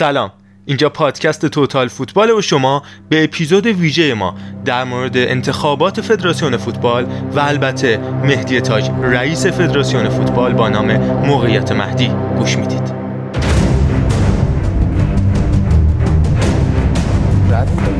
سلام. 0.00 0.30
اینجا 0.66 0.88
پادکست 0.88 1.46
توتال 1.46 1.88
فوتبال 1.88 2.30
و 2.30 2.42
شما 2.42 2.82
به 3.08 3.24
اپیزود 3.24 3.66
ویژه 3.66 4.14
ما 4.14 4.34
در 4.64 4.84
مورد 4.84 5.16
انتخابات 5.16 6.00
فدراسیون 6.00 6.56
فوتبال 6.56 7.06
و 7.34 7.40
البته 7.40 7.98
مهدی 8.24 8.60
تاج 8.60 8.90
رئیس 9.02 9.46
فدراسیون 9.46 10.08
فوتبال 10.08 10.52
با 10.52 10.68
نام 10.68 10.96
موقعیت 11.26 11.72
مهدی 11.72 12.10
گوش 12.38 12.56
می‌دید. 12.56 12.94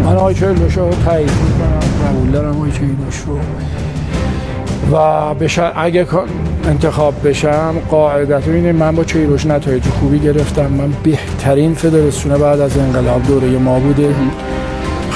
من 0.04 0.16
آقای 0.16 0.34
چهلوش 0.34 0.76
رو 0.76 0.90
تایید 1.04 1.30
می‌کنم. 1.30 1.80
قبول 2.08 2.30
دارم 2.30 2.56
آقای 2.56 2.72
چهلوش 2.72 3.16
رو. 3.26 3.40
و 4.92 5.34
بشه 5.34 5.78
اگه 5.78 6.06
انتخاب 6.64 7.28
بشم 7.28 7.74
قاعدت 7.90 8.48
اینه 8.48 8.72
من 8.72 8.96
با 8.96 9.04
چیروش 9.04 9.46
نتایج 9.46 9.84
خوبی 9.84 10.18
گرفتم. 10.18 10.66
من 10.66 10.92
بهترین 11.02 11.74
فدراسیون 11.74 12.38
بعد 12.38 12.60
از 12.60 12.78
انقلاب 12.78 13.22
دوره 13.26 13.48
ما 13.48 13.78
بوده. 13.78 14.14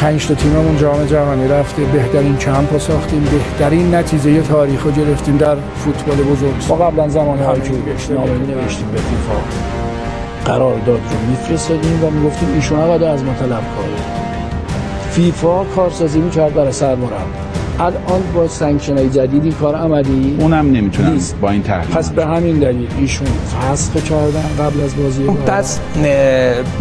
پنج 0.00 0.26
تا 0.26 0.34
تیممون 0.34 0.76
جام 0.76 1.06
جهانی 1.06 1.48
رفته. 1.48 1.82
بهترین 1.84 2.36
کمپ 2.36 2.78
ساختیم. 2.78 3.24
بهترین 3.24 3.94
نتیجه 3.94 4.42
تاریخ 4.42 4.82
رو 4.82 4.90
گرفتیم 4.90 5.36
در 5.36 5.56
فوتبال 5.76 6.16
بزرگ. 6.16 6.54
ما 6.68 6.76
قبلا 6.76 7.08
زمان 7.08 7.38
های 7.38 7.58
نوشتیم 7.58 8.86
به 8.92 8.98
فیفا. 8.98 9.34
قرارداد 10.44 10.86
رو 10.86 11.30
میفرستادیم 11.30 12.04
و 12.04 12.10
می‌گفتیم 12.10 12.48
ایشون 12.54 12.80
از 12.80 13.24
ما 13.24 13.32
طلب 13.32 13.50
کنه 13.50 13.96
فیفا 15.10 15.64
کارسازی 15.64 16.20
می‌کرد 16.20 16.54
برای 16.54 16.72
سرمربی. 16.72 17.43
الان 17.80 18.22
با 18.34 18.48
سانکشن 18.48 19.10
جدیدی 19.10 19.52
کار 19.52 19.74
عملی 19.74 20.36
اونم 20.40 20.72
نمی‌تونن 20.72 21.18
با 21.40 21.50
این 21.50 21.62
تحلیل 21.62 21.94
پس 21.94 22.10
به 22.10 22.26
همین 22.26 22.58
دلیل 22.58 22.88
ایشون 22.98 23.26
فسخ 23.26 23.92
کردن 23.92 24.44
قبل 24.58 24.80
از 24.80 24.96
بازی 24.96 25.26
خب، 25.26 25.34
پس 25.34 25.80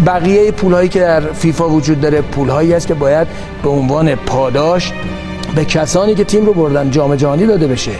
بقیه 0.05 0.51
پولهایی 0.51 0.89
که 0.89 0.99
در 0.99 1.21
فیفا 1.21 1.69
وجود 1.69 2.01
داره 2.01 2.21
پولهایی 2.21 2.73
است 2.73 2.87
که 2.87 2.93
باید 2.93 3.27
به 3.63 3.69
عنوان 3.69 4.15
پاداش 4.15 4.91
به 5.55 5.65
کسانی 5.65 6.15
که 6.15 6.23
تیم 6.23 6.45
رو 6.45 6.53
بردن 6.53 6.91
جام 6.91 7.15
جهانی 7.15 7.45
داده 7.45 7.67
بشه. 7.67 7.91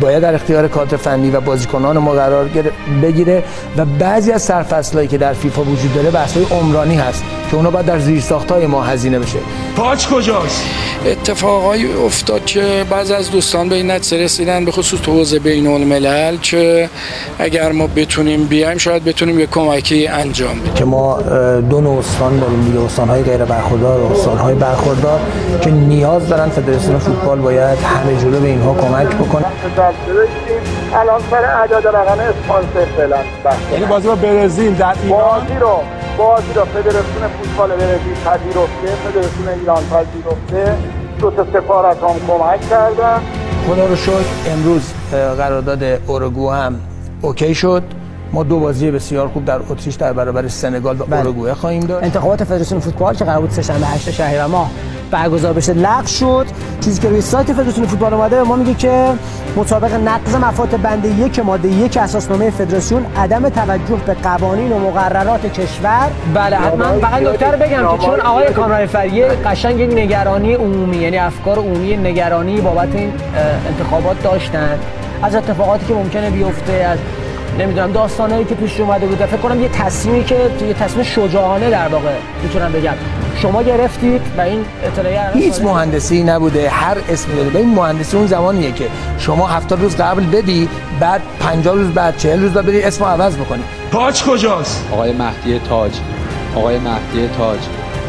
باید 0.00 0.22
در 0.22 0.34
اختیار 0.34 0.68
کادر 0.68 0.96
فنی 0.96 1.30
و 1.30 1.40
بازیکنان 1.40 1.98
ما 1.98 2.12
قرار 2.12 2.50
بگیره 3.02 3.44
و 3.76 3.84
بعضی 3.84 4.32
از 4.32 4.42
سرفصلایی 4.42 5.08
که 5.08 5.18
در 5.18 5.32
فیفا 5.32 5.62
وجود 5.62 5.94
داره 5.94 6.10
بحث‌های 6.10 6.46
عمرانی 6.50 6.94
هست 6.94 7.24
که 7.50 7.56
اونا 7.56 7.70
باید 7.70 7.86
در 7.86 7.98
زیر 7.98 8.22
های 8.50 8.66
ما 8.66 8.82
هزینه 8.82 9.18
بشه. 9.18 9.38
پاچ 9.76 10.08
کجاست؟ 10.08 10.62
اتفاقایی 11.06 11.92
افتاد 12.06 12.44
که 12.44 12.84
بعض 12.90 13.10
از 13.10 13.30
دوستان 13.30 13.68
به 13.68 13.74
این 13.74 13.90
نتیجه 13.90 14.24
رسیدن 14.24 14.64
به 14.64 14.70
خصوص 14.70 15.00
تو 15.00 15.12
حوزه 15.12 15.38
بین 15.38 15.66
الملل 15.66 16.36
که 16.36 16.90
اگر 17.38 17.72
ما 17.72 17.86
بتونیم 17.86 18.44
بیایم 18.44 18.78
شاید 18.78 19.04
بتونیم 19.04 19.40
یک 19.40 19.50
کمکی 19.50 20.06
انجام 20.06 20.60
بدیم. 20.60 20.74
که 20.74 20.84
ما 20.84 21.20
دو 21.70 21.80
نوع 21.80 21.98
استان 21.98 22.38
داریم 22.38 22.64
دیگه 22.64 22.80
استان‌های 22.80 23.22
غیر 23.22 23.44
برخوردار 23.44 24.00
و 24.00 24.12
استان‌های 24.12 24.54
برخوردار 24.54 25.20
که 25.60 25.70
نیاز 25.70 26.28
دارن 26.28 26.48
فدراسیون 26.48 26.98
فوتبال 26.98 27.38
باید 27.38 27.78
همه 27.78 28.20
جلو 28.20 28.40
به 28.40 28.48
اینها 28.48 28.74
کمک 28.74 29.06
بکنه. 29.06 29.44
الان 30.94 31.20
سر 31.30 31.44
اعداد 31.44 31.86
رقم 31.86 32.18
اسپانسر 32.20 32.84
فعلا 32.96 33.16
یعنی 33.72 33.86
بازی 33.86 34.08
با 34.08 34.14
برزیل 34.14 34.74
در 34.74 34.94
ایران؟ 35.02 35.20
بازی 35.20 35.58
رو 35.60 35.80
بازی 36.18 36.52
رو. 36.54 36.64
فدراسیون 36.64 37.28
فوتبال 37.42 37.70
برزیل 37.70 38.14
پذیرفته 38.24 38.86
فدراسیون 39.04 39.48
ایران 39.60 39.82
پذیرفته. 39.84 40.76
دو 41.20 41.30
تا 41.30 41.44
سفارت 41.52 41.96
هم 42.02 42.08
کمک 42.26 42.70
کردن. 42.70 43.20
خدا 43.66 43.86
رو 43.86 43.96
شکر 43.96 44.12
امروز 44.52 44.92
قرارداد 45.12 45.82
اورگو 46.06 46.50
هم 46.50 46.80
اوکی 47.22 47.54
شد. 47.54 47.82
ما 48.32 48.42
دو 48.42 48.60
بازی 48.60 48.90
بسیار 48.90 49.28
خوب 49.28 49.44
در 49.44 49.60
اتریش 49.68 49.94
در 49.94 50.12
برابر 50.12 50.48
سنگال 50.48 51.00
و 51.00 51.04
بله. 51.04 51.18
اوروگوئه 51.18 51.54
خواهیم 51.54 51.82
داشت. 51.82 52.04
انتخابات 52.04 52.44
فدراسیون 52.44 52.80
فوتبال 52.80 53.14
که 53.14 53.24
قرار 53.24 53.40
بود 53.40 53.50
سه‌شنبه 53.50 53.86
8 53.86 54.10
شهریور 54.10 54.46
ماه 54.46 54.70
برگزار 55.10 55.52
بشه 55.52 55.72
لغو 55.72 56.06
شد. 56.06 56.46
چیزی 56.80 57.00
که 57.00 57.08
روی 57.08 57.20
سایت 57.20 57.52
فدراسیون 57.52 57.86
فوتبال 57.86 58.14
اومده 58.14 58.36
به 58.36 58.42
ما 58.42 58.56
میگه 58.56 58.74
که 58.74 59.12
مطابق 59.56 59.94
نقض 59.94 60.34
مفاد 60.34 60.80
بند 60.82 61.04
یک 61.04 61.38
ماده 61.38 61.68
یک 61.68 61.96
اساسنامه 61.96 62.50
فدراسیون 62.50 63.06
عدم 63.16 63.48
توجه 63.48 63.96
به 64.06 64.14
قوانین 64.14 64.72
و 64.72 64.78
مقررات 64.78 65.52
کشور. 65.52 66.10
بله 66.34 66.56
حتما. 66.56 66.84
فقط 66.84 67.22
نکته 67.22 67.46
بگم 67.46 67.98
که 67.98 68.06
چون 68.06 68.20
آقای 68.20 68.52
کامران 68.52 68.86
فریه 68.86 69.26
قشنگ 69.28 69.80
یک 69.80 69.92
نگرانی 69.92 70.54
عمومی 70.54 70.96
یعنی 70.96 71.18
افکار 71.18 71.58
عمومی 71.58 71.96
نگرانی 71.96 72.60
بابت 72.60 72.94
این 72.94 73.12
انتخابات 73.68 74.22
داشتن. 74.22 74.78
از 75.22 75.34
اتفاقاتی 75.34 75.86
که 75.86 75.94
ممکنه 75.94 76.30
بیفته 76.30 76.72
از 76.72 76.98
نمی‌دونم 77.58 77.92
داستانایی 77.92 78.44
که 78.44 78.54
توش 78.54 78.80
اومده 78.80 79.06
بود. 79.06 79.18
فکر 79.18 79.36
کنم 79.36 79.62
یه 79.62 79.68
تصمیمی 79.68 80.24
که 80.24 80.50
یه 80.68 80.74
تصمیم 80.74 81.04
شجاعانه 81.04 81.70
در 81.70 81.88
واقع 81.88 82.14
می‌تونم 82.42 82.72
بگم. 82.72 82.94
شما 83.42 83.62
گرفتید 83.62 84.22
و 84.38 84.40
این 84.40 84.64
اطلاعیه 84.84 85.30
هیچ 85.34 85.60
مهندسی 85.60 86.22
نبوده 86.22 86.68
هر 86.70 86.96
اسمی 87.08 87.36
داره 87.36 87.56
این 87.56 87.74
مهندسی 87.74 88.16
اون 88.16 88.26
زمانیه 88.26 88.72
که 88.72 88.88
شما 89.18 89.46
70 89.46 89.82
روز 89.82 89.96
قبل 89.96 90.24
بدی 90.24 90.68
بعد 91.00 91.20
50 91.40 91.74
روز 91.74 91.88
بعد 91.88 92.16
40 92.16 92.42
روز 92.42 92.52
بعد 92.52 92.66
بدی 92.66 92.82
اسمو 92.82 93.06
عوض 93.06 93.36
بکنی. 93.36 93.62
تاج 93.92 94.22
کجاست؟ 94.22 94.88
آقای 94.92 95.12
مهدی 95.12 95.58
تاج. 95.68 95.92
آقای 96.56 96.78
مهدی 96.78 97.28
تاج. 97.38 97.58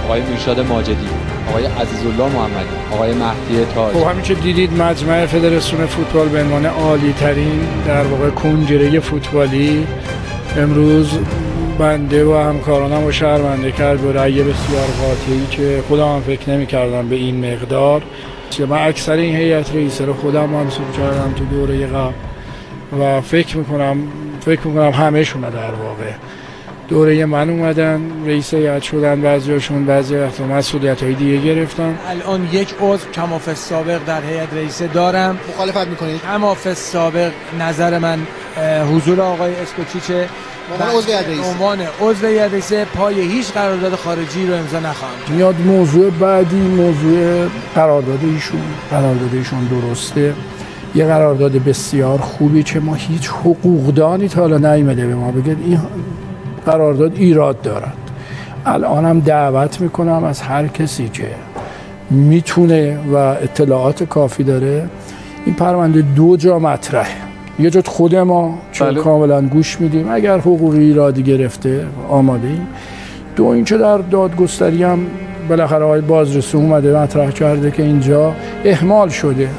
آقای 0.05 0.21
میرشاد 0.21 0.59
ماجدی. 0.59 1.09
آقای 1.49 1.65
عزیزالله 1.65 2.35
محمدی 2.35 2.75
آقای 2.91 3.13
مهدی 3.13 3.65
تاج. 3.75 3.93
خب 3.93 4.09
همین 4.09 4.21
که 4.21 4.33
دیدید 4.33 4.81
مجمع 4.81 5.25
فدراسیون 5.25 5.85
فوتبال 5.85 6.27
به 6.27 6.41
عنوان 6.41 6.65
عالی 6.65 7.13
ترین 7.13 7.59
در 7.87 8.03
واقع 8.03 8.29
کنجره 8.29 8.99
فوتبالی. 8.99 9.87
امروز 10.57 11.19
بنده 11.79 12.25
و 12.25 12.37
همکارانم 12.37 13.03
و 13.03 13.11
شهرمنده 13.11 13.71
کرد 13.71 14.01
به 14.01 14.13
رأی 14.13 14.33
بسیار 14.33 14.87
قاطعی 15.01 15.47
که 15.51 15.83
خودم 15.87 16.07
هم 16.07 16.21
فکر 16.21 16.49
نمی 16.49 16.65
کردم 16.65 17.09
به 17.09 17.15
این 17.15 17.53
مقدار. 17.53 18.01
من 18.69 18.87
اکثر 18.87 19.13
این 19.13 19.35
هیئت 19.35 19.75
رئیسه 19.75 20.05
رو 20.05 20.13
خودم 20.13 20.49
منصوب 20.49 20.85
کردم 20.97 21.33
تو 21.37 21.45
دوره 21.45 21.87
قبل 21.87 22.13
و 22.99 23.21
فکر 23.21 23.57
می‌کنم 23.57 23.97
فکر 24.45 24.67
می‌کنم 24.67 24.89
همهشون 24.89 25.41
در 25.41 25.49
واقع 25.49 26.11
دوره 26.89 27.25
من 27.25 27.49
اومدن 27.49 28.01
رئیس 28.25 28.53
هیئت 28.53 28.81
شدن 28.81 29.21
بعضیاشون 29.21 29.85
بعضی 29.85 30.15
وقتا 30.15 30.43
مسئولیت 30.43 31.03
های 31.03 31.13
دیگه 31.13 31.41
گرفتن. 31.41 31.95
الان 32.09 32.47
یک 32.51 32.75
عضو 32.81 33.09
کماف 33.13 33.53
سابق 33.53 33.99
در 34.07 34.21
هیئت 34.21 34.53
رئیسه 34.53 34.87
دارم. 34.87 35.37
مخالفت 35.49 35.87
می‌کنید 35.87 36.21
کماف 36.21 36.73
سابق 36.73 37.31
نظر 37.59 37.99
من 37.99 38.19
حضور 38.95 39.21
آقای 39.21 39.55
اسکوچیچه 39.55 40.25
عنوان 40.73 40.89
عضو 40.97 41.11
رئیس. 41.11 41.45
عنوان 41.45 41.79
عضو 42.01 42.25
رئیس 42.25 42.73
پای 42.73 43.21
هیچ 43.21 43.51
قرارداد 43.51 43.95
خارجی 43.95 44.47
رو 44.47 44.53
امضا 44.53 44.79
نخواهم 44.79 45.13
میاد 45.29 45.55
موضوع 45.65 46.09
بعدی 46.09 46.57
موضوع 46.57 47.47
قرارداد 47.75 48.19
ایشون. 48.23 48.61
قرارداد 48.91 49.33
ایشون 49.33 49.59
درسته. 49.65 50.33
یه 50.95 51.05
قرارداد 51.05 51.51
بسیار 51.51 52.17
خوبی 52.17 52.63
که 52.63 52.79
ما 52.79 52.95
هیچ 52.95 53.27
حقوقدانی 53.27 54.27
تا 54.27 54.41
حالا 54.41 54.57
نیمده 54.57 55.07
به 55.07 55.15
ما. 55.15 55.31
بگه 55.31 55.55
این 55.65 55.79
قرارداد 56.65 57.11
ایراد 57.15 57.61
دارد. 57.61 57.97
الانم 58.65 59.19
دعوت 59.19 59.81
می‌کنم 59.81 60.23
از 60.23 60.41
هر 60.41 60.67
کسی 60.67 61.09
که 61.09 61.27
می‌تونه 62.09 62.97
و 63.13 63.15
اطلاعات 63.15 64.03
کافی 64.03 64.43
داره. 64.43 64.89
این 65.45 65.55
پرونده 65.55 66.01
دو 66.01 66.37
جا 66.37 66.59
مطرحه. 66.59 67.15
یه 67.59 67.69
جد 67.69 67.87
خود 67.87 68.15
ما 68.15 68.57
چون 68.71 68.87
بله. 68.87 69.01
کاملا 69.01 69.41
گوش 69.41 69.81
میدیم. 69.81 70.11
اگر 70.11 70.37
حقوقی 70.37 70.79
ایرادی 70.79 71.23
گرفته 71.23 71.85
آماده 72.09 72.47
ایم. 72.47 72.67
دو 73.35 73.45
اینچه 73.45 73.77
در 73.77 73.97
دادگستری 73.97 74.83
هم 74.83 74.99
بالاخره 75.49 75.85
آقای 75.85 76.01
بازرسی 76.01 76.57
اومده 76.57 76.99
مطرح 76.99 77.31
کرده 77.31 77.71
که 77.71 77.83
اینجا 77.83 78.33
احمال 78.65 79.09
شده. 79.09 79.49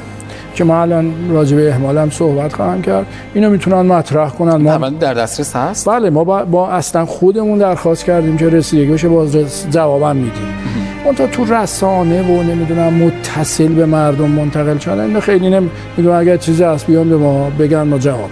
که 0.55 0.63
ما 0.63 0.81
الان 0.81 1.13
راجع 1.29 1.55
به 1.55 1.69
احمال 1.69 1.97
هم 1.97 2.09
صحبت 2.09 2.53
خواهم 2.53 2.81
کرد. 2.81 3.05
اینو 3.33 3.49
می‌تونن 3.49 3.81
مطرح 3.81 4.29
کنن. 4.29 4.55
ما 4.55 4.89
در 4.89 5.13
دسترس 5.13 5.55
هست؟ 5.55 5.89
بله 5.89 6.09
ما 6.09 6.23
با, 6.23 6.45
با 6.45 6.69
اصلا 6.69 7.05
خودمون 7.05 7.57
درخواست 7.57 8.05
کردیم 8.05 8.37
که 8.37 8.49
رسیدگی 8.49 8.91
بشه 8.91 9.09
باز 9.09 9.37
جوابم 9.71 10.15
میدیم. 10.15 10.47
اون 11.05 11.15
تو 11.15 11.45
رسانه 11.53 12.21
و 12.21 12.43
نمی‌دونم 12.43 12.93
متصل 12.93 13.67
به 13.67 13.85
مردم 13.85 14.29
منتقل 14.29 14.77
شدن 14.77 15.19
خیلی 15.19 15.49
نمی‌دونم 15.49 16.19
اگر 16.19 16.37
چیزی 16.37 16.63
هست 16.63 16.87
بیان 16.87 17.09
به 17.09 17.17
ما 17.17 17.49
بگن 17.59 17.83
ما 17.83 17.97
جواب 17.97 18.29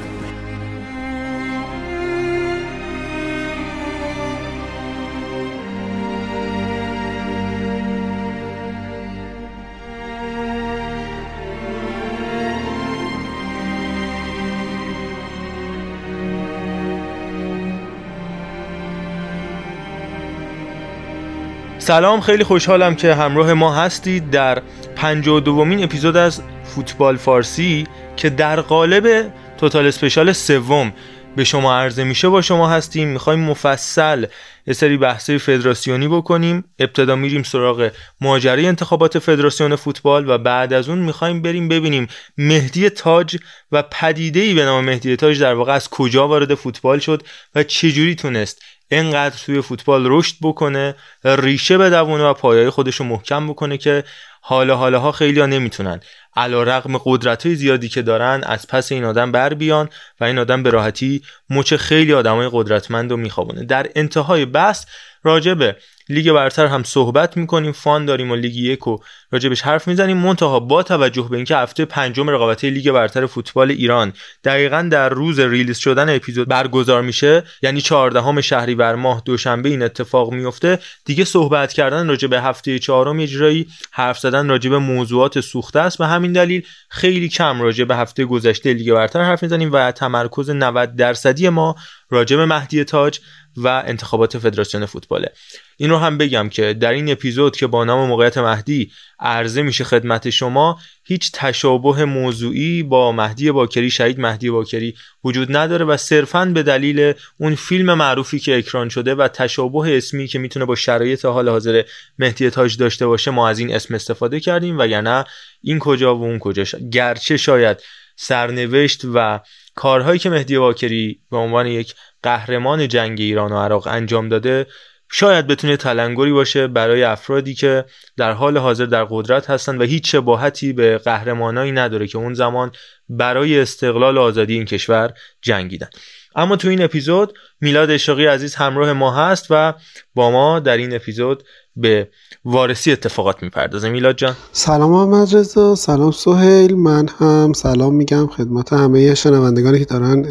سلام 21.89 22.21
خیلی 22.21 22.43
خوشحالم 22.43 22.95
که 22.95 23.15
همراه 23.15 23.53
ما 23.53 23.75
هستید 23.75 24.29
در 24.29 24.61
و 25.03 25.39
دومین 25.39 25.83
اپیزود 25.83 26.17
از 26.17 26.41
فوتبال 26.63 27.17
فارسی 27.17 27.87
که 28.15 28.29
در 28.29 28.61
قالب 28.61 29.33
توتال 29.57 29.87
اسپشال 29.87 30.31
سوم 30.31 30.93
به 31.35 31.43
شما 31.43 31.75
عرضه 31.75 32.03
میشه 32.03 32.29
با 32.29 32.41
شما 32.41 32.69
هستیم. 32.69 33.07
می‌خوایم 33.07 33.39
مفصل 33.39 34.25
یه 34.67 34.73
سری 34.73 34.97
بحثی 34.97 35.37
فدراسیونی 35.37 36.07
بکنیم. 36.07 36.63
ابتدا 36.79 37.15
میریم 37.15 37.43
سراغ 37.43 37.91
ماجرای 38.21 38.65
انتخابات 38.65 39.19
فدراسیون 39.19 39.75
فوتبال 39.75 40.29
و 40.29 40.37
بعد 40.37 40.73
از 40.73 40.89
اون 40.89 40.99
می‌خوایم 40.99 41.41
بریم 41.41 41.67
ببینیم 41.67 42.07
مهدی 42.37 42.89
تاج 42.89 43.37
و 43.71 43.83
پدیده 43.91 44.53
به 44.53 44.65
نام 44.65 44.85
مهدی 44.85 45.15
تاج 45.15 45.41
در 45.41 45.53
واقع 45.53 45.73
از 45.73 45.89
کجا 45.89 46.27
وارد 46.27 46.55
فوتبال 46.55 46.99
شد 46.99 47.23
و 47.55 47.63
چجوری 47.63 48.15
تونست 48.15 48.61
اینقدر 48.91 49.35
توی 49.45 49.61
فوتبال 49.61 50.03
رشد 50.07 50.35
بکنه 50.41 50.95
ریشه 51.23 51.77
بدونه 51.77 52.23
و 52.23 52.33
پایای 52.33 52.69
خودش 52.69 52.95
رو 52.95 53.05
محکم 53.05 53.47
بکنه 53.47 53.77
که 53.77 54.03
حالا 54.41 54.75
حالاها 54.75 55.11
خیلی 55.11 55.39
ها 55.39 55.45
نمی‌تونن. 55.45 55.99
علا 56.35 56.63
رقم 56.63 56.97
قدرت 56.97 57.45
های 57.45 57.55
زیادی 57.55 57.89
که 57.89 58.01
دارن 58.01 58.43
از 58.45 58.67
پس 58.67 58.91
این 58.91 59.03
آدم 59.05 59.31
بر 59.31 59.53
بیان 59.53 59.89
و 60.19 60.23
این 60.23 60.39
آدم 60.39 60.63
به 60.63 60.69
راحتی 60.69 61.21
مچ 61.49 61.73
خیلی 61.73 62.13
آدمای 62.13 62.49
قدرتمند 62.51 63.11
رو 63.11 63.17
میخوابونه. 63.17 63.65
در 63.65 63.87
انتهای 63.95 64.45
بحث 64.45 64.85
راجبه 65.23 65.75
لیگ 66.09 66.31
برتر 66.31 66.65
هم 66.65 66.83
صحبت 66.83 67.37
می‌کنیم 67.37 67.71
فان 67.71 68.05
داریم 68.05 68.31
و 68.31 68.35
لیگ 68.35 68.55
یک 68.55 68.87
و 68.87 68.97
راجبش 69.31 69.61
حرف 69.61 69.87
می‌زنیم. 69.87 70.17
منتها 70.17 70.59
با 70.59 70.83
توجه 70.83 71.27
به 71.29 71.35
اینکه 71.35 71.57
هفته 71.57 71.85
پنجم 71.85 72.29
رقابتی 72.29 72.69
لیگ 72.69 72.91
برتر 72.91 73.25
فوتبال 73.25 73.71
ایران 73.71 74.13
دقیقا 74.43 74.87
در 74.91 75.09
روز 75.09 75.39
ریلیز 75.39 75.77
شدن 75.77 76.15
اپیزود 76.15 76.47
برگزار 76.47 77.01
میشه 77.01 77.43
یعنی 77.61 77.81
14 77.81 78.41
شهریور 78.41 78.95
ماه 78.95 79.21
دوشنبه 79.25 79.69
این 79.69 79.81
اتفاق 79.81 80.31
میفته 80.31 80.79
دیگه 81.05 81.23
صحبت 81.23 81.73
کردن 81.73 82.07
راجع 82.07 82.27
به 82.27 82.41
هفته 82.41 82.79
چهارم 82.79 83.19
اجرایی 83.19 83.67
حرف 83.91 84.19
زدن 84.19 84.49
راجع 84.49 84.69
به 84.69 84.77
موضوعات 84.77 85.39
سوخته 85.39 85.79
است. 85.79 86.01
و 86.01 86.03
همین 86.03 86.33
دلیل 86.33 86.65
خیلی 86.89 87.29
کم 87.29 87.61
راجع 87.61 87.83
به 87.83 87.95
هفته 87.95 88.25
گذشته 88.25 88.73
لیگ 88.73 88.93
برتر 88.93 89.21
حرف 89.21 89.43
می‌زنیم 89.43 89.71
و 89.71 89.91
تمرکز 89.91 90.49
90 90.49 90.95
درصدی 90.95 91.49
ما 91.49 91.75
راجع 92.09 92.37
به 92.37 92.45
مهدی 92.45 92.83
تاج 92.83 93.19
و 93.63 93.83
انتخابات 93.85 94.37
فدراسیون 94.37 94.85
فوتباله. 94.85 95.31
این 95.77 95.89
رو 95.89 95.97
هم 95.97 96.17
بگم 96.17 96.49
که 96.49 96.73
در 96.73 96.91
این 96.91 97.11
اپیزود 97.11 97.55
که 97.55 97.67
با 97.67 97.85
نام 97.85 98.07
موقعیت 98.07 98.37
مهدی 98.37 98.91
عرضه 99.19 99.61
میشه 99.61 99.83
خدمت 99.83 100.29
شما 100.29 100.79
هیچ 101.03 101.31
تشابه 101.33 102.05
موضوعی 102.05 102.83
با 102.83 103.11
مهدی 103.11 103.51
باکری 103.51 103.91
شهید 103.91 104.19
مهدی 104.19 104.49
باکری 104.49 104.95
وجود 105.23 105.57
نداره 105.57 105.85
و 105.85 105.97
صرفا 105.97 106.45
به 106.45 106.63
دلیل 106.63 107.13
اون 107.37 107.55
فیلم 107.55 107.93
معروفی 107.93 108.39
که 108.39 108.57
اکران 108.57 108.89
شده 108.89 109.15
و 109.15 109.27
تشابه 109.27 109.97
اسمی 109.97 110.27
که 110.27 110.39
می‌تونه 110.39 110.65
با 110.65 110.75
شرایط 110.75 111.25
حال 111.25 111.49
حاضر 111.49 111.83
مهدی 112.19 112.49
تاج 112.49 112.77
داشته 112.77 113.07
باشه 113.07 113.31
ما 113.31 113.49
از 113.49 113.59
این 113.59 113.75
اسم 113.75 113.95
استفاده 113.95 114.39
کردیم 114.39 114.77
وگرنه 114.77 115.25
این 115.61 115.79
کجا 115.79 116.15
و 116.15 116.23
اون 116.23 116.39
کجا. 116.39 116.63
گرچه 116.91 117.37
شاید 117.37 117.77
سرنوشت 118.15 119.01
و 119.13 119.39
کارهایی 119.75 120.19
که 120.19 120.29
مهدی 120.29 120.57
باکری 120.57 121.19
به 121.31 121.37
عنوان 121.37 121.67
یک 121.67 121.93
قهرمان 122.23 122.87
جنگ 122.87 123.21
ایران 123.21 123.51
و 123.51 123.59
عراق 123.59 123.87
انجام 123.87 124.29
داده 124.29 124.67
شاید 125.11 125.47
بتونه 125.47 125.77
تلنگری 125.77 126.31
باشه 126.31 126.67
برای 126.67 127.03
افرادی 127.03 127.53
که 127.53 127.85
در 128.17 128.31
حال 128.31 128.57
حاضر 128.57 128.85
در 128.85 129.03
قدرت 129.09 129.49
هستن 129.49 129.77
و 129.77 129.83
هیچ 129.83 130.11
شباهتی 130.11 130.73
به 130.73 130.97
قهرمانایی 130.97 131.71
نداره 131.71 132.07
که 132.07 132.17
اون 132.17 132.33
زمان 132.33 132.71
برای 133.09 133.59
استقلال 133.59 134.17
و 134.17 134.21
آزادی 134.21 134.53
این 134.53 134.65
کشور 134.65 135.13
جنگیدن. 135.41 135.89
اما 136.35 136.55
تو 136.55 136.67
این 136.69 136.81
اپیزود 136.81 137.33
میلاد 137.61 137.91
اشاقی 137.91 138.25
عزیز 138.25 138.55
همراه 138.55 138.93
ما 138.93 139.11
هست 139.11 139.47
و 139.49 139.73
با 140.15 140.31
ما 140.31 140.59
در 140.59 140.77
این 140.77 140.95
اپیزود 140.95 141.43
به 141.75 142.09
وارسی 142.45 142.91
اتفاقات 142.91 143.43
می‌پردازه. 143.43 143.89
میلاد 143.89 144.15
جان. 144.15 144.35
سلام 144.51 144.91
محمد 144.91 145.35
رضا 145.35 145.75
سلام 145.75 146.11
سهیل. 146.11 146.75
من 146.75 147.07
هم 147.19 147.53
سلام 147.53 147.95
میگم 147.95 148.27
خدمت 148.27 148.73
همه 148.73 149.15
شنوندگانی 149.15 149.79
که 149.79 149.85
دارن 149.85 150.21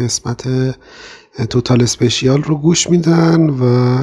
قسمت 0.00 0.44
توتال 1.50 1.82
اسپشیال 1.82 2.42
رو 2.42 2.58
گوش 2.58 2.90
میدن 2.90 3.50
و 3.50 3.98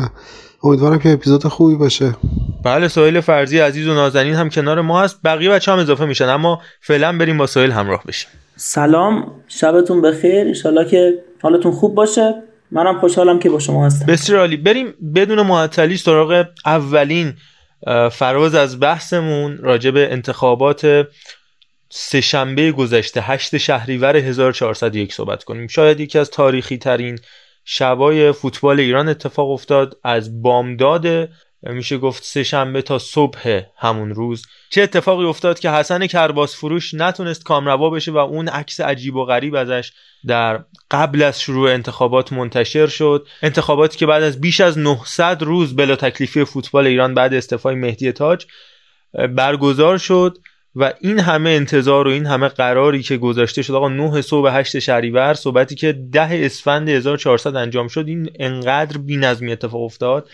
امیدوارم 0.64 1.00
که 1.00 1.14
اپیزود 1.14 1.48
خوبی 1.48 1.76
باشه. 1.76 2.16
بله 2.64 2.88
سهیل 2.88 3.22
فرزی 3.22 3.60
عزیز 3.60 3.88
و 3.88 3.94
نازنین 3.94 4.34
هم 4.34 4.50
کنار 4.50 4.82
ما 4.82 5.02
هست. 5.02 5.20
بقیه 5.24 5.50
بچه 5.50 5.72
هم 5.72 5.80
اضافه 5.80 6.06
میشن 6.06 6.30
اما 6.30 6.62
فعلا 6.82 7.18
بریم 7.18 7.38
با 7.38 7.48
سهیل 7.48 7.72
همراه 7.72 8.04
بشیم. 8.08 8.30
سلام 8.56 9.32
شبتون 9.48 10.02
بخیر. 10.02 10.48
انشالله 10.48 10.90
که 10.90 11.14
حالتون 11.42 11.72
خوب 11.72 11.96
باشه. 11.96 12.34
منم 12.72 13.00
خوشحالم 13.00 13.40
که 13.40 13.50
با 13.50 13.60
شما 13.60 13.86
هستم. 13.86 14.06
بسیار 14.06 14.40
عالی. 14.40 14.58
بریم 14.58 14.94
بدون 15.16 15.42
معطلی 15.42 15.98
سراغ 15.98 16.46
اولین 16.66 17.34
فراز 18.12 18.56
از 18.56 18.80
بحثمون 18.80 19.58
راجع 19.58 19.92
به 19.92 20.14
انتخابات 20.14 21.06
سهشنبه 21.96 22.72
گذشته 22.72 23.22
هشت 23.22 23.58
شهریور 23.58 24.18
1401 24.18 25.14
صحبت 25.14 25.44
کنیم. 25.44 25.68
شاید 25.68 26.00
یکی 26.00 26.20
از 26.20 26.30
تاریخی 26.30 26.78
ترین 26.78 27.20
شبای 27.66 28.32
فوتبال 28.32 28.80
ایران 28.80 29.10
اتفاق 29.10 29.50
افتاد 29.52 30.00
از 30.04 30.42
بامداد 30.42 31.30
میشه 31.64 31.98
گفت 31.98 32.24
سه 32.24 32.44
شنبه 32.44 32.82
تا 32.82 33.00
صبح 33.00 33.62
همون 33.78 34.10
روز. 34.10 34.46
چه 34.70 34.82
اتفاقی 34.82 35.26
افتاد 35.26 35.60
که 35.60 35.72
حسن 35.72 36.08
کرباس 36.08 36.56
فروش 36.56 36.94
نتونست 36.94 37.44
کامروا 37.44 37.90
بشه 37.90 38.12
و 38.12 38.18
اون 38.18 38.48
عکس 38.48 38.82
عجیب 38.82 39.16
و 39.16 39.26
غریب 39.26 39.56
ازش 39.56 39.92
در 40.28 40.64
قبل 40.92 41.22
از 41.22 41.42
شروع 41.42 41.72
انتخابات 41.72 42.34
منتشر 42.34 42.88
شد. 42.88 43.28
انتخاباتی 43.42 43.98
که 43.98 44.06
بعد 44.06 44.24
از 44.24 44.42
بیش 44.42 44.62
از 44.62 44.78
900 44.78 45.44
روز 45.44 45.76
بلا 45.76 45.96
تکلیفی 45.96 46.46
فوتبال 46.46 46.88
ایران 46.88 47.14
بعد 47.14 47.34
استعفای 47.34 47.76
مهدی 47.76 48.12
تاج 48.12 48.46
برگزار 49.30 49.98
شد. 49.98 50.38
و 50.76 50.94
این 51.00 51.20
همه 51.20 51.50
انتظار 51.50 52.08
و 52.08 52.12
این 52.12 52.26
همه 52.26 52.48
قراری 52.48 53.04
که 53.04 53.18
گذاشته 53.18 53.62
شد 53.62 53.74
آقا 53.74 53.90
9 53.90 54.22
صبح 54.22 54.50
8 54.50 54.80
شهریور 54.80 55.34
صحبتی 55.34 55.76
که 55.76 55.92
10 55.92 56.46
اسفند 56.46 56.90
1400 56.90 57.56
انجام 57.56 57.88
شد 57.88 58.08
این 58.08 58.32
انقدر 58.40 58.98
بی‌نظمی 58.98 59.52
اتفاق 59.52 59.82
افتاد 59.82 60.30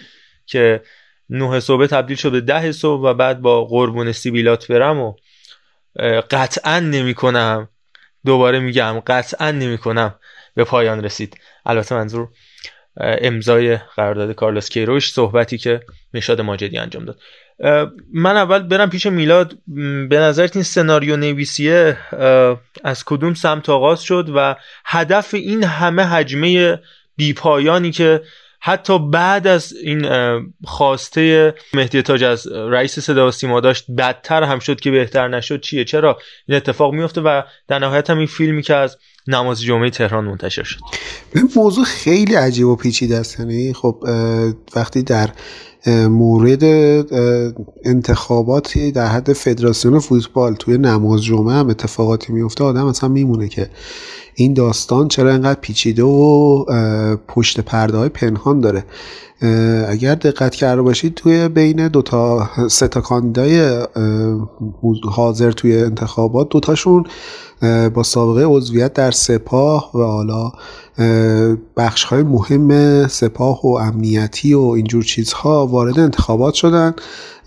که 0.45 0.81
9 1.30 1.59
صبح 1.59 1.86
تبدیل 1.86 2.18
شد 2.18 2.31
به 2.31 2.41
10 2.41 2.71
صبح 2.71 3.01
و 3.01 3.13
بعد 3.13 3.41
با 3.41 3.65
قربون 3.65 4.12
سیبیلات 4.12 4.68
برم 4.71 5.00
و 5.00 5.13
قطعا 6.31 6.80
نمی 6.80 7.13
کنم 7.13 7.69
دوباره 8.25 8.59
میگم 8.59 9.00
قطعا 9.07 9.51
نمی 9.51 9.77
کنم 9.77 10.15
به 10.56 10.63
پایان 10.63 11.03
رسید. 11.03 11.38
البته 11.65 11.95
منظور 11.95 12.27
امضای 12.97 13.77
قرارداد 13.77 14.31
کارلوس 14.31 14.69
کیروش 14.69 15.12
صحبتی 15.12 15.57
که 15.57 15.80
مشاد 16.13 16.42
ماجدی 16.42 16.77
انجام 16.77 17.06
داد. 17.06 17.19
من 18.13 18.38
اول 18.38 18.59
برم 18.59 18.89
پیش 18.89 19.06
میلاد. 19.06 19.57
به 20.09 20.19
نظرت 20.19 20.56
این 20.56 20.63
سناریو 20.63 21.17
نویسیه 21.17 21.97
از 22.83 23.03
کدوم 23.06 23.33
سمت 23.33 23.69
آغاز 23.69 24.01
شد 24.01 24.31
و 24.35 24.56
هدف 24.85 25.33
این 25.33 25.63
همه 25.63 26.03
حجمه 26.03 26.79
بیپایانی 27.15 27.91
که 27.91 28.21
حتی 28.61 29.00
بعد 29.00 29.47
از 29.47 29.73
این 29.83 30.07
خواسته 30.65 31.53
مهدی 31.73 32.01
تاج 32.01 32.23
از 32.23 32.47
رئیس 32.47 32.99
صدا 32.99 33.28
و 33.28 33.31
سیما 33.31 33.59
داشت 33.59 33.85
بدتر 33.97 34.44
هم 34.44 34.59
شد 34.59 34.80
که 34.80 34.92
بهتر 34.92 35.28
نشد. 35.28 35.61
چیه؟ 35.61 35.85
چرا؟ 35.85 36.18
این 36.47 36.57
اتفاق 36.57 36.94
میفته 36.94 37.21
و 37.21 37.42
در 37.68 37.80
نهایت 37.80 38.09
هم 38.09 38.18
این 38.18 38.28
فیلمی 38.28 38.61
که 38.61 38.75
از 38.75 38.97
نماز 39.28 39.61
جمعه 39.61 39.89
تهران 39.89 40.25
منتشر 40.25 40.63
شد. 40.63 40.80
موضوع 41.56 41.85
خیلی 41.85 42.35
عجیب 42.35 42.68
و 42.68 42.75
پیچیده 42.75 43.18
است. 43.18 43.39
یعنی 43.39 43.73
خب 43.73 44.04
وقتی 44.75 45.04
در 45.04 45.30
مورد 45.88 46.64
انتخاباتی 47.83 48.92
در 48.92 49.07
حد 49.07 49.33
فدراسیون 49.33 50.00
فوتبال 50.00 50.56
توی 50.56 50.78
نماز 50.78 51.24
جمعه 51.24 51.54
هم 51.54 51.69
اتفاقاتی 51.69 52.33
میفته 52.33 52.64
آدم 52.64 52.86
اصلا 52.86 53.09
میمونه 53.09 53.48
که 53.48 53.69
این 54.36 54.54
داستان 54.54 55.07
چرا 55.07 55.33
انقدر 55.33 55.59
پیچیده 55.59 56.04
و 56.04 56.66
پشت 57.28 57.59
پرده 57.59 57.98
های 57.98 58.09
پنهان 58.09 58.59
داره. 58.59 58.86
اگر 59.88 60.16
دقت 60.16 60.56
کرده 60.56 60.81
باشید 60.81 61.14
توی 61.14 61.48
بین 61.48 61.88
دو 61.88 62.02
تا 62.02 62.50
سه 62.69 62.88
تا 62.88 63.02
کاندیدای 63.02 63.86
حاضر 65.04 65.52
توی 65.52 65.78
انتخابات 65.78 66.50
دوتاشون 66.50 67.04
با 67.94 68.04
سابقه 68.04 68.44
عضویت 68.45 68.94
در 68.94 69.12
سپاه 69.12 69.92
و 69.98 70.04
حالا 70.04 70.52
بخش 71.77 72.03
های 72.03 72.23
مهم 72.23 73.07
سپاه 73.07 73.61
و 73.65 73.68
امنیتی 73.68 74.53
و 74.53 74.61
اینجور 74.61 75.03
چیزها 75.03 75.68
وارد 75.68 75.99
انتخابات 75.99 76.53
شدن 76.53 76.94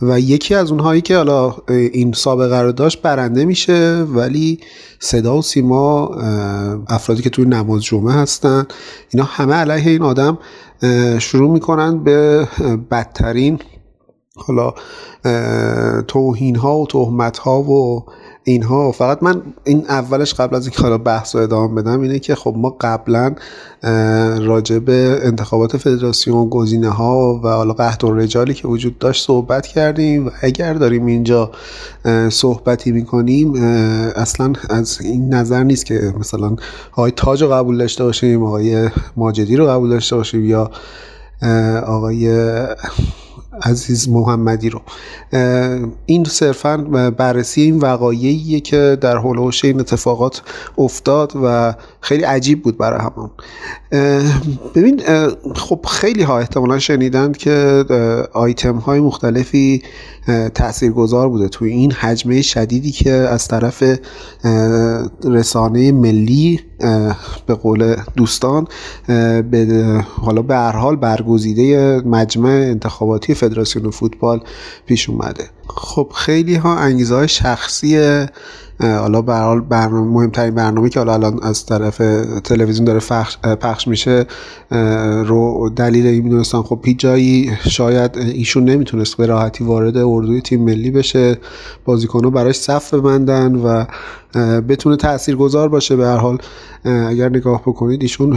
و 0.02 0.21
یکی 0.21 0.54
از 0.54 0.71
اونهایی 0.71 1.00
که 1.00 1.16
حالا 1.16 1.54
این 1.68 2.12
سابقه 2.12 2.61
رو 2.61 2.73
داشت 2.73 3.02
برنده 3.02 3.44
میشه 3.44 4.06
ولی 4.09 4.61
صدا 4.99 5.37
و 5.37 5.42
سیما 5.42 6.06
افرادی 6.88 7.23
که 7.23 7.30
توی 7.30 7.44
نماز 7.44 7.82
جمعه 7.82 8.14
هستن 8.14 8.66
اینا 9.11 9.25
همه 9.25 9.54
علیه 9.54 9.90
این 9.90 10.02
آدم 10.02 10.38
شروع 11.18 11.50
می‌کنن 11.50 12.04
به 12.04 12.49
بدترین 12.90 13.59
حالا 14.37 14.75
توهین 16.02 16.56
ها 16.56 16.78
و 16.78 16.87
تهمت 16.87 17.38
ها 17.38 17.62
و 17.62 18.04
اینها 18.45 18.93
فقط 18.93 19.23
من 19.23 19.43
این 19.65 19.85
اولش 19.89 20.35
قبل 20.35 20.57
از 20.57 20.67
اینکه 20.67 20.83
حالا 20.83 20.99
بحث 20.99 21.37
رو 21.37 21.43
ادامه 21.43 21.83
بدم 21.83 22.01
اینه 22.01 22.19
که 22.19 22.35
خب 22.35 22.55
ما 22.57 22.77
قبلا 22.81 23.35
راجع 24.41 24.79
به 24.79 25.21
انتخابات 25.23 25.77
فدراسیون 25.77 26.49
گزینه 26.49 26.89
ها 26.89 27.41
و 27.45 27.49
حالا 27.49 27.73
قهد 27.73 28.05
و 28.05 28.15
رجالی 28.15 28.55
که 28.55 28.69
وجود 28.69 28.99
داشت 28.99 29.27
صحبت 29.27 29.67
کردیم 29.67 30.27
و 30.27 30.31
اگر 30.41 30.75
داریم 30.75 31.07
اینجا 31.07 31.51
صحبتی 32.29 32.93
می‌کنیم 32.93 33.55
اصلا 34.17 34.53
از 34.71 35.01
این 35.01 35.35
نظر 35.35 35.63
نیست 35.63 35.87
که 35.87 36.15
مثلا 36.19 36.57
آقای 36.93 37.11
تاج 37.11 37.43
رو 37.43 37.49
قبول 37.49 37.79
داشته 37.79 38.05
باشیم 38.05 38.43
آقای 38.43 38.91
ماجدی 39.17 39.57
رو 39.57 39.67
قبول 39.67 39.91
داشته 39.91 40.17
باشیم 40.17 40.45
یا 40.45 40.71
آقای 41.87 42.49
عزیز 43.62 44.09
محمدی 44.09 44.71
رو. 44.71 44.80
این 46.06 46.25
صرفا 46.25 46.76
بررسی 47.18 47.62
این 47.62 47.78
وقایعیه 47.78 48.61
که 48.61 48.99
در 49.00 49.16
حول 49.16 49.52
این 49.64 49.80
اتفاقات 49.80 50.42
افتاد 50.78 51.32
و 51.44 51.75
خیلی 52.00 52.23
عجیب 52.23 52.62
بود 52.62 52.78
برای 52.78 53.00
همون. 53.00 53.30
ببین 54.75 55.00
خب 55.54 55.87
خیلی 55.90 56.23
ها 56.23 56.38
احتمالا 56.38 56.78
شنیدند 56.78 57.37
که 57.37 57.85
آیتم 58.32 58.76
های 58.76 59.00
مختلفی 59.00 59.82
تاثیرگذار 60.54 61.28
بوده 61.28 61.49
توی 61.49 61.71
این 61.71 61.92
حجمه 61.92 62.42
شدیدی 62.42 62.90
که 62.90 63.12
از 63.12 63.49
طرف 63.49 63.85
رسانه 65.25 65.92
ملی 65.92 66.61
به 67.47 67.54
قول 67.54 67.97
دوستان 68.16 68.66
به 69.50 70.04
حالا 70.23 70.42
به 70.42 70.54
هر 70.54 70.76
حال 70.76 70.97
برگزیده 70.97 72.00
مجمع 72.06 72.50
انتخاباتی 72.50 73.35
فدراسیون 73.43 73.91
فوتبال 73.91 74.41
پیش 74.87 75.09
اومده. 75.09 75.45
خب 75.69 76.09
خیلی 76.15 76.55
ها 76.55 76.77
انگیزه 76.77 77.15
های 77.15 77.29
شخصی 77.29 78.27
حالا 78.81 79.23
به 79.23 79.61
برنامه 79.61 80.11
مهمترین 80.13 80.55
برنامه 80.55 80.89
که 80.89 81.01
حالا 81.01 81.13
الان 81.13 81.43
از 81.43 81.67
طرف 81.67 81.97
تلویزیون 82.45 82.85
داره 82.85 83.01
پخش 83.55 83.89
میشه 83.89 84.27
رو 85.25 85.71
دلیل 85.77 86.07
این 86.07 86.25
میدونستان 86.25 86.63
خب 86.63 86.81
هیچ 86.85 87.07
شاید 87.69 88.19
ایشون 88.19 88.65
نمی‌تونست 88.65 89.17
به 89.17 89.27
راحتی 89.27 89.65
وارد 89.65 89.97
اردوی 89.97 90.41
تیم 90.41 90.65
ملی 90.65 90.91
بشه. 90.91 91.39
بازیکنها 91.85 92.31
براش 92.31 92.57
صف 92.57 92.95
ببندن 92.95 93.55
و 93.55 93.85
بتونه 94.61 94.97
تأثیر 94.97 95.37
گذار 95.37 95.69
باشه 95.69 95.97
به 95.97 96.07
هر 96.07 96.17
حال. 96.17 96.39
اگر 96.85 97.29
نگاه 97.29 97.63
بکنید 97.63 98.03
ایشون 98.03 98.37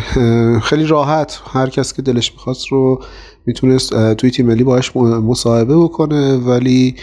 خیلی 0.59 0.85
راحت 0.85 1.39
هر 1.53 1.69
کس 1.69 1.93
که 1.93 2.01
دلش 2.01 2.31
می‌خواست 2.31 2.67
رو 2.67 3.03
می‌تونست 3.45 4.13
توی 4.13 4.31
تیم 4.31 4.45
ملی 4.45 4.63
باش 4.63 4.95
مصاحبه 4.95 5.77
بکنه 5.77 6.37
ولی 6.37 6.95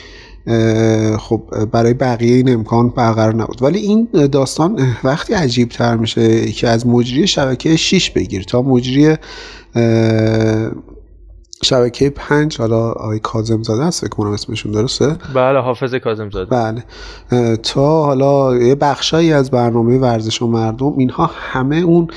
خب 1.19 1.43
برای 1.73 1.95
بقیه 1.95 2.37
این 2.37 2.49
امکان 2.49 2.89
برقرار 2.89 3.35
نبود. 3.35 3.63
ولی 3.63 3.79
این 3.79 4.09
داستان 4.33 4.97
وقتی 5.05 5.35
عجیب 5.35 5.69
تر 5.69 5.97
میشه 5.97 6.53
که 6.53 6.69
از 6.69 6.87
مجری 6.87 7.27
شبکه 7.27 7.77
6 7.77 8.11
بگیر 8.11 8.43
تا 8.43 8.63
مجری 8.63 9.17
شبکه 11.65 12.11
پنج 12.11 12.59
حالا 12.59 12.91
آقای 12.91 13.19
کازم 13.19 13.63
زاده 13.63 13.83
است 13.83 14.01
فکر 14.01 14.11
کنم 14.11 14.31
اسمشون 14.31 14.73
درسته؟ 14.73 15.17
بله 15.35 15.59
حافظ 15.59 15.95
کازم 15.95 16.31
زاده 16.31 16.51
بله 16.51 16.85
تا 17.57 18.05
حالا 18.05 18.57
یه 18.57 18.75
بخشایی 18.75 19.33
از 19.33 19.51
برنامه 19.51 19.99
ورزش 19.99 20.43
و 20.43 20.47
مردم 20.47 20.99
اینها 20.99 21.31
همه 21.35 21.77
اون 21.77 22.09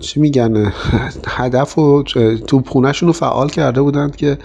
چی 0.00 0.20
میگن 0.20 0.72
هدف 1.38 1.78
و 1.78 2.02
توپخونهشون 2.46 3.06
رو 3.06 3.12
فعال 3.12 3.48
کرده 3.48 3.82
بودند 3.82 4.16
که 4.16 4.38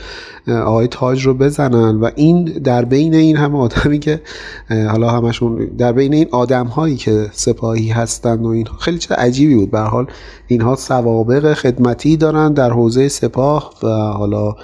آقای 0.48 0.88
تاج 0.88 1.26
رو 1.26 1.34
بزنن. 1.34 2.00
و 2.00 2.10
این 2.16 2.44
در 2.44 2.86
بین 2.86 3.16
این 3.16 3.38
همه 3.38 3.58
آدمی 3.58 4.00
که 4.00 4.22
حالا 4.70 5.10
همشون 5.10 5.66
در 5.78 5.92
بین 5.92 6.14
این 6.14 6.28
آدم 6.32 6.68
هایی 6.68 6.96
که 6.96 7.30
سپاهی 7.32 7.90
هستند 7.90 8.46
و 8.46 8.48
این 8.48 8.68
خیلی 8.80 8.98
چیز 8.98 9.12
عجیبی 9.12 9.56
بود. 9.56 9.72
به 9.72 9.80
حال 9.80 10.08
اینها 10.48 10.76
سوابق 10.76 11.54
خدمتی 11.54 12.18
دارن 12.18 12.54
در 12.54 12.72
حوزه 12.72 13.08
سپاه 13.08 13.74
حالا 13.90 14.56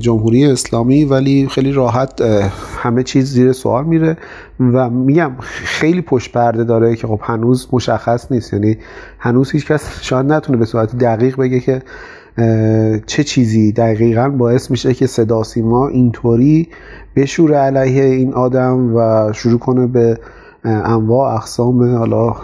جمهوری 0.00 0.46
اسلامی 0.46 1.04
ولی 1.04 1.48
خیلی 1.50 1.72
راحت 1.72 2.20
همه 2.76 3.02
چیز 3.02 3.32
زیر 3.32 3.52
سوال 3.52 3.84
میره 3.84 4.16
و 4.60 4.90
میگم 4.90 5.32
خیلی 5.40 6.00
پشت 6.00 6.32
پرده 6.32 6.64
داره 6.64 6.96
که 6.96 7.06
خب 7.06 7.20
هنوز 7.22 7.68
مشخص 7.72 8.32
نیست. 8.32 8.52
یعنی 8.52 8.78
هنوز 9.18 9.50
هیچ 9.50 9.66
کس 9.66 10.02
شاید 10.02 10.26
نتونه 10.26 10.58
به 10.58 10.64
صورت 10.64 10.98
دقیق 10.98 11.36
بگه 11.36 11.60
که 11.60 11.82
چه 13.06 13.24
چیزی 13.24 13.72
دقیقا 13.72 14.28
باعث 14.28 14.70
میشه 14.70 14.94
که 14.94 15.06
صدا 15.06 15.42
سیما 15.42 15.88
اینطوری 15.88 16.68
بشوره 17.16 17.56
علیه 17.56 18.04
این 18.04 18.34
آدم 18.34 18.96
و 18.96 19.30
شروع 19.32 19.58
کنه 19.58 19.86
به 19.86 20.18
انواع 20.64 21.34
اقسام 21.34 21.96
حالا 21.96 22.34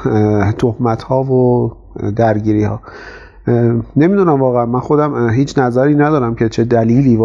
تهمت 0.58 1.02
ها 1.02 1.22
و 1.22 1.72
درگیری 2.16 2.64
ها 2.64 2.80
نمی‌دونم 3.96 4.42
واقعا. 4.42 4.66
من 4.66 4.80
خودم 4.80 5.30
هیچ 5.30 5.58
نظری 5.58 5.94
ندارم 5.94 6.34
که 6.34 6.48
چه 6.48 6.64
دلیلی 6.64 7.16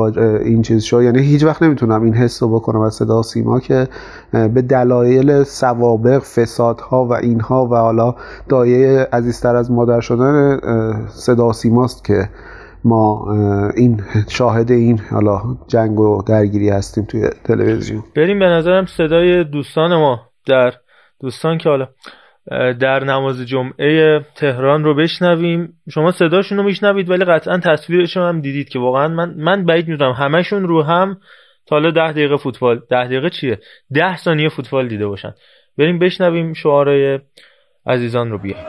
این 0.45 0.61
چیز 0.61 0.83
شد. 0.83 1.01
یعنی 1.01 1.21
هیچ 1.21 1.43
وقت 1.43 1.63
نمی‌تونم 1.63 2.03
این 2.03 2.13
حس 2.13 2.43
رو 2.43 2.49
بکنم 2.49 2.81
از 2.81 2.93
صدا 2.93 3.21
سیما 3.21 3.59
که 3.59 3.87
به 4.31 4.61
دلایل 4.61 5.43
سوابق 5.43 6.19
فسادها 6.19 7.05
و 7.05 7.13
اینها 7.13 7.65
و 7.65 7.75
حالا 7.75 8.15
دایه 8.49 9.07
عزیزتر 9.13 9.55
از 9.55 9.71
مادر 9.71 9.99
شدن 9.99 10.59
صدا 11.07 11.53
سیماست 11.53 12.05
که 12.05 12.29
ما 12.85 13.31
این 13.75 14.01
شاهد 14.27 14.71
این 14.71 14.99
حالا 15.11 15.41
جنگ 15.67 15.99
و 15.99 16.21
درگیری 16.21 16.69
هستیم 16.69 17.05
توی 17.05 17.29
تلویزیون. 17.43 18.03
بریم 18.15 18.39
به 18.39 18.45
نظرم 18.45 18.85
صدای 18.85 19.43
دوستان 19.43 19.95
ما 19.95 20.19
در 20.47 20.73
دوستان 21.19 21.57
که 21.57 21.69
حالا 21.69 21.87
در 22.79 23.03
نماز 23.03 23.41
جمعه 23.47 24.19
تهران 24.35 24.83
رو 24.83 24.95
بشنویم. 24.95 25.73
شما 25.93 26.12
صداشون 26.12 26.57
رو 26.57 26.63
میشنوید 26.63 27.09
ولی 27.09 27.25
قطعا 27.25 27.57
تصویرشون 27.57 28.23
هم 28.23 28.41
دیدید 28.41 28.69
که 28.69 28.79
واقعا 28.79 29.07
من 29.07 29.33
من 29.38 29.65
بعید 29.65 29.88
می‌دونم 29.88 30.12
همشون 30.12 30.63
رو 30.63 30.83
هم 30.83 31.17
تا 31.67 31.75
حالا 31.75 31.91
ده 31.91 32.12
دقیقه 32.12 32.38
فوتبال. 32.38 32.81
ده 32.89 33.05
دقیقه 33.05 33.29
چیه؟ 33.29 33.59
ده 33.93 34.17
ثانیه 34.17 34.50
فوتبال 34.50 34.88
دیده 34.88 35.07
باشن. 35.07 35.33
بریم 35.77 36.00
بشنویم 36.00 36.53
شعارای 36.53 37.19
عزیزان 37.88 38.31
رو 38.31 38.38
بیایم 38.38 38.65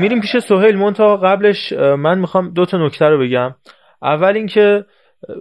میریم 0.00 0.20
پیش 0.20 0.38
سهیل. 0.38 0.76
مونتا 0.76 1.16
قبلش 1.16 1.72
من 1.72 2.18
می‌خوام 2.18 2.50
دو 2.50 2.66
تا 2.66 2.86
نکته 2.86 3.04
رو 3.04 3.18
بگم. 3.18 3.54
اول 4.02 4.36
اینکه 4.36 4.84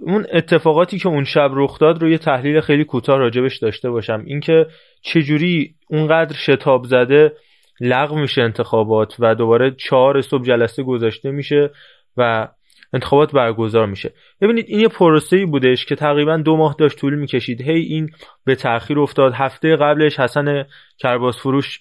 اون 0.01 0.25
اتفاقاتی 0.33 0.99
که 0.99 1.09
اون 1.09 1.23
شب 1.23 1.51
رخ 1.53 1.79
داد 1.79 2.01
رو 2.01 2.09
یه 2.09 2.17
تحلیل 2.17 2.61
خیلی 2.61 2.83
کوتاه 2.83 3.17
راجبش 3.17 3.57
داشته 3.57 3.89
باشم. 3.89 4.23
اینکه 4.25 4.65
چجوری 5.01 5.75
اونقدر 5.89 6.35
شتاب 6.35 6.85
زده 6.85 7.33
لغو 7.81 8.19
میشه 8.19 8.41
انتخابات 8.41 9.15
و 9.19 9.35
دوباره 9.35 9.71
چهار 9.71 10.21
صبح 10.21 10.43
جلسه 10.43 10.83
گذاشته 10.83 11.31
میشه 11.31 11.69
و 12.17 12.47
انتخابات 12.93 13.31
برگزار 13.31 13.85
میشه. 13.85 14.13
ببینید 14.41 14.65
این 14.67 14.79
یه 14.79 14.87
پروسه 14.87 15.37
ای 15.37 15.45
بودش 15.45 15.85
که 15.85 15.95
تقریبا 15.95 16.37
دو 16.37 16.57
ماه 16.57 16.75
داشت 16.79 16.97
طول 16.97 17.15
می‌کشید. 17.15 17.61
هی 17.61 17.79
این 17.81 18.09
به 18.45 18.55
تاخیر 18.55 18.99
افتاد. 18.99 19.33
هفته 19.33 19.75
قبلش 19.75 20.19
حسن 20.19 20.65
کرباس 20.97 21.39
فروش 21.39 21.79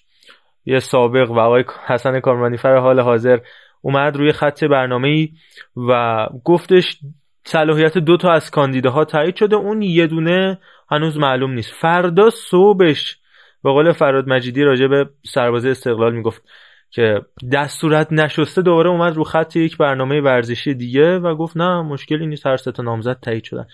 یه 0.65 0.79
سابق 0.79 1.31
و 1.31 1.39
آقای 1.39 1.63
حسن 1.87 2.19
کارمانیفر 2.19 2.77
حال 2.77 2.99
حاضر 2.99 3.39
اومد 3.81 4.17
روی 4.17 4.31
خط 4.31 4.63
برنامه 4.63 5.29
و 5.75 6.27
گفتش 6.45 6.99
صلاحیت 7.43 7.97
دو 7.97 8.17
تا 8.17 8.31
از 8.31 8.51
کاندیداها 8.51 9.05
تایید 9.05 9.35
شده. 9.35 9.55
اون 9.55 9.81
یه 9.81 10.07
دونه 10.07 10.59
هنوز 10.91 11.17
معلوم 11.17 11.51
نیست. 11.51 11.73
فردا 11.73 12.29
صبحش 12.29 13.17
به 13.63 13.71
قول 13.71 13.91
فراد 13.91 14.29
مجیدی 14.29 14.63
راجع 14.63 14.87
به 14.87 15.09
سربازه 15.25 15.69
استقلال 15.69 16.15
می‌گفت 16.15 16.43
که 16.91 17.21
دستورت 17.53 18.11
نشسته. 18.11 18.61
دوباره 18.61 18.89
اومد 18.89 19.15
رو 19.15 19.23
خط 19.23 19.55
یک 19.55 19.77
برنامه 19.77 20.21
ورزشی 20.21 20.73
دیگه 20.73 21.19
و 21.19 21.35
گفت 21.35 21.57
نه 21.57 21.81
مشکلی 21.81 22.27
نیست 22.27 22.47
هر 22.47 22.57
تا 22.57 22.83
نامزد 22.83 23.19
تایید 23.21 23.43
شدن. 23.43 23.65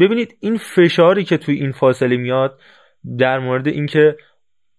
ببینید 0.00 0.36
این 0.40 0.56
فشاری 0.56 1.24
که 1.24 1.36
توی 1.36 1.54
این 1.54 1.72
فاصله 1.72 2.16
میاد 2.16 2.58
در 3.18 3.38
مورد 3.38 3.68
اینکه 3.68 4.16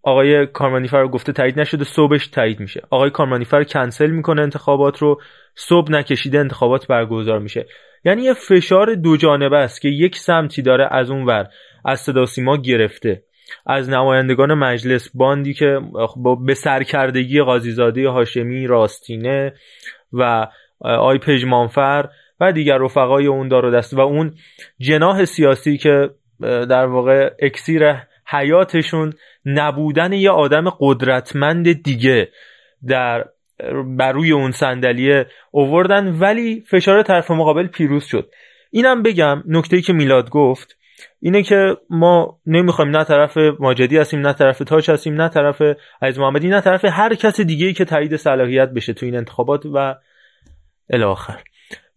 آقای 0.03 0.47
کارمانیفر 0.47 1.07
گفته 1.07 1.33
تایید 1.33 1.59
نشده 1.59 1.83
صبحش 1.83 2.27
تایید 2.27 2.59
میشه. 2.59 2.81
آقای 2.89 3.09
کارمانیفر 3.09 3.63
کنسل 3.63 4.09
می‌کنه 4.09 4.41
انتخابات 4.41 4.97
رو 4.97 5.21
صبح 5.55 5.91
نکشیده 5.91 6.39
انتخابات 6.39 6.87
برگزار 6.87 7.39
میشه. 7.39 7.65
یعنی 8.05 8.21
یه 8.21 8.33
فشار 8.33 8.95
دو 8.95 9.17
جانبه 9.17 9.57
است 9.57 9.81
که 9.81 9.89
یک 9.89 10.15
سمتی 10.15 10.61
داره 10.61 10.87
از 10.91 11.11
اون 11.11 11.25
ور 11.25 11.47
از 11.85 11.99
صدا 11.99 12.25
سیما 12.25 12.57
گرفته. 12.57 13.23
از 13.65 13.89
نمایندگان 13.89 14.53
مجلس 14.53 15.09
باندی 15.13 15.53
که 15.53 15.79
به 16.45 16.53
سرکردگی 16.53 17.41
قاضیزاده 17.41 18.09
هاشمی 18.09 18.67
راستینه 18.67 19.53
و 20.13 20.47
آی 20.81 21.17
پژمانفر 21.17 22.09
و 22.39 22.51
دیگر 22.51 22.77
رفقای 22.77 23.27
اون 23.27 23.47
دار 23.47 23.65
و 23.65 23.71
دست 23.71 23.93
و 23.93 23.99
اون 23.99 24.33
جناح 24.79 25.25
سیاسی 25.25 25.77
که 25.77 26.09
در 26.41 26.85
واقع 26.85 27.29
اکسیر 27.39 27.83
حیاتشون 28.27 29.13
نبودن 29.45 30.13
یه 30.13 30.31
آدم 30.31 30.69
قدرتمند 30.79 31.83
دیگه 31.83 32.29
در 32.87 33.25
بر 33.97 34.11
روی 34.11 34.31
اون 34.31 34.51
صندلیه 34.51 35.27
اووردن 35.51 36.19
ولی 36.19 36.63
فشار 36.69 37.03
طرف 37.03 37.31
مقابل 37.31 37.67
پیروز 37.67 38.05
شد. 38.05 38.29
اینم 38.71 39.03
بگم 39.03 39.43
نکته 39.45 39.81
که 39.81 39.93
میلاد 39.93 40.29
گفت 40.29 40.77
اینه 41.19 41.43
که 41.43 41.77
ما 41.89 42.39
نمی‌خوایم 42.45 42.97
نه 42.97 43.03
طرف 43.03 43.37
ماجدی 43.59 43.97
هستیم 43.97 44.19
نه 44.19 44.33
طرف 44.33 44.59
تاج 44.59 44.91
هستیم 44.91 45.21
نه 45.21 45.29
طرف 45.29 45.61
عزیز 46.01 46.19
محمدی 46.19 46.47
نه 46.47 46.61
طرف 46.61 46.85
هر 46.85 47.15
کس 47.15 47.41
دیگه 47.41 47.73
که 47.73 47.85
تایید 47.85 48.15
صلاحیت 48.15 48.69
بشه 48.69 48.93
تو 48.93 49.05
این 49.05 49.15
انتخابات 49.15 49.65
و 49.65 49.95
الاخر. 50.89 51.43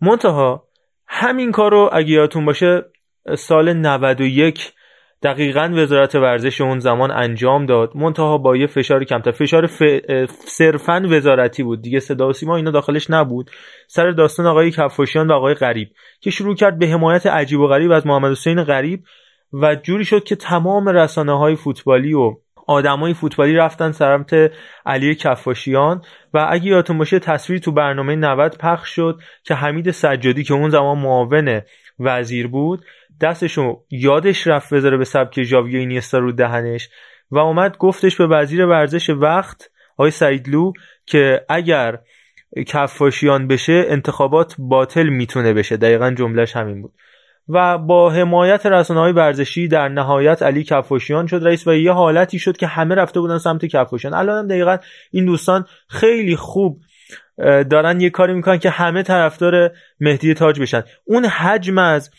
منتها 0.01 0.65
همین 1.07 1.53
کار 1.53 1.71
رو 1.71 1.91
اگه 1.93 2.11
یادتون 2.11 2.45
باشه 2.45 2.83
سال 3.39 3.73
91 3.73 4.73
دقیقا 5.23 5.71
وزارت 5.75 6.15
ورزش 6.15 6.61
اون 6.61 6.79
زمان 6.79 7.11
انجام 7.11 7.67
داد. 7.67 7.97
منتها 7.97 8.39
با 8.39 8.57
یه 8.57 8.67
فشار 8.67 9.05
کمتر. 9.05 9.31
فشار 9.31 9.67
ف... 9.67 9.83
صرفا 10.47 11.03
وزارتی 11.11 11.63
بود. 11.63 11.83
دیگه 11.83 12.01
صدا 12.01 12.29
و 12.29 12.33
سیما 12.33 12.57
اینا 12.57 12.71
داخلش 12.71 13.11
نبود. 13.11 13.51
سر 13.87 14.11
داستان 14.11 14.47
آقای 14.47 14.71
کفاشیان 14.71 15.27
و 15.27 15.33
آقای 15.33 15.55
غریب. 15.55 15.89
که 16.21 16.31
شروع 16.31 16.55
کرد 16.55 16.79
به 16.79 16.87
حمایت 16.87 17.27
عجیب 17.27 17.61
و 17.61 17.67
غریب 17.67 17.93
از 17.93 18.07
محمد 18.07 18.31
حسین 18.31 18.63
غریب 18.63 19.05
و 19.53 19.75
جوری 19.75 20.05
شد 20.05 20.25
که 20.25 20.37
تمام 20.37 20.89
رسانه 20.89 21.39
های 21.39 21.57
فوتبالی 21.57 22.15
و 22.15 22.35
آدمای 22.67 23.15
فوتبالی 23.15 23.55
رفتن 23.55 23.93
سمت 23.93 24.53
علی 24.87 25.15
کفاشیان 25.15 26.03
و 26.35 26.47
اگه 26.51 26.67
یادتون 26.67 26.99
باشه 26.99 27.19
تصویر 27.19 27.59
تو 27.59 27.73
برنامه 27.73 28.17
90 28.17 28.59
پخش 28.59 28.91
شد 28.91 29.21
که 29.45 29.55
حمید 29.55 29.91
سجادی 29.91 30.45
که 30.45 30.55
اون 30.55 30.71
زمان 30.71 30.99
معاون 30.99 31.63
وزیر 31.99 32.47
بود 32.47 32.85
دستشو 33.21 33.83
یادش 33.91 34.47
رفت 34.47 34.75
بذاره 34.75 34.97
به 34.97 35.05
سبک 35.05 35.43
ژاوی 35.43 35.77
اینیستا 35.77 36.19
رو 36.19 36.33
دهنش 36.33 36.89
و 37.31 37.39
اومد 37.39 37.77
گفتش 37.77 38.17
به 38.17 38.27
وزیر 38.27 38.67
ورزش 38.67 39.11
وقت 39.11 39.71
آقای 39.99 40.11
سعیدلو 40.11 40.73
که 41.07 41.41
اگر 41.49 41.99
کفاشیان 42.67 43.47
بشه 43.47 43.85
انتخابات 43.89 44.55
باطل 44.59 45.09
می‌تونه 45.09 45.53
بشه. 45.53 45.77
دقیقا 45.77 46.11
جملهش 46.11 46.57
همین 46.57 46.83
بود. 46.83 46.93
و 47.49 47.79
با 47.79 48.11
حمایت 48.11 48.67
رسانه 48.67 49.01
های 49.01 49.13
ورزشی 49.13 49.69
در 49.69 49.89
نهایت 49.89 50.43
علی 50.43 50.65
کفاشیان 50.65 51.27
شد 51.27 51.41
رئیس 51.45 51.67
و 51.67 51.75
یه 51.75 51.93
حالتی 51.93 52.39
شد 52.39 52.57
که 52.57 52.67
همه 52.67 52.95
رفته 52.95 53.21
بودن 53.21 53.39
سمت 53.39 53.65
کفاشیان. 53.65 54.15
الان 54.15 54.39
هم 54.39 54.49
دقیقا 54.49 54.77
این 55.11 55.25
دوستان 55.25 55.65
خیلی 55.89 56.37
خوب 56.37 56.81
دارن 57.71 58.01
یه 58.01 58.11
کاری 58.11 58.35
می‌کنن 58.35 58.59
که 58.59 58.71
همه 58.71 59.03
طرفدار 59.03 59.71
مهدی 60.01 60.35
تاج 60.35 60.61
بشن. 60.61 60.83
اون 61.05 61.25
حجم 61.25 61.79
از 61.79 62.11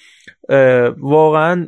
واقعا 0.98 1.68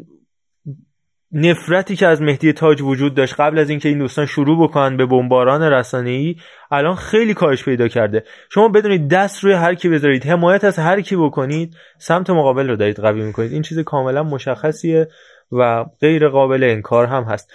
نفرتی 1.31 1.95
که 1.95 2.07
از 2.07 2.21
مهدی 2.21 2.53
تاج 2.53 2.81
وجود 2.81 3.15
داشت 3.15 3.35
قبل 3.39 3.59
از 3.59 3.69
اینکه 3.69 3.89
این 3.89 3.99
دوستان 3.99 4.25
شروع 4.25 4.63
بکنن 4.67 4.97
به 4.97 5.05
بمباران 5.05 5.61
رسانه‌ای 5.61 6.35
الان 6.71 6.95
خیلی 6.95 7.33
کاهش 7.33 7.63
پیدا 7.63 7.87
کرده. 7.87 8.23
شما 8.51 8.69
بدونید 8.69 9.09
دست 9.09 9.43
روی 9.43 9.53
هر 9.53 9.75
کی 9.75 9.89
بذارید 9.89 10.25
حمایت 10.25 10.63
از 10.63 10.79
هر 10.79 11.01
کی 11.01 11.15
بکنید 11.15 11.75
سمت 11.97 12.29
مقابل 12.29 12.69
رو 12.69 12.75
دارید 12.75 12.99
قوی 12.99 13.21
می‌کنید. 13.21 13.51
این 13.53 13.61
چیز 13.61 13.79
کاملا 13.79 14.23
مشخصیه 14.23 15.07
و 15.51 15.85
غیر 16.01 16.29
قابل 16.29 16.63
انکار 16.63 17.05
هم 17.05 17.23
هست. 17.23 17.53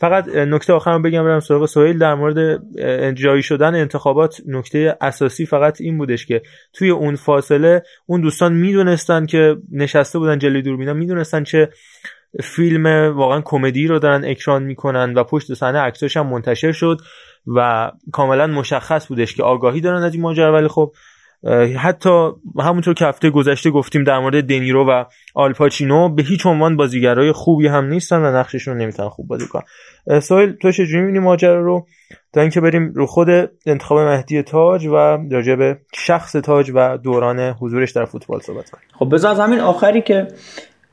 فقط 0.00 0.28
نکته 0.28 0.72
آخرم 0.72 1.02
بگم 1.02 1.24
برم 1.24 1.40
سراغ 1.40 1.66
سهیل. 1.66 1.98
در 1.98 2.14
مورد 2.14 2.62
جایی 3.14 3.42
شدن 3.42 3.74
انتخابات 3.74 4.40
نکته 4.46 4.96
اساسی 5.00 5.46
فقط 5.46 5.80
این 5.80 5.98
بودش 5.98 6.26
که 6.26 6.42
توی 6.72 6.90
اون 6.90 7.16
فاصله 7.16 7.82
اون 8.06 8.20
دوستان 8.20 8.52
می‌دونستن 8.52 9.26
که 9.26 9.56
نشسته 9.72 10.18
بودن 10.18 10.38
جلوی 10.38 10.62
دوربینا 10.62 10.92
می‌دونستن 10.92 11.44
چه 11.44 11.68
فیلم 12.42 12.86
واقعا 13.16 13.40
کمدی 13.44 13.86
رو 13.86 13.98
دارن 13.98 14.24
اکران 14.24 14.62
می‌کنن 14.62 15.14
و 15.14 15.24
پشت 15.24 15.54
صحنه 15.54 15.78
عکساش 15.78 16.16
هم 16.16 16.26
منتشر 16.26 16.72
شد 16.72 17.00
و 17.46 17.90
کاملا 18.12 18.46
مشخص 18.46 19.06
بودش 19.06 19.34
که 19.34 19.42
آگاهی 19.42 19.80
دارن 19.80 20.02
از 20.02 20.14
این 20.14 20.22
ماجرا. 20.22 20.52
ولی 20.52 20.68
خب 20.68 20.92
حتی 21.78 22.30
همونطور 22.58 22.94
که 22.94 23.04
هفته 23.04 23.30
گذشته 23.30 23.70
گفتیم 23.70 24.04
در 24.04 24.18
مورد 24.18 24.44
دنیرو 24.44 24.90
و 24.90 25.04
آلپاچینو 25.34 26.08
به 26.08 26.22
هیچ 26.22 26.46
عنوان 26.46 26.76
بازیگرای 26.76 27.32
خوبی 27.32 27.66
هم 27.66 27.84
نیستن 27.84 28.16
و 28.16 28.36
نقششون 28.36 28.76
نمی‌تونن 28.76 29.08
خوب 29.08 29.28
بازی 29.28 29.46
کنن. 29.46 30.20
سوال 30.20 30.52
تو 30.52 30.72
چجوری 30.72 31.00
می‌بینی 31.00 31.18
ماجرا 31.18 31.60
رو؟ 31.60 31.86
تا 32.32 32.40
اینکه 32.40 32.60
بریم 32.60 32.92
رو 32.94 33.06
خود 33.06 33.28
انتخاب 33.66 33.98
مهدی 33.98 34.42
تاج 34.42 34.86
و 34.86 35.18
راجع 35.30 35.54
به 35.54 35.78
شخص 35.94 36.32
تاج 36.32 36.72
و 36.74 36.98
دوران 36.98 37.40
حضورش 37.40 37.92
در 37.92 38.04
فوتبال 38.04 38.40
صحبت 38.40 38.70
کنیم. 38.70 38.84
خب 38.98 39.14
بذار 39.14 39.30
از 39.30 39.40
همین 39.40 39.60
آخری 39.60 40.02
که 40.02 40.28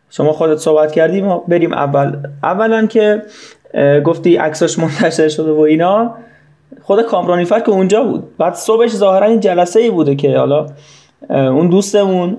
شما 0.09 0.31
خودت 0.31 0.57
صحبت 0.57 0.91
کردی 0.91 1.21
ما 1.21 1.37
بریم 1.47 1.73
اول. 1.73 2.17
اولا 2.43 2.85
که 2.85 3.21
گفتی 4.05 4.35
عکساش 4.35 4.79
منتشر 4.79 5.27
شده 5.27 5.51
و 5.51 5.59
اینا. 5.59 6.17
خود 6.81 7.01
کامرانیفر 7.01 7.59
که 7.59 7.69
اونجا 7.69 8.03
بود. 8.03 8.37
بعد 8.37 8.53
صبحش 8.53 8.91
ظاهرا 8.91 9.25
این 9.25 9.39
جلسه 9.39 9.79
ای 9.79 9.89
بوده 9.89 10.15
که 10.15 10.37
حالا 10.37 10.65
اون 11.29 11.69
دوستمون 11.69 12.37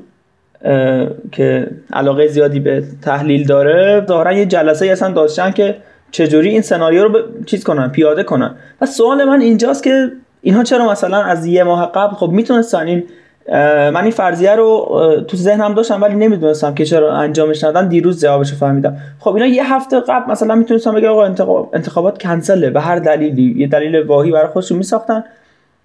که 1.33 1.71
علاقه 1.93 2.27
زیادی 2.27 2.61
به 2.61 2.83
تحلیل 3.03 3.47
داره 3.47 4.05
ظاهرا 4.09 4.33
یه 4.33 4.47
جلسه 4.47 4.85
ای 4.85 4.91
اصلا 4.91 5.13
داشتن 5.13 5.51
که 5.51 5.77
چجوری 6.11 6.49
این 6.49 6.63
سناریو 6.63 7.05
رو 7.05 7.19
چیز 7.47 7.65
کنن 7.65 7.89
پیاده 7.89 8.23
کنن. 8.23 8.57
و 8.81 8.87
سوال 8.87 9.25
من 9.25 9.41
اینجاست 9.41 9.83
که 9.83 10.13
اینها 10.43 10.63
چرا 10.63 10.91
مثلا 10.91 11.23
از 11.23 11.47
یه 11.47 11.63
ماه 11.65 11.93
قبل 11.95 12.15
خب 12.15 12.29
می‌تونستن 12.29 12.87
این 12.87 13.05
من 13.49 14.03
این 14.03 14.11
فرضیه 14.11 14.55
رو 14.55 15.01
تو 15.29 15.37
ذهنم 15.37 15.75
داشتم 15.75 16.03
ولی 16.03 16.15
نمی‌دونستم 16.15 16.75
که 16.75 16.85
چرا 16.85 17.13
انجامش 17.13 17.65
ندادن. 17.65 17.89
دیروز 17.89 18.21
جوابش 18.21 18.51
رو 18.51 18.57
فهمیدم. 18.57 18.97
خب 19.19 19.35
اینا 19.35 19.47
یه 19.47 19.75
هفته 19.75 20.01
قبل 20.01 20.33
مثلا 20.33 20.55
می‌تونستم 20.55 20.95
بگم 20.95 21.09
آقا 21.09 21.69
انتخابات 21.73 22.23
کنسله 22.23 22.71
به 22.71 22.81
هر 22.81 22.99
دلیلی. 22.99 23.55
یه 23.57 23.67
دلیل 23.67 24.03
واهی 24.03 24.31
برای 24.31 24.49
خودشون 24.49 24.79
میساختن. 24.79 25.25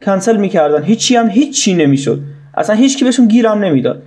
کنسل 0.01 0.37
می‌کردن. 0.37 0.83
هیچی 0.83 1.15
هم 1.15 1.29
هیچی 1.29 1.73
نمی‌شد. 1.73 2.19
اصلا 2.57 2.75
هیچ 2.75 2.97
کی 2.97 3.05
بهشون 3.05 3.27
گیرم 3.27 3.65
نمی‌داد. 3.65 4.01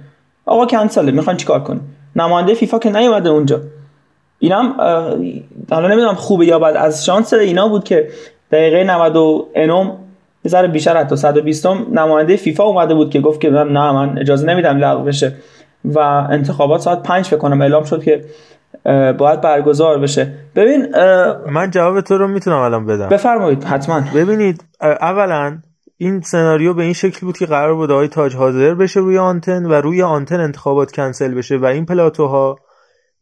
آقا 0.47 0.67
کنسله. 0.67 1.13
می‌خوان 1.13 1.37
چیکار 1.37 1.63
کنی 1.63 1.81
نماینده 2.17 2.55
فیفا 2.55 2.79
که 2.79 2.91
نیومده 2.91 3.29
اونجا. 3.29 3.61
اینم 4.39 4.75
حالا 5.71 5.89
نمی‌دونم 5.89 6.15
خوبه 6.15 6.47
یا 6.47 6.59
بعد 6.59 6.77
از 6.77 7.05
شانس 7.05 7.33
اینا 7.33 7.69
بود 7.69 7.85
که 7.85 8.09
دقیقه 8.53 8.85
90 8.85 9.17
انم 9.55 9.93
یه 10.45 10.51
ذره 10.51 10.69
بیشتر 10.69 10.97
حتی. 10.97 11.17
120 11.17 11.67
نماینده 11.67 12.37
فیفا 12.37 12.65
اومده 12.65 12.95
بود 12.95 13.11
که 13.11 13.21
گفت 13.21 13.41
که 13.41 13.51
نه 13.51 13.93
من 13.93 14.19
اجازه 14.19 14.47
نمیدم 14.47 14.77
لغو 14.77 15.05
بشه. 15.05 15.37
و 15.85 15.99
انتخابات 16.31 16.81
ساعت 16.81 17.03
5 17.03 17.27
فکر 17.27 17.37
کنم 17.37 17.61
اعلام 17.63 17.85
شد 17.85 18.03
که 18.03 18.25
باید 19.19 19.41
برگزار 19.41 19.99
بشه. 19.99 20.35
ببین 20.57 20.87
من 21.51 21.71
جواب 21.71 22.01
تو 22.01 22.19
رو 22.19 22.29
می‌تونم 22.29 22.57
الان 22.57 22.87
بدم. 22.87 23.09
بفرمایید 23.09 23.65
حتما. 23.65 24.03
ببینید 24.15 24.65
اولا 24.81 25.59
این 25.97 26.21
سناریو 26.21 26.75
به 26.75 26.83
این 26.83 26.93
شکل 26.93 27.27
بود 27.27 27.39
که 27.39 27.47
قرار 27.47 27.75
بود 27.75 27.91
آقای 27.91 28.09
تاج 28.09 28.37
حاضر 28.37 28.75
بشه 28.75 29.01
روی 29.01 29.19
آنتن 29.19 29.67
و 29.67 29.73
روی 29.73 30.03
آنتن 30.03 30.41
انتخابات 30.41 30.93
کنسل 30.93 31.35
بشه 31.35 31.57
و 31.57 31.65
این 31.65 31.87
پلاتوها 31.87 32.57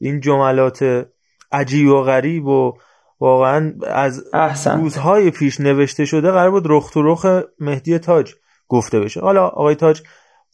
این 0.00 0.20
جملات 0.20 1.06
عجیب 1.52 1.88
و 1.88 2.02
غریب 2.02 2.46
و 2.46 2.72
واقعا 3.20 3.74
از 3.86 4.24
احسن. 4.32 4.80
روزهای 4.80 5.30
پیش 5.30 5.60
نوشته 5.60 6.04
شده 6.04 6.30
قرار 6.30 6.50
بود 6.50 6.64
رخ 6.66 6.90
تو 6.90 7.02
رخ 7.02 7.26
مهدی 7.60 7.98
تاج 7.98 8.34
گفته 8.68 9.00
بشه. 9.00 9.20
حالا 9.20 9.46
آقای 9.46 9.74
تاج 9.74 10.02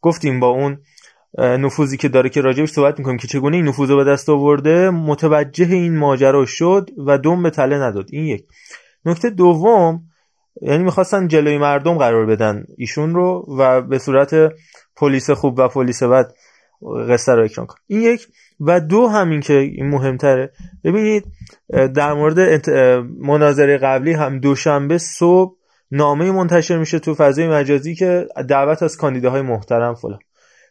گفتیم 0.02 0.40
با 0.40 0.46
اون 0.46 0.78
نفوذی 1.38 1.96
که 1.96 2.08
داره 2.08 2.28
که 2.28 2.40
راجبش 2.40 2.70
صحبت 2.70 2.98
می‌کنیم 2.98 3.16
که 3.16 3.28
چگونه 3.28 3.56
این 3.56 3.68
نفوذ 3.68 3.90
رو 3.90 3.96
به 3.96 4.04
دست 4.04 4.28
آورده 4.28 4.90
متوجه 4.90 5.74
این 5.74 5.98
ماجرا 5.98 6.46
شد 6.46 6.90
و 7.06 7.18
دوم 7.18 7.42
به 7.42 7.50
تله 7.50 7.78
نداد. 7.78 8.06
این 8.10 8.24
یک. 8.24 8.46
نکته 9.04 9.30
دوم 9.30 10.02
یعنی 10.62 10.84
می‌خواستن 10.84 11.28
جلوی 11.28 11.58
مردم 11.58 11.98
قرار 11.98 12.26
بدن 12.26 12.64
ایشون 12.78 13.14
رو 13.14 13.46
و 13.58 13.80
به 13.80 13.98
صورت 13.98 14.52
پلیس 14.96 15.30
خوب 15.30 15.58
و 15.58 15.68
پلیس 15.68 16.02
بد 16.02 16.32
قصه 17.08 17.34
رو 17.34 17.44
اکران 17.44 17.66
کن 17.66 17.76
این 17.86 18.00
یک. 18.00 18.28
و 18.60 18.80
دو 18.80 19.06
همین 19.06 19.40
که 19.40 19.54
این 19.54 19.88
مهمتره. 19.88 20.52
ببینید 20.84 21.24
در 21.94 22.12
مورد 22.12 22.68
مناظره 23.18 23.78
قبلی 23.78 24.12
هم 24.12 24.38
دوشنبه 24.38 24.98
صبح 24.98 25.56
نامه 25.90 26.30
منتشر 26.30 26.78
میشه 26.78 26.98
تو 26.98 27.14
فضای 27.14 27.48
مجازی 27.48 27.94
که 27.94 28.26
دعوت 28.48 28.82
از 28.82 28.96
کاندیداهای 28.96 29.42
محترم 29.42 29.94
فلان. 29.94 30.18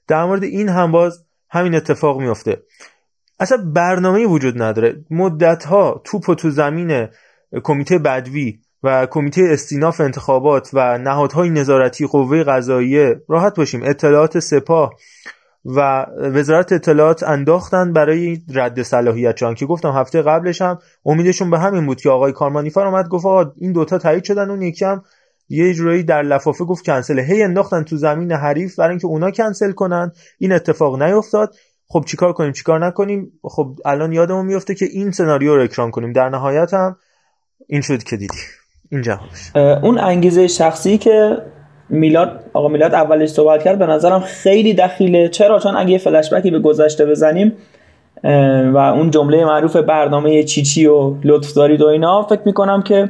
در 0.07 0.25
مورد 0.25 0.43
این 0.43 0.69
هم 0.69 0.91
باز 0.91 1.25
همین 1.49 1.75
اتفاق 1.75 2.21
میفته. 2.21 2.63
اصلا 3.39 3.57
برنامه 3.75 4.25
وجود 4.25 4.61
نداره. 4.61 4.95
مدت 5.09 5.65
ها 5.65 6.01
توپ 6.03 6.33
تو 6.33 6.49
زمین 6.49 7.07
کمیته 7.63 7.97
بدوی 7.97 8.59
و 8.83 9.05
کمیته 9.05 9.41
استیناف 9.49 10.01
انتخابات 10.01 10.69
و 10.73 10.97
نهادهای 10.97 11.49
نظارتی 11.49 12.07
قوه 12.07 12.43
قضاییه 12.43 13.21
راحت 13.29 13.55
باشیم. 13.55 13.83
اطلاعات 13.83 14.39
سپاه 14.39 14.93
و 15.65 16.05
وزارت 16.19 16.71
اطلاعات 16.71 17.23
انداختن 17.23 17.93
برای 17.93 18.41
رد 18.53 18.81
صلاحیت 18.81 19.35
چون 19.35 19.55
که 19.55 19.65
گفتم 19.65 19.91
هفته 19.91 20.21
قبلش 20.21 20.61
هم 20.61 20.79
امیدشون 21.05 21.49
به 21.49 21.59
همین 21.59 21.85
بود 21.85 22.01
که 22.01 22.09
آقای 22.09 22.31
کارمانیفر 22.31 22.85
اومد 22.85 23.07
گفت 23.07 23.25
آقا 23.25 23.51
این 23.57 23.71
دوتا 23.71 23.97
تایید 23.97 24.23
شدن 24.23 24.49
اون 24.49 24.61
یکی 24.61 24.85
یه 25.49 25.73
جورایی 25.73 26.03
در 26.03 26.21
لفافه 26.21 26.65
گفت 26.65 26.85
کنسل. 26.85 27.19
هی 27.19 27.43
انداختن 27.43 27.83
تو 27.83 27.97
زمین 27.97 28.31
حریف 28.31 28.79
برای 28.79 28.89
اینکه 28.89 29.07
اونا 29.07 29.31
کنسل 29.31 29.71
کنن. 29.71 30.11
این 30.39 30.51
اتفاق 30.51 31.01
نیفتاد. 31.01 31.55
خب 31.87 32.03
چیکار 32.07 32.33
کنیم؟ 32.33 32.51
چیکار 32.51 32.85
نکنیم؟ 32.85 33.31
خب 33.43 33.79
الان 33.85 34.13
یادمون 34.13 34.45
میفته 34.45 34.75
که 34.75 34.85
این 34.85 35.11
سناریو 35.11 35.55
رو 35.55 35.63
اکران 35.63 35.91
کنیم. 35.91 36.13
در 36.13 36.29
نهایت 36.29 36.73
هم 36.73 36.95
این 37.67 37.81
شد 37.81 38.03
که 38.03 38.17
دیدی. 38.17 38.37
این 38.91 39.01
جوابش. 39.01 39.55
اون 39.55 39.97
انگیزه 39.99 40.47
شخصی 40.47 40.97
که 40.97 41.37
میلاد 41.93 42.39
آقا 42.53 42.67
میلاد 42.67 42.93
اولش 42.93 43.29
صحبت 43.29 43.63
کرد 43.63 43.79
به 43.79 43.85
نظرم 43.85 44.19
خیلی 44.19 44.73
دخیله. 44.73 45.27
چرا؟ 45.27 45.59
چون 45.59 45.75
اگه 45.75 45.89
یه 45.89 45.97
فلشبکی 45.97 46.51
به 46.51 46.59
گذشته 46.59 47.05
بزنیم 47.05 47.53
و 48.73 48.77
اون 48.77 49.09
جمله 49.09 49.45
معروف 49.45 49.75
برنامه 49.75 50.43
چیچی 50.43 50.87
و 50.87 51.13
لطف 51.23 51.53
دارید 51.53 51.81
و 51.81 51.87
اینا 51.87 52.21
فکر 52.21 52.41
می‌کنم 52.45 52.81
که 52.81 53.09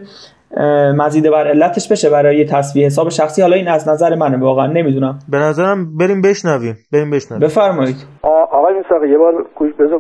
مزید 0.98 1.32
بر 1.32 1.48
علتش 1.48 1.91
بشه 1.91 2.10
برای 2.10 2.46
تصویه 2.46 2.86
حساب 2.86 3.10
شخصی. 3.10 3.41
حالا 3.41 3.56
این 3.56 3.67
از 3.67 3.89
نظر 3.89 4.15
منه 4.15 4.38
واقعا 4.38 4.67
نمی‌دونم. 4.67 5.19
به 5.30 5.38
نظرم 5.38 5.98
بریم 5.98 6.22
بشنویم 6.22 6.78
بریم 6.93 7.12
بشنویم. 7.12 7.43
بفرمایید. 7.43 7.96
آقای 8.24 8.74
میساقی 8.78 9.10
یه 9.10 9.17
بار 9.17 9.46
گوش 9.56 9.74
بذار 9.74 10.00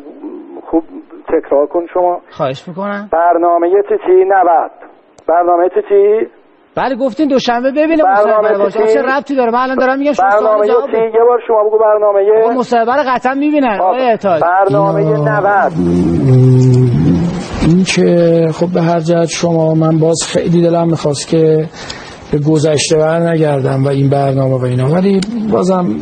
خوب 0.71 0.83
تکرار 1.27 1.65
کن 1.65 1.85
شما. 1.93 2.21
خواهش 2.29 2.67
می‌کنم. 2.67 3.09
برنامه 3.11 3.67
چی 3.89 4.25
90 4.27 4.71
برنامه 5.27 5.69
چی 5.89 6.27
بله 6.75 6.95
گفتین 6.95 7.27
دوشنبه 7.27 7.71
ببینه 7.71 8.03
مصاحبه 8.11 8.57
باشه. 8.57 8.93
چه 8.93 9.01
ربطی 9.01 9.35
داره. 9.35 9.51
من 9.51 9.59
الان 9.59 9.77
دارم 9.77 9.99
میگم 9.99 10.11
شما 10.11 10.27
برنامه 10.29 10.67
یه 10.67 10.73
بار 11.27 11.39
شما 11.47 11.63
بگو 11.63 11.77
برنامه 11.79 12.57
مصاحبه 12.57 12.95
رو 12.95 13.03
قطعا 13.07 13.33
می‌بینن. 13.33 13.79
آقای 13.81 14.01
احتاج 14.01 14.41
برنامه 14.41 15.01
90 15.01 15.71
این 17.67 17.83
که 17.83 18.47
خب 18.53 18.73
به 18.73 18.81
هر 18.81 18.99
جهت 18.99 19.27
شما 19.29 19.73
من 19.73 19.99
باز 19.99 20.17
خیلی 20.27 20.61
دلم 20.61 20.87
می‌خواست 20.87 21.27
که 21.27 21.65
به 22.33 22.39
گذشته 22.39 22.97
بر 22.97 23.29
نگردم 23.29 23.83
و 23.83 23.87
این 23.87 24.09
برنامه 24.09 24.55
و 24.55 24.63
اینا. 24.63 24.89
ولی 24.91 25.21
بازم 25.51 25.95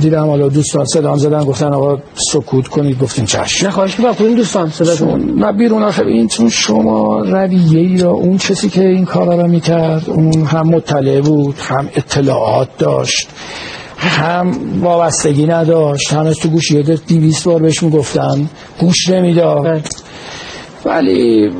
دیدم 0.00 0.26
حالا 0.26 0.48
دوستان 0.48 0.84
صدام 0.84 1.18
زدن 1.18 1.44
گفتن 1.44 1.72
آقا 1.72 1.98
سکوت 2.32 2.68
کنید. 2.68 2.98
گفتین 2.98 3.24
چشم. 3.24 3.66
نه 3.66 3.72
خواهش 3.72 3.98
می‌کنم. 3.98 4.14
کدوم 4.14 4.34
دوستان 4.34 4.70
صدا 4.70 5.16
نه 5.16 5.52
بیرون 5.52 5.82
آخه 5.82 6.06
این 6.06 6.28
چون 6.28 6.48
شما 6.48 7.18
رویه 7.20 7.80
ای 7.80 7.98
را 7.98 8.10
اون 8.10 8.38
کسی 8.38 8.68
که 8.68 8.88
این 8.88 9.04
کارا 9.04 9.36
را 9.36 9.46
می‌کرد 9.46 10.10
اون 10.10 10.44
هم 10.44 10.68
مطلع 10.68 11.20
بود 11.20 11.56
هم 11.58 11.88
اطلاعات 11.96 12.68
داشت 12.78 13.28
هم 13.96 14.52
وابستگی 14.80 15.46
نداشت. 15.46 16.12
هم 16.12 16.26
از 16.26 16.36
تو 16.36 16.48
گوش 16.48 16.70
یه 16.70 16.82
دیویست 16.82 17.44
بار 17.44 17.62
بهش 17.62 17.82
می‌گفتن 17.82 18.48
گوش 18.80 19.08
نمی‌داد. 19.08 19.82
ولی 20.86 21.50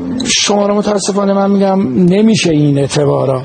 شما 0.41 0.67
رو 0.67 0.73
متاسفانه 0.73 1.33
من 1.33 1.51
میگم 1.51 2.05
نمیشه 2.15 2.51
این 2.51 2.77
اعتبارا 2.77 3.41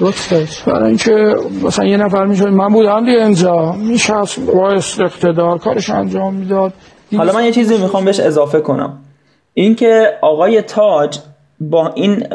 برای 0.67 0.89
اینکه 0.89 1.35
مثلا 1.65 1.87
یه 1.87 1.97
نفر 1.97 2.25
میشه 2.25 2.51
من 2.51 2.69
بودم 2.69 3.05
دیگه 3.07 3.25
اینجا. 3.25 3.73
میشه 3.73 4.13
با 4.55 4.71
اقتدار 5.01 5.59
کارش 5.59 5.91
انجام 5.91 6.35
می‌داد. 6.35 6.73
حالا 7.17 7.33
من 7.33 7.45
یه 7.45 7.53
چیزی 7.53 7.83
می‌خوام 7.83 8.05
بهش 8.05 8.21
اضافه 8.21 8.61
کنم. 8.61 8.99
اینکه 9.55 10.07
آقای 10.23 10.63
تاج 10.63 11.19
با 11.61 11.89
این 11.95 12.27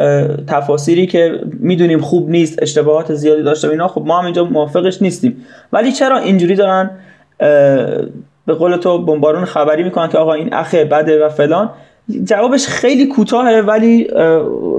تفاصیلی 0.47 1.07
که 1.07 1.31
می‌دونیم 1.59 1.99
خوب 1.99 2.29
نیست 2.29 2.61
اشتباهات 2.61 3.13
زیادی 3.13 3.43
داشته 3.43 3.69
اینا 3.69 3.87
خب 3.87 4.01
ما 4.05 4.19
هم 4.19 4.25
اینجا 4.25 4.43
موافقش 4.43 5.01
نیستیم. 5.01 5.45
ولی 5.73 5.91
چرا 5.91 6.17
اینجوری 6.17 6.55
دارن 6.55 6.91
به 8.47 8.53
قول 8.59 8.77
تو 8.77 9.05
بمبارون 9.05 9.45
خبری 9.45 9.83
می‌کنن 9.83 10.07
که 10.09 10.17
آقا 10.17 10.33
این 10.33 10.53
اخه 10.53 10.85
بده 10.85 11.25
و 11.25 11.29
فلان؟ 11.29 11.69
جوابش 12.23 12.67
خیلی 12.67 13.07
کوتاهه 13.07 13.61
ولی 13.61 14.07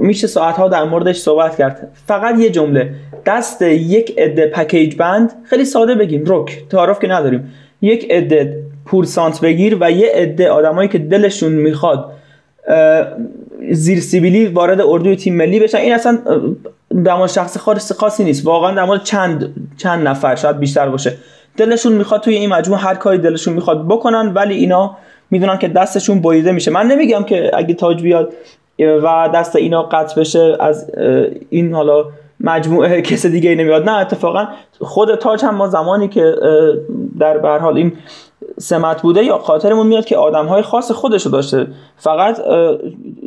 میشه 0.01 0.27
ساعتها 0.27 0.67
در 0.67 0.83
موردش 0.83 1.17
صحبت 1.17 1.57
کرد. 1.57 1.91
فقط 2.07 2.39
یه 2.39 2.49
جمله. 2.49 2.93
دست 3.25 3.61
یک 3.61 4.13
عده 4.17 4.47
پکیج 4.47 4.95
بند. 4.95 5.33
خیلی 5.43 5.65
ساده 5.65 5.95
بگیم. 5.95 6.23
رک. 6.27 6.63
تعارف 6.69 6.99
که 6.99 7.07
نداریم. 7.07 7.53
یک 7.81 8.11
عده 8.11 8.63
پورسانت 8.85 9.41
بگیر 9.41 9.77
و 9.79 9.91
یه 9.91 10.11
عده 10.13 10.49
آدمایی 10.49 10.89
که 10.89 10.97
دلشون 10.97 11.51
می‌خواد 11.51 12.11
زیر 13.71 13.99
سیبیلی 13.99 14.47
وارد 14.47 14.81
اردوی 14.81 15.15
تیم 15.15 15.35
ملی 15.35 15.59
بشن. 15.59 15.77
این 15.77 15.93
اصلا 15.93 16.19
در 17.05 17.27
شخص 17.27 17.57
خاص 17.57 17.91
خاصی 17.91 18.23
نیست. 18.23 18.45
واقعا 18.45 18.75
در 18.75 18.97
چند 18.97 19.53
چند 19.77 20.07
نفر 20.07 20.35
شاید 20.35 20.59
بیشتر 20.59 20.89
باشه. 20.89 21.13
دلشون 21.57 21.93
می‌خواد 21.93 22.21
توی 22.21 22.35
این 22.35 22.49
مجموعه 22.49 22.81
هر 22.81 22.95
کاری 22.95 23.17
دلشون 23.17 23.53
می‌خواد 23.53 23.85
بکنن 23.85 24.33
ولی 24.33 24.55
اینا 24.55 24.97
می‌دونن 25.31 25.57
که 25.57 25.67
دستشون 25.67 26.21
بریده 26.21 26.51
میشه. 26.51 26.71
من 26.71 26.87
نمیگم 26.87 27.23
که 27.23 27.51
اگه 27.53 27.73
تاج 27.73 28.01
بیاد 28.01 28.33
و 28.79 29.29
دست 29.33 29.55
اینا 29.55 29.83
قطع 29.83 30.21
بشه 30.21 30.57
از 30.59 30.91
این 31.49 31.73
حالا 31.73 32.05
مجموعه 32.39 33.01
کس 33.07 33.25
دیگه 33.25 33.49
ای 33.49 33.55
نمیاد. 33.55 33.89
نه 33.89 33.97
اتفاقا 33.97 34.47
خود 34.79 35.15
تاج 35.15 35.45
هم 35.45 35.55
ما 35.55 35.67
زمانی 35.67 36.07
که 36.07 36.35
در 37.19 37.37
به 37.37 37.49
حال 37.49 37.77
این 37.77 37.93
سمت 38.59 39.01
بوده 39.01 39.23
یا 39.23 39.37
خاطرمون 39.37 39.87
میاد 39.87 40.05
که 40.05 40.17
آدم 40.17 40.45
های 40.45 40.61
خاص 40.61 40.91
خودشو 40.91 41.29
داشته. 41.29 41.67
فقط 41.97 42.37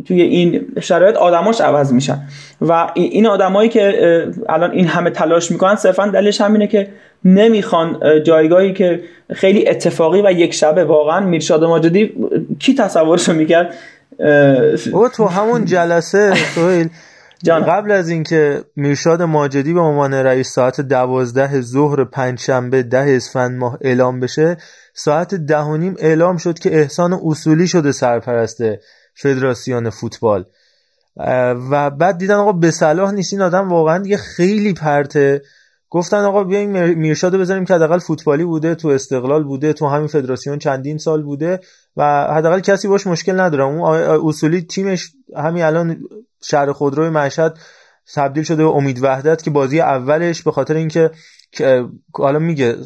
توی 0.06 0.22
این 0.22 0.66
شرایط 0.80 1.16
آدماش 1.16 1.60
عوض 1.60 1.92
میشن. 1.92 2.18
و 2.60 2.90
این 2.94 3.26
آدمایی 3.26 3.68
که 3.68 4.26
الان 4.48 4.70
این 4.70 4.86
همه 4.86 5.10
تلاش 5.10 5.50
می‌کنن 5.50 5.74
صرفا 5.74 6.06
دلیلش 6.06 6.40
همینه 6.40 6.66
که 6.66 6.88
نمی‌خوان 7.24 8.22
جایگاهی 8.22 8.72
که 8.72 9.00
خیلی 9.32 9.68
اتفاقی 9.68 10.22
و 10.22 10.32
یک 10.32 10.54
شبه 10.54 10.84
واقعا 10.84 11.20
میرشاد 11.20 11.64
ماجدی 11.64 12.12
کی 12.58 12.74
تصورشو 12.74 13.32
می‌کرد؟ 13.32 13.74
او 14.92 15.08
تو 15.08 15.26
همون 15.26 15.64
جلسه 15.64 16.34
سویل 16.54 16.88
جان 17.42 17.64
قبل 17.64 17.90
از 17.90 18.08
اینکه 18.08 18.64
میرشاد 18.76 19.22
ماجدی 19.22 19.72
به 19.72 19.80
عنوان 19.80 20.14
رئیس 20.14 20.52
ساعت 20.52 20.80
دوازده 20.80 21.60
ظهر 21.60 22.04
پنجشنبه 22.04 22.82
ده 22.82 23.16
اسفند 23.16 23.58
ماه 23.58 23.78
اعلام 23.80 24.20
بشه 24.20 24.56
ساعت 24.94 25.34
ده 25.34 25.58
و 25.58 25.76
نیم 25.76 25.94
اعلام 25.98 26.36
شد 26.36 26.58
که 26.58 26.78
احسان 26.78 27.20
اصولی 27.24 27.68
شده 27.68 27.92
سرپرست 27.92 28.62
فدراسیون 29.14 29.90
فوتبال. 29.90 30.44
و 31.70 31.90
بعد 31.90 32.18
دیدن 32.18 32.34
آقا 32.34 32.52
به 32.52 32.70
صلاح 32.70 33.12
نیست 33.12 33.32
این 33.32 33.42
آدم 33.42 33.68
واقعا 33.68 33.98
دیگه 33.98 34.16
خیلی 34.16 34.72
پرته. 34.72 35.42
گفتن 35.90 36.16
آقا 36.16 36.44
بیایم 36.44 36.98
میرشاد 36.98 37.36
بذاریم 37.36 37.64
که 37.64 37.74
حداقل 37.74 37.98
فوتبالی 37.98 38.44
بوده 38.44 38.74
تو 38.74 38.88
استقلال 38.88 39.44
بوده 39.44 39.72
تو 39.72 39.86
همین 39.86 40.06
فدراسیون 40.06 40.58
چندین 40.58 40.98
سال 40.98 41.22
بوده. 41.22 41.60
و 41.96 42.34
حداقل 42.34 42.60
کسی 42.60 42.88
باش 42.88 43.06
مشکل 43.06 43.40
نداره 43.40 43.64
اون 43.64 43.80
اصولی 44.28 44.62
تیمش 44.62 45.12
همین 45.36 45.64
الان 45.64 46.00
شهر 46.42 46.72
خودروی 46.72 47.08
مشهد 47.08 47.58
تبدیل 48.14 48.44
شده 48.44 48.64
به 48.64 48.70
امید 48.70 49.02
وحدت 49.02 49.42
که 49.42 49.50
بازی 49.50 49.80
اولش 49.80 50.42
به 50.42 50.52
خاطر 50.52 50.74
اینکه 50.74 51.10
حالا 52.14 52.38
میگه 52.38 52.76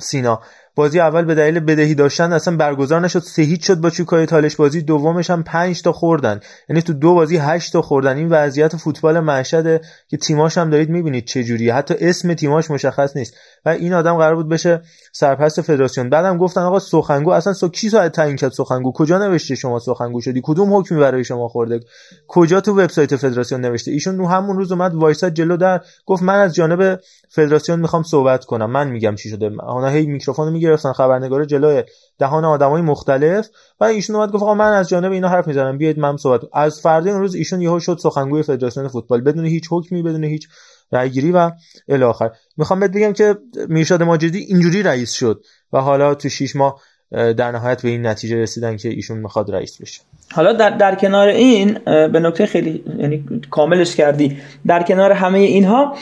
سینا 0.00 0.40
بازی 0.74 1.00
اول 1.00 1.24
به 1.24 1.34
دلیل 1.34 1.60
بدهی 1.60 1.94
داشتن 1.94 2.32
اصلا 2.32 2.56
برگزار 2.56 3.00
نشد 3.00 3.18
سه 3.18 3.60
شد 3.60 3.80
با 3.80 3.90
چوکای 3.90 4.26
تالش 4.26 4.56
بازی 4.56 4.82
دومش 4.82 5.30
هم 5.30 5.42
5 5.42 5.82
تا 5.82 5.92
خوردن. 5.92 6.40
یعنی 6.68 6.82
تو 6.82 6.92
دو 6.92 7.14
بازی 7.14 7.36
8 7.36 7.72
تا 7.72 7.82
خوردن. 7.82 8.16
این 8.16 8.28
وضعیت 8.28 8.76
فوتبال 8.76 9.20
مشهده 9.20 9.80
که 10.08 10.16
تیماش 10.16 10.58
هم 10.58 10.70
دارید 10.70 10.88
می‌بینید 10.90 11.24
چه 11.24 11.44
جوریه 11.44 11.74
حتی 11.74 11.94
اسم 12.00 12.34
تیماش 12.34 12.70
مشخص 12.70 13.16
نیست. 13.16 13.34
و 13.64 13.68
این 13.68 13.94
آدم 13.94 14.16
قرار 14.16 14.34
بود 14.34 14.48
بشه 14.48 14.82
سرپرست 15.12 15.60
فدراسیون. 15.60 16.10
بعدم 16.10 16.38
گفتن 16.38 16.60
آقا 16.60 16.78
سخنگو 16.78 17.30
اصلا 17.30 17.52
سو 17.52 17.68
کی 17.68 17.88
ساعت 17.88 18.12
تعیین 18.12 18.36
کرد 18.36 18.52
سخنگو؟ 18.52 18.92
کجا 18.92 19.18
نوشته 19.18 19.54
شما 19.54 19.78
سخنگو 19.78 20.20
شدی؟ 20.20 20.40
کدوم 20.44 20.74
حکمی 20.74 21.00
برای 21.00 21.24
شما 21.24 21.48
خورده؟ 21.48 21.80
کجا 22.28 22.60
تو 22.60 22.72
وبسایت 22.72 23.16
فدراسیون 23.16 23.60
نوشته؟ 23.60 23.90
ایشون 23.90 24.24
همون 24.24 24.56
روز 24.56 24.72
اومد 24.72 24.94
وایساد 24.94 25.32
جلو 25.32 25.56
در 25.56 25.80
گفت 26.06 26.22
من 26.22 26.38
از 26.38 26.54
جانب 26.54 27.00
فدراسیون 27.28 27.80
می‌خوام 27.80 28.02
صحبت 28.02 28.44
کنم. 28.44 28.70
من 28.70 28.88
میگم 28.88 29.14
چی 29.14 29.28
شده؟ 29.28 29.46
اونا 29.46 29.88
هی 29.88 30.06
میکروفون 30.06 30.52
می‌گرفتن 30.52 30.92
خبرنگار 30.92 31.44
جلوی 31.44 31.84
دهان 32.18 32.44
آدمای 32.44 32.82
مختلف 32.82 33.48
و 33.80 33.84
ایشون 33.84 34.16
اومد 34.16 34.32
گفت 34.32 34.42
آقا 34.42 34.54
من 34.54 34.72
از 34.72 34.88
جانب 34.88 35.12
اینا 35.12 35.28
حرف 35.28 35.46
می‌زنم. 35.46 35.78
بیاید 35.78 35.98
من 35.98 36.16
صحبت 36.16 36.40
از 36.52 36.80
فردا 36.80 37.10
اون 37.10 37.20
روز 37.20 37.34
ایشون 37.34 37.60
یهو 37.60 37.80
شد 37.80 37.98
سخنگوی 38.02 38.42
فدراسیون 38.42 38.88
فوتبال. 38.88 39.20
بدون 39.20 39.44
هیچ 39.44 39.64
حکمی 39.70 40.02
بدون 40.02 40.24
هیچ 40.24 40.48
رای 40.92 41.10
گیری 41.10 41.32
و 41.32 41.50
الی 41.88 42.04
آخر. 42.04 42.30
می‌خوام 42.56 42.80
بهت 42.80 42.90
بگم 42.90 43.12
که 43.12 43.34
میرشاد 43.68 44.02
ماجدی 44.02 44.38
اینجوری 44.38 44.82
رئیس 44.82 45.12
شد 45.12 45.44
و 45.72 45.80
حالا 45.80 46.14
تو 46.14 46.28
شیش 46.28 46.56
ماه 46.56 46.80
در 47.10 47.52
نهایت 47.52 47.82
به 47.82 47.88
این 47.88 48.06
نتیجه 48.06 48.36
رسیدن 48.36 48.76
که 48.76 48.88
ایشون 48.88 49.18
می‌خواد 49.18 49.50
رئیس 49.50 49.82
بشه. 49.82 50.00
حالا 50.32 50.52
در, 50.52 50.70
در 50.70 50.94
کنار 50.94 51.28
این 51.28 51.78
به 51.84 52.20
نکته 52.20 52.46
خیلی 52.46 52.84
یعنی 52.98 53.24
کاملش 53.50 53.96
کردی. 53.96 54.36
در 54.66 54.82
کنار 54.82 55.12
همه 55.12 55.38
اینها 55.38 55.96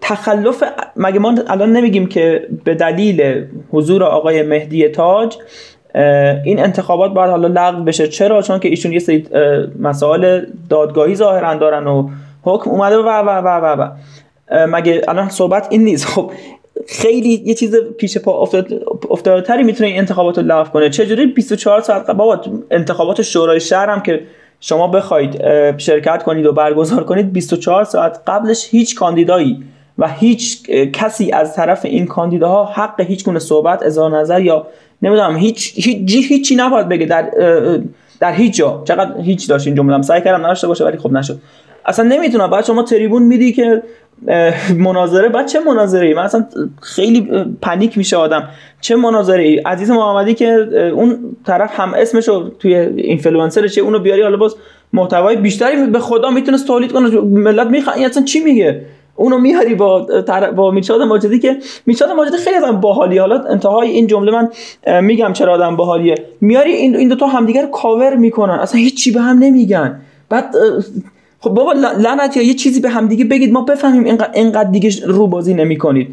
تخلف 0.00 0.64
مگه 0.96 1.18
ما 1.18 1.34
الان 1.48 1.72
نمیگیم 1.72 2.06
که 2.06 2.48
به 2.64 2.74
دلیل 2.74 3.46
حضور 3.70 4.04
آقای 4.04 4.42
مهدی 4.42 4.88
تاج 4.88 5.36
این 6.44 6.60
انتخابات 6.60 7.14
باید 7.14 7.30
حالا 7.30 7.48
لغو 7.48 7.84
بشه؟ 7.84 8.08
چرا؟ 8.08 8.42
چون 8.42 8.58
که 8.58 8.68
ایشون 8.68 8.92
یه 8.92 8.98
سری 8.98 9.28
مسائل 9.78 10.46
دادگاهی 10.68 11.14
ظاهرا 11.14 11.54
دارن 11.54 11.86
و 11.86 12.10
حکم 12.44 12.70
اومده 12.70 12.96
و 12.96 13.08
و 13.08 13.28
و 13.30 13.82
و 13.82 13.90
مگه 14.66 15.02
الان 15.08 15.28
صحبت 15.28 15.66
این 15.70 15.84
نیست؟ 15.84 16.06
خب 16.06 16.30
خیلی 16.88 17.42
یه 17.44 17.54
چیز 17.54 17.76
پیش 17.76 18.18
پا 18.18 18.48
افتاد 19.10 19.44
تری 19.44 19.62
می‌تونه 19.62 19.88
این 19.88 19.98
انتخابات 19.98 20.38
رو 20.38 20.44
لغو 20.44 20.70
کنه. 20.70 20.90
چجوری 20.90 21.26
24 21.26 21.80
ساعت 21.80 22.10
بابا 22.10 22.40
انتخابات 22.70 23.22
شورای 23.22 23.60
شهر 23.60 23.90
هم 23.90 24.00
که 24.00 24.20
شما 24.60 24.86
بخواید 24.88 25.40
شرکت 25.78 26.22
کنید 26.22 26.46
و 26.46 26.52
برگزار 26.52 27.04
کنید 27.04 27.32
24 27.32 27.84
ساعت 27.84 28.20
قبلش 28.26 28.68
هیچ 28.70 28.94
کاندیدایی 28.94 29.64
و 29.98 30.08
هیچ 30.08 30.70
کسی 30.70 31.32
از 31.32 31.54
طرف 31.54 31.84
این 31.84 32.06
کاندیداها 32.06 32.64
حق 32.64 33.00
هیچ 33.00 33.24
گونه 33.24 33.38
صحبت 33.38 33.82
اظهار 33.82 34.18
نظر 34.18 34.40
یا 34.40 34.66
نمی‌دونم 35.02 35.36
هیچ 35.36 35.72
هیچ 35.76 36.28
هیچی 36.28 36.56
نباید 36.56 36.88
بگه 36.88 37.06
در 37.06 37.30
در 38.20 38.32
هیچ 38.32 38.56
جا. 38.56 38.82
چقدر 38.88 39.20
هیچ 39.20 39.48
داشت 39.48 39.66
این 39.66 40.02
سعی 40.02 40.22
کردم 40.22 40.44
نداشته 40.44 40.66
باشه 40.66 40.84
ولی 40.84 40.98
خب 40.98 41.12
نشد. 41.12 41.38
اصلا 41.86 42.04
نمی‌تونم. 42.08 42.50
بعد 42.50 42.64
شما 42.64 42.82
تریبون 42.82 43.22
میدی 43.22 43.52
که 43.52 43.82
مناظره. 44.76 45.28
بعد 45.28 45.46
چه 45.46 45.60
مناظره 45.60 46.06
ای 46.06 46.14
من 46.14 46.22
اصلا 46.22 46.46
خیلی 46.80 47.28
پنیک 47.62 47.98
میشه 47.98 48.16
آدم. 48.16 48.48
چه 48.80 48.96
مناظره 48.96 49.42
ای 49.42 49.58
عزیز 49.58 49.90
محمدی 49.90 50.34
که 50.34 50.46
اون 50.94 51.18
طرف 51.46 51.80
هم 51.80 51.94
اسمشو 51.94 52.50
توی 52.58 52.74
اینفلوئنسرشه 52.74 53.80
اونو 53.80 53.98
بیاری 53.98 54.22
حالا 54.22 54.36
باز 54.36 54.56
محتوای 54.92 55.36
بیشتری 55.36 55.86
به 55.86 55.98
خدا 55.98 56.30
می‌تونست 56.30 56.66
تولید 56.66 56.92
کنه. 56.92 57.20
ملت 57.20 57.66
می‌خوان 57.66 57.98
اصلا 57.98 58.22
چی 58.22 58.40
میگه؟ 58.40 58.80
اونو 59.16 59.38
میاری 59.38 59.74
با 59.74 60.22
تر... 60.26 60.50
با 60.50 60.70
میشاد 60.70 61.02
ماجدی 61.02 61.38
که 61.38 61.56
میشاد 61.86 62.10
ماجدی 62.10 62.36
خیلی 62.36 62.56
آدم 62.56 62.80
باحالی 62.80 63.18
حالا 63.18 63.42
انتهای 63.42 63.90
این 63.90 64.06
جمله 64.06 64.32
من 64.32 64.48
میگم 65.00 65.32
چرا 65.32 65.54
آدم 65.54 65.76
باحالیه. 65.76 66.14
میاری 66.40 66.72
این 66.72 66.96
این 66.96 67.08
دو 67.08 67.16
تا 67.16 67.26
همدیگر 67.26 67.66
کاور 67.66 68.16
می‌کنن. 68.16 68.54
اصلا 68.54 68.80
هیچ 68.80 69.04
چی 69.04 69.12
به 69.12 69.20
هم 69.20 69.38
نمیگن. 69.38 70.00
بعد 70.28 70.54
خب 71.44 71.50
بابا 71.50 71.72
لعنت 71.72 72.36
یا 72.36 72.42
یه 72.42 72.54
چیزی 72.54 72.80
به 72.80 72.88
همدیگه 72.88 73.24
بگید 73.24 73.52
ما 73.52 73.62
بفهمیم 73.62 74.04
اینقدر 74.04 74.30
اینقدر 74.34 74.70
دیگه 74.70 74.90
رو 75.06 75.26
بازی 75.26 75.54
نمی‌کنید. 75.54 76.08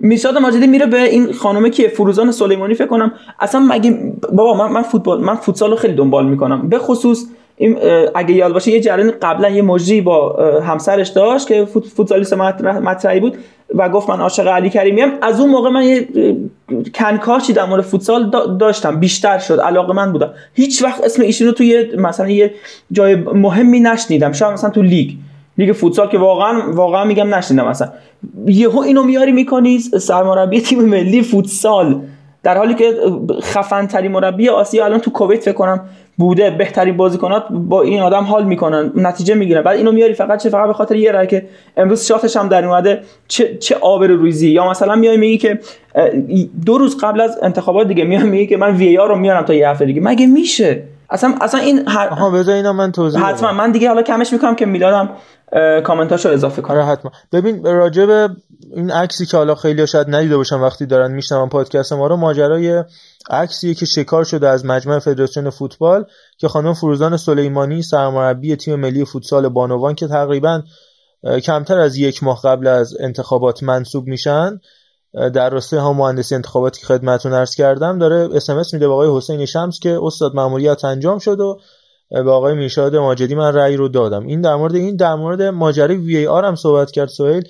میشاد 0.00 0.38
ماجدی 0.38 0.66
میره 0.66 0.86
به 0.86 1.02
این 1.02 1.32
خانومه 1.32 1.70
که 1.70 1.88
فروزان 1.88 2.32
سلیمانی 2.32 2.74
فکر 2.74 2.86
کنم. 2.86 3.12
اصلا 3.40 3.60
مگه 3.60 3.98
بابا 4.32 4.54
من 4.54 4.72
من 4.72 4.82
فوتبال 4.82 5.20
من 5.20 5.34
فوتسال 5.34 5.70
رو 5.70 5.76
خیلی 5.76 5.94
دنبال 5.94 6.28
می‌کنم. 6.28 6.68
به 6.68 6.78
خصوص 6.78 7.26
این 7.60 7.78
اگه 8.14 8.34
یاد 8.34 8.52
باشه 8.52 8.70
یه 8.70 8.80
جریان 8.80 9.12
قبلا 9.22 9.48
یه 9.48 9.62
مجری 9.62 10.00
با 10.00 10.36
همسرش 10.60 11.08
داشت 11.08 11.46
که 11.46 11.64
فوتسالیست 11.64 12.34
مطرحی 12.34 13.20
بود 13.20 13.38
و 13.74 13.88
گفت 13.88 14.10
من 14.10 14.20
عاشق 14.20 14.46
علی 14.48 14.70
کریمی 14.70 15.00
هم 15.00 15.12
از 15.22 15.40
اون 15.40 15.50
موقع 15.50 15.70
من 15.70 15.82
یه 15.82 16.08
کنکاشی 16.94 17.52
در 17.52 17.64
مورد 17.64 17.82
فوتسال 17.82 18.30
داشتم 18.60 19.00
بیشتر 19.00 19.38
شد 19.38 19.60
علاقه 19.60 19.92
من 19.92 20.12
بودم. 20.12 20.30
هیچ 20.54 20.82
وقت 20.82 21.04
اسم 21.04 21.22
ایشون 21.22 21.46
رو 21.46 21.52
توی 21.52 21.86
مثلا 21.98 22.28
یه 22.28 22.54
جای 22.92 23.14
مهمی 23.14 23.80
نشنیدم. 23.80 24.32
شاید 24.32 24.52
مثلا 24.52 24.70
تو 24.70 24.82
لیگ 24.82 25.10
لیگ 25.58 25.72
فوتسال 25.72 26.08
که 26.08 26.18
واقعا 26.18 26.72
واقعا 26.72 27.04
میگم 27.04 27.34
نشنیدم 27.34 27.68
مثلا 27.68 27.88
یهو 28.46 28.78
اینو 28.78 29.02
میاری 29.02 29.32
می‌کنی 29.32 29.78
سرمربی 29.78 30.60
تیم 30.60 30.80
ملی 30.82 31.22
فوتسال. 31.22 32.00
در 32.42 32.58
حالی 32.58 32.74
که 32.74 32.94
خفن 33.42 33.86
ترین 33.86 34.12
مربی 34.12 34.48
آسیا 34.48 34.84
الان 34.84 35.00
تو 35.00 35.10
کویت 35.10 35.40
فکر 35.40 35.52
کنم 35.52 35.80
بوده 36.20 36.50
بهترین 36.50 36.96
بازیکنات 36.96 37.44
با 37.50 37.82
این 37.82 38.00
آدم 38.00 38.24
حال 38.24 38.44
می‌کنن 38.44 38.92
نتیجه 38.96 39.34
می‌گیرن. 39.34 39.62
بعد 39.62 39.76
اینو 39.76 39.92
میاری 39.92 40.14
فقط 40.14 40.42
چه 40.42 40.50
فقط 40.50 40.66
به 40.66 40.72
خاطر 40.72 40.96
یه 40.96 41.12
رای 41.12 41.26
که 41.26 41.46
امروز 41.76 42.06
شاتش 42.06 42.36
هم 42.36 42.48
در 42.48 42.64
اومده 42.64 43.00
چه 43.28 43.56
چه 43.56 43.74
آبر 43.80 44.06
روزی 44.06 44.50
یا 44.50 44.70
مثلا 44.70 44.94
میای 44.94 45.16
میگی 45.16 45.38
که 45.38 45.58
دو 46.66 46.78
روز 46.78 46.96
قبل 47.04 47.20
از 47.20 47.38
انتخابات 47.42 47.88
دیگه 47.88 48.04
میای 48.04 48.22
میگی 48.22 48.46
که 48.46 48.56
من 48.56 48.76
وی 48.76 48.96
رو 48.96 49.16
میارم 49.16 49.42
تا 49.42 49.54
یه 49.54 49.68
هفته 49.68 49.84
دیگه. 49.84 50.00
مگه 50.00 50.26
میشه؟ 50.26 50.82
اصلا 51.10 51.34
اصلا 51.40 51.60
این 51.60 51.88
هر... 51.88 52.08
آها 52.08 52.30
بذار 52.30 52.54
اینا 52.54 52.72
من 52.72 52.92
توضیح 52.92 53.20
حتما. 53.24 53.52
من 53.52 53.72
دیگه 53.72 53.88
حالا 53.88 54.02
کمش 54.02 54.32
می‌کنم 54.32 54.54
که 54.54 54.66
میلادم 54.66 55.08
کامنتاشو 55.84 56.28
اضافه 56.28 56.62
کنم 56.62 56.76
آره 56.76 56.86
حتما. 56.86 57.12
ببین 57.32 57.64
راجع 57.64 58.06
به 58.06 58.28
این 58.76 58.90
عکسی 58.90 59.26
که 59.26 59.36
حالا 59.36 59.54
خیلی 59.54 59.86
شاید 59.86 60.14
ندیده 60.14 60.36
باشن 60.36 60.56
وقتی 60.56 60.86
دارن 60.86 61.12
میشنون 61.12 61.48
پادکست 61.48 61.92
ما 61.92 62.06
رو 62.06 62.16
ماجرای 62.16 62.84
عکسی 63.30 63.74
که 63.74 63.86
شکار 63.86 64.24
شده 64.24 64.48
از 64.48 64.66
مجمع 64.66 64.98
فدراسیون 64.98 65.50
فوتبال 65.50 66.04
که 66.38 66.48
خانم 66.48 66.74
فروزان 66.74 67.16
سلیمانی 67.16 67.82
سرمربی 67.82 68.56
تیم 68.56 68.74
ملی 68.74 69.04
فوتسال 69.04 69.48
بانوان 69.48 69.94
که 69.94 70.06
تقریبا 70.06 70.62
کمتر 71.44 71.78
از 71.78 71.96
یک 71.96 72.22
ماه 72.22 72.40
قبل 72.44 72.66
از 72.66 72.96
انتخابات 73.00 73.62
منصوب 73.62 74.06
میشن 74.06 74.60
در 75.14 75.50
راسته 75.50 75.80
هم 75.80 75.96
مهندسی 75.96 76.34
انتخاباتی 76.34 76.80
که 76.80 76.86
خدمتتون 76.86 77.32
عرض 77.32 77.54
کردم 77.54 77.98
داره 77.98 78.28
اس 78.34 78.50
ام 78.50 78.62
میده 78.72 78.88
به 78.88 78.92
آقای 78.92 79.16
حسین 79.16 79.46
شمس 79.46 79.80
که 79.80 79.98
استاد 80.02 80.34
ماموریت 80.34 80.84
انجام 80.84 81.18
شد 81.18 81.40
و 81.40 81.58
به 82.10 82.30
آقای 82.30 82.54
میرشاد 82.54 82.96
ماجدی 82.96 83.34
من 83.34 83.54
رأی 83.54 83.76
رو 83.76 83.88
دادم. 83.88 84.26
این 84.26 84.40
در 84.40 84.54
مورد 84.54 84.74
این 84.74 84.96
در 84.96 85.14
مورد 85.14 85.42
ماجرای 85.42 85.96
وی 85.96 86.16
ای 86.16 86.26
آر 86.26 86.44
هم 86.44 86.54
صحبت 86.54 86.90
کرد 86.90 87.08
سهیل. 87.08 87.42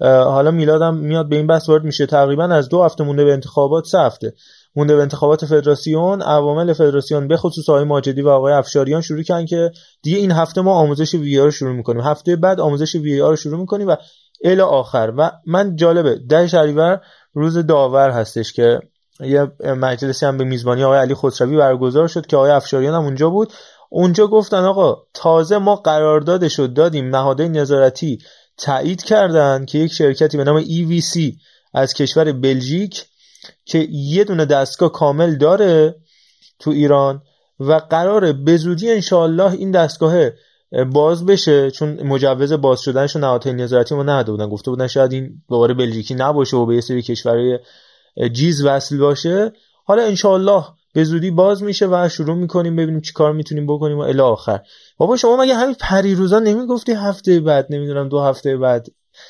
حالا 0.00 0.50
میلادم 0.50 0.94
میاد 0.94 1.28
به 1.28 1.36
این 1.36 1.46
بحث 1.46 1.68
وارد 1.68 1.84
میشه. 1.84 2.06
تقریبا 2.06 2.44
از 2.44 2.68
دو 2.68 2.82
هفته 2.82 3.04
مونده 3.04 3.24
به 3.24 3.32
انتخابات 3.32 3.84
سه 3.84 3.98
هفته 3.98 4.32
مونده 4.76 4.96
به 4.96 5.02
انتخابات 5.02 5.44
فدراسیون. 5.44 6.22
عوامل 6.22 6.72
فدراسیون 6.72 7.28
به 7.28 7.36
خصوص 7.36 7.68
آقای 7.68 7.84
ماجدی 7.84 8.22
و 8.22 8.28
آقای 8.28 8.52
افشاریان 8.52 9.00
شروع 9.00 9.22
کردن 9.22 9.46
که 9.46 9.70
دیگه 10.02 10.18
این 10.18 10.32
هفته 10.32 10.60
ما 10.60 10.74
آموزش 10.74 11.14
وی 11.14 11.38
رو 11.38 11.50
شروع 11.50 11.72
می‌کنیم. 11.72 12.02
هفته 12.02 12.36
بعد 12.36 12.60
آموزش 12.60 12.94
وی 12.94 13.18
رو 13.18 13.36
شروع 13.36 13.60
می‌کنیم 13.60 13.88
و 13.88 13.96
الی 14.44 14.60
آخر. 14.60 15.12
و 15.16 15.30
من 15.46 15.76
جالبه. 15.76 16.14
ده 16.28 16.46
شهریور 16.46 17.00
روز 17.34 17.58
داور 17.58 18.10
هستش 18.10 18.52
که 18.52 18.80
یه 19.20 19.50
مجلسی 19.60 20.26
هم 20.26 20.38
به 20.38 20.44
میزبانی 20.44 20.84
آقای 20.84 20.98
علی 20.98 21.14
خسروی 21.14 21.56
برگزار 21.56 22.08
شد 22.08 22.26
که 22.26 22.36
آقای 22.36 22.50
افشاریان 22.50 22.94
هم 22.94 23.04
اونجا 23.04 23.30
بود. 23.30 23.52
اونجا 23.90 24.26
گفتن 24.26 24.64
آقا 24.64 25.02
تازه 25.14 25.58
ما 25.58 25.76
قراردادش 25.76 26.58
رو 26.58 26.66
دادیم. 26.66 27.16
نهادهای 27.16 27.48
نظارتی 27.48 28.18
تایید 28.56 29.02
کردن 29.02 29.64
که 29.64 29.78
یک 29.78 29.92
شرکتی 29.92 30.36
به 30.36 30.44
نام 30.44 30.62
EVC 30.64 31.20
از 31.74 31.94
کشور 31.94 32.32
بلژیک 32.32 33.06
که 33.64 33.78
یه 33.90 34.24
دونه 34.24 34.44
دستگاه 34.44 34.92
کامل 34.92 35.36
داره 35.36 35.94
تو 36.58 36.70
ایران 36.70 37.22
و 37.60 37.72
قراره 37.72 38.32
به 38.32 38.56
زودی 38.56 38.90
انشاءالله 38.90 39.52
این 39.52 39.70
دستگاه 39.70 40.30
باز 40.92 41.26
بشه 41.26 41.70
چون 41.70 42.02
مجوز 42.02 42.52
باز 42.52 42.80
شدنش 42.80 43.16
نهادهای 43.16 43.54
نظارتی 43.54 43.94
ما 43.94 44.02
نداده 44.02 44.32
بودن. 44.32 44.48
گفته 44.48 44.70
بودن 44.70 44.86
شاید 44.86 45.12
این 45.12 45.42
دوباره 45.48 45.74
بلژیکی 45.74 46.14
نباشه 46.14 46.56
و 46.56 46.66
به 46.66 46.74
یه 46.74 46.80
سری 46.80 47.02
کشورهای 47.02 47.58
جیز 48.32 48.64
وصل 48.64 48.98
باشه. 48.98 49.52
حالا 49.84 50.02
انشاءالله 50.02 50.64
به 50.94 51.04
زودی 51.04 51.30
باز 51.30 51.62
میشه 51.62 51.86
و 51.86 52.08
شروع 52.08 52.36
می‌کنیم 52.36 52.76
ببینیم 52.76 53.00
چی 53.00 53.12
کار 53.12 53.32
می‌تونیم 53.32 53.66
بکنیم 53.66 53.98
و 53.98 54.00
الی 54.00 54.20
آخر. 54.20 54.60
بابا 54.96 55.16
شما 55.16 55.36
مگه 55.36 55.54
همین 55.54 55.76
پریروزا 55.80 56.38
نمی‌گفتی 56.38 56.92
هفته 56.92 57.40
بعد 57.40 57.66
نمی‌دونم 57.70 58.08
دو 58.08 58.20
هفته 58.20 58.56
بعد 58.56 58.86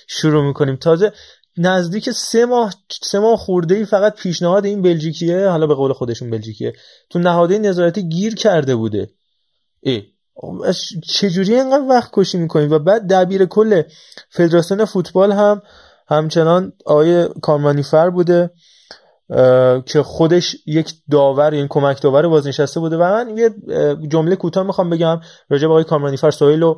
شروع 0.06 0.44
می‌کنیم؟ 0.46 0.76
تازه 0.76 1.12
نزدیک 1.58 2.10
سه 2.10 2.46
ماه 2.46 2.74
سه 3.02 3.18
ماه 3.18 3.36
خورده 3.36 3.74
ای 3.74 3.84
فقط 3.84 4.14
پیشنهاد 4.16 4.64
این 4.64 4.82
بلژیکیه 4.82 5.48
حالا 5.48 5.66
به 5.66 5.74
قول 5.74 5.92
خودشون 5.92 6.30
بلژیکیه. 6.30 6.72
تو 7.10 7.18
نهادهای 7.18 7.58
نظارتی 7.58 8.08
گیر 8.08 8.34
کرده 8.34 8.76
بوده. 8.76 9.10
ای 9.80 10.02
چجوری 11.08 11.54
اینقدر 11.54 11.84
وقت 11.88 12.10
کشی 12.12 12.38
می‌کنیم 12.38 12.70
و 12.70 12.78
بعد 12.78 13.12
دبیر 13.12 13.44
کل 13.46 13.82
فدراسیون 14.30 14.84
فوتبال 14.84 15.32
هم 15.32 15.62
همچنان 16.08 16.72
آقای 16.86 17.28
کارمانیفر 17.42 18.10
بوده 18.10 18.50
که 19.86 20.02
خودش 20.02 20.56
یک 20.66 20.94
داور 21.10 21.54
یعنی 21.54 21.66
کمک 21.70 22.02
داور 22.02 22.28
بازنشسته 22.28 22.80
بوده. 22.80 22.96
و 22.96 23.00
من 23.00 23.38
یه 23.38 23.50
جمله 24.08 24.36
کوتاه 24.36 24.66
می‌خوام 24.66 24.90
بگم. 24.90 25.20
راجع 25.48 25.66
به 25.66 25.72
آقای 25.72 25.84
کارمانیفر 25.84 26.30
سویل 26.30 26.62
و 26.62 26.74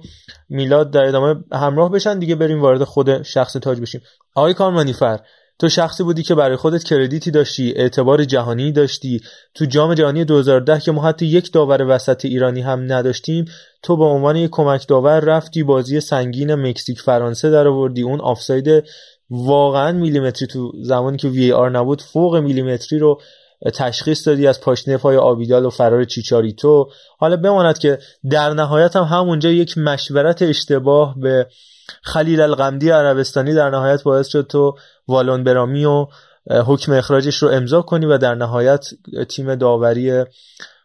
میلاد 0.49 0.90
در 0.90 1.05
ادامه 1.05 1.44
همراه 1.53 1.90
بشن 1.90 2.18
دیگه 2.18 2.35
بریم 2.35 2.62
وارد 2.62 2.85
خود 2.85 3.23
شخص 3.23 3.53
تاج 3.53 3.81
بشیم. 3.81 4.01
آقای 4.35 4.55
کارمانیفر 4.55 5.21
تو 5.59 5.68
شخصی 5.68 6.03
بودی 6.03 6.23
که 6.23 6.35
برای 6.35 6.57
خودت 6.57 6.85
کردیتی 6.85 7.31
داشتی 7.31 7.73
اعتبار 7.77 8.25
جهانی 8.25 8.73
داشتی. 8.73 9.21
تو 9.55 9.64
جام 9.64 9.94
جهانی 9.94 10.25
2010 10.25 10.81
که 10.81 10.92
ما 10.92 11.03
حتی 11.03 11.27
یک 11.27 11.53
داور 11.53 11.83
وسط 11.83 12.25
ایرانی 12.25 12.61
هم 12.61 12.92
نداشتیم 12.92 13.44
تو 13.83 13.97
به 13.97 14.05
عنوان 14.05 14.37
یک 14.37 14.51
کمک 14.51 14.88
داور 14.88 15.21
رفتی 15.21 15.62
بازی 15.62 16.01
سنگین 16.01 16.55
مکزیک 16.55 17.01
فرانسه 17.01 17.51
در 17.51 17.68
آوردی. 17.68 18.03
اون 18.03 18.21
آفساید 18.21 18.85
واقعا 19.31 19.92
میلیمتری 19.92 20.49
تو 20.49 20.73
زمانی 20.83 21.16
که 21.16 21.29
وی 21.29 21.53
آر 21.53 21.71
نبود 21.71 22.03
فوق 22.03 22.37
میلیمتری 22.37 22.99
رو 22.99 23.21
تشخیص 23.75 24.29
دادی 24.29 24.47
از 24.47 24.61
پاشنه 24.61 24.97
پای 24.97 25.16
آبیدال 25.16 25.66
و 25.66 25.71
فرار 25.71 26.05
چیچاریتو. 26.05 26.88
حالا 27.18 27.37
بماند 27.37 27.79
که 27.79 27.99
در 28.31 28.51
نهایت 28.51 28.97
هم 28.97 29.05
همونجا 29.05 29.51
یک 29.51 29.79
مشورت 29.79 30.42
اشتباه 30.42 31.14
به 31.21 31.47
خلیل 32.03 32.40
القمدی 32.40 32.90
عربستانی 32.90 33.55
در 33.55 33.70
نهایت 33.70 34.03
باعث 34.03 34.29
شد 34.29 34.46
تو 34.46 34.74
والون 35.09 35.44
برامی 35.44 35.85
و 35.85 36.07
حکم 36.51 36.92
اخراجش 36.92 37.37
رو 37.37 37.48
امضا 37.48 37.83
کنی 37.83 38.07
و 38.07 38.18
در 38.18 38.35
نهایت 38.35 38.87
تیم 39.29 39.55
داوری 39.55 40.24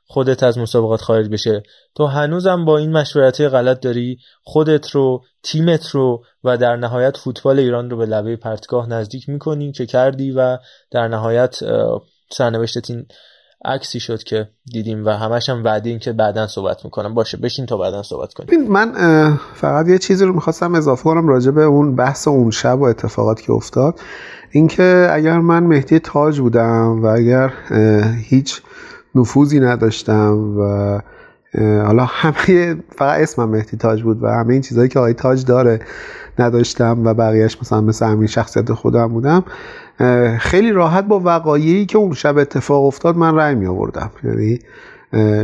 خودت 0.07 0.43
از 0.43 0.57
مسابقات 0.57 1.01
خارج 1.01 1.29
بشه. 1.29 1.63
تو 1.95 2.05
هنوزم 2.05 2.65
با 2.65 2.77
این 2.77 2.91
مشورت 2.91 3.41
غلط 3.41 3.79
داری 3.79 4.17
خودت 4.43 4.89
رو 4.89 5.23
تیمت 5.43 5.89
رو 5.89 6.23
و 6.43 6.57
در 6.57 6.75
نهایت 6.75 7.17
فوتبال 7.17 7.59
ایران 7.59 7.89
رو 7.89 7.97
به 7.97 8.05
لبه 8.05 8.35
پرتگاه 8.35 8.89
نزدیک 8.89 9.29
می‌کنی 9.29 9.71
که 9.71 9.85
کردی 9.85 10.31
و 10.31 10.57
در 10.91 11.07
نهایت 11.07 11.59
سرنوشتت 12.31 12.89
این 12.89 13.05
عکسی 13.65 13.99
شد 13.99 14.23
که 14.23 14.49
دیدیم 14.73 15.05
و 15.05 15.09
همش 15.09 15.49
هم 15.49 15.63
وعده 15.63 15.89
این 15.89 15.99
که 15.99 16.13
بعدا 16.13 16.47
صحبت 16.47 16.85
می‌کنم. 16.85 17.13
باشه 17.13 17.37
بشین 17.37 17.65
تا 17.65 17.77
بعدا 17.77 18.03
صحبت 18.03 18.33
کنیم. 18.33 18.71
من 18.71 18.93
فقط 19.53 19.87
یه 19.87 19.97
چیزی 19.97 20.25
رو 20.25 20.33
می‌خواستم 20.33 20.75
اضافه 20.75 21.03
کنم 21.03 21.27
راجع 21.27 21.51
به 21.51 21.63
اون 21.63 21.95
بحث 21.95 22.27
اون 22.27 22.51
شب 22.51 22.79
و 22.79 22.83
اتفاقات 22.83 23.41
که 23.41 23.51
افتاد. 23.51 23.99
اینکه 24.51 25.07
اگر 25.11 25.39
من 25.39 25.63
مهدی 25.63 25.99
تاج 25.99 26.39
بودم 26.39 27.03
و 27.03 27.05
اگر 27.05 27.53
هیچ 28.23 28.61
نفوذی 29.15 29.59
نداشتم 29.59 30.57
و 30.59 30.99
حالا 31.59 32.05
همه 32.05 32.75
فقط 32.99 33.21
اسمم 33.21 33.49
مهدی 33.49 33.77
تاج 33.77 34.03
بود 34.03 34.23
و 34.23 34.27
همه 34.27 34.53
این 34.53 34.61
چیزهایی 34.61 34.89
که 34.89 34.99
آقای 34.99 35.13
تاج 35.13 35.45
داره 35.45 35.79
نداشتم 36.39 37.05
و 37.05 37.13
بقیهش 37.13 37.57
مثلا 37.61 37.81
مثل 37.81 38.05
همین 38.05 38.27
شخصیت 38.27 38.73
خودم 38.73 39.07
بودم 39.07 39.43
خیلی 40.39 40.71
راحت 40.71 41.05
با 41.05 41.19
وقایعی 41.19 41.85
که 41.85 41.97
اون 41.97 42.13
شب 42.13 42.37
اتفاق 42.37 42.85
افتاد 42.85 43.17
من 43.17 43.35
رأی 43.35 43.55
می 43.55 43.67
آوردم 43.67 44.11
یعنی 44.23 44.59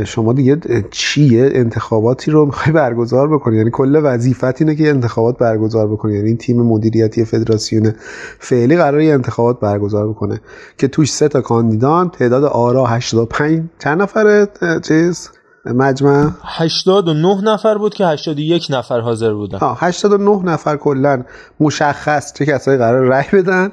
شما 0.04 0.32
دیگه 0.32 0.56
چیه؟ 0.90 1.50
انتخاباتی 1.54 2.30
رو 2.30 2.46
می‌خوای 2.46 2.72
برگزار 2.72 3.28
بکنی؟ 3.28 3.56
یعنی 3.56 3.70
کل 3.72 4.00
وظیفت 4.04 4.62
اینه 4.62 4.74
که 4.74 4.88
انتخابات 4.88 5.38
برگزار 5.38 5.88
بکنی. 5.88 6.14
یعنی 6.14 6.28
این 6.28 6.36
تیم 6.36 6.62
مدیریتی 6.62 7.24
فدراسیون 7.24 7.92
فعلی 8.38 8.76
قراره 8.76 9.04
انتخابات 9.04 9.60
برگزار 9.60 10.08
بکنه. 10.08 10.40
که 10.78 10.88
توش 10.88 11.12
سه 11.12 11.28
تا 11.28 11.40
کاندیدان 11.40 12.10
تعداد 12.10 12.44
آرا 12.44 12.86
85 12.86 13.62
چند 13.78 14.02
نفره 14.02 14.48
چیز؟ 14.82 15.30
مجمع؟ 15.66 16.30
89 16.44 17.40
نفر 17.44 17.78
بود 17.78 17.94
که 17.94 18.06
81 18.06 18.66
نفر 18.70 19.00
حاضر 19.00 19.32
بودن. 19.32 19.58
ها 19.58 19.74
89 19.74 20.42
نفر 20.44 20.76
کلا 20.76 21.22
مشخص 21.60 22.32
چه 22.32 22.46
کسایی 22.46 22.78
قرار 22.78 23.06
رأی 23.06 23.26
بدن. 23.32 23.72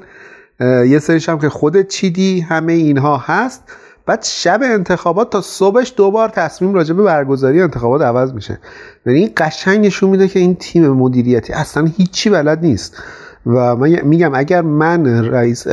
یه 0.60 0.98
سریش 0.98 1.28
هم 1.28 1.38
که 1.38 1.48
خودت 1.48 1.88
چیدی 1.88 2.40
همه 2.40 2.72
اینها 2.72 3.16
هست. 3.16 3.62
بعد 4.06 4.22
شب 4.22 4.60
انتخابات 4.62 5.30
تا 5.30 5.40
صبحش 5.40 5.94
دوبار 5.96 6.28
تصمیم 6.28 6.74
راجع 6.74 6.94
به 6.94 7.02
برگزاری 7.02 7.62
انتخابات 7.62 8.02
عوض 8.02 8.32
میشه. 8.32 8.58
یعنی 9.06 9.18
این 9.18 9.30
قشنگ 9.36 9.86
نشون 9.86 10.10
میده 10.10 10.28
که 10.28 10.40
این 10.40 10.54
تیم 10.54 10.88
مدیریتی 10.88 11.52
اصلا 11.52 11.88
هیچی 11.96 12.30
بلد 12.30 12.60
نیست. 12.62 13.02
و 13.46 13.76
من 13.76 14.02
میگم 14.02 14.30
اگر 14.34 14.62
من 14.62 15.24
رئیس 15.24 15.66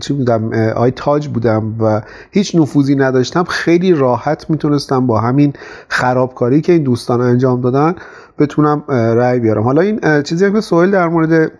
چی 0.00 0.14
بودم 0.14 0.52
آی 0.76 0.90
تاج 0.90 1.28
بودم 1.28 1.74
و 1.80 2.02
هیچ 2.30 2.54
نفوذی 2.54 2.94
نداشتم 2.94 3.44
خیلی 3.44 3.92
راحت 3.92 4.50
می‌تونستم 4.50 5.06
با 5.06 5.20
همین 5.20 5.52
خرابکاری 5.88 6.60
که 6.60 6.72
این 6.72 6.82
دوستان 6.82 7.20
انجام 7.20 7.60
دادن 7.60 7.94
بتونم 8.38 8.84
رأی 8.88 9.40
بیارم. 9.40 9.62
حالا 9.62 9.80
این 9.80 10.22
چیزی 10.22 10.52
که 10.52 10.60
سوال 10.60 10.90
در 10.90 11.08
مورد 11.08 11.52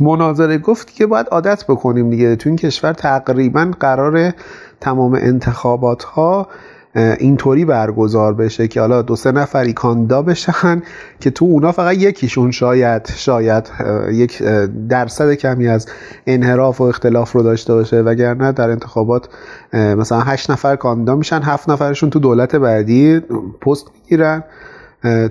مناظره 0.00 0.58
گفت 0.58 0.94
که 0.94 1.06
باید 1.06 1.26
عادت 1.26 1.64
بکنیم 1.64 2.10
دیگه. 2.10 2.36
تو 2.36 2.48
این 2.48 2.56
کشور 2.56 2.92
تقریبا 2.92 3.70
قرار 3.80 4.32
تمام 4.80 5.14
انتخابات 5.14 6.04
ها 6.04 6.48
اینطوری 6.94 7.64
برگزار 7.64 8.34
بشه 8.34 8.68
که 8.68 8.80
حالا 8.80 9.02
دو 9.02 9.16
سه 9.16 9.32
نفری 9.32 9.72
کاندا 9.72 10.22
بشن 10.22 10.82
که 11.20 11.30
تو 11.30 11.44
اونا 11.44 11.72
فقط 11.72 11.96
یکیشون 11.96 12.50
شاید 12.50 13.06
شاید 13.16 13.70
یک 14.10 14.42
درصد 14.88 15.34
کمی 15.34 15.68
از 15.68 15.86
انحراف 16.26 16.80
و 16.80 16.84
اختلاف 16.84 17.32
رو 17.32 17.42
داشته 17.42 17.74
باشه. 17.74 18.00
وگرنه 18.00 18.52
در 18.52 18.70
انتخابات 18.70 19.28
مثلا 19.72 20.20
هشت 20.20 20.50
نفر 20.50 20.76
کاندا 20.76 21.16
میشن 21.16 21.42
هفت 21.42 21.70
نفرشون 21.70 22.10
تو 22.10 22.18
دولت 22.18 22.56
بعدی 22.56 23.20
پست 23.60 23.86
می‌گیرن. 23.94 24.44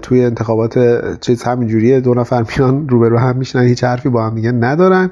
توی 0.01 0.25
انتخابات 0.25 0.79
چیز 1.21 1.43
همینجوریه 1.43 1.99
دو 1.99 2.13
نفر 2.13 2.45
میان 2.49 2.89
روبرو 2.89 3.17
هم 3.17 3.37
میشنن 3.37 3.63
هیچ 3.63 3.83
حرفی 3.83 4.09
با 4.09 4.25
هم 4.25 4.35
دیگه 4.35 4.51
ندارن. 4.51 5.11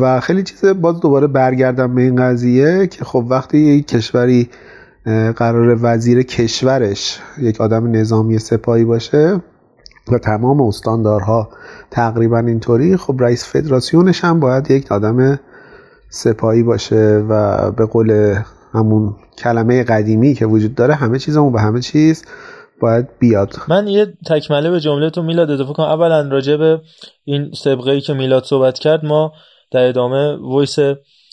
و 0.00 0.20
خیلی 0.20 0.42
چیز 0.42 0.64
باز 0.64 1.00
دوباره 1.00 1.26
برگردم 1.26 1.94
به 1.94 2.02
این 2.02 2.16
قضیه 2.16 2.86
که 2.86 3.04
خب 3.04 3.26
وقتی 3.28 3.58
یک 3.58 3.88
کشوری 3.88 4.50
قرار 5.36 5.78
وزیر 5.82 6.22
کشورش 6.22 7.20
یک 7.38 7.60
آدم 7.60 7.90
نظامی 7.90 8.38
سپاهی 8.38 8.84
باشه 8.84 9.40
و 10.12 10.18
تمام 10.18 10.60
استاندارها 10.60 11.48
تقریبا 11.90 12.38
اینطوری 12.38 12.96
خب 12.96 13.16
رئیس 13.20 13.44
فدراسیونش 13.44 14.24
هم 14.24 14.40
باید 14.40 14.70
یک 14.70 14.92
آدم 14.92 15.40
سپاهی 16.10 16.62
باشه 16.62 17.24
و 17.28 17.70
به 17.70 17.86
قول 17.86 18.36
همون 18.72 19.14
کلمه 19.38 19.82
قدیمی 19.82 20.34
که 20.34 20.46
وجود 20.46 20.74
داره 20.74 20.94
همه 20.94 21.18
چیزمون 21.18 21.52
به 21.52 21.60
همه 21.60 21.80
چیز 21.80 22.24
باید 22.82 23.18
بیاد. 23.20 23.52
من 23.68 23.88
یه 23.88 24.06
تکمله 24.26 24.70
به 24.70 24.80
جمله 24.80 25.10
تو 25.10 25.22
میلاد 25.22 25.50
اضافه 25.50 25.72
کنم. 25.72 25.86
اولا 25.86 26.28
راجع 26.28 26.56
به 26.56 26.80
این 27.24 27.52
سابقه 27.52 27.90
ای 27.90 28.00
که 28.00 28.12
میلاد 28.12 28.44
صحبت 28.44 28.78
کرد 28.78 29.04
ما 29.04 29.32
در 29.70 29.88
ادامه 29.88 30.36
voice 30.36 30.78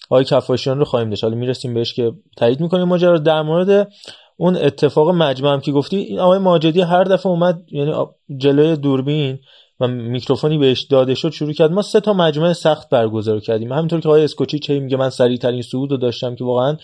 آقای 0.09 0.23
کفاشیان 0.23 0.79
رو 0.79 0.85
خواهیم 0.85 1.09
داشت. 1.09 1.23
حالا 1.23 1.35
می‌رسیم 1.35 1.73
بهش 1.73 1.93
که 1.93 2.11
تایید 2.37 2.59
می‌کنیم. 2.59 2.87
ماجرا 2.87 3.17
در 3.17 3.41
مورد 3.41 3.91
اون 4.37 4.55
اتفاق 4.55 5.09
مجمع 5.09 5.53
هم 5.53 5.59
که 5.61 5.71
گفتی 5.71 5.97
این 5.97 6.19
آقای 6.19 6.39
ماجدی 6.39 6.81
هر 6.81 7.03
دفعه 7.03 7.31
اومد 7.31 7.61
یعنی 7.71 7.93
جلوی 8.37 8.75
دوربین 8.75 9.39
و 9.79 9.87
میکروفونی 9.87 10.57
بهش 10.57 10.81
داده 10.81 11.15
شد 11.15 11.29
شروع 11.29 11.53
کرد. 11.53 11.71
ما 11.71 11.81
سه 11.81 11.99
تا 11.99 12.13
مجمع 12.13 12.53
سخت 12.53 12.89
برگزار 12.89 13.39
کردیم. 13.39 13.71
همینطور 13.71 13.99
که 13.99 14.07
آقای 14.07 14.23
اسکوچیچ 14.23 14.79
میگه 14.79 14.97
من 14.97 15.09
سریع 15.09 15.37
ترین 15.37 15.61
صعود 15.61 15.91
رو 15.91 15.97
داشتم 15.97 16.35
که 16.35 16.43
واقعا 16.43 16.77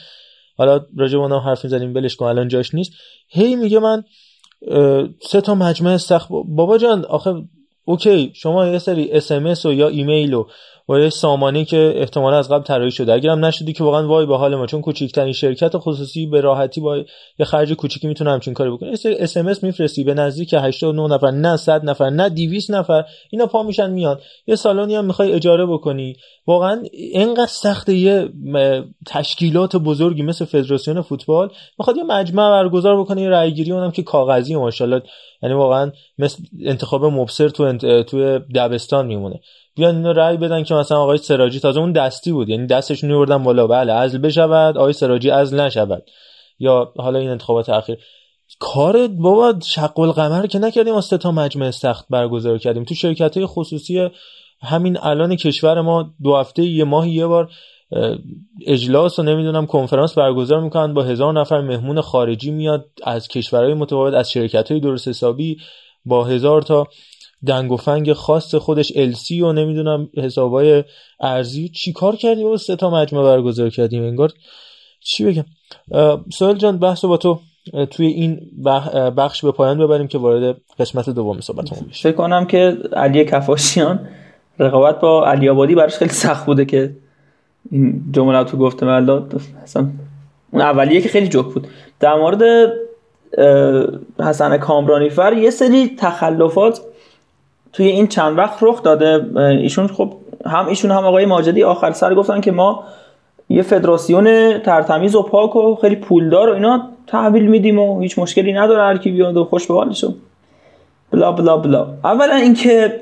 حالا 0.58 0.86
راجع 0.98 1.20
به 1.20 1.40
حرف 1.40 1.64
می‌زنیم 1.64 1.94
ولش 1.94 2.16
کن 2.16 2.26
الان 2.26 2.48
جاش 2.48 2.74
نیست. 2.74 2.92
هی 3.28 3.56
میگه 3.56 3.80
من 3.80 4.04
سه 5.30 5.42
تا 5.42 5.56
مجمع 5.56 5.98
سخت. 5.98 6.28
بابا 6.30 6.78
جان 6.78 7.06
آخه 7.06 7.44
OK 7.86 8.32
شما 8.36 8.68
یه 8.68 8.78
سری 8.78 9.12
اس 9.12 9.32
و 9.66 9.74
یا 9.74 9.88
ایمیل 9.88 10.34
و 10.34 10.48
با 10.88 11.00
یه 11.00 11.10
سامانه 11.10 11.66
که 11.66 11.94
احتمالا 11.96 12.38
از 12.38 12.50
قبل 12.50 12.64
طراحی 12.64 12.92
شده. 12.92 13.14
اگرم 13.14 13.46
نشدی 13.46 13.74
که 13.74 13.84
واقعا 13.84 14.08
وای 14.08 14.26
به 14.26 14.38
حال 14.38 14.56
ما 14.56 14.66
چون 14.66 14.82
کوچیکترین 14.82 15.34
شرکت 15.34 15.78
خصوصی 15.78 16.26
به 16.26 16.42
راحتی 16.42 16.82
با 16.82 16.98
یه 17.40 17.46
خرج 17.46 17.74
کوچیکی 17.74 18.08
می‌تونه 18.08 18.32
همچین 18.32 18.54
کاری 18.54 18.72
بکنه. 18.72 18.92
اس 19.06 19.38
ام 19.38 19.48
اس 19.48 19.64
میفرستی 19.64 20.04
به 20.04 20.14
نزدیک 20.14 20.54
89 20.54 21.16
نفر 21.16 21.32
نه 21.32 21.58
100 21.58 21.86
نفر 21.86 22.10
نه 22.10 22.30
200 22.30 22.72
نفر 22.72 23.04
اینا 23.32 23.46
پا 23.46 23.64
میشن 23.64 23.90
میان. 23.90 24.20
یه 24.48 24.56
سالونی 24.56 24.96
هم 24.96 25.06
می‌خوای 25.06 25.32
اجاره 25.32 25.66
بکنی. 25.66 26.16
واقعا 26.48 26.84
اینقدر 26.94 27.46
سخت 27.46 27.90
یه 27.90 28.30
تشکیلات 29.08 29.76
بزرگی 29.76 30.24
مثل 30.24 30.46
فدراسیون 30.46 31.02
فوتبال. 31.02 31.50
می‌خواد 31.80 31.98
یه 31.98 32.04
مجمع 32.04 32.50
برگزار 32.50 33.00
بکنه 33.00 33.22
یه 33.22 33.30
رأیگیری 33.30 33.72
اونم 33.72 33.92
که 33.92 34.04
کاغذی 34.04 34.56
ماشاءالله. 34.56 35.02
یعنی 35.44 35.56
واقعا 35.56 35.92
مثل 36.18 36.44
انتخاب 36.66 37.06
مبصر 37.06 37.50
تو 37.50 37.64
انت... 37.64 38.02
توی 38.02 38.40
دبستان 38.56 39.08
میمونه. 39.08 39.40
بیان 39.76 39.96
اینو 39.96 40.14
رأی 40.14 40.38
بدن 40.38 40.64
که 40.64 40.74
مثلا 40.74 40.98
آقای 40.98 41.18
سراجی 41.18 41.60
تازه 41.60 41.80
اون 41.80 41.92
دستی 41.92 42.32
بود. 42.32 42.50
یعنی 42.50 42.68
دستشون 42.68 43.10
میوردن 43.10 43.44
بالا. 43.44 43.68
بله 43.68 43.94
ازل 43.94 44.18
بشود 44.18 44.78
آقای 44.78 44.94
سراجی 44.94 45.30
ازل 45.30 45.60
نشود. 45.60 46.04
یا 46.60 46.94
حالا 46.98 47.20
این 47.20 47.30
انتخابات 47.30 47.70
اخیر. 47.70 47.98
کار 48.60 49.08
بابا 49.08 49.54
شق 49.64 50.00
القمر 50.00 50.48
که 50.48 50.60
نکردیم. 50.60 50.96
از 50.96 51.10
تا 51.10 51.32
مجمع 51.32 51.72
سخت 51.72 52.06
برگزار 52.10 52.58
کردیم. 52.58 52.84
تو 52.84 52.96
شرکت 52.96 53.38
های 53.38 53.46
خصوصی 53.46 54.10
همین 54.62 54.98
الان 55.02 55.36
کشور 55.36 55.82
ما 55.82 56.14
دو 56.24 56.36
هفته 56.36 56.64
یه 56.64 56.84
ماه 56.84 57.10
یه 57.10 57.28
بار 57.28 57.50
اجلاس 58.68 59.20
و 59.20 59.24
نمی‌دونم 59.24 59.66
کنفرانس 59.66 60.18
برگزار 60.18 60.62
می‌کنن. 60.62 60.94
با 60.94 61.04
هزار 61.04 61.34
نفر 61.34 61.62
مهمون 61.62 62.02
خارجی 62.02 62.52
میاد. 62.52 62.86
از 63.04 63.28
کشورهای 63.28 63.74
متفاوت 63.74 64.14
از 64.14 64.32
شرکت 64.32 64.72
های 64.72 64.80
درست 64.80 65.08
حسابی. 65.08 65.58
با 66.06 66.24
هزار 66.24 66.62
تا 66.62 66.88
دنگ 67.48 67.72
و 67.72 67.78
فنگ 67.78 68.14
خاص 68.14 68.56
خودش 68.56 68.92
السی 68.96 69.42
و 69.42 69.52
نمی‌دونم 69.52 70.10
حسابای 70.18 70.84
ارزی. 71.20 71.70
چی 71.70 71.94
کار 71.94 72.16
کردیم؟ 72.16 72.48
و 72.48 72.58
سه 72.58 72.76
تا 72.76 72.90
مجمع 72.90 73.24
برگزار 73.24 73.70
کردیم 73.70 74.04
انگار. 74.04 74.32
چی 75.00 75.26
بگم؟ 75.26 75.46
سوال 76.34 76.58
جان 76.58 76.78
بحث 76.78 77.06
با 77.06 77.18
تو 77.18 77.40
توی 77.92 78.06
این 78.06 78.42
بخش 79.18 79.46
به 79.46 79.52
پایان 79.52 79.78
ببریم 79.78 80.08
که 80.08 80.18
وارد 80.18 80.58
قسمت 80.80 81.10
دوم 81.10 81.40
صحبتمون 81.40 81.90
بشیم. 81.90 82.12
فکر 82.12 82.16
کنم 82.16 82.46
که 82.46 82.78
علی 82.94 83.26
کفاشیان 83.26 84.08
رقابت 84.60 85.00
با 85.00 85.28
علی 85.28 85.50
آبادی 85.50 85.76
براش 85.76 85.96
خیلی 85.96 86.12
سخت 86.12 86.46
بوده 86.46 86.66
که 86.66 86.96
این 87.72 88.04
جمله 88.12 88.44
تو 88.44 88.58
گفته 88.58 88.86
ملاد 88.86 89.42
اصلا 89.64 89.90
اون 90.52 90.62
اولیه 90.62 91.02
که 91.02 91.10
خیلی 91.10 91.28
جوک 91.28 91.54
بود. 91.54 91.68
در 92.00 92.16
مورد 92.16 92.72
حسن 94.20 94.58
کامرانی 94.58 95.10
فر 95.10 95.34
یه 95.34 95.50
سری 95.50 95.96
تخلفات 95.98 96.82
توی 97.76 97.88
این 97.88 98.08
چند 98.08 98.38
وقت 98.38 98.58
رخ 98.62 98.84
داده. 98.84 99.40
ایشون 99.40 99.88
خب 99.88 100.14
هم 100.46 100.68
ایشون 100.68 100.92
هم 100.92 101.06
آقای 101.06 101.26
ماجدی 101.26 101.64
آخر 101.64 101.92
سر 101.92 102.16
گفتن 102.16 102.42
که 102.42 102.52
ما 102.52 102.84
یه 103.50 103.62
فدراسیون 103.62 104.58
ترتمیز 104.60 105.16
و 105.16 105.22
پاک 105.22 105.56
و 105.56 105.76
خیلی 105.76 105.96
پولدار 105.96 106.50
و 106.50 106.54
اینا 106.54 106.90
تحویل 107.08 107.46
میدیم 107.46 107.80
و 107.80 108.02
هیچ 108.02 108.20
مشکلی 108.20 108.54
نداره 108.54 108.84
هر 108.84 108.98
کی 108.98 109.12
بیاد 109.12 109.38
و 109.38 109.44
خوش 109.44 109.68
به 109.68 109.74
حالشو 109.74 110.14
بلا 111.12 111.32
بلا 111.32 111.58
بلا. 111.58 111.88
اولا 112.04 112.36
اینکه 112.36 113.02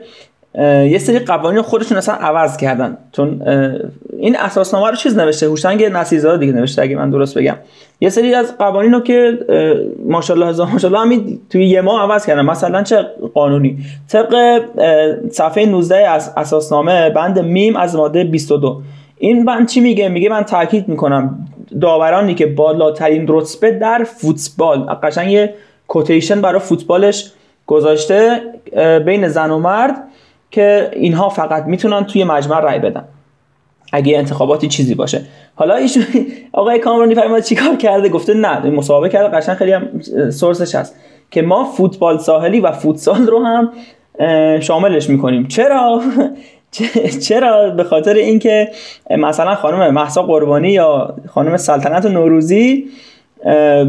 یه 0.59 0.97
سری 0.97 1.19
قوانین 1.19 1.61
خودشون 1.61 1.97
اصلا 1.97 2.15
عوض 2.15 2.57
کردن. 2.57 2.97
چون 3.11 3.41
این 4.17 4.35
اساسنامه 4.35 4.89
رو 4.89 4.95
چیز 4.95 5.17
نوشته؟ 5.17 5.45
هوشنگ 5.47 5.83
نصیرزاده 5.83 6.37
دیگه 6.37 6.53
نوشته 6.53 6.81
اگه 6.81 6.95
من 6.95 7.09
درست 7.09 7.37
بگم. 7.37 7.55
یه 8.01 8.09
سری 8.09 8.33
از 8.33 8.57
قوانین 8.57 8.93
رو 8.93 8.99
که 8.99 9.39
ماشاءالله 10.05 10.47
هزار 10.49 10.67
ماشاءالله 10.67 11.01
همین 11.01 11.39
توی 11.49 11.65
یه 11.65 11.81
ماه 11.81 12.01
عوض 12.01 12.25
کردن. 12.25 12.41
مثلا 12.41 12.83
چه 12.83 13.05
قانونی؟ 13.33 13.77
طبق 14.07 14.61
صفحه 15.31 15.65
19 15.65 16.09
از 16.09 16.33
اساسنامه 16.37 17.09
بند 17.09 17.39
میم 17.39 17.75
از 17.75 17.95
ماده 17.95 18.23
22 18.23 18.81
این 19.17 19.45
بند 19.45 19.67
چی 19.67 19.81
میگه؟ 19.81 20.09
میگه 20.09 20.29
من 20.29 20.43
تاکید 20.43 20.87
می‌کنم 20.87 21.47
داورانی 21.81 22.35
که 22.35 22.45
بالاترین 22.45 23.25
رتبه 23.27 23.71
در 23.71 24.03
فوتبال 24.03 24.79
قشنگ 25.03 25.31
یه 25.31 25.53
کوتیشن 25.87 26.41
برای 26.41 26.59
فوتبالش 26.59 27.31
گذاشته 27.67 28.41
بین 29.05 29.27
زن 29.27 29.51
و 29.51 29.59
مرد 29.59 30.03
که 30.53 30.91
اینها 30.93 31.29
فقط 31.29 31.63
می‌تونن 31.63 32.03
توی 32.03 32.23
مجمع 32.23 32.59
رای 32.59 32.79
بدن. 32.79 33.03
اگه 33.93 34.17
انتخاباتی 34.17 34.67
چیزی 34.67 34.95
باشه. 34.95 35.21
حالا 35.55 35.75
ایشون 35.75 36.03
آقای 36.53 36.79
کامرانی 36.79 37.15
فرماد 37.15 37.41
چیکار 37.41 37.75
کرده؟ 37.75 38.09
گفته 38.09 38.33
نه 38.33 38.69
مسابقه 38.69 39.09
کرده 39.09 39.37
قشنگ 39.37 39.55
خیلی 39.55 39.71
هم 39.71 40.01
سورسش 40.29 40.75
هست. 40.75 40.95
که 41.31 41.41
ما 41.41 41.63
فوتبال 41.63 42.17
ساحلی 42.17 42.59
و 42.59 42.71
فوتسال 42.71 43.27
رو 43.27 43.45
هم 43.45 43.71
شاملش 44.59 45.09
می‌کنیم. 45.09 45.47
چرا؟ 45.47 46.01
چرا؟ 47.27 47.69
به 47.69 47.83
خاطر 47.83 48.13
اینکه 48.13 48.71
مثلا 49.09 49.55
خانم 49.55 49.93
محسا 49.93 50.23
قربانی 50.23 50.71
یا 50.71 51.15
خانم 51.27 51.57
سلطنت 51.57 52.05
نوروزی 52.05 52.85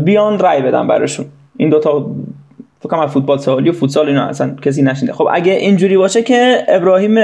بیان 0.05 0.39
رای 0.39 0.63
بدن 0.63 0.87
براشون. 0.87 1.27
این 1.57 1.71
دوتا 1.71 2.07
فکر 2.85 2.97
کنم 2.97 3.07
فوتبال 3.07 3.39
ساحلی 3.39 3.71
و 3.71 3.73
فوتسال 3.73 4.09
اینا 4.09 4.25
اصلا 4.25 4.55
کسی 4.63 4.83
نشینده 4.83 5.13
خب 5.13 5.29
اگه 5.33 5.53
اینجوری 5.53 5.97
باشه 5.97 6.23
که 6.23 6.65
ابراهیم 6.69 7.15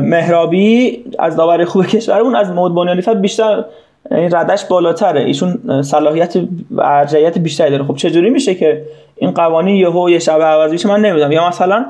مهرابی 0.00 1.04
از 1.18 1.36
داور 1.36 1.64
خوب 1.64 1.86
کشورمون 1.86 2.36
از 2.36 2.50
مود 2.50 2.74
بنیانی 2.74 3.02
بیشتر 3.20 3.64
این 4.10 4.30
ردش 4.32 4.64
بالاتره. 4.64 5.20
ایشون 5.20 5.82
صلاحیت 5.82 6.36
و 6.70 6.80
ارجحیت 6.80 7.38
بیشتری 7.38 7.70
داره. 7.70 7.84
خب 7.84 7.96
چجوری 7.96 8.30
میشه 8.30 8.54
که 8.54 8.82
این 9.16 9.30
قوانین 9.30 9.76
یهو 9.76 10.10
یه 10.10 10.18
شب 10.18 10.42
عوض 10.42 10.72
بشه؟ 10.72 10.88
من 10.88 11.00
نمی‌دونم. 11.00 11.32
یا 11.32 11.48
مثلا 11.48 11.86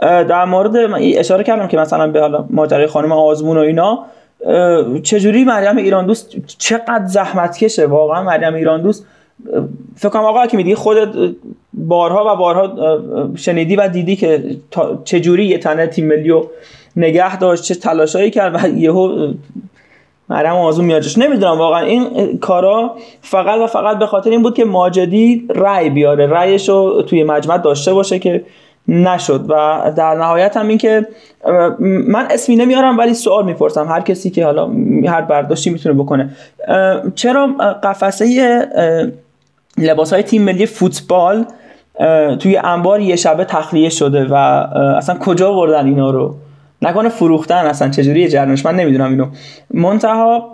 در 0.00 0.44
مورد 0.44 0.76
اشاره 1.02 1.44
کردم 1.44 1.68
که 1.68 1.76
مثلا 1.76 2.06
به 2.06 2.20
حالا 2.20 2.44
ماجرای 2.50 2.86
خانم 2.86 3.12
آزمون 3.12 3.56
و 3.56 3.60
اینا 3.60 3.98
چجوری 5.02 5.44
مریم 5.44 5.76
ایران 5.76 6.06
دوست 6.06 6.34
چقدر 6.58 7.06
زحمت 7.06 7.58
کشه؟ 7.58 7.86
واقعا 7.86 8.22
مریم 8.22 8.54
ایران 8.54 8.82
دوست 8.82 9.06
فکر 9.96 10.08
کنم 10.08 10.24
آقا 10.24 10.46
که 10.46 10.56
میدی 10.56 10.74
خودت 10.74 11.08
بارها 11.72 12.34
و 12.34 12.36
بارها 12.36 12.96
شنیدی 13.36 13.76
و 13.76 13.88
دیدی 13.88 14.16
که 14.16 14.56
چجوری 15.04 15.46
یه 15.46 15.58
تنه 15.58 15.86
تیم 15.86 16.06
ملی 16.06 16.28
رو 16.28 16.50
نگه 16.96 17.36
داشت 17.38 17.62
چه 17.62 17.74
تلاشایی 17.74 18.30
کرد 18.30 18.64
و 18.64 18.68
یهو 18.78 19.32
مریم 20.28 20.52
آزون 20.52 20.84
میادش 20.84 21.18
نمی‌دونم 21.18 21.58
واقعا 21.58 21.80
این 21.80 22.38
کارا 22.38 22.96
فقط 23.20 23.60
و 23.60 23.66
فقط 23.66 23.98
به 23.98 24.06
خاطر 24.06 24.30
این 24.30 24.42
بود 24.42 24.54
که 24.54 24.64
ماجدی 24.64 25.48
رأی 25.54 25.90
بیاره. 25.90 26.26
رأیش 26.26 26.68
رو 26.68 27.02
توی 27.02 27.24
مجمع 27.24 27.58
داشته 27.58 27.92
باشه 27.92 28.18
که 28.18 28.44
نشد 28.88 29.44
و 29.48 29.82
در 29.96 30.14
نهایت 30.14 30.56
هم 30.56 30.68
این 30.68 30.78
که 30.78 31.06
من 31.78 32.26
اسمی 32.30 32.56
نمیارم 32.56 32.98
ولی 32.98 33.14
سوال 33.14 33.44
می‌پرسم. 33.44 33.88
هر 33.88 34.00
کسی 34.00 34.30
که 34.30 34.44
حالا 34.44 34.70
هر 35.06 35.20
برداشتی 35.20 35.70
می‌تونه 35.70 35.94
بکنه. 35.94 36.30
چرا 37.14 37.46
قفسه 37.82 38.68
لباس 39.78 40.12
های 40.12 40.22
تیم 40.22 40.42
ملی 40.42 40.66
فوتبال 40.66 41.44
توی 42.40 42.56
انبار 42.56 43.00
یه 43.00 43.16
شبه 43.16 43.44
تخلیه 43.44 43.88
شده 43.88 44.24
و 44.24 44.34
اصلا 44.96 45.18
کجا 45.18 45.52
بردن 45.52 45.86
اینا 45.86 46.10
رو؟ 46.10 46.34
نکنه 46.82 47.08
فروختن 47.08 47.66
اصلا 47.66 47.88
چجوری 47.88 48.28
جرنش 48.28 48.66
من 48.66 48.74
نمی‌دونم 48.76 49.10
اینو. 49.10 49.26
منتها 49.74 50.50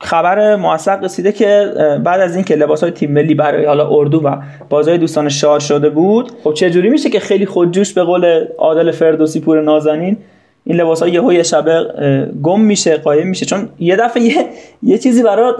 خبر 0.00 0.56
موثق 0.56 1.04
رسیده 1.04 1.32
که 1.32 1.72
بعد 2.04 2.20
از 2.20 2.34
اینکه 2.34 2.56
لباس 2.56 2.82
های 2.82 2.92
تیم 2.92 3.12
ملی 3.12 3.34
برای 3.34 3.64
حالا 3.64 3.88
اردو 3.90 4.20
و 4.20 4.36
بازهای 4.68 4.98
دوستان 4.98 5.28
شار 5.28 5.60
شده 5.60 5.90
بود 5.90 6.32
خب 6.44 6.52
چه 6.52 6.70
جوری 6.70 6.90
میشه 6.90 7.10
که 7.10 7.20
خیلی 7.20 7.46
خودجوش 7.46 7.92
به 7.92 8.02
قول 8.02 8.46
عادل 8.58 8.90
فردوسی 8.90 9.40
پور 9.40 9.62
نازنین 9.62 10.16
این 10.64 10.76
لباس 10.76 11.02
ها 11.02 11.32
یه 11.32 11.42
شبه 11.42 11.86
گم 12.42 12.60
میشه 12.60 12.96
قایم 12.96 13.26
میشه. 13.26 13.46
چون 13.46 13.68
یه 13.78 13.96
دفعه 13.96 14.22
یه, 14.22 14.46
یه 14.82 14.98
چیزی 14.98 15.22
برای 15.22 15.52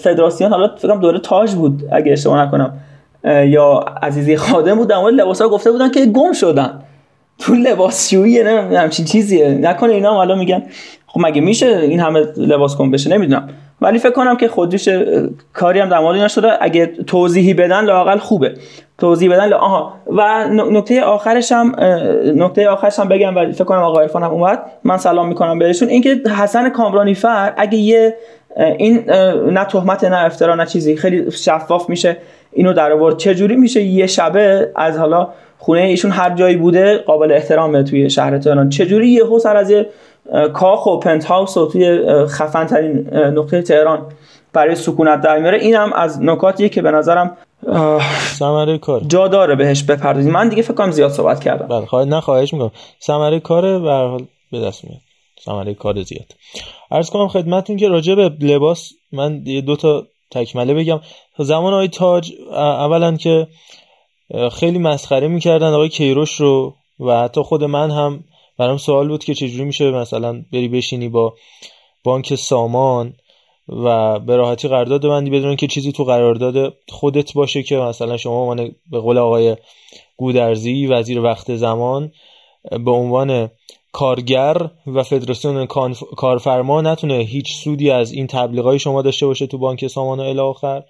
فدراسیون 0.00 0.50
حالا 0.50 0.76
فکرم 0.76 1.00
دوره 1.00 1.18
تاج 1.18 1.54
بود 1.54 1.82
اگه 1.92 2.12
اشتباه 2.12 2.46
نکنم. 2.46 2.72
یا 3.24 3.84
عزیزی 4.02 4.36
خادم 4.36 4.74
بود 4.74 4.88
در 4.88 4.96
مورد 4.96 5.14
لباس 5.14 5.42
ها 5.42 5.48
گفته 5.48 5.70
بودن 5.70 5.90
که 5.90 6.06
گم 6.06 6.32
شدن. 6.32 6.82
تو 7.38 7.54
لباسشویی 7.54 8.42
نه 8.42 8.78
همچین 8.78 9.04
چیزیه. 9.04 9.48
نکنه 9.48 9.92
اینا 9.92 10.14
حالا 10.14 10.34
میگن 10.34 10.62
خب 11.06 11.20
مگه 11.20 11.40
میشه 11.40 11.66
این 11.66 12.00
همه 12.00 12.20
لباس 12.36 12.76
گم 12.76 12.90
بشه؟ 12.90 13.10
نمی‌دونم. 13.10 13.48
ولی 13.80 13.98
فکر 13.98 14.10
کنم 14.10 14.36
که 14.36 14.48
خودش 14.48 14.88
کاری 15.52 15.80
هم 15.80 15.88
در 15.88 15.98
مورد 15.98 16.20
نشده 16.20 16.52
اگه 16.60 16.86
توضیحی 16.86 17.54
بدن 17.54 17.84
لاقل 17.84 18.18
خوبه. 18.18 18.54
توضیح 18.98 19.32
بدن 19.32 19.52
آها. 19.52 19.94
و 20.06 20.48
نکته 20.48 21.02
آخرش 21.02 21.52
هم 21.52 21.74
نکته 22.36 22.68
آخرش 22.68 22.98
هم 22.98 23.08
بگم 23.08 23.36
و 23.36 23.52
فکر 23.52 23.64
کنم 23.64 23.78
آقا 23.78 24.00
عرفان 24.00 24.22
هم 24.22 24.30
اومد. 24.30 24.62
من 24.84 24.96
سلام 24.96 25.28
می‌کنم 25.28 25.58
بهشون. 25.58 25.88
اینکه 25.88 26.20
حسن 26.38 26.68
کامرانی 26.68 27.14
فر 27.14 27.52
اگه 27.56 27.78
یه 27.78 28.16
این 28.56 29.04
نه 29.50 29.64
تهمت 29.64 30.04
نه 30.04 30.16
افترا 30.16 30.54
نه 30.54 30.66
چیزی 30.66 30.96
خیلی 30.96 31.30
شفاف 31.30 31.88
میشه 31.88 32.16
اینو 32.52 32.72
در 32.72 32.92
آورد. 32.92 33.16
چه 33.16 33.34
جوری 33.34 33.56
میشه 33.56 33.82
یه 33.82 34.06
شبه 34.06 34.72
از 34.76 34.98
حالا 34.98 35.28
خونه 35.58 35.80
ایشون 35.80 36.10
هر 36.10 36.30
جایی 36.30 36.56
بوده 36.56 36.98
قابل 36.98 37.32
احترامه 37.32 37.82
توی 37.82 38.10
شهر 38.10 38.38
تهران؟ 38.38 38.68
چجوری 38.68 39.08
یهو 39.08 39.38
سر 39.38 39.56
از 39.56 39.70
یه 39.70 39.86
کاخ 40.54 40.86
و 40.86 40.98
پنت 40.98 41.24
هاوس 41.24 41.56
و 41.56 41.66
توی 41.66 42.06
خفن 42.26 42.66
ترین 42.66 43.14
نقطه 43.14 43.62
تهران 43.62 44.06
برای 44.52 44.74
سکونت 44.74 45.20
در 45.20 45.38
میاره. 45.38 45.58
اینم 45.58 45.92
از 45.92 46.22
نکاتیه 46.22 46.68
که 46.68 46.82
به 46.82 46.90
نظرم 46.90 47.36
ثمره 48.38 48.78
کار. 48.78 49.00
جا 49.00 49.28
داره 49.28 49.54
بهش 49.54 49.82
بپردازیم. 49.82 50.32
من 50.32 50.48
دیگه 50.48 50.62
فکر 50.62 50.74
کنم 50.74 50.90
زیاد 50.90 51.10
صحبت 51.10 51.44
کردم. 51.44 51.66
بله 51.66 51.86
خواهد 51.86 52.08
نه 52.08 52.20
خواهش 52.20 52.52
می‌کنم. 52.52 52.70
ثمره 53.02 53.40
کار 53.40 53.78
به 53.78 53.90
حال 53.90 54.26
به 54.52 54.60
دست 54.60 54.84
میاد. 54.84 55.00
ثمره 55.44 55.74
کار 55.74 56.02
زیاد. 56.02 56.26
عرض 56.90 57.10
کنم 57.10 57.28
خدمتتون 57.28 57.76
که 57.76 57.88
راجع 57.88 58.14
به 58.14 58.28
لباس 58.40 58.92
من 59.12 59.42
یه 59.44 59.60
دو 59.60 59.76
تا 59.76 60.06
تکمله 60.30 60.74
بگم. 60.74 61.00
زمان 61.38 61.72
آقای 61.72 61.88
تاج 61.88 62.32
اولا 62.52 63.16
که 63.16 63.46
خیلی 64.52 64.78
مسخره 64.78 65.28
می‌کردن 65.28 65.72
آقای 65.72 65.88
کیروش 65.88 66.40
رو 66.40 66.74
و 67.00 67.22
حتی 67.22 67.42
خود 67.42 67.64
من 67.64 67.90
هم 67.90 68.24
برام 68.58 68.76
سوال 68.76 69.08
بود 69.08 69.24
که 69.24 69.34
چجوری 69.34 69.64
میشه 69.64 69.90
مثلا 69.90 70.44
بری 70.52 70.68
بشینی 70.68 71.08
با 71.08 71.34
بانک 72.04 72.34
سامان 72.34 73.14
و 73.68 74.18
به 74.18 74.36
راحتی 74.36 74.68
قرارداد 74.68 75.08
بندی 75.08 75.30
بدون 75.30 75.56
که 75.56 75.66
چیزی 75.66 75.92
تو 75.92 76.04
قرارداد 76.04 76.74
خودت 76.88 77.32
باشه 77.32 77.62
که 77.62 77.76
مثلا 77.76 78.16
شما 78.16 78.54
من 78.54 78.70
به 78.90 79.00
قول 79.00 79.18
آقای 79.18 79.56
گودرزی 80.16 80.86
وزیر 80.86 81.20
وقت 81.20 81.56
زمان 81.56 82.12
به 82.84 82.90
عنوان 82.90 83.50
کارگر 83.92 84.70
و 84.86 85.02
فدراسیون 85.02 85.66
کارفرما 86.16 86.80
نتونه 86.80 87.14
هیچ 87.14 87.54
سودی 87.54 87.90
از 87.90 88.12
این 88.12 88.26
تبلیغای 88.26 88.78
شما 88.78 89.02
داشته 89.02 89.26
باشه 89.26 89.46
تو 89.46 89.58
بانک 89.58 89.86
سامان 89.86 90.20
و 90.20 90.22
الی 90.22 90.38
آخر. 90.38 90.82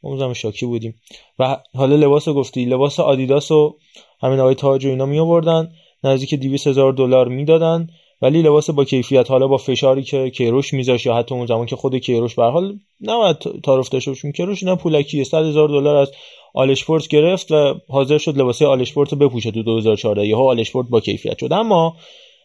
اون 0.00 0.18
زمان 0.18 0.34
شاکی 0.34 0.66
بودیم. 0.66 0.94
و 1.38 1.56
حالا 1.76 1.96
لباس 1.96 2.28
گفتی. 2.28 2.64
لباس 2.64 3.00
آدیداس 3.00 3.50
و 3.50 3.76
همین 4.22 4.40
آقای 4.40 4.54
تاج 4.54 4.84
و 4.86 4.88
اینا 4.88 5.06
می 5.06 5.18
آوردن 5.18 5.72
نزدیک 6.04 6.34
200 6.34 6.66
هزار 6.66 6.92
دلار 6.92 7.28
می‌دادن 7.28 7.88
ولی 8.22 8.42
لباس 8.42 8.70
با 8.70 8.84
کیفیت 8.84 9.30
حالا 9.30 9.48
با 9.48 9.56
فشاری 9.56 10.02
که 10.02 10.30
کیروش 10.30 10.74
میذاشت 10.74 11.06
یا 11.06 11.14
حتی 11.14 11.34
اون 11.34 11.46
زمان 11.46 11.66
که 11.66 11.76
خود 11.76 11.96
کیروش 11.96 12.34
به 12.34 12.44
حال 12.44 12.78
نباید 13.00 13.36
تعارف 13.64 13.88
داشته 13.88 14.32
کیروش 14.32 14.62
نه 14.62 14.76
پولکی 14.76 15.24
100 15.24 15.44
هزار 15.44 15.68
دلار 15.68 15.96
از 15.96 16.12
آلشپورت 16.54 17.08
گرفت 17.08 17.52
و 17.52 17.74
حاضر 17.88 18.18
شد 18.18 18.38
لباس 18.38 18.62
آلشپورت 18.62 19.12
رو 19.12 19.18
بپوشه 19.18 19.50
تو 19.50 19.62
2014 19.62 20.26
یهو 20.26 20.40
آلشپورت 20.40 20.88
با 20.88 21.00
کیفیت 21.00 21.38
شد. 21.38 21.52
اما 21.52 21.96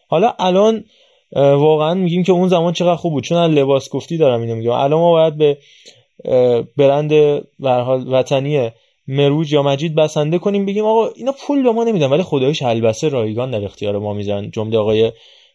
حالا 0.08 0.34
الان 0.38 0.84
واقعا 1.32 1.94
میگیم 1.94 2.22
که 2.22 2.32
اون 2.32 2.48
زمان 2.48 2.72
چقدر 2.72 2.96
خوب 2.96 3.12
بود. 3.12 3.24
چون 3.24 3.38
لباس 3.38 3.90
گفتی 3.90 4.16
دارم 4.16 4.40
اینو 4.40 4.54
میگم. 4.54 4.70
الان 4.70 5.00
ما 5.00 5.10
باید 5.10 5.36
به 5.36 5.58
برند 6.76 7.08
به 7.60 7.70
حال 7.70 8.12
وطنی 8.12 8.70
مروج 9.08 9.52
یا 9.52 9.62
مجید 9.62 9.94
بسنده 9.94 10.38
کنیم 10.38 10.66
بگیم 10.66 10.84
آقا 10.84 11.08
اینا 11.16 11.32
پول 11.46 11.62
به 11.62 11.72
ما 11.72 11.84
نمیدن 11.84 12.06
ولی 12.06 12.22
خدایش 12.22 12.62
البسه 12.62 13.08
رایگان 13.08 13.50
در 13.50 13.64
اختیار 13.64 13.98
ما 13.98 14.14
می‌ذارن 14.14 14.50
جمله 14.50 14.78
آقای 14.78 15.12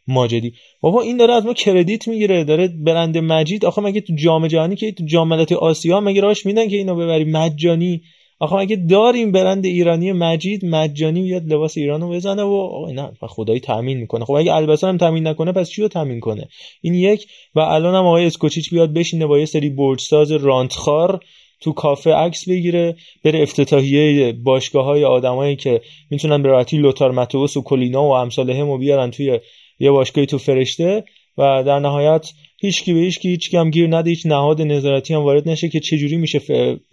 ماجدی. 0.08 0.54
بابا 0.82 1.02
این 1.02 1.18
داره 1.18 1.34
از 1.34 1.46
ما 1.46 1.54
کردیت 1.54 2.08
می‌گیره 2.08 2.44
داره 2.44 2.68
برند 2.68 3.18
مجید. 3.18 3.66
آخه 3.66 3.82
مگه 3.82 4.02
تو 4.02 4.14
جام 4.16 4.48
جهانی 4.48 4.76
که 4.76 4.92
تو 4.92 5.06
جام 5.06 5.32
آسیا 5.62 6.00
مگه 6.00 6.22
راش 6.22 6.46
میدن 6.46 6.68
که 6.68 6.78
اینو 6.78 6.96
ببری؟ 6.96 7.24
مجانی. 7.24 8.02
آخه 8.40 8.56
اگه 8.56 8.76
داریم 8.76 9.32
برند 9.32 9.66
ایرانی 9.66 10.12
مجید 10.12 10.66
مجانی 10.66 11.22
بیاد 11.22 11.54
لباس 11.54 11.78
ایرانو 11.78 12.10
بزنه 12.10 12.44
و 12.44 12.54
آقا 12.54 12.92
نه 12.92 13.12
خدایی 13.22 13.60
تامین 13.60 13.98
می‌کنه. 13.98 14.26
خب 14.26 14.34
اگه 14.34 14.54
البته 14.54 14.88
هم 14.88 14.98
تامین 14.98 15.28
نکنه 15.28 15.52
پس 15.52 15.70
چی 15.70 15.82
رو 15.82 15.88
تامین 15.88 16.20
کنه؟ 16.20 16.48
این 16.82 16.94
یک. 16.94 17.28
و 17.56 17.60
الان 17.60 17.96
هم 17.96 18.06
آقای 18.06 18.26
اسکوچیچ 18.26 18.70
بیاد 18.70 18.94
بشینه 18.94 19.26
با 19.26 19.40
یه 19.40 19.46
سری 19.46 19.70
برجساز 19.70 20.32
رانتخار. 20.32 21.20
تو 21.64 21.74
کافه 21.74 22.14
عکس 22.14 22.50
بگیره 22.50 22.96
بره 23.24 23.42
افتتاحیه 23.42 24.34
باشگاه 24.34 24.86
های 24.86 25.04
آدمایی 25.04 25.56
که 25.56 25.82
می‌تونن 26.10 26.44
به 26.44 26.50
راحتی 26.50 26.78
لوتار 26.78 27.12
متوس 27.12 27.58
و 27.58 27.62
کلینا 27.62 28.04
و 28.04 28.12
امثال 28.12 28.50
همو 28.50 28.78
بیارن 28.78 29.12
توی 29.12 29.40
یه 29.80 29.92
باشگاهی 29.92 30.28
تو 30.28 30.38
فرشته 30.38 31.04
و 31.38 31.64
در 31.64 31.80
نهایت 31.80 32.32
هیچکی 32.62 32.94
به 32.94 33.00
هیچکی 33.00 33.30
هیچ 33.30 33.54
هم 33.56 33.70
گیر 33.70 33.96
نده 33.98 34.10
هیچ 34.10 34.26
نهاد 34.26 34.62
نظارتی 34.62 35.14
هم 35.14 35.22
وارد 35.22 35.50
نشه 35.50 35.70
که 35.70 35.80
چجوری 35.80 36.18
میشه 36.18 36.42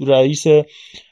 رئیس 0.01 0.47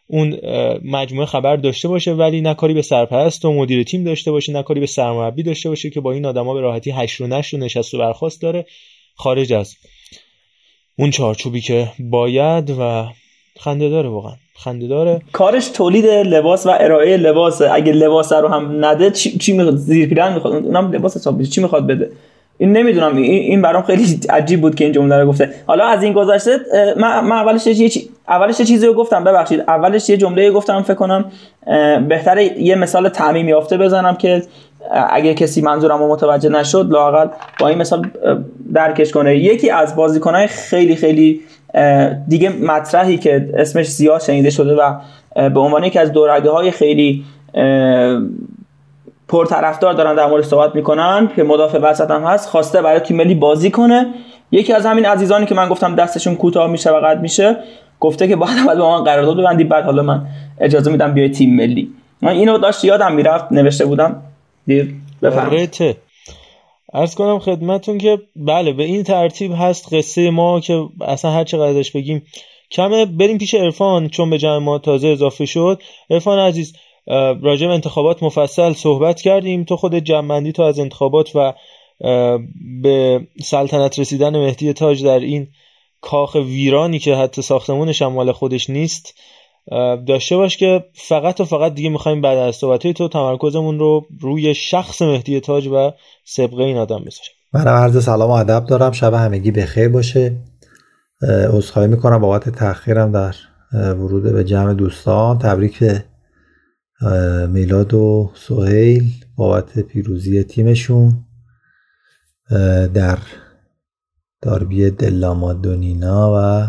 اون 0.07 0.41
مجموعه 0.85 1.27
خبر 1.27 1.57
داشته 1.57 1.89
باشه. 1.89 2.13
ولی 2.13 2.41
نه 2.41 2.55
کاری 2.55 2.75
به 2.75 2.83
سرپرست 2.83 3.45
و 3.45 3.53
مدیر 3.53 3.83
تیم 3.83 4.05
داشته 4.05 4.31
باشه 4.31 4.53
نه 4.53 4.63
کاری 4.63 4.81
به 4.81 4.87
سرمربی 4.87 5.43
داشته 5.43 5.69
باشه 5.69 5.91
که 5.91 6.01
با 6.01 6.13
این 6.13 6.27
آدما 6.27 6.55
به 6.55 6.61
راحتی 6.61 6.91
هشت 6.91 7.21
و 7.21 7.27
نشت 7.27 7.55
و 7.55 7.57
نشست 7.57 7.95
و 7.95 7.99
برخواست 7.99 8.43
داره. 8.43 8.67
خارج 9.15 9.53
از 9.53 9.77
اون 10.99 11.11
چارچوبی 11.11 11.61
که 11.61 11.93
باید 11.99 12.71
و 12.79 13.07
خنده 13.59 13.89
داره 13.89 14.09
واقعا. 14.09 14.33
خنده 14.65 14.87
داره 14.87 15.21
کارش 15.33 15.69
تولید 15.69 16.07
لباس 16.07 16.67
و 16.67 16.71
ارائه 16.71 17.17
لباس. 17.17 17.63
اگه 17.63 17.93
لباس 17.93 18.33
رو 18.33 18.49
هم 18.49 18.85
نده 18.85 19.11
چی, 19.11 19.39
چی 19.39 19.53
می‌خواد؟ 19.53 19.77
زیر 19.77 20.09
پیرن 20.09 20.35
می‌خواد. 20.35 20.55
اونم 20.55 20.93
لباس 20.93 21.17
حساب 21.17 21.43
چی 21.43 21.61
می‌خواد 21.61 21.87
بده؟ 21.87 22.11
این 22.59 22.73
نمی‌دونم. 22.73 23.17
این 23.17 23.63
برام 23.63 23.83
خیلی 23.83 24.21
عجیب 24.31 24.61
بود 24.61 24.75
که 24.75 24.85
این 24.85 24.93
جمله 24.93 25.19
رو 25.19 25.27
گفته. 25.27 25.51
حالا 25.67 25.85
از 25.85 26.03
این 26.03 26.13
گذشته 26.13 26.59
من, 26.97 27.33
اولش 27.33 27.67
یه 27.67 27.91
اولش 28.29 28.61
یه 28.61 28.67
چیزی 28.67 28.87
رو 28.87 28.95
گفتم. 28.95 29.25
ببخشید. 29.25 29.61
اولش 29.61 30.09
یه 30.09 30.17
جمله 30.17 30.51
گفتم 30.51 30.83
فکر 30.83 30.95
کنم 30.95 31.25
بهتره 32.09 32.63
یه 32.63 32.75
مثال 32.75 33.09
تعمیم 33.09 33.49
یافته 33.49 33.79
بزنم 33.79 34.15
که 34.15 34.43
اگه 35.11 35.35
کسی 35.35 35.61
منظورم 35.63 35.99
رو 35.99 36.09
متوجه 36.09 36.49
نشد 36.49 36.91
لاقل 36.91 37.29
با 37.61 37.69
این 37.69 37.79
مثال 37.79 38.11
درکش 38.75 39.13
کنه. 39.13 39.37
یکی 39.37 39.71
از 39.71 39.97
بازیکنهای 39.97 40.47
خیلی 40.47 40.97
خیلی 40.97 41.41
دیگه 42.29 42.49
مطرحی 42.49 43.19
که 43.19 43.51
اسمش 43.57 43.89
زیاد 43.91 44.21
شنیده 44.21 44.51
شده 44.51 44.75
و 44.75 44.95
به 45.49 45.61
عنوان 45.61 45.85
یکی 45.85 45.99
از 45.99 46.13
دورگه 46.13 46.51
های 46.51 46.71
خیلی 46.71 47.25
پرطرفدار 49.29 49.95
دارن 49.95 50.15
در 50.15 50.27
مورد 50.27 50.45
صحبت 50.45 50.75
می‌کنن 50.75 51.29
که 51.37 51.43
مدافع 51.43 51.79
وسط 51.79 52.11
هم 52.11 52.23
هست 52.23 52.49
خواسته 52.49 52.83
برای 52.83 53.01
تیم 53.01 53.17
ملی 53.17 53.35
بازی 53.35 53.71
کنه. 53.71 54.07
یکی 54.53 54.73
از 54.73 54.87
همین 54.87 55.05
عزیزانی 55.05 55.47
که 55.47 55.55
من 55.55 55.69
گفتم 55.69 55.95
دستشون 55.95 56.35
کوتاه 56.35 56.71
میشه 56.71 56.91
و 56.91 57.01
قد 57.01 57.21
میشه 57.21 57.57
گفته 58.01 58.29
که 58.29 58.37
بعد 58.37 58.79
با 58.79 58.99
من 58.99 59.05
قرارداد 59.05 59.37
ببندی 59.37 59.65
بعد 59.65 59.85
حالا 59.85 60.03
من 60.03 60.27
اجازه 60.61 60.91
میدم 60.91 61.13
بیای 61.13 61.29
تیم 61.29 61.57
ملی. 61.57 61.91
من 62.23 62.33
اینو 62.33 62.59
داشت 62.59 62.85
یادم 62.85 63.13
می‌رفت 63.13 63.53
نوشته 63.53 63.87
بودم. 63.87 64.23
دیر 64.67 64.95
بفرمایید. 65.23 65.97
ارز 66.95 67.15
کنم 67.15 67.39
خدمتون 67.39 67.99
که 67.99 68.19
بله 68.37 68.73
به 68.73 68.85
این 68.85 69.03
ترتیب 69.03 69.53
هست 69.57 69.95
قصه 69.95 70.31
ما 70.31 70.61
که 70.61 70.89
اصلا 71.01 71.31
هر 71.31 71.45
چقدر 71.45 71.91
بگیم. 71.95 72.23
کمه 72.71 73.07
بریم 73.07 73.39
پیش 73.39 73.55
ارفان 73.55 74.09
چون 74.09 74.31
به 74.31 74.39
جمع 74.39 74.59
ما 74.59 74.79
تازه 74.79 75.09
اضافه 75.09 75.47
شد. 75.47 75.83
ارفان 76.11 76.39
عزیز 76.39 76.77
راجع 77.43 77.67
به 77.67 77.73
انتخابات 77.73 78.23
مفصل 78.23 78.73
صحبت 78.73 79.21
کردیم. 79.21 79.65
تو 79.65 79.77
خود 79.77 79.95
جمعندی 79.95 80.53
تو 80.53 80.63
از 80.63 80.79
انتخابات 80.79 81.37
و 81.37 81.55
به 82.83 83.27
سلطنت 83.43 83.99
رسیدن 83.99 84.37
مهدی 84.37 84.73
تاج 84.73 85.05
در 85.05 85.19
این 85.19 85.49
کاخ 86.01 86.35
ویرانی 86.35 86.99
که 86.99 87.15
حتی 87.15 87.43
ساختمونش 87.43 88.03
هم 88.03 88.13
مال 88.13 88.33
خودش 88.33 88.71
نیست 88.71 89.15
داشته 90.07 90.37
باش 90.37 90.57
که 90.57 90.85
فقط 90.95 91.41
و 91.41 91.45
فقط 91.45 91.75
دیگه 91.75 91.89
می‌خوایم 91.89 92.21
بعد 92.21 92.39
از 92.39 92.57
صحبت 92.57 92.87
تو 92.87 93.09
تمرکزمون 93.09 93.79
رو 93.79 94.07
روی 94.21 94.55
شخص 94.55 95.03
مهدی 95.03 95.41
تاج 95.41 95.67
و 95.67 95.93
سبقه 96.25 96.63
این 96.63 96.77
آدم 96.77 96.99
بذاریم. 96.99 97.33
من 97.53 97.67
عرض 97.67 98.05
سلام 98.05 98.31
و 98.31 98.33
ادب 98.33 98.67
دارم. 98.67 98.93
شب 98.93 99.15
همگی 99.15 99.51
بخیر 99.51 99.89
باشه. 99.89 100.37
عذرخواهی 101.53 101.89
می‌کنم 101.89 102.21
بابت 102.21 102.49
تاخیرم 102.49 103.13
در 103.13 103.35
ورود 103.73 104.23
به 104.23 104.45
جمع 104.45 104.75
دوستان. 104.75 105.39
تبریک 105.39 105.85
میلاد 107.49 107.95
و 107.95 108.31
سهیل 108.35 109.13
بابت 109.37 109.79
پیروزی 109.79 110.43
تیمشون. 110.45 111.25
در 112.95 113.19
داربی 114.43 114.91
دلامادونینا 114.91 116.33
و 116.35 116.67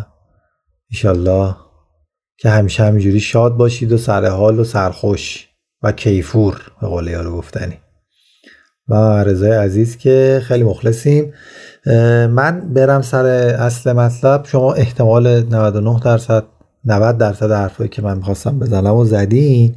ایشالله 0.90 1.56
که 2.42 2.50
همیشه 2.50 2.84
همینجوری 2.84 3.20
شاد 3.20 3.58
باشید 3.58 3.92
و 3.92 3.98
سر 3.98 4.26
حال 4.26 4.60
و 4.60 4.64
سرخوش 4.64 5.48
و 5.84 5.92
کیفور 5.92 6.62
به 6.82 6.88
قول 6.88 7.08
یارو 7.08 7.38
گفتنی. 7.38 7.78
و 8.88 9.24
رضای 9.24 9.52
عزیز 9.52 9.98
که 9.98 10.42
خیلی 10.44 10.64
مخلصیم. 10.64 11.34
من 12.30 12.74
برم 12.74 13.02
سر 13.02 13.26
اصل 13.60 13.94
مطلب. 13.94 14.46
شما 14.46 14.74
احتمال 14.74 15.44
99 15.44 16.00
درصد 16.00 16.44
90 16.86 17.18
درصد 17.18 17.52
حرفایی 17.52 17.90
که 17.90 18.02
من 18.02 18.18
می‌خواستم 18.18 18.60
بزنم 18.60 18.96
و 18.96 19.06
زدین. 19.06 19.76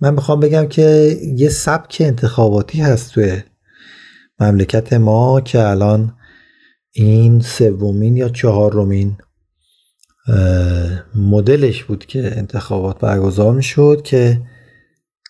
من 0.00 0.14
می‌خوام 0.14 0.40
بگم 0.40 0.66
که 0.66 1.16
یه 1.36 1.48
سبک 1.48 1.96
انتخاباتی 2.00 2.80
هست 2.80 3.12
توی 3.12 3.42
مملکت 4.40 4.92
ما 4.92 5.40
که 5.40 5.68
الان 5.68 6.12
این 6.92 7.40
سومین 7.40 8.16
یا 8.16 8.28
چهارمین 8.28 9.16
مدلش 11.14 11.84
بود 11.84 12.06
که 12.06 12.38
انتخابات 12.38 12.98
برگزار 12.98 13.52
می‌شد 13.52 14.02
که 14.04 14.40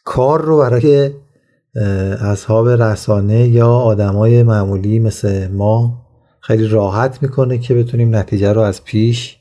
کار 0.05 0.43
رو 0.43 0.59
برای 0.59 1.11
اصحاب 2.21 2.69
رسانه 2.69 3.49
یا 3.49 3.69
آدمای 3.69 4.43
معمولی 4.43 4.99
مثل 4.99 5.49
ما 5.49 6.07
خیلی 6.41 6.69
راحت 6.69 7.23
می‌کنه 7.23 7.59
که 7.59 7.75
بتونیم 7.75 8.17
نتیجه 8.17 8.53
رو 8.53 8.61
از 8.61 8.85
پیش 8.85 9.37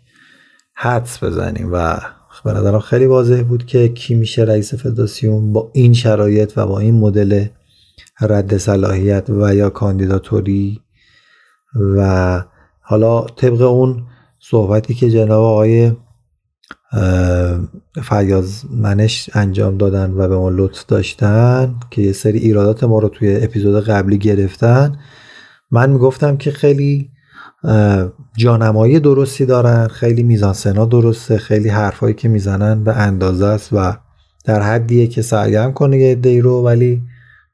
حدس 0.74 1.24
بزنیم. 1.24 1.70
و 1.72 2.00
به 2.46 2.54
نظرم 2.54 2.80
خیلی 2.80 3.06
واضح 3.06 3.42
بود 3.42 3.66
که 3.66 3.90
کی 3.90 4.16
میشه 4.16 4.42
رئیس 4.44 4.74
فدراسیون 4.74 5.54
با 5.54 5.72
این 5.74 5.94
شرایط 5.94 6.54
و 6.56 6.68
با 6.68 6.80
این 6.80 7.00
مدل 7.00 7.46
رد 8.22 8.58
صلاحیت 8.58 9.30
و 9.30 9.56
یا 9.56 9.70
کاندیداتوری. 9.70 10.82
و 11.96 12.44
حالا 12.82 13.22
طبق 13.22 13.62
اون 13.62 14.04
صحبتی 14.50 14.94
که 14.94 15.10
جناب 15.10 15.44
آقای 15.44 15.92
فیاض 18.04 18.64
منش 18.72 19.30
انجام 19.34 19.78
دادن 19.78 20.12
و 20.12 20.28
به 20.28 20.38
ما 20.38 20.50
لطف 20.50 20.86
داشتن 20.86 21.76
که 21.92 22.02
یه 22.02 22.12
سری 22.12 22.40
ایرادات 22.40 22.84
ما 22.84 23.00
رو 23.00 23.10
توی 23.10 23.44
اپیزود 23.44 23.84
قبلی 23.84 24.18
گرفتن. 24.18 25.00
من 25.72 25.90
می‌گفتم 25.90 26.38
که 26.38 26.52
خیلی 26.52 27.10
جانمایی 28.38 29.00
درستی 29.00 29.46
دارن 29.46 29.88
خیلی 29.88 30.24
میزانسنا 30.24 30.86
درسته 30.86 31.38
خیلی 31.38 31.70
حرفایی 31.70 32.14
که 32.14 32.30
می‌زنن 32.30 32.84
به 32.84 32.94
اندازه 32.94 33.46
است 33.46 33.70
و 33.74 33.98
در 34.46 34.62
حدیه 34.62 35.08
که 35.08 35.22
سرگرم 35.22 35.74
کنه 35.74 35.98
یه 35.98 36.16
دی 36.16 36.42
رو 36.42 36.62
ولی 36.62 37.02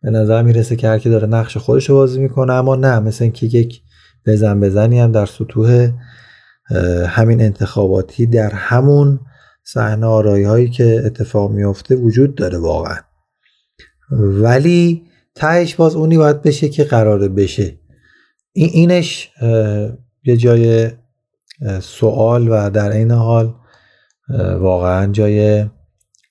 به 0.02 0.10
نظر 0.10 0.42
می‌رسه 0.42 0.76
که 0.76 0.88
هر 0.88 1.00
کی 1.00 1.10
داره 1.10 1.28
نقش 1.28 1.58
خودش 1.58 1.90
رو 1.90 1.96
بازی 1.96 2.20
می‌کنه 2.20 2.54
اما 2.54 2.76
نه 2.76 3.00
مثل 3.00 3.24
اینکه 3.24 3.46
یک 3.46 3.82
بزن 4.26 4.60
بزنی 4.60 5.00
هم 5.00 5.12
در 5.12 5.26
سطوح 5.26 5.92
همین 7.08 7.42
انتخاباتی 7.42 8.26
در 8.26 8.50
همون 8.50 9.20
صحنه 9.64 10.06
آرایی 10.06 10.44
هایی 10.44 10.70
که 10.70 11.02
اتفاق 11.06 11.52
میافته 11.52 11.96
وجود 11.96 12.36
داره 12.36 12.58
واقعا. 12.58 12.98
ولی 14.12 15.04
تهش 15.36 15.76
باز 15.76 15.96
اونی 15.96 16.18
باید 16.18 16.42
بشه 16.42 16.70
که 16.70 16.84
قراره 16.84 17.28
بشه. 17.28 17.80
این 18.54 18.70
اینش 18.74 19.32
یه 20.24 20.38
جای 20.38 20.90
سوال 21.82 22.48
و 22.48 22.70
در 22.70 22.92
این 22.92 23.12
حال 23.12 23.56
واقعا 24.60 25.12
جای 25.12 25.66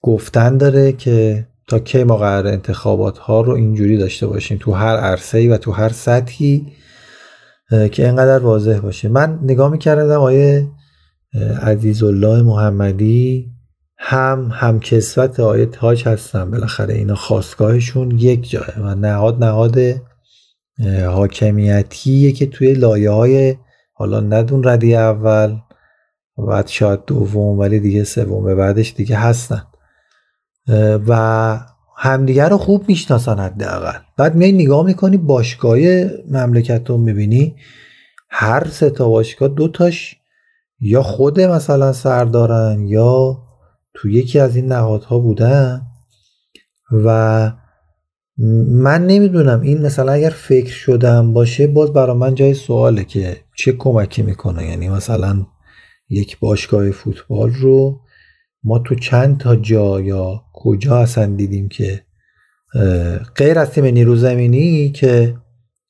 گفتن 0.02 0.56
داره 0.56 0.92
که 0.92 1.46
تا 1.68 1.78
کی 1.78 2.04
ما 2.04 2.16
قرار 2.16 2.46
انتخابات 2.46 3.18
ها 3.18 3.40
رو 3.40 3.52
اینجوری 3.52 3.96
داشته 3.96 4.26
باشیم 4.26 4.58
تو 4.60 4.72
هر 4.72 4.96
عرصه‌ای 4.96 5.48
و 5.48 5.56
تو 5.56 5.72
هر 5.72 5.88
سطحی 5.88 6.72
که 7.70 8.06
اینقدر 8.06 8.38
واضح 8.38 8.78
باشه. 8.78 9.08
من 9.08 9.38
نگاه 9.42 9.70
می‌کردم 9.70 10.20
آیه 10.20 10.68
عزیز 11.62 12.02
الله 12.02 12.42
محمدی 12.42 13.50
هم 13.98 14.50
هم 14.52 14.80
کسوت 14.80 15.40
آیه 15.40 15.66
تاج 15.66 16.08
هستن. 16.08 16.50
بالاخره 16.50 16.94
اینا 16.94 17.14
خواستگاهشون 17.14 18.18
یک 18.18 18.50
جایه 18.50 18.78
و 18.78 18.94
نهاد 18.94 19.44
نهاد 19.44 19.78
حاکمیتیه 21.06 22.32
که 22.32 22.46
توی 22.46 22.72
لایه 22.72 23.10
های 23.10 23.56
حالا 23.92 24.20
ندون 24.20 24.64
ردی 24.64 24.94
اول 24.94 25.56
و 26.38 26.42
بعد 26.46 26.66
شاید 26.66 27.00
دوم 27.06 27.58
ولی 27.58 27.80
دیگه 27.80 28.04
سوم 28.04 28.56
بعدش 28.56 28.94
دیگه 28.96 29.16
هستن. 29.16 29.62
و 31.08 31.60
همدیگه 32.00 32.48
رو 32.48 32.58
خوب 32.58 32.88
می‌شناسن 32.88 33.38
حداقل. 33.38 33.98
بعد 34.16 34.34
میای 34.34 34.52
نگاه 34.52 34.86
می‌کنی 34.86 35.16
باشگاه 35.16 35.78
مملکت 36.30 36.90
رو 36.90 36.98
می‌بینی 36.98 37.56
هر 38.30 38.68
سه 38.68 38.90
تا 38.90 39.08
باشگاه 39.08 39.48
دوتاش 39.48 40.16
یا 40.80 41.02
خود 41.02 41.40
مثلا 41.40 41.92
سردارن 41.92 42.86
یا 42.86 43.38
تو 43.94 44.08
یکی 44.08 44.38
از 44.38 44.56
این 44.56 44.66
نهادها 44.66 45.18
بودم 45.18 45.86
و 47.04 47.52
من 48.68 49.06
نمی‌دونم 49.06 49.60
این 49.60 49.82
مثلا 49.82 50.12
اگر 50.12 50.30
فکر 50.30 50.72
شدم 50.72 51.32
باشه 51.32 51.66
باز 51.66 51.92
برا 51.92 52.14
من 52.14 52.34
جای 52.34 52.54
سواله 52.54 53.04
که 53.04 53.36
چه 53.56 53.72
کمکی 53.72 54.22
می‌کنه. 54.22 54.66
یعنی 54.66 54.88
مثلا 54.88 55.46
یک 56.08 56.38
باشگاه 56.38 56.90
فوتبال 56.90 57.50
رو 57.50 58.00
ما 58.64 58.78
تو 58.78 58.94
چند 58.94 59.38
تا 59.38 59.56
جا 59.56 60.00
یا 60.00 60.44
کجا 60.52 60.98
اصلا 60.98 61.26
دیدیم 61.26 61.68
که 61.68 62.02
غیر 63.36 63.58
از 63.58 63.70
تیم 63.70 63.84
نیرو 63.84 64.16
زمینی 64.16 64.90
که 64.90 65.34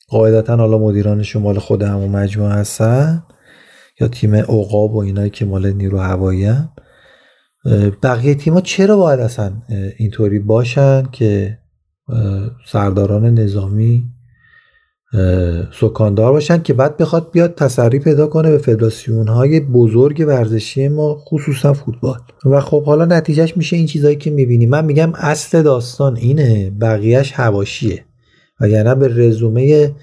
قاعدتا 0.08 0.56
حالا 0.56 0.78
مدیرانش 0.78 1.36
مال 1.36 1.58
خود 1.58 1.82
همون 1.82 2.08
مجموعه 2.08 2.52
هستن 2.52 3.22
یا 4.00 4.08
تیم 4.08 4.34
اوقاب 4.34 4.94
و 4.94 4.98
اینایی 4.98 5.30
که 5.30 5.44
مال 5.44 5.72
نیرو 5.72 5.98
هوایی 5.98 6.44
هم 6.44 6.72
بقیه 8.02 8.34
تیما 8.34 8.60
چرا 8.60 8.96
باید 8.96 9.20
اصلا 9.20 9.52
اینطوری 9.98 10.38
باشن 10.38 11.02
که 11.12 11.58
سرداران 12.66 13.34
نظامی 13.34 14.04
سکاندار 15.80 16.32
باشن 16.32 16.62
که 16.62 16.74
بعد 16.74 16.96
بخواد 16.96 17.30
بیاد 17.32 17.54
تسری 17.54 17.98
پیدا 17.98 18.26
کنه 18.26 18.50
به 18.50 18.58
فدراسیون 18.58 19.28
های 19.28 19.60
بزرگ 19.60 20.24
ورزشی 20.28 20.88
ما 20.88 21.14
خصوصا 21.14 21.72
فوتبال. 21.72 22.18
و 22.44 22.60
خب 22.60 22.84
حالا 22.84 23.04
نتیجهش 23.04 23.56
میشه 23.56 23.76
این 23.76 23.86
چیزهایی 23.86 24.16
که 24.16 24.30
می‌بینیم. 24.30 24.70
من 24.70 24.84
میگم 24.84 25.12
اصل 25.14 25.62
داستان 25.62 26.16
اینه 26.16 26.70
بقیهش 26.70 27.32
هواشیه. 27.32 28.04
وگرنه 28.60 28.94
به 28.94 29.08
رزومه 29.08 29.94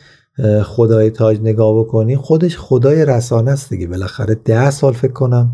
خدای 0.64 1.10
تاج 1.10 1.40
نگاه 1.42 1.80
بکنی 1.80 2.16
خودش 2.16 2.58
خدای 2.58 3.06
رسانه 3.06 3.52
است 3.52 3.70
دیگه. 3.70 3.88
بالاخره 3.88 4.36
ده 4.36 4.72
سال 4.72 4.94
فکر 4.94 5.12
کنم 5.12 5.54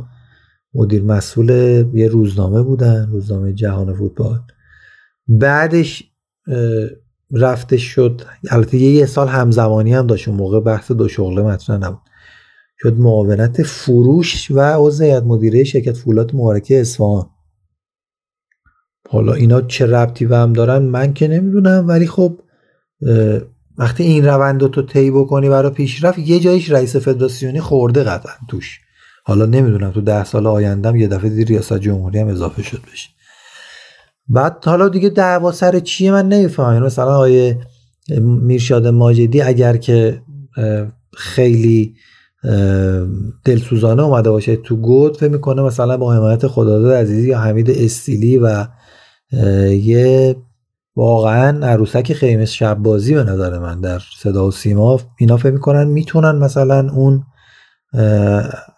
مدیر 0.74 1.04
مسئول 1.04 1.50
یه 1.94 2.08
روزنامه 2.08 2.62
بودن 2.62 3.10
روزنامه 3.12 3.54
جهان 3.54 3.94
فوتبال. 3.94 4.40
بعدش 5.28 6.04
رفته 7.34 7.78
شد. 7.78 8.22
البته 8.50 8.78
یه 8.78 9.06
سال 9.06 9.28
همزمانی 9.28 9.94
هم 9.94 10.08
داشت 10.08 10.28
اون 10.28 10.38
موقع 10.38 10.60
بحث 10.60 10.92
دو 10.92 11.08
شغله 11.08 11.42
مطرح 11.42 11.78
نبود. 11.78 12.02
شد 12.80 13.00
معاونت 13.00 13.64
فروش 13.64 14.52
و 14.52 14.60
عضو 14.60 15.22
مدیره 15.26 15.64
شرکت 15.64 15.98
فولاد 15.98 16.36
مبارکه 16.36 16.82
اصفهان. 16.82 17.30
حالا 19.10 19.34
اینا 19.34 19.62
چه 19.62 19.86
ربطی 19.86 20.26
به 20.26 20.38
هم 20.38 20.54
دارن 20.54 20.82
من 20.82 21.14
که 21.14 21.28
نمی‌دونم 21.28 21.88
ولی 21.88 22.08
خب 22.08 22.40
وقتی 23.78 24.04
این 24.04 24.26
روند 24.26 24.62
رو 24.62 24.68
تو 24.68 24.82
طی 24.82 25.12
بکنی 25.12 25.50
برای 25.50 25.72
پیشرفت 25.72 26.20
یه 26.20 26.40
جایش 26.40 26.72
رئیس 26.72 26.96
فدراسیونی 26.96 27.60
خورده 27.60 28.04
قطعا 28.04 28.34
توش. 28.48 28.80
حالا 29.26 29.46
نمی‌دونم 29.46 29.92
تو 29.92 30.02
ده 30.02 30.24
سال 30.24 30.48
آیندهم 30.48 30.96
یه 30.96 31.08
دفعه 31.08 31.30
دیر 31.30 31.48
ریاست 31.48 31.78
جمهوری 31.78 32.20
هم 32.20 32.28
اضافه 32.28 32.64
شد 32.64 32.82
بشه. 32.94 33.10
بعد 34.28 34.66
حالا 34.66 34.90
دیگه 34.90 35.10
دعوا 35.10 35.52
سر 35.52 35.80
چیه 35.80 36.12
من 36.12 36.30
نمی‌فهمم. 36.30 36.74
یعنی 36.74 36.86
مثلا 36.86 37.18
آیه 37.18 37.58
میرشاد 38.20 38.88
ماجدی 38.88 39.42
اگر 39.42 39.78
که 39.78 40.22
خیلی 41.18 41.96
دلسوزانه 43.46 44.04
اومده 44.04 44.30
باشه 44.30 44.56
تو 44.56 44.76
گود 44.76 45.18
فکر 45.18 45.30
می‌کنه 45.30 45.62
مثلا 45.62 45.98
با 45.98 46.14
حمایت 46.14 46.48
خداداد 46.48 46.94
عزیزی 46.94 47.30
یا 47.30 47.40
حمید 47.40 47.70
استیلی 47.70 48.38
و 48.38 48.68
یه 49.72 50.36
واقعا 50.96 51.68
عروسک 51.68 52.14
خیمه 52.14 52.46
شب 52.46 52.78
بازی 52.78 53.14
به 53.14 53.24
نظر 53.24 53.60
من 53.60 53.82
در 53.82 54.02
صدا 54.18 54.48
و 54.48 54.52
سیما 54.52 55.00
اینا 55.20 55.38
فکر 55.38 55.52
می‌کنن 55.52 55.88
می‌تونن 55.88 56.36
مثلا 56.36 56.90
اون 56.90 57.24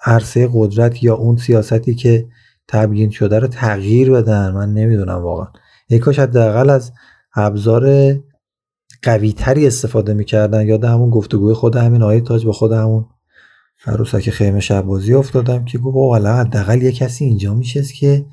عرصه 0.06 0.50
قدرت 0.54 1.04
یا 1.04 1.16
اون 1.16 1.38
سیاستی 1.38 1.96
که 1.96 2.26
تبیین 2.68 3.10
شده 3.10 3.40
رو 3.40 3.48
تغییر 3.48 4.12
بدن. 4.12 4.52
من 4.52 4.74
نمی‌دونم 4.74 5.24
واقعا. 5.24 5.48
ای 5.90 6.00
کاش 6.00 6.20
حداقل 6.20 6.70
از 6.70 6.92
ابزار 7.36 8.16
قوی 9.04 9.34
تری 9.34 9.68
استفاده 9.68 10.14
می‌کردن. 10.14 10.68
یاد 10.68 10.84
همون 10.84 11.10
گفتگوی 11.10 11.54
خود 11.54 11.76
همین 11.76 12.04
آیه 12.04 12.22
تاج 12.22 12.46
با 12.46 12.52
خود 12.52 12.72
همون 12.72 13.06
عروسک 13.86 14.30
خیمه 14.30 14.60
شب 14.60 14.82
بازی 14.82 15.14
افتادم 15.14 15.66
که 15.66 15.78
گفت 15.78 15.96
والا 15.96 16.36
حداقل 16.36 16.82
یه 16.82 16.92
کسی 16.92 17.26
اینجا 17.26 17.54
میشست 17.54 17.94
که 17.94 18.26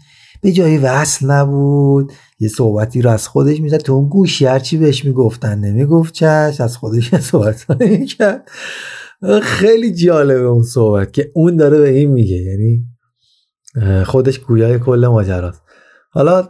به 0.42 0.52
جای 0.52 0.78
وصل 0.78 1.30
نبود. 1.30 2.12
یه 2.40 2.48
صحبتی 2.48 3.02
رو 3.02 3.10
از 3.10 3.28
خودش 3.28 3.60
می‌زد. 3.60 3.76
تو 3.76 3.92
اون 3.92 4.08
گوشی 4.08 4.46
هرچی 4.46 4.76
بهش 4.76 5.04
می‌گفتن. 5.04 5.58
نمی‌گفت 5.58 6.14
چش. 6.14 6.60
از 6.60 6.76
خودش 6.76 7.14
صحبت 7.14 7.66
کرد 8.18 8.50
خیلی 9.42 9.92
جالبه 9.92 10.46
اون 10.46 10.62
صحبت 10.62 11.12
که 11.12 11.30
اون 11.34 11.56
داره 11.56 11.78
به 11.78 11.88
این 11.88 12.10
میگه. 12.10 12.36
یعنی 12.36 12.84
خودش 14.06 14.38
گویای 14.38 14.78
کل 14.78 15.06
ماجراست. 15.06 15.62
حالا 16.10 16.48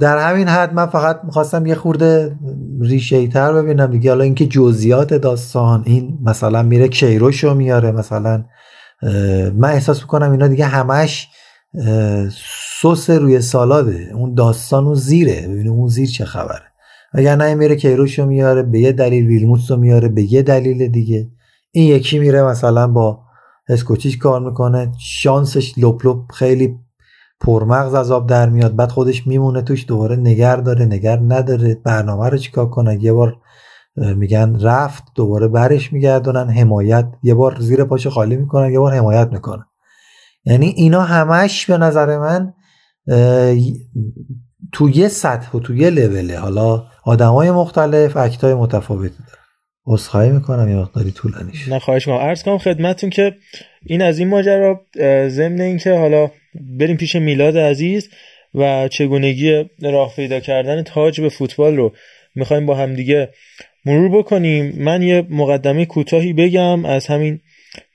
در 0.00 0.30
همین 0.30 0.48
حد 0.48 0.74
من 0.74 0.86
فقط 0.86 1.20
می‌خواستم 1.24 1.66
یه 1.66 1.74
خورده 1.74 2.36
ریشه 2.80 3.26
تر 3.26 3.52
ببینم 3.52 3.86
دیگه. 3.86 4.10
حالا 4.10 4.24
اینکه 4.24 4.46
جزئیات 4.46 5.14
داستان 5.14 5.82
این 5.86 6.18
مثلا 6.24 6.62
میره 6.62 6.88
کیروشو 6.88 7.54
میاره 7.54 7.92
مثلا 7.92 8.44
من 9.54 9.68
احساس 9.68 10.00
می‌کنم 10.00 10.30
اینا 10.30 10.48
دیگه 10.48 10.64
همش 10.64 11.28
سس 12.82 13.10
روی 13.10 13.40
سالاده. 13.40 14.10
اون 14.14 14.34
داستان 14.34 14.84
اون 14.84 14.94
زیره. 14.94 15.48
ببینیم 15.48 15.72
اون 15.72 15.88
زیر 15.88 16.08
چه 16.08 16.24
خبره. 16.24 16.64
اگر 17.14 17.36
نه 17.36 17.54
میره 17.54 17.76
کیروشو 17.76 18.26
میاره 18.26 18.62
به 18.62 18.78
یه 18.78 18.92
دلیل 18.92 19.26
ویلموتس 19.26 19.70
رو 19.70 19.76
میاره 19.76 20.08
به 20.08 20.32
یه 20.32 20.42
دلیل 20.42 20.88
دیگه. 20.88 21.30
این 21.72 21.88
یکی 21.88 22.18
میره 22.18 22.42
مثلا 22.42 22.86
با 22.86 23.23
اسکوچیش 23.68 24.18
کار 24.18 24.40
می‌کنه. 24.40 24.92
شانسش 24.98 25.78
لپ 25.78 26.06
لپ 26.06 26.32
خیلی 26.32 26.78
پرمغز 27.40 27.94
از 27.94 28.10
آب 28.10 28.28
در 28.28 28.48
میاد. 28.48 28.76
بعد 28.76 28.90
خودش 28.90 29.26
میمونه 29.26 29.62
توش 29.62 29.84
دوباره 29.88 30.16
نگر 30.16 30.56
داره 30.56 30.84
نگر 30.84 31.18
نداره. 31.28 31.74
برنامه 31.74 32.28
رو 32.28 32.38
چیکار 32.38 32.70
کنه؟ 32.70 33.04
یه 33.04 33.12
بار 33.12 33.36
میگن 33.96 34.60
رفت 34.60 35.04
دوباره 35.14 35.48
برش 35.48 35.92
میگردونن. 35.92 36.50
حمایت. 36.50 37.12
یه 37.22 37.34
بار 37.34 37.56
زیر 37.60 37.84
پاش 37.84 38.06
خالی 38.06 38.36
می‌کنن 38.36 38.72
یه 38.72 38.78
بار 38.78 38.94
حمایت 38.94 39.28
می‌کنن. 39.32 39.64
یعنی 40.44 40.66
اینا 40.66 41.00
همش 41.00 41.66
به 41.66 41.78
نظر 41.78 42.18
من 42.18 42.52
تو 44.72 44.90
یه 44.90 45.08
سطح 45.08 45.56
و 45.56 45.60
تو 45.60 45.74
یه 45.74 45.90
لوله. 45.90 46.38
حالا 46.38 46.84
آدمای 47.04 47.50
مختلف 47.50 48.16
اکتای 48.16 48.54
متفاوتی 48.54 49.18
داره. 49.18 49.43
عذرخواهی 49.86 50.30
می‌کنم 50.30 50.68
یه 50.68 50.76
مقداری 50.76 51.10
طولانی 51.10 51.54
شد 51.54 51.72
نه 51.72 51.78
خواهش 51.78 52.08
می‌کنم. 52.08 52.22
عرض 52.22 52.42
کنم 52.42 52.58
خدمتتون 52.58 53.10
که 53.10 53.34
این 53.86 54.02
از 54.02 54.18
این 54.18 54.28
ماجرا 54.28 54.80
ضمن 55.28 55.60
اینکه 55.60 55.92
حالا 55.92 56.30
بریم 56.78 56.96
پیش 56.96 57.16
میلاد 57.16 57.58
عزیز 57.58 58.10
و 58.54 58.88
چگونگی 58.88 59.64
راه 59.82 60.16
پیدا 60.16 60.40
کردن 60.40 60.82
تاج 60.82 61.20
به 61.20 61.28
فوتبال 61.28 61.76
رو 61.76 61.92
می‌خوایم 62.34 62.66
با 62.66 62.74
همدیگه 62.74 63.28
مرور 63.84 64.18
بکنیم. 64.18 64.74
من 64.78 65.02
یه 65.02 65.26
مقدمه 65.30 65.86
کوتاهی 65.86 66.32
بگم 66.32 66.84
از 66.84 67.06
همین 67.06 67.40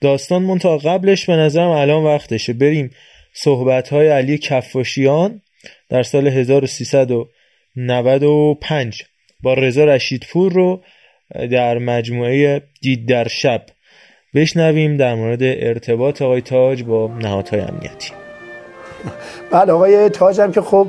داستان 0.01 0.41
منتها 0.41 0.77
قبلش 0.77 1.25
به 1.25 1.35
نظرم 1.35 1.69
الان 1.69 2.03
وقتشه. 2.03 2.53
بریم 2.53 2.91
صحبت 3.33 3.89
های 3.89 4.07
علی 4.07 4.37
کفاشیان 4.37 5.41
در 5.89 6.03
سال 6.03 6.27
1395 6.27 9.03
با 9.43 9.53
رضا 9.53 9.85
رشیدپور 9.85 10.51
رو 10.51 10.81
در 11.51 11.77
مجموعه 11.77 12.61
دید 12.81 13.09
در 13.09 13.27
شب. 13.27 13.61
بشنویم 14.35 14.97
در 14.97 15.15
مورد 15.15 15.39
ارتباط 15.41 16.21
آقای 16.21 16.41
تاج 16.41 16.83
با 16.83 17.11
نهادهای 17.19 17.61
امنیتی. 17.61 18.11
بله 19.51 19.73
آقای 19.73 20.09
تاج 20.09 20.41
هم 20.41 20.51
که 20.51 20.61
خب 20.61 20.87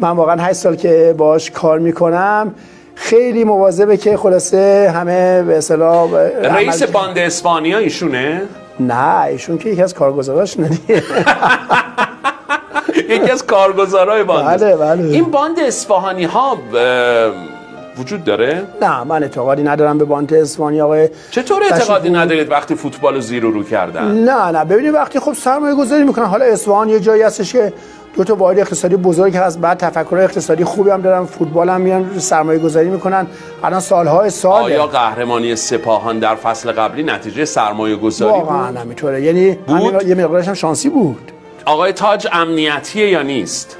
من 0.00 0.10
واقعا 0.10 0.42
8 0.42 0.52
سال 0.52 0.76
که 0.76 1.14
باش 1.18 1.50
کار 1.50 1.78
می‌کنم 1.78 2.54
خیلی 2.94 3.44
مواظبه 3.44 3.96
که 3.96 4.16
خلاصه 4.16 4.92
همه 4.94 5.42
به 5.42 5.58
اصطلاح 5.58 6.14
رئیس 6.42 6.82
باند 6.82 7.18
اسپانیا 7.18 7.78
ایشونه؟ 7.78 8.42
نه 8.80 9.22
ایشون 9.22 9.58
که 9.58 9.68
یکی 9.68 9.82
از 9.82 9.94
کارگزاراش 9.94 10.58
ندیه 10.60 10.78
یکی 13.08 13.30
از 13.30 13.46
کارگزارای 13.46 14.24
باند. 14.24 14.60
بله 14.60 14.76
بله. 14.76 15.04
این 15.04 15.24
باند 15.24 15.58
اصفهانی 15.58 16.24
ها 16.24 16.58
وجود 17.98 18.24
داره؟ 18.24 18.62
نه 18.82 19.04
من 19.04 19.22
اعتقادی 19.22 19.62
ندارم 19.62 19.98
به 19.98 20.04
باند 20.04 20.34
اصفهانی 20.34 20.80
آقای 20.80 21.08
چطور 21.30 21.62
اعتقادی 21.62 22.10
ندارید 22.10 22.50
وقتی 22.50 22.74
فوتبال 22.74 23.14
رو 23.14 23.20
زیر 23.20 23.44
و 23.44 23.50
رو 23.50 23.64
کردن؟ 23.64 24.10
نه 24.10 24.50
نه 24.50 24.64
ببینید 24.64 24.94
وقتی 24.94 25.18
خب 25.18 25.32
سرمایه 25.32 25.74
گذاری 25.74 26.04
می‌کنن 26.04 26.24
حالا 26.24 26.44
اصفهان 26.44 26.88
یه 26.88 27.00
جایی 27.00 27.22
هستش 27.22 27.52
که 27.52 27.72
دو 28.16 28.24
تا 28.24 28.34
واحد 28.34 28.58
اقتصادی 28.58 28.96
بزرگ 28.96 29.36
هست 29.36 29.58
بعد 29.58 29.78
تفکر 29.78 30.16
اقتصادی 30.16 30.64
خوبی 30.64 30.90
هم 30.90 31.00
دارن 31.00 31.24
فوتبال 31.24 31.68
هم 31.68 31.80
میان 31.80 32.18
سرمایه 32.18 32.58
گذاری 32.58 32.88
می‌کنن 32.88 33.26
الان 33.64 33.80
سالهای 33.80 34.30
سال 34.30 34.62
آیا 34.62 34.86
قهرمانی 34.86 35.56
سپاهان 35.56 36.18
در 36.18 36.34
فصل 36.34 36.72
قبلی 36.72 37.02
نتیجه 37.02 37.44
سرمایه 37.44 37.96
گذاری 37.96 38.32
بود؟ 38.32 38.48
واقعا 38.48 38.70
همینطوره 38.70 39.22
یعنی 39.22 39.58
یه 40.06 40.14
مقدارش 40.14 40.48
هم 40.48 40.54
شانسی 40.54 40.88
بود 40.88 41.32
آقای 41.64 41.92
تاج 41.92 42.28
امنیتیه 42.32 43.08
یا 43.08 43.22
نیست؟ 43.22 43.76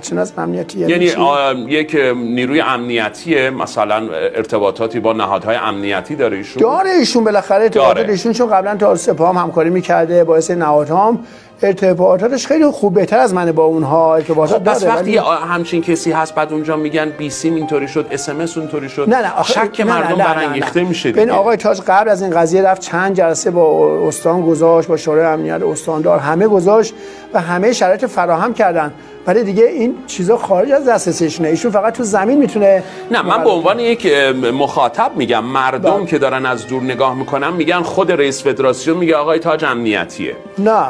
چه 0.00 0.20
از 0.20 0.32
امنیتی 0.38 0.78
یعنی 0.78 1.10
یک 1.68 1.96
نیروی 2.16 2.60
امنیتی 2.60 3.50
مثلا 3.50 4.08
ارتباطاتی 4.12 5.00
با 5.00 5.12
نهادهای 5.12 5.56
امنیتی 5.56 6.16
داره 6.16 6.36
ایشون؟ 6.36 6.62
داره 6.62 6.90
ایشون 6.90 7.24
بالاخره 7.24 7.62
ارتباطات 7.62 8.08
ایشون 8.08 8.32
چون 8.32 8.50
قبلا 8.50 8.76
تا 8.76 8.96
سپاه 8.96 9.28
هم 9.34 9.42
همکاری 9.42 9.70
می‌کرده 9.70 10.24
باعث 10.24 10.50
نهادها 10.50 11.08
هم 11.08 11.18
ارتباطاتش 11.64 12.46
خیلی 12.46 12.70
خوب 12.70 12.94
بهتر 12.94 13.18
از 13.18 13.34
منه 13.34 13.52
با 13.52 13.64
اونها 13.64 14.14
ارتباطات 14.14 14.58
خب 14.58 14.64
پس 14.70 14.80
داره 14.80 14.94
وقتی 14.94 15.18
ولی- 15.18 15.28
همچین 15.48 15.82
کسی 15.82 16.12
هست 16.12 16.34
بعد 16.34 16.52
اونجا 16.52 16.76
میگن 16.76 17.10
بی 17.18 17.30
سیم 17.30 17.54
اینطوری 17.54 17.88
شد 17.88 18.06
اس 18.10 18.28
ام 18.28 18.40
اس 18.40 18.58
اونطوری 18.58 18.88
شد 18.88 19.08
نه 19.08 19.22
نه 19.22 19.32
آخه- 19.36 19.52
شک 19.52 19.80
نه، 19.80 19.86
نه، 19.86 19.92
مردم 19.94 20.08
نه، 20.22 20.28
نه، 20.28 20.34
برانگیخته 20.34 20.80
نه. 20.82 20.88
میشه 20.88 21.30
آقای 21.32 21.56
تاج 21.56 21.80
قبل 21.80 22.08
از 22.08 22.22
این 22.22 22.30
قضیه 22.30 22.62
رفت 22.62 22.80
چند 22.82 23.16
جلسه 23.16 23.50
با 23.50 23.98
استان 24.08 24.42
گذاشت 24.42 24.88
با 24.88 24.96
شورای 24.96 25.24
امنیت 25.26 25.62
استاندار 25.62 26.18
همه 26.18 26.48
گذاشت 26.48 26.94
و 27.34 27.40
همه 27.40 27.72
شرایط 27.72 28.04
فراهم 28.04 28.54
کردن. 28.54 28.92
ولی 29.26 29.44
دیگه 29.44 29.64
این 29.64 29.94
چیزا 30.06 30.36
خارج 30.36 30.70
از 30.72 30.88
دسترسشونه. 30.88 31.48
ایشون 31.48 31.70
فقط 31.70 31.94
تو 31.96 32.04
زمین 32.04 32.38
می‌تونه 32.38 32.82
نه 33.10 33.22
من 33.22 33.44
به 33.44 33.50
عنوان 33.50 33.78
یک 33.80 34.06
مخاطب 34.52 35.10
میگم 35.16 35.44
مردم 35.44 35.96
بله. 35.96 36.06
که 36.06 36.18
دارن 36.18 36.46
از 36.46 36.66
دور 36.66 36.82
نگاه 36.82 37.14
می‌کنن 37.14 37.52
میگن 37.52 37.82
خود 37.82 38.12
رئیس 38.12 38.42
فدراسیون 38.44 38.96
میگه 38.96 39.16
آقای 39.16 39.38
تاج 39.38 39.64
امنیتیه. 39.64 40.36
نه. 40.58 40.84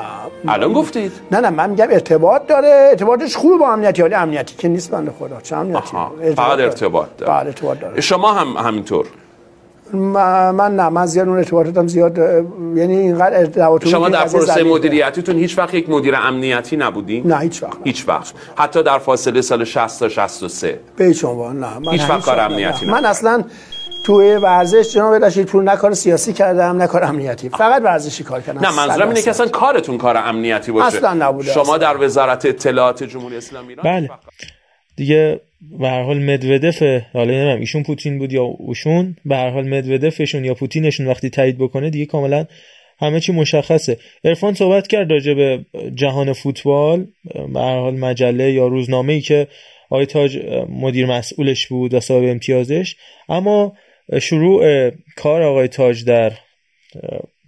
الان 0.62 0.72
گفتید. 0.74 1.12
نه 1.32 1.40
نه 1.40 1.50
من 1.50 1.70
میگم 1.70 1.86
ارتباط 1.90 2.46
داره. 2.46 2.88
ارتباطش 2.90 3.36
خوبه 3.36 3.56
با 3.56 3.72
امنیتی. 3.72 4.02
ولی 4.02 4.14
امنیتی 4.14 4.54
که 4.58 4.68
نیست 4.68 4.90
بنده 4.90 5.12
خدا. 5.18 5.40
چه 5.42 5.56
امنیتی؟ 5.56 5.96
فقط. 6.36 6.58
ارتباط 6.60 7.08
داره. 7.18 7.32
بله 7.32 7.46
ارتباط 7.46 7.80
داره. 7.80 8.00
شما 8.00 8.32
هم 8.32 8.46
همینطور. 8.66 9.06
من, 9.94 10.76
نه 10.76 10.88
من 10.88 11.06
زیاد 11.06 11.28
اون 11.28 11.36
ارتباطاتم 11.36 11.86
زیاد 11.86 12.18
یعنی 12.76 12.96
اینقدر 12.96 13.38
ارتباطات 13.38 13.88
شما 13.88 14.08
در 14.08 14.24
پروسه 14.24 14.62
مدیریتیتون 14.62 15.36
هیچ 15.36 15.58
وقت 15.58 15.74
یک 15.74 15.90
مدیر 15.90 16.14
امنیتی 16.16 16.76
نبودین 16.76 17.26
نه 17.26 17.38
هیچ 17.38 17.62
وقت 17.62 17.76
هیچ 17.84 18.08
وقت. 18.08 18.34
حتی 18.56 18.82
در 18.82 18.98
فاصله 18.98 19.40
سال 19.40 19.64
60 19.64 20.00
تا 20.00 20.08
63 20.08 20.80
به 20.96 21.04
هیچ 21.04 21.24
عنوان 21.24 21.60
نه. 21.60 21.78
من 21.78 21.92
هیچ 21.92 22.10
وقت 22.10 22.24
کار 22.24 22.36
نه، 22.36 22.42
امنیتی 22.42 22.86
نه. 22.86 22.92
من 22.92 23.04
اصلا 23.04 23.44
توی 24.04 24.34
ورزش 24.34 24.94
جناب 24.94 25.24
رشید 25.24 25.46
پور 25.46 25.62
نه 25.62 25.76
کار 25.76 25.94
سیاسی 25.94 26.32
کردم 26.32 26.76
نه 26.76 26.86
کار 26.86 27.04
امنیتی. 27.04 27.48
فقط 27.48 27.82
ورزشی 27.82 28.24
کار 28.24 28.40
کردم 28.40 28.60
نه 28.60 28.76
منظورم 28.76 29.08
اینه 29.08 29.22
که 29.22 29.30
اصلا 29.30 29.48
کارتون 29.48 29.98
کار 29.98 30.16
امنیتی 30.16 30.72
باشه. 30.72 30.96
اصلا 30.96 31.14
نبوده، 31.14 31.52
شما 31.52 31.62
اصلا. 31.62 31.78
در 31.78 32.04
وزارت 32.04 32.46
اطلاعات 32.46 33.04
جمهوری 33.04 33.36
اسلامی 33.36 33.68
ایران 33.68 33.84
بله. 33.84 34.10
دیگه 34.96 35.40
به 35.78 35.88
هر 35.88 36.02
حال 36.02 36.18
مدودف 36.18 36.82
حالا 37.12 37.30
نمی‌دونم 37.30 37.60
ایشون 37.60 37.82
پوتین 37.82 38.18
بود 38.18 38.32
یا 38.32 38.42
اوشون؟ 38.42 39.16
به 39.24 39.36
هر 39.36 39.50
حال 39.50 39.68
مدودفشون 39.68 40.44
یا 40.44 40.54
پوتینشون 40.54 41.06
وقتی 41.06 41.30
تایید 41.30 41.58
بکنه 41.58 41.90
دیگه 41.90 42.06
کاملا 42.06 42.46
همه 43.00 43.20
چی 43.20 43.32
مشخصه. 43.32 43.98
عرفان 44.24 44.54
صحبت 44.54 44.86
کرد 44.86 45.10
راجع 45.10 45.34
به 45.34 45.64
جهان 45.94 46.32
فوتبال 46.32 47.06
به 47.52 47.60
هر 47.60 47.78
حال 47.78 47.94
مجله 47.94 48.52
یا 48.52 48.66
روزنامه 48.66 49.12
ای 49.12 49.20
که 49.20 49.48
آقای 49.90 50.06
تاج 50.06 50.38
مدیر 50.68 51.06
مسئولش 51.06 51.66
بود 51.66 51.94
و 51.94 52.00
صاحب 52.00 52.24
امتیازش. 52.24 52.96
اما 53.28 53.72
شروع 54.20 54.90
کار 55.16 55.42
آقای 55.42 55.68
تاج 55.68 56.04
در 56.04 56.32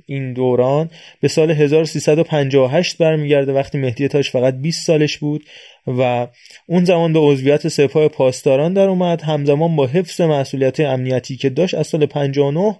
این 0.06 0.32
دوران 0.32 0.90
به 1.20 1.28
سال 1.28 1.50
1358 1.50 2.98
برمیگرده. 2.98 3.52
وقتی 3.52 3.78
مهدی 3.78 4.08
تاج 4.08 4.28
فقط 4.28 4.54
20 4.54 4.86
سالش 4.86 5.18
بود 5.18 5.44
و 5.86 6.26
اون 6.66 6.84
زمان 6.84 7.12
به 7.12 7.18
عضویت 7.18 7.68
سپاه 7.68 8.08
پاسداران 8.08 8.72
در 8.74 8.88
اومد. 8.88 9.22
همزمان 9.22 9.76
با 9.76 9.86
حفظ 9.86 10.20
مسئولیت 10.20 10.80
امنیتی 10.80 11.36
که 11.36 11.50
داشت 11.50 11.74
از 11.74 11.86
سال 11.86 12.06
59 12.06 12.76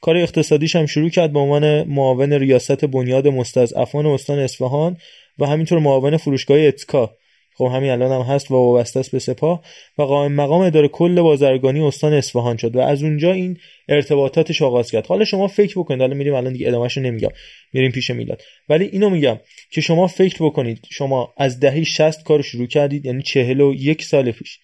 کار 0.00 0.16
اقتصادیش 0.16 0.76
هم 0.76 0.86
شروع 0.86 1.08
کرد 1.08 1.32
به 1.32 1.38
عنوان 1.38 1.82
معاون 1.82 2.32
ریاست 2.32 2.84
بنیاد 2.84 3.28
مستضعفان 3.28 4.06
استان 4.06 4.38
اصفهان 4.38 4.96
و 5.38 5.46
همینطور 5.46 5.78
معاون 5.78 6.16
فروشگاه 6.16 6.58
اتکا. 6.58 7.10
خب 7.58 7.64
همین 7.64 7.90
الان 7.90 8.12
هم 8.12 8.34
هست 8.34 8.50
و 8.50 8.54
وابسته 8.54 9.00
است 9.00 9.12
به 9.12 9.18
سپاه 9.18 9.62
و 9.98 10.02
قائم 10.02 10.32
مقام 10.32 10.62
اداره 10.62 10.88
کل 10.88 11.20
بازرگانی 11.20 11.80
استان 11.80 12.12
اصفهان 12.12 12.56
شد 12.56 12.76
و 12.76 12.80
از 12.80 13.02
اونجا 13.02 13.32
این 13.32 13.58
ارتباطاتش 13.88 14.62
آغاز 14.62 14.90
کرد. 14.90 15.06
حالا 15.06 15.24
شما 15.24 15.48
فکر 15.48 15.78
بکنید 15.78 16.00
حالا 16.00 16.14
میریم 16.14 16.34
الان 16.34 16.52
دیگه 16.52 16.68
ادامهش 16.68 16.98
نمیگم 16.98 17.28
میریم 17.72 17.90
پیش 17.90 18.10
میلاد. 18.10 18.42
ولی 18.68 18.84
اینو 18.84 19.10
میگم 19.10 19.40
که 19.70 19.80
شما 19.80 20.06
فکر 20.06 20.44
بکنید 20.44 20.86
شما 20.90 21.34
از 21.36 21.60
دهه 21.60 21.84
60 21.84 22.24
کارو 22.24 22.42
شروع 22.42 22.66
کردید 22.66 23.06
یعنی 23.06 23.22
41 23.22 24.04
سال 24.04 24.30
پیش. 24.30 24.58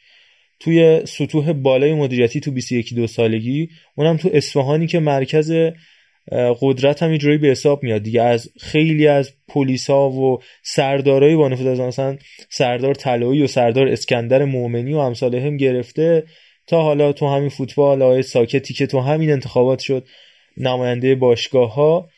توی 0.60 1.00
سطوح 1.06 1.52
بالای 1.52 1.94
مدیریتی 1.94 2.40
تو 2.40 2.50
21 2.50 2.94
دو 2.94 3.06
سالگی 3.06 3.68
اونم 3.96 4.16
تو 4.16 4.30
اصفهانی 4.32 4.86
که 4.86 4.98
مرکز 4.98 5.52
قدرت 6.32 7.02
هم 7.02 7.10
اینجوری 7.10 7.38
به 7.38 7.48
حساب 7.48 7.82
میاد 7.82 8.02
دیگه. 8.02 8.22
از 8.22 8.50
خیلی 8.60 9.06
از 9.06 9.32
پلیس 9.48 9.90
ها 9.90 10.10
و 10.10 10.40
سردارای 10.62 11.36
با 11.36 11.48
نفوذ 11.48 11.66
از 11.66 11.80
مثلا 11.80 12.16
سردار 12.48 12.94
طلایی 12.94 13.42
و 13.42 13.46
سردار 13.46 13.88
اسکندر 13.88 14.44
مؤمنی 14.44 14.92
و 14.92 14.98
امثال 14.98 15.34
هم 15.34 15.56
گرفته 15.56 16.24
تا 16.66 16.82
حالا 16.82 17.12
تو 17.12 17.28
همین 17.28 17.48
فوتبال 17.48 18.02
آقای 18.02 18.22
ساکتی 18.22 18.74
که 18.74 18.86
تو 18.86 19.00
همین 19.00 19.32
انتخابات 19.32 19.78
شد 19.78 20.06
نماینده 20.56 21.14
باشگاه 21.14 21.74
ها 21.74 22.08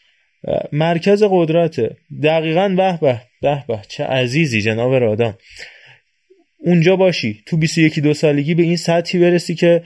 مرکز 0.72 1.24
قدرته. 1.30 1.96
دقیقا 2.22 2.68
به 2.68 2.98
به 3.00 3.20
به 3.42 3.64
به. 3.68 3.80
چه 3.88 4.04
عزیزی 4.04 4.62
جناب 4.62 4.94
رادان. 4.94 5.34
اونجا 6.58 6.96
باشی. 6.96 7.42
تو 7.46 7.56
21 7.56 7.98
دو 7.98 8.14
سالگی 8.14 8.54
به 8.54 8.62
این 8.62 8.76
سطحی 8.76 9.20
برسی 9.20 9.54
که 9.54 9.82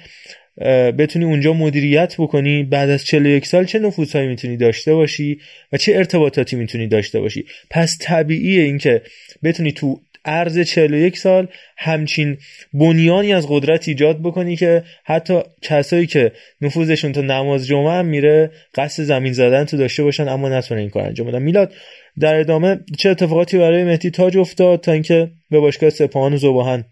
بتونی 0.99 1.25
اونجا 1.25 1.53
مدیریت 1.53 2.15
بکنی 2.19 2.63
بعد 2.63 2.91
از 2.91 3.05
41 3.05 3.47
سال 3.47 3.65
چه 3.65 3.79
نفوذهایی 3.79 4.29
می‌تونی 4.29 4.57
داشته 4.57 4.95
باشی 4.95 5.39
و 5.73 5.77
چه 5.77 5.97
ارتباطاتی 5.97 6.57
می‌تونی 6.57 6.87
داشته 6.87 7.21
باشی؟ 7.21 7.45
پس 7.71 7.99
طبیعیه 8.01 8.63
اینکه 8.63 9.03
بتونی 9.43 9.73
تو 9.73 10.01
عرض 10.25 10.59
41 10.59 11.19
سال 11.19 11.49
همچین 11.77 12.37
بنیانی 12.75 13.33
از 13.33 13.47
قدرت 13.49 13.89
ایجاد 13.89 14.23
بکنی 14.23 14.57
که 14.57 14.83
حتی 15.05 15.41
کسایی 15.63 16.07
که 16.07 16.33
نفوذشون 16.61 17.13
تا 17.13 17.21
نماز 17.21 17.67
جمعه 17.67 17.93
هم 17.93 18.07
میره 18.07 18.51
قصد 18.75 19.03
زمین 19.03 19.33
زدن 19.33 19.65
تو 19.65 19.77
داشته 19.77 20.03
باشن 20.03 20.29
اما 20.29 20.49
نتونن 20.49 20.81
این 20.81 20.91
کار 20.91 21.03
انجام 21.03 21.27
بدن. 21.27 21.43
میلاد 21.43 21.73
در 22.21 22.35
ادامه 22.35 22.81
چه 22.99 23.11
اتفاقاتی 23.11 23.59
برای 23.59 23.85
مهدی 23.85 24.11
تاج 24.11 24.37
افتاد 24.37 24.81
تا 24.81 24.93
اینکه 24.93 25.31
به 25.51 25.61
باشگاه 25.61 25.91
سپاهان 25.91 26.33
و 26.33 26.37
ذوباهن 26.37 26.85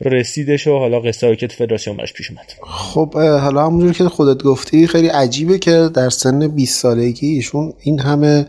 رسیدش 0.00 0.66
و 0.66 0.78
حالا 0.78 1.00
قصه 1.00 1.36
که 1.36 1.48
فدراسیون 1.48 1.96
براش 1.96 2.12
پیش 2.12 2.30
اومد. 2.30 2.52
خب 2.62 3.14
حالا 3.14 3.66
همونجور 3.66 3.92
که 3.92 4.04
خودت 4.04 4.42
گفتی 4.42 4.86
خیلی 4.86 5.08
عجیبه 5.08 5.58
که 5.58 5.90
در 5.94 6.10
سن 6.10 6.48
20 6.48 6.80
سالگی 6.80 7.26
ایشون 7.26 7.72
این 7.80 8.00
همه 8.00 8.46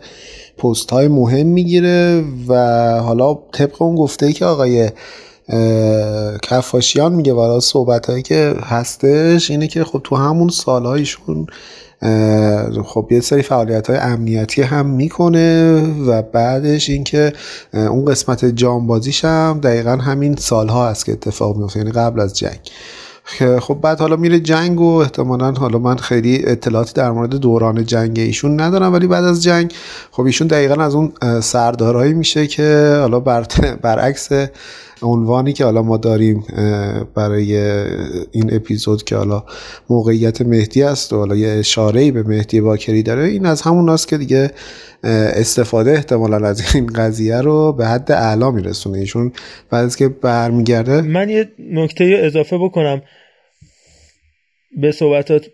پست 0.58 0.90
های 0.90 1.08
مهم 1.08 1.46
می‌گیره 1.46 2.24
و 2.48 2.54
حالا 3.00 3.38
طبق 3.52 3.82
اون 3.82 3.96
گفته 3.96 4.32
که 4.32 4.44
آقای 4.44 4.90
کفاشیان 6.42 7.12
میگه 7.12 7.32
و 7.32 7.60
صحبت 7.60 8.06
هایی 8.06 8.22
که 8.22 8.54
هستش 8.62 9.50
اینه 9.50 9.68
که 9.68 9.84
خب 9.84 10.00
تو 10.04 10.16
همون 10.16 10.48
سالهایشون 10.48 11.46
خب 12.84 13.08
یه 13.10 13.20
سری 13.20 13.42
فعالیت 13.42 13.90
های 13.90 13.98
امنیتی 13.98 14.62
هم 14.62 14.86
می‌کنه 14.86 15.80
و 16.06 16.22
بعدش 16.22 16.90
اینکه 16.90 17.32
اون 17.72 18.04
قسمت 18.04 18.44
جانبازیش 18.44 19.24
هم 19.24 19.60
دقیقا 19.62 19.96
همین 19.96 20.36
سالها 20.36 20.88
هست 20.88 21.06
که 21.06 21.12
اتفاق 21.12 21.56
میفته 21.56 21.78
یعنی 21.78 21.92
قبل 21.92 22.20
از 22.20 22.38
جنگ. 22.38 22.60
خب 23.60 23.78
بعد 23.82 24.00
حالا 24.00 24.16
میره 24.16 24.40
جنگ 24.40 24.80
و 24.80 24.94
احتمالا 24.94 25.52
حالا 25.52 25.78
من 25.78 25.96
خیلی 25.96 26.46
اطلاعاتی 26.46 26.92
در 26.92 27.10
مورد 27.10 27.34
دوران 27.36 27.86
جنگ 27.86 28.18
ایشون 28.18 28.60
ندارم 28.60 28.92
ولی 28.92 29.06
بعد 29.06 29.24
از 29.24 29.42
جنگ 29.42 29.72
خب 30.10 30.22
ایشون 30.22 30.46
دقیقا 30.46 30.82
از 30.82 30.94
اون 30.94 31.12
سردارایی 31.40 32.14
میشه 32.14 32.46
که 32.46 32.96
حالا 33.00 33.20
بر 33.20 33.46
برعکس 33.82 34.28
عنوانی 35.02 35.52
که 35.52 35.64
حالا 35.64 35.82
ما 35.82 35.96
داریم 35.96 36.44
برای 37.14 37.56
این 38.32 38.54
اپیزود 38.54 39.02
که 39.02 39.16
حالا 39.16 39.44
موقعیت 39.90 40.42
مهدی 40.42 40.82
است 40.82 41.12
و 41.12 41.16
حالا 41.16 41.36
یه 41.36 41.48
اشاره 41.48 42.12
به 42.12 42.22
مهدی 42.22 42.60
باکری 42.60 43.02
داره 43.02 43.24
این 43.24 43.46
از 43.46 43.62
همون 43.62 43.88
است 43.88 44.08
که 44.08 44.18
دیگه 44.18 44.50
استفاده 45.02 45.90
احتمالا 45.90 46.48
از 46.48 46.74
این 46.74 46.86
قضیه 46.86 47.40
رو 47.40 47.72
به 47.72 47.86
حد 47.86 48.12
اعلا 48.12 48.50
میرسونه. 48.50 48.98
ایشون 48.98 49.32
بعد 49.70 49.84
از 49.84 49.96
که 49.96 50.08
برمیگرده 50.08 51.00
من 51.00 51.28
یه 51.28 51.48
نکته 51.58 52.20
اضافه 52.22 52.58
بکنم 52.58 53.02
به 54.76 54.92
صحبتات. 54.92 55.46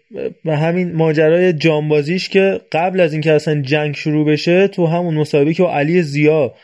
به 0.45 0.57
همین 0.57 0.93
ماجرای 0.93 1.53
جانبازیش 1.53 2.29
که 2.29 2.61
قبل 2.73 3.01
از 3.01 3.13
اینکه 3.13 3.33
اصلا 3.33 3.63
جنگ 3.63 3.95
شروع 3.95 4.27
بشه 4.27 4.69
تو 4.69 4.87
همون 4.87 5.15
مصاحبه 5.15 5.55
که 5.55 5.65
علی 5.65 6.03
زیا 6.03 6.55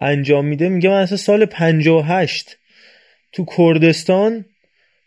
انجام 0.00 0.46
میده 0.46 0.68
میگه 0.68 0.90
من 0.90 0.96
اصلا 0.96 1.16
سال 1.16 1.44
58 1.44 2.56
تو 3.32 3.44
کردستان 3.56 4.44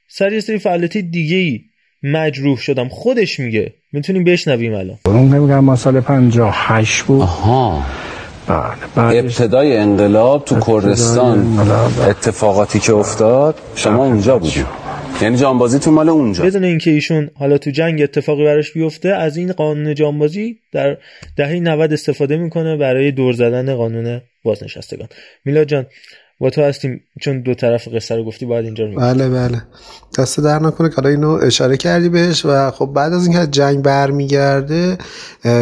سر 0.07 0.33
یه 0.33 0.39
سری 0.39 0.59
فعالیت 0.59 0.97
دیگه 0.97 1.37
ای 1.37 1.61
مجروح 2.03 2.57
شدم. 2.57 2.89
خودش 2.89 3.39
میگه. 3.39 3.73
می‌تونیم 3.93 4.23
بشنویم 4.23 4.73
الان. 4.73 4.97
اون 5.05 5.35
نمیگم 5.35 5.59
ما 5.59 5.75
سال 5.75 6.01
58 6.01 7.03
بود. 7.03 7.21
آها. 7.21 7.83
بله 8.95 9.17
ابتدای 9.17 9.77
انقلاب 9.77 10.45
تو 10.45 10.59
کردستان 10.59 11.59
اتفاقاتی 12.09 12.79
که 12.79 12.93
افتاد 12.93 13.55
شما 13.75 14.05
اونجا 14.05 14.37
بودید. 14.37 14.82
یعنی 15.21 15.37
جانبازی 15.37 15.79
تو 15.79 15.91
مال 15.91 16.09
اونجا. 16.09 16.43
بدون 16.43 16.63
اینکه 16.63 16.91
ایشون 16.91 17.29
حالا 17.35 17.57
تو 17.57 17.71
جنگ 17.71 18.01
اتفاقی 18.01 18.43
براش 18.43 18.71
بیفته 18.71 19.09
از 19.09 19.37
این 19.37 19.51
قانون 19.51 19.95
جانبازی 19.95 20.59
در 20.71 20.97
دهه 21.37 21.59
90 21.59 21.93
استفاده 21.93 22.37
می‌کنه 22.37 22.77
برای 22.77 23.11
دور 23.11 23.33
زدن 23.33 23.75
قانون 23.75 24.21
بازنشستگان. 24.43 25.07
میلاد 25.45 25.67
جان 25.67 25.85
با 26.39 26.49
تو 26.49 26.61
هستیم 26.61 27.01
چون 27.21 27.41
دو 27.41 27.53
طرف 27.53 27.87
قصه 27.87 28.15
رو 28.15 28.23
گفتی 28.23 28.45
باید 28.45 28.65
اینجا 28.65 28.85
رو 28.85 28.95
بله 28.95 29.29
بله. 29.29 29.61
دست 30.19 30.39
در 30.39 30.59
نکنه 30.59 30.89
که 30.89 31.05
اینو 31.05 31.29
اشاره 31.29 31.77
کردی 31.77 32.09
بهش 32.09 32.45
و 32.45 32.71
خب 32.71 32.85
بعد 32.85 33.13
از 33.13 33.27
اینکه 33.27 33.47
جنگ 33.47 33.81
برمیگرده 33.81 34.97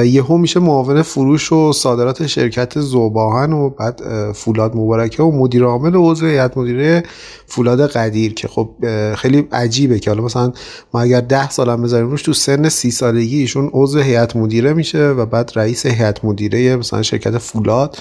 یهو 0.03 0.37
میشه 0.37 0.59
معاون 0.59 1.01
فروش 1.01 1.51
و 1.51 1.73
صادرات 1.73 2.27
شرکت 2.27 2.79
زوباهن 2.79 3.53
و 3.53 3.69
بعد 3.69 4.01
فولاد 4.33 4.75
مبارکه 4.75 5.23
و 5.23 5.31
مدیر 5.31 5.63
عامل 5.63 5.95
عضو 5.95 6.27
هیئت 6.27 6.57
مدیره 6.57 7.03
فولاد 7.45 7.89
قدیر 7.89 8.33
که 8.33 8.47
خب 8.47 8.69
خیلی 9.15 9.47
عجیبه 9.51 9.99
که 9.99 10.09
حالا 10.09 10.23
مثلا 10.23 10.53
ما 10.93 11.01
اگر 11.01 11.21
ده 11.21 11.49
سالم 11.49 11.81
بذاریم 11.83 12.09
روش 12.09 12.21
تو 12.21 12.33
سن 12.33 12.69
سی 12.69 12.91
سالگی 12.91 13.39
ایشون 13.39 13.69
عضو 13.73 13.99
هیئت 13.99 14.35
مدیره 14.35 14.73
میشه 14.73 15.07
و 15.07 15.25
بعد 15.25 15.51
رئیس 15.55 15.85
هیئت 15.85 16.25
مدیره 16.25 16.75
مثلا 16.75 17.01
شرکت 17.01 17.37
فولاد. 17.37 17.97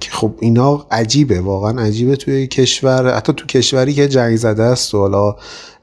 که 0.00 0.10
خب 0.10 0.34
اینا 0.40 0.86
عجیبه 0.90 1.40
واقعا 1.40 1.82
عجیبه 1.82 2.16
توی 2.16 2.46
کشور. 2.46 3.16
حتی 3.16 3.32
تو 3.32 3.46
کشوری 3.46 3.92
که 3.92 4.08
جنگ 4.08 4.36
زده 4.36 4.62
است 4.62 4.94
و 4.94 4.98
حالا 4.98 5.36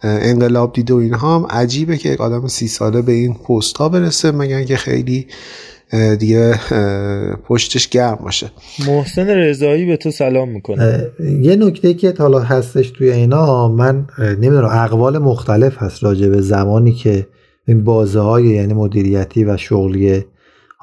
انقلاب 0.04 0.74
دیده 0.74 0.94
و 0.94 0.98
اینها 0.98 1.36
هم 1.36 1.46
عجیبه 1.50 1.98
که 1.98 2.16
آدم 2.20 2.48
سی 2.48 2.68
ساله 2.68 3.02
به 3.02 3.12
این 3.12 3.34
پست 3.34 3.78
ها 3.78 3.90
برسه 3.90 4.32
مگر 4.32 4.64
که 4.64 4.76
خیلی 4.76 5.28
دیگه 6.20 6.60
پشتش 7.48 7.88
گرم 7.90 8.20
باشه. 8.24 8.52
محسن 8.88 9.28
رضایی 9.28 9.86
به 9.86 9.98
تو 9.98 10.12
سلام 10.12 10.50
می‌کنه. 10.50 11.08
یه 11.42 11.56
نکته 11.56 11.94
که 11.94 12.14
حالا 12.20 12.40
هستش 12.40 12.90
توی 12.90 13.12
اینا 13.12 13.68
من 13.68 14.08
نمی‌دونم 14.20 14.70
اقوال 14.72 15.18
مختلف 15.18 15.78
هست 15.78 16.04
راجع 16.04 16.30
به 16.30 16.42
زمانی 16.42 16.92
که 16.92 17.28
این 17.68 17.84
بازه 17.84 18.20
های 18.20 18.46
یعنی 18.46 18.74
مدیریتی 18.74 19.44
و 19.44 19.58
شغلی 19.58 20.26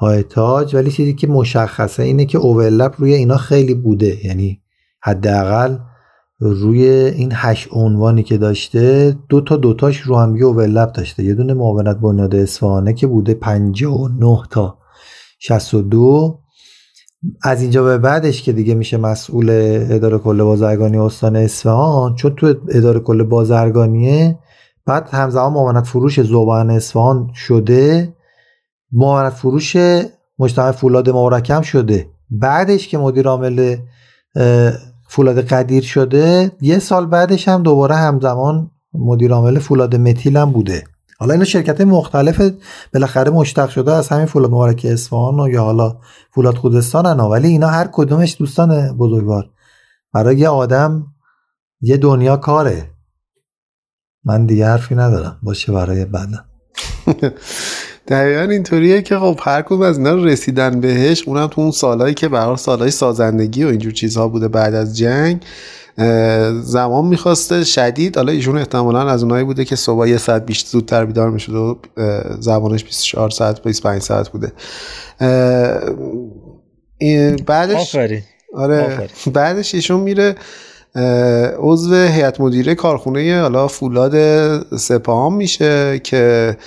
های 0.01 0.23
تاج 0.23 0.75
ولی 0.75 0.91
چیزی 0.91 1.13
که 1.13 1.27
مشخصه 1.27 2.03
اینه 2.03 2.25
که 2.25 2.37
اوورلپ 2.37 2.95
روی 2.97 3.13
اینا 3.13 3.37
خیلی 3.37 3.73
بوده. 3.73 4.25
یعنی 4.25 4.61
حداقل 5.03 5.77
روی 6.39 6.89
این 6.89 7.31
هشت 7.33 7.67
عنوانی 7.71 8.23
که 8.23 8.37
داشته 8.37 9.15
دو 9.29 9.41
تا 9.41 9.57
دوتاش 9.57 9.97
رو 9.97 10.17
هم 10.17 10.35
یه 10.35 10.45
اوورلپ 10.45 10.91
داشته. 10.91 11.23
یه 11.23 11.33
دونه 11.33 11.53
معاونت 11.53 11.97
بنیاد 11.97 12.35
اصفهانه 12.35 12.93
که 12.93 13.07
بوده 13.07 13.33
59 13.33 14.43
تا 14.49 14.77
62 15.39 16.39
از 17.43 17.61
اینجا 17.61 17.83
به 17.83 17.97
بعدش 17.97 18.41
که 18.41 18.51
دیگه 18.51 18.73
میشه 18.75 18.97
مسئول 18.97 19.49
اداره 19.89 20.17
کل 20.17 20.43
بازرگانی 20.43 20.97
استان 20.97 21.35
اصفهان 21.35 22.15
چون 22.15 22.35
تو 22.35 22.55
اداره 22.69 22.99
کل 22.99 23.23
بازرگانیه 23.23 24.39
بعد 24.85 25.09
همزمان 25.11 25.53
معاونت 25.53 25.85
فروش 25.85 26.21
زبان 26.21 26.69
اصفهان 26.69 27.31
شده. 27.35 28.13
معاونت 28.91 29.33
فروش 29.33 29.75
مجتمع 30.39 30.71
فولاد 30.71 31.09
مورکم 31.09 31.61
شده. 31.61 32.09
بعدش 32.29 32.87
که 32.87 32.97
مدیر 32.97 33.27
عامل 33.27 33.77
فولاد 35.09 35.39
قدیر 35.39 35.83
شده 35.83 36.51
یه 36.61 36.79
سال 36.79 37.05
بعدش 37.05 37.47
هم 37.47 37.63
دوباره 37.63 37.95
همزمان 37.95 38.71
مدیر 38.93 39.33
عامل 39.33 39.59
فولاد 39.59 39.95
متیل 39.95 40.37
هم 40.37 40.51
بوده. 40.51 40.83
حالا 41.19 41.33
اینا 41.33 41.45
شرکت 41.45 41.81
مختلف 41.81 42.51
بالاخره 42.93 43.31
مشتق 43.31 43.69
شده 43.69 43.93
از 43.93 44.09
همین 44.09 44.25
فولاد 44.25 44.51
مبارک 44.51 44.87
اصفهان 44.89 45.39
و 45.39 45.49
یا 45.49 45.63
حالا 45.63 45.97
فولاد 46.31 46.55
خودستان 46.55 47.19
ولی 47.19 47.47
اینا 47.47 47.67
هر 47.67 47.89
کدومش 47.91 48.35
دوستان 48.39 48.97
بزرگوار. 48.97 49.49
برای 50.13 50.37
یه 50.37 50.49
آدم 50.49 51.07
یه 51.81 51.97
دنیا 51.97 52.37
کاره. 52.37 52.91
من 54.23 54.45
دیگه 54.45 54.65
حرفی 54.65 54.95
ندارم. 54.95 55.39
باشه 55.43 55.71
برای 55.71 56.05
بعدم. 56.05 56.45
دقیقا 58.11 58.41
اینطوریه 58.41 59.01
که 59.01 59.19
خب 59.19 59.39
هر 59.41 59.61
کدوم 59.61 59.81
از 59.81 59.97
اینا 59.97 60.15
رسیدن 60.15 60.81
بهش 60.81 61.23
اونم 61.27 61.47
تو 61.47 61.61
اون 61.61 61.71
سالهایی 61.71 62.13
که 62.13 62.27
برای 62.27 62.57
سالهای 62.57 62.91
سازندگی 62.91 63.63
و 63.63 63.67
اینجور 63.67 63.91
چیزها 63.91 64.27
بوده 64.27 64.47
بعد 64.47 64.73
از 64.73 64.97
جنگ 64.97 65.43
زمان 66.61 67.05
می‌خواسته 67.05 67.63
شدید. 67.63 68.17
حالا 68.17 68.31
ایشون 68.31 68.57
احتمالا 68.57 69.09
از 69.09 69.23
اونایی 69.23 69.43
بوده 69.43 69.65
که 69.65 69.75
صبح 69.75 70.07
یه 70.07 70.17
ساعت 70.17 70.45
بیشتر 70.45 70.69
زودتر 70.69 71.05
بیدار 71.05 71.29
می‌شد 71.29 71.53
و 71.53 71.79
زبانش 72.39 72.83
24 72.83 73.29
ساعت 73.29 73.61
25 73.63 74.01
ساعت 74.01 74.29
بوده. 74.29 74.51
بعدش 77.45 77.95
آره. 78.53 79.09
بعدش 79.33 79.75
ایشون 79.75 79.99
میره 79.99 80.35
عضو 81.59 81.95
هیئت 81.95 82.41
مدیره 82.41 82.75
کارخونه 82.75 83.41
حالا 83.41 83.67
فولاد 83.67 84.15
سپاهان 84.77 85.33
میشه 85.33 85.99
که 86.03 86.57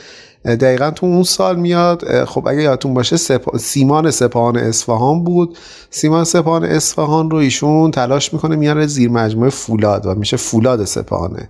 دقیقا 0.44 0.90
تو 0.90 1.06
اون 1.06 1.22
سال 1.22 1.56
میاد. 1.56 2.24
خب 2.24 2.48
اگه 2.48 2.62
یادتون 2.62 2.94
باشه 2.94 3.16
سپا... 3.16 3.58
سیمان 3.58 4.10
سپاهان 4.10 4.56
اصفهان 4.56 5.24
بود. 5.24 5.58
سیمان 5.90 6.24
سپاهان 6.24 6.64
اصفهان 6.64 7.30
رو 7.30 7.36
ایشون 7.36 7.90
تلاش 7.90 8.32
می‌کنه 8.32 8.56
میاره 8.56 8.86
زیر 8.86 9.10
مجموعه 9.10 9.50
فولاد 9.50 10.06
و 10.06 10.14
میشه 10.14 10.36
فولاد 10.36 10.84
سپاهانه. 10.84 11.48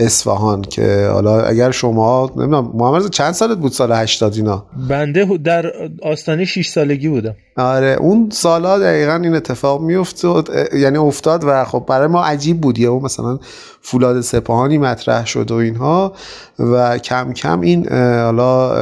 اصفهان 0.00 0.62
که 0.62 1.08
حالا 1.12 1.40
اگر 1.40 1.70
شما 1.70 2.30
نمی‌دونم 2.36 2.70
محمد 2.74 3.10
چند 3.10 3.32
سالت 3.32 3.58
بود 3.58 3.72
سال 3.72 3.92
80 3.92 4.34
اینا؟ 4.34 4.66
بنده 4.88 5.38
در 5.44 5.72
آستانه 6.02 6.44
6 6.44 6.68
سالگی 6.68 7.08
بودم. 7.08 7.34
آره 7.56 7.96
اون 8.00 8.28
سالا 8.32 8.78
دقیقا 8.78 9.14
این 9.14 9.34
اتفاق 9.34 9.80
میافتاد 9.80 10.50
یعنی 10.74 10.98
افتاد 10.98 11.44
و 11.46 11.64
خب 11.64 11.84
برای 11.88 12.06
ما 12.06 12.24
عجیب 12.24 12.60
بود. 12.60 12.78
یا 12.78 12.98
مثلا 12.98 13.38
فولاد 13.82 14.20
سپاهانی 14.20 14.78
مطرح 14.78 15.26
شد 15.26 15.50
و 15.50 15.54
اینها 15.54 16.12
و 16.58 16.98
کم 16.98 17.32
کم 17.32 17.60
این 17.60 17.88
حالا 17.92 18.72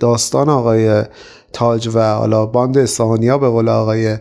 داستان 0.00 0.48
آقای 0.48 1.02
تاج 1.52 1.88
و 1.94 2.14
حالا 2.14 2.46
باند 2.46 2.78
اصفهانیا 2.78 3.38
به 3.38 3.48
قول 3.48 3.68
آقای 3.68 4.16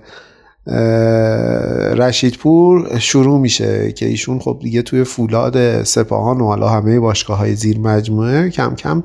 رشیدپور 1.97 2.99
شروع 2.99 3.39
میشه 3.39 3.91
که 3.91 4.05
ایشون 4.05 4.39
خب 4.39 4.59
دیگه 4.61 4.81
توی 4.81 5.03
فولاد 5.03 5.83
سپاهان 5.83 6.41
و 6.41 6.45
حالا 6.45 6.69
همه 6.69 6.99
باشگاه 6.99 7.37
های 7.37 7.55
زیر 7.55 7.79
مجموعه 7.79 8.49
کم 8.49 8.75
کم 8.75 9.03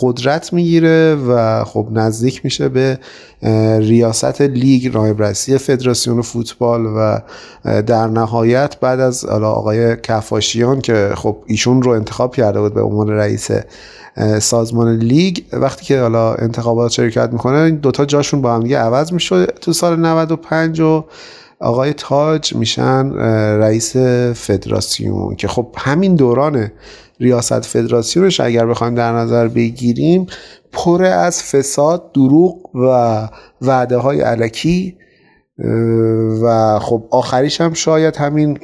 قدرت 0.00 0.52
می‌گیره 0.52 1.14
و 1.14 1.64
خب 1.64 1.88
نزدیک 1.92 2.44
میشه 2.44 2.68
به 2.68 2.98
ریاست 3.78 4.40
لیگ 4.40 4.96
نایب 4.96 5.22
رئیسی 5.22 5.58
فدراسیون 5.58 6.22
فوتبال 6.22 6.86
و 6.86 7.20
در 7.82 8.06
نهایت 8.06 8.80
بعد 8.80 9.00
از 9.00 9.24
حالا 9.24 9.50
آقای 9.50 9.96
کفاشیان 9.96 10.80
که 10.80 11.12
خب 11.14 11.36
ایشون 11.46 11.82
رو 11.82 11.90
انتخاب 11.90 12.34
کرده 12.34 12.60
بود 12.60 12.74
به 12.74 12.82
عنوان 12.82 13.08
رئیس 13.08 13.50
سازمان 14.40 14.96
لیگ 14.96 15.38
وقتی 15.52 15.84
که 15.84 16.00
حالا 16.00 16.34
انتخابات 16.34 16.90
شرکت 16.90 17.32
می‌کنه 17.32 17.58
این 17.58 17.76
دوتا 17.76 18.04
جاشون 18.04 18.42
با 18.42 18.54
هم 18.54 18.62
دیگه 18.62 18.78
عوض 18.78 19.12
میشه 19.12 19.46
تو 19.46 19.72
سال 19.72 20.00
95 20.00 20.80
و 20.80 21.04
آقای 21.60 21.92
تاج 21.92 22.54
میشن 22.54 23.12
رئیس 23.58 23.96
فدراسیون 24.34 25.36
که 25.36 25.48
خب 25.48 25.74
همین 25.78 26.14
دوران 26.14 26.72
ریاست 27.20 27.60
فدراسیونش 27.60 28.40
اگر 28.40 28.66
بخوایم 28.66 28.94
در 28.94 29.12
نظر 29.12 29.48
بگیریم 29.48 30.26
پر 30.72 31.04
از 31.04 31.42
فساد 31.42 32.12
دروغ 32.12 32.76
و 32.76 33.28
وعده 33.62 33.96
های 33.96 34.20
علکی 34.20 34.96
و 36.42 36.78
خب 36.78 37.08
آخریش 37.10 37.60
هم 37.60 37.72
شاید 37.72 38.16
همین 38.16 38.58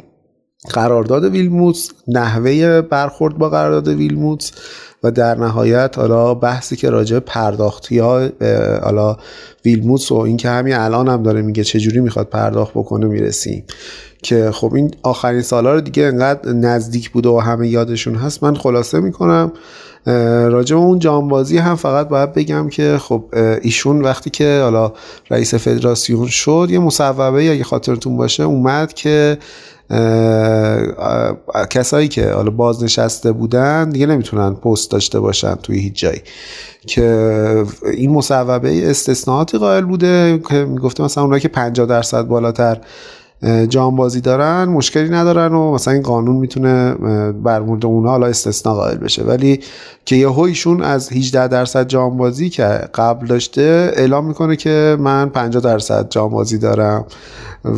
قرارداد 0.70 1.24
ویلموتس 1.24 1.90
نحوه 2.08 2.80
برخورد 2.80 3.38
با 3.38 3.48
قرارداد 3.48 3.88
ویلموتس 3.88 4.52
و 5.02 5.10
در 5.10 5.34
نهایت 5.34 5.98
حالا 5.98 6.34
بحثی 6.34 6.76
که 6.76 6.90
راجع 6.90 7.18
پرداختی 7.18 7.98
ها 7.98 8.28
حالا 8.82 9.16
ویلموتس 9.64 10.12
و 10.12 10.14
اینکه 10.14 10.48
همین 10.48 10.74
الان 10.74 11.08
هم 11.08 11.22
داره 11.22 11.42
میگه 11.42 11.64
چجوری 11.64 12.00
می‌خواد 12.00 12.28
پرداخت 12.28 12.70
بکنه 12.70 13.06
می‌رسیم. 13.06 13.64
که 14.22 14.50
خب 14.50 14.74
این 14.74 14.90
آخرین 15.02 15.42
سالا 15.42 15.74
رو 15.74 15.80
دیگه 15.80 16.02
انقدر 16.02 16.52
نزدیک 16.52 17.10
بوده 17.10 17.28
و 17.28 17.38
همه 17.38 17.68
یادشون 17.68 18.14
هست 18.14 18.42
من 18.42 18.54
خلاصه 18.54 19.00
می‌کنم. 19.00 19.52
راجع 20.50 20.76
اون 20.76 20.98
جانبازی 20.98 21.58
هم 21.58 21.76
فقط 21.76 22.08
باید 22.08 22.32
بگم 22.32 22.68
که 22.68 22.98
خب 23.00 23.24
ایشون 23.62 24.02
وقتی 24.02 24.30
که 24.30 24.60
حالا 24.62 24.92
رئیس 25.30 25.54
فدراسیون 25.54 26.26
شد 26.26 26.68
یه 26.70 26.78
مصوبه 26.78 27.50
اگه 27.50 27.64
خاطرتون 27.64 28.16
باشه 28.16 28.42
اومد 28.42 28.92
که 28.92 29.38
کسایی 31.70 32.08
که 32.08 32.30
حالا 32.30 32.50
بازنشسته 32.50 33.32
بودن 33.32 33.90
دیگه 33.90 34.06
نمی‌تونن 34.06 34.54
پست 34.54 34.90
داشته 34.90 35.20
باشن 35.20 35.54
توی 35.54 35.78
هیچ 35.78 35.94
جایی. 35.94 36.20
که 36.86 37.64
این 37.92 38.10
مصوبه 38.10 38.90
استثناءاتی 38.90 39.58
قائل 39.58 39.84
بوده 39.84 40.42
که 40.48 40.54
می‌گفته 40.54 41.02
مثلا 41.02 41.24
اونایی 41.24 41.40
که 41.40 41.48
50 41.48 41.86
درصد 41.86 42.22
بالاتر 42.22 42.78
جانبازی 43.68 44.20
دارن 44.20 44.64
مشکلی 44.64 45.08
ندارن 45.08 45.52
و 45.52 45.72
مثلا 45.72 45.94
این 45.94 46.02
قانون 46.02 46.36
می‌تونه 46.36 46.94
بر 47.32 47.60
مورد 47.60 47.86
اونها 47.86 48.10
حالا 48.10 48.26
استثناء 48.26 48.74
قائل 48.74 48.96
بشه. 48.96 49.22
ولی 49.22 49.60
که 50.04 50.16
یه 50.16 50.38
ایشون 50.38 50.82
از 50.82 51.12
18 51.12 51.48
درصد 51.48 51.88
جانبازی 51.88 52.50
که 52.50 52.64
قبل 52.94 53.26
داشته 53.26 53.92
اعلام 53.96 54.26
می‌کنه 54.26 54.56
که 54.56 54.96
من 55.00 55.28
50 55.28 55.62
درصد 55.62 56.08
جانبازی 56.10 56.58
دارم. 56.58 57.04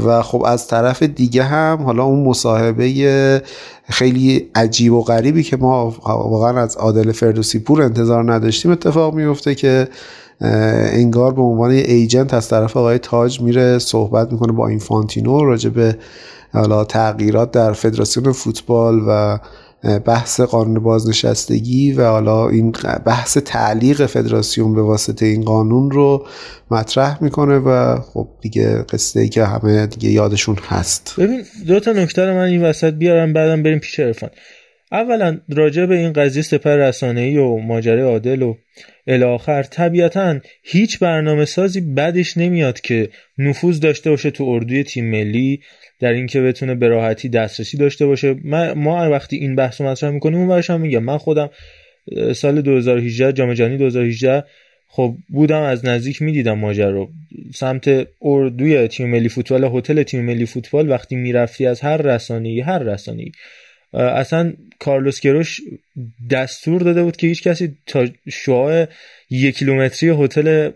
و 0.07 0.23
خب 0.23 0.43
از 0.47 0.69
طرف 0.69 1.03
دیگه 1.03 1.43
هم 1.43 1.83
حالا 1.83 2.05
اون 2.05 2.25
مصاحبه 2.25 3.43
خیلی 3.91 4.51
عجیب 4.55 4.93
و 4.93 5.03
غریبی 5.03 5.43
که 5.43 5.57
ما 5.57 5.95
واقعا 6.07 6.63
از 6.63 6.77
عادل 6.77 7.13
فردوسی 7.13 7.59
پور 7.59 7.83
انتظار 7.83 8.33
نداشتیم 8.33 8.71
اتفاق 8.71 9.15
میفته 9.15 9.55
که 9.55 9.89
انگار 10.41 11.35
به 11.35 11.43
عنوان 11.43 11.71
ایجنت 11.71 12.35
از 12.35 12.49
طرف 12.49 12.77
آقای 12.77 12.99
تاج 12.99 13.41
میره 13.41 13.79
صحبت 13.79 14.33
می‌کنه 14.33 14.53
با 14.53 14.69
اینفانتینو 14.69 15.45
راجع 15.45 15.71
به 15.71 15.97
حالا 16.53 16.85
تغییرات 16.85 17.51
در 17.51 17.73
فدراسیون 17.73 18.33
فوتبال 18.33 19.01
و 19.09 19.39
بحث 20.07 20.41
قانون 20.41 20.83
بازنشستگی 20.83 21.93
و 21.93 22.03
حالا 22.03 22.49
این 22.49 22.73
بحث 23.07 23.39
تعلیق 23.39 24.07
فدراسیون 24.07 24.75
به 24.75 24.83
واسطه 24.83 25.27
این 25.27 25.43
قانون 25.43 25.91
رو 25.91 26.27
مطرح 26.71 27.25
می‌کنه 27.25 27.59
و 27.59 28.01
خب 28.01 28.29
دیگه 28.41 28.83
قصه 28.83 29.21
ای 29.21 29.29
که 29.29 29.45
همه 29.45 29.87
دیگه 29.87 30.11
یادشون 30.11 30.57
هست. 30.69 31.15
ببین 31.19 31.43
دو 31.67 31.81
تا 31.81 31.93
نکته 31.93 32.27
رو 32.27 32.35
من 32.35 32.45
این 32.45 32.63
وسط 32.63 32.93
بیارم 32.93 33.33
بعدم 33.33 33.63
بریم 33.63 33.79
پیش 33.79 34.01
عرفان. 34.01 34.31
اولا 34.93 35.39
راجع 35.49 35.87
به 35.87 35.95
این 35.95 36.13
قضیه 36.13 36.43
سپر 36.43 36.77
رسانه‌ای 36.77 37.39
و 37.39 37.57
ماجرای 37.57 38.13
عادل 38.13 38.43
و 38.43 38.55
الاخر 39.07 39.63
طبیعتا 39.63 40.41
هیچ 40.63 40.99
برنامه 40.99 41.45
سازی 41.45 41.81
بدش 41.81 42.37
نمیاد 42.37 42.81
که 42.81 43.09
نفوذ 43.39 43.81
داشته 43.81 44.11
باشه 44.11 44.31
تو 44.31 44.45
اردوی 44.45 44.85
تیم 44.85 45.11
ملی 45.11 45.61
در 46.01 46.13
اینکه 46.13 46.41
بتونه 46.41 46.75
به 46.75 46.89
راحتی 46.89 47.29
دسترسی 47.29 47.77
داشته 47.77 48.07
باشه. 48.07 48.35
ما 48.75 49.11
وقتی 49.11 49.37
این 49.37 49.57
بحث 49.57 49.81
رو 49.81 49.87
مطرح 49.87 50.11
می‌کنیم 50.11 50.39
اون 50.39 50.63
هم 50.69 50.81
میگم. 50.81 51.03
من 51.03 51.19
خودم 51.19 51.51
سال 52.33 52.61
2018 52.61 53.33
جام 53.33 53.55
جهانی 53.55 53.77
2018 53.77 54.45
خب 54.89 55.17
بودم 55.29 55.63
از 55.63 55.85
نزدیک 55.85 56.23
می‌دیدم 56.23 56.59
ماجرا 56.59 56.91
رو. 56.91 57.11
سمت 57.55 58.07
اردوی 58.23 58.89
تیم 58.89 59.11
ملی 59.11 59.29
فوتبال 59.29 59.65
هتل 59.65 60.03
تیم 60.03 60.25
ملی 60.25 60.47
فوتبال 60.47 60.91
وقتی 60.91 61.17
می‌رفتی 61.17 61.67
از 61.67 61.81
هر 61.81 61.97
رسانه‌ای 61.97 62.61
هر 62.61 62.79
رسانه‌ای 62.79 63.33
اصلا 63.95 64.53
کارلوس 64.79 65.21
گروش 65.21 65.61
دستور 66.31 66.81
داده 66.81 67.03
بود 67.03 67.17
که 67.17 67.27
هیچ 67.27 67.43
کسی 67.43 67.77
تا 67.87 68.07
شعاع 68.31 68.87
یک 69.31 69.57
کیلومتری 69.57 70.11
هتل 70.11 70.71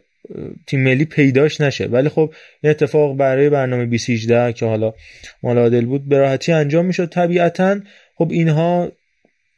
تیم 0.67 0.83
ملی 0.83 1.05
پیداش 1.05 1.61
نشه. 1.61 1.87
ولی 1.87 2.09
خب 2.09 2.35
این 2.63 2.71
اتفاق 2.71 3.17
برای 3.17 3.51
برنامه 3.51 3.87
2018 3.87 4.53
که 4.53 4.67
حالا 4.67 4.95
مال 5.43 5.85
بود 5.85 6.09
به 6.09 6.19
راحتی 6.19 6.53
انجام 6.53 6.87
می‌شد. 6.87 7.09
طبیعتا 7.09 7.81
خب 8.15 8.29
اینها 8.31 8.93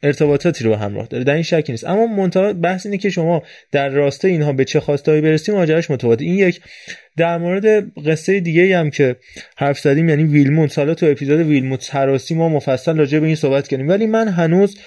ارتباطاتی 0.03 0.63
رو 0.63 0.75
همراه 0.75 1.07
داره. 1.07 1.23
در 1.23 1.33
این 1.33 1.43
شکی 1.43 1.71
نیست. 1.71 1.87
اما 1.87 2.07
منتها 2.07 2.53
بحث 2.53 2.85
اینه 2.85 2.97
که 2.97 3.09
شما 3.09 3.43
در 3.71 3.89
راسته 3.89 4.27
اینها 4.27 4.53
به 4.53 4.65
چه 4.65 4.79
خواستایی 4.79 5.21
برسیم 5.21 5.55
ماجراش 5.55 5.91
متفاوته. 5.91 6.25
این 6.25 6.35
یک. 6.35 6.61
در 7.17 7.37
مورد 7.37 7.65
قصه 8.07 8.39
دیگه 8.39 8.77
هم 8.77 8.89
که 8.89 9.15
حرف 9.57 9.79
زدیم 9.79 10.09
یعنی 10.09 10.23
ویلموت. 10.23 10.79
حالا 10.79 10.93
تو 10.93 11.05
اپیزود 11.05 11.39
ویلموت 11.39 11.81
سراسی 11.81 12.35
ما 12.35 12.49
مفصل 12.49 12.97
راجع 12.97 13.19
به 13.19 13.25
این 13.25 13.35
صحبت 13.35 13.67
کردیم. 13.67 13.87
ولی 13.87 14.05
من 14.05 14.27
هنوز 14.27 14.77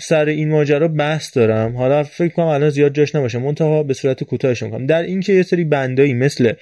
سر 0.00 0.24
این 0.24 0.48
ماجرا 0.48 0.88
بحث 0.88 1.36
دارم. 1.36 1.76
حالا 1.76 2.02
فکر 2.02 2.32
کنم 2.32 2.46
الان 2.46 2.70
زیاد 2.70 2.94
جاش 2.94 3.14
نباشه. 3.14 3.38
منتها 3.38 3.82
به 3.82 3.94
صورت 3.94 4.24
کوتاهش 4.24 4.62
می‌کنم. 4.62 4.86
در 4.86 5.02
اینکه 5.02 5.32
یه 5.32 5.42
سری 5.42 5.64
بندایی 5.64 6.14
مثل 6.14 6.52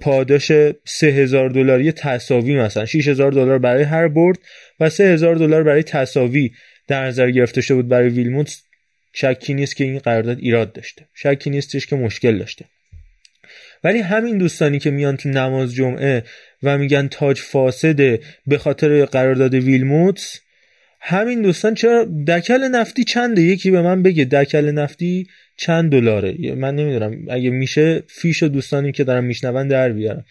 پاداش 0.00 0.52
3000 0.84 1.50
دلاری 1.50 1.92
تساوی 1.92 2.56
مثلا 2.56 2.84
6000 2.84 3.32
دلار 3.32 3.58
برای 3.58 3.82
هر 3.82 4.08
برد 4.08 4.38
و 4.80 4.90
3000 4.90 5.34
دلار 5.34 5.62
برای 5.62 5.82
تساوی 5.82 6.50
در 6.88 7.04
نظر 7.04 7.30
گرفته 7.30 7.60
شده 7.60 7.74
بود 7.74 7.88
برای 7.88 8.08
ویلموت 8.08 8.62
شکی 9.12 9.54
نیست 9.54 9.76
که 9.76 9.84
این 9.84 9.98
قرارداد 9.98 10.38
ایراد 10.38 10.72
داشته. 10.72 11.06
شکی 11.14 11.50
نیستش 11.50 11.86
که 11.86 11.96
مشکل 11.96 12.38
داشته. 12.38 12.64
ولی 13.84 13.98
همین 13.98 14.38
دوستانی 14.38 14.78
که 14.78 14.90
میان 14.90 15.16
تو 15.16 15.28
نماز 15.28 15.74
جمعه 15.74 16.24
و 16.62 16.78
میگن 16.78 17.08
تاج 17.08 17.40
فاسده 17.40 18.20
به 18.46 18.58
خاطر 18.58 19.04
قرارداد 19.04 19.54
ویلموت 19.54 20.40
همین 21.00 21.42
دوستان 21.42 21.74
چرا 21.74 22.04
دکل 22.28 22.68
نفتی 22.68 23.04
چنده؟ 23.04 23.42
یکی 23.42 23.70
به 23.70 23.82
من 23.82 24.02
بگه 24.02 24.24
دکل 24.24 24.70
نفتی 24.70 25.26
چند 25.56 25.92
دلاره؟ 25.92 26.54
من 26.54 26.74
نمی‌دونم. 26.74 27.26
اگه 27.30 27.50
میشه 27.50 28.02
فیش 28.08 28.42
و 28.42 28.48
دوستانی 28.48 28.92
که 28.92 29.04
دارم 29.04 29.24
میشنون 29.24 29.68
در 29.68 29.92
بیارم 29.92 30.24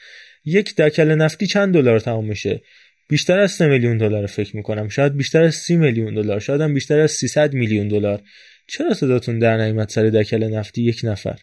یک 0.45 0.75
دکل 0.75 1.15
نفتی 1.15 1.47
چند 1.47 1.73
دلار 1.73 1.99
تمام 1.99 2.25
میشه؟ 2.25 2.61
بیشتر 3.07 3.39
از 3.39 3.51
3 3.51 3.67
میلیون 3.67 3.97
دلار 3.97 4.25
فکر 4.25 4.55
می‌کنم. 4.55 4.89
شاید 4.89 5.17
بیشتر 5.17 5.43
از 5.43 5.55
30 5.55 5.77
میلیون 5.77 6.13
دلار 6.13 6.39
شاید 6.39 6.61
هم 6.61 6.73
بیشتر 6.73 6.99
از 6.99 7.11
300 7.11 7.53
میلیون 7.53 7.87
دلار. 7.87 8.21
چرا 8.67 8.93
صداتون 8.93 9.39
در 9.39 9.57
نیامد 9.57 9.89
سر 9.89 10.03
دکل 10.03 10.43
نفتی 10.43 10.81
یک 10.83 11.01
نفر؟ 11.03 11.39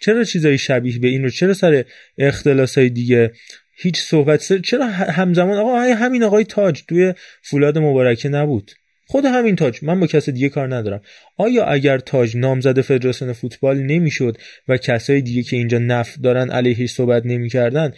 چرا 0.00 0.24
چیزایی 0.24 0.58
شبیه 0.58 0.98
به 0.98 1.08
این 1.08 1.22
رو 1.22 1.30
چرا 1.30 1.54
سر 1.54 1.84
اختلاسای 2.18 2.88
دیگه 2.88 3.32
هیچ 3.76 4.00
صحبت 4.00 4.40
سر 4.40 4.58
چرا 4.58 4.86
همزمان 4.86 5.58
آقا 5.58 5.76
همین 5.78 6.22
آقای 6.22 6.44
تاج 6.44 6.82
توی 6.88 7.14
فولاد 7.42 7.78
مبارکه 7.78 8.28
نبود؟ 8.28 8.70
خود 9.06 9.24
همین 9.24 9.56
تاج. 9.56 9.78
من 9.82 10.00
با 10.00 10.06
کس 10.06 10.28
دیگه 10.28 10.48
کار 10.48 10.76
ندارم. 10.76 11.00
آیا 11.36 11.64
اگر 11.64 11.98
تاج 11.98 12.36
نامزد 12.36 12.80
فدراسیون 12.80 13.32
فوتبال 13.32 13.78
نمی‌شد 13.78 14.38
و 14.68 14.76
کسای 14.76 15.20
دیگه 15.20 15.42
که 15.42 15.56
اینجا 15.56 15.78
نف 15.78 16.18
دارن 16.18 16.50
علیهش 16.50 16.90
صحبت 16.90 17.26
نمی‌کردن 17.26 17.92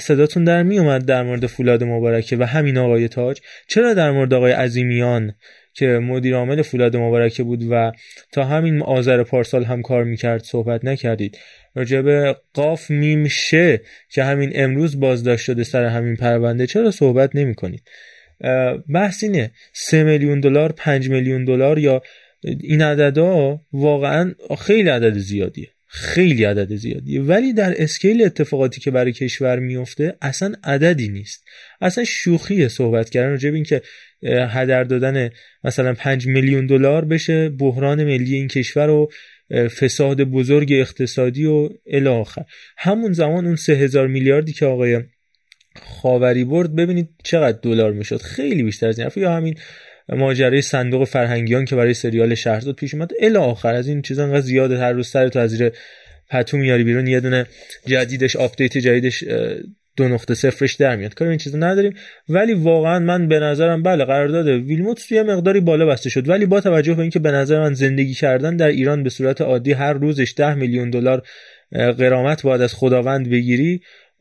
صداتون 0.00 0.44
در 0.44 0.62
می 0.62 0.78
اومد 0.78 1.04
در 1.04 1.22
مورد 1.22 1.46
فولاد 1.46 1.84
مبارکه 1.84 2.36
و 2.36 2.42
همین 2.42 2.78
آقای 2.78 3.08
تاج. 3.08 3.40
چرا 3.68 3.94
در 3.94 4.10
مورد 4.10 4.34
آقای 4.34 4.52
عظیمیان 4.52 5.34
که 5.74 5.86
مدیر 5.86 6.34
عامل 6.34 6.62
فولاد 6.62 6.96
مبارکه 6.96 7.42
بود 7.42 7.62
و 7.70 7.92
تا 8.32 8.44
همین 8.44 8.82
آذر 8.82 9.22
پارسال 9.22 9.64
هم 9.64 9.82
کار 9.82 10.04
می‌کرد 10.04 10.42
صحبت 10.42 10.84
نکردید؟ 10.84 11.38
راجب 11.74 12.32
قاف 12.54 12.90
میمشه 12.90 13.80
که 14.08 14.24
همین 14.24 14.52
امروز 14.54 15.00
بازداشت 15.00 15.44
شده 15.44 15.64
سر 15.64 15.84
همین 15.84 16.16
پرونده 16.16 16.66
چرا 16.66 16.90
صحبت 16.90 17.36
نمی 17.36 17.54
کنید 17.54 17.82
بحث 18.94 19.24
اینه 19.24 19.50
سه 19.72 20.04
میلیون 20.04 20.40
دلار 20.40 20.72
پنج 20.72 21.08
میلیون 21.08 21.44
دلار 21.44 21.78
یا 21.78 22.02
این 22.42 22.82
عددا 22.82 23.60
واقعا 23.72 24.34
خیلی 24.58 24.88
عدد 24.88 25.18
زیادیه. 25.18 25.68
خیلی 25.94 26.44
عدد 26.44 26.74
زیادیه. 26.74 27.22
ولی 27.22 27.52
در 27.52 27.82
اسکیل 27.82 28.22
اتفاقاتی 28.22 28.80
که 28.80 28.90
برای 28.90 29.12
کشور 29.12 29.58
میفته 29.58 30.16
اصلا 30.22 30.54
عددی 30.64 31.08
نیست. 31.08 31.44
اصلا 31.80 32.04
شوخیه 32.04 32.68
صحبت 32.68 33.10
کردن 33.10 33.30
راجع 33.30 33.50
به 33.50 33.54
اینکه 33.54 33.82
هدر 34.48 34.84
دادن 34.84 35.30
مثلا 35.64 35.94
5 35.94 36.26
میلیون 36.26 36.66
دلار 36.66 37.04
بشه 37.04 37.48
بحران 37.48 38.04
ملی 38.04 38.34
این 38.34 38.48
کشور 38.48 38.90
و 38.90 39.10
فساد 39.68 40.22
بزرگ 40.22 40.72
اقتصادی 40.72 41.44
و 41.44 41.68
الاخر 41.86 42.44
همون 42.76 43.12
زمان 43.12 43.46
اون 43.46 43.56
سه 43.56 43.72
هزار 43.72 44.06
میلیاردی 44.06 44.52
که 44.52 44.66
آقای 44.66 45.00
خاوری 45.82 46.44
برد 46.44 46.74
ببینید 46.76 47.08
چقدر 47.24 47.58
دلار 47.62 47.92
می‌شد. 47.92 48.22
خیلی 48.22 48.62
بیشتر 48.62 48.88
از 48.88 48.98
این 48.98 49.10
یا 49.16 49.32
همین 49.32 49.54
ماجرای 50.08 50.62
صندوق 50.62 51.04
فرهنگیان 51.04 51.64
که 51.64 51.76
برای 51.76 51.94
سریال 51.94 52.34
شهرزاد 52.34 52.74
پیش 52.74 52.94
اومد. 52.94 53.10
الی 53.20 53.36
آخر 53.36 53.74
از 53.74 53.88
این 53.88 54.02
چیزا 54.02 54.24
انقدر 54.24 54.40
زیاده 54.40 54.78
هر 54.78 54.92
روز 54.92 55.08
سر 55.08 55.28
تو 55.28 55.38
از 55.38 55.50
زیر 55.50 55.72
پتو 56.30 56.56
میاری 56.56 56.84
بیرون 56.84 57.06
یه 57.06 57.20
دونه 57.20 57.46
جدیدش 57.86 58.36
آپدیت 58.36 58.78
جدیدش 58.78 59.24
دو 59.96 60.08
نقطه 60.08 60.34
صفرش 60.34 60.74
در 60.74 60.96
میاد. 60.96 61.14
کار 61.14 61.28
این 61.28 61.38
چیزا 61.38 61.58
نداریم. 61.58 61.94
ولی 62.28 62.54
واقعا 62.54 62.98
من 62.98 63.28
به 63.28 63.38
نظرم 63.38 63.82
بله 63.82 64.04
قرارداد 64.04 64.46
ویلموت 64.46 65.12
یه 65.12 65.22
مقداری 65.22 65.60
بالا 65.60 65.86
بسته 65.86 66.10
شد. 66.10 66.28
ولی 66.28 66.46
با 66.46 66.60
توجه 66.60 66.94
به 66.94 67.02
اینکه 67.02 67.18
به 67.18 67.30
نظر 67.30 67.60
من 67.60 67.74
زندگی 67.74 68.14
کردن 68.14 68.56
در 68.56 68.68
ایران 68.68 69.02
به 69.02 69.10
صورت 69.10 69.40
عادی 69.40 69.72
هر 69.72 69.92
روزش 69.92 70.34
ده 70.36 70.54
میلیون 70.54 70.90
دلار 70.90 71.22
قرامت 71.72 72.42
باید 72.42 72.60
از 72.60 72.74
خداوند 72.74 73.30
بگیری 73.30 73.80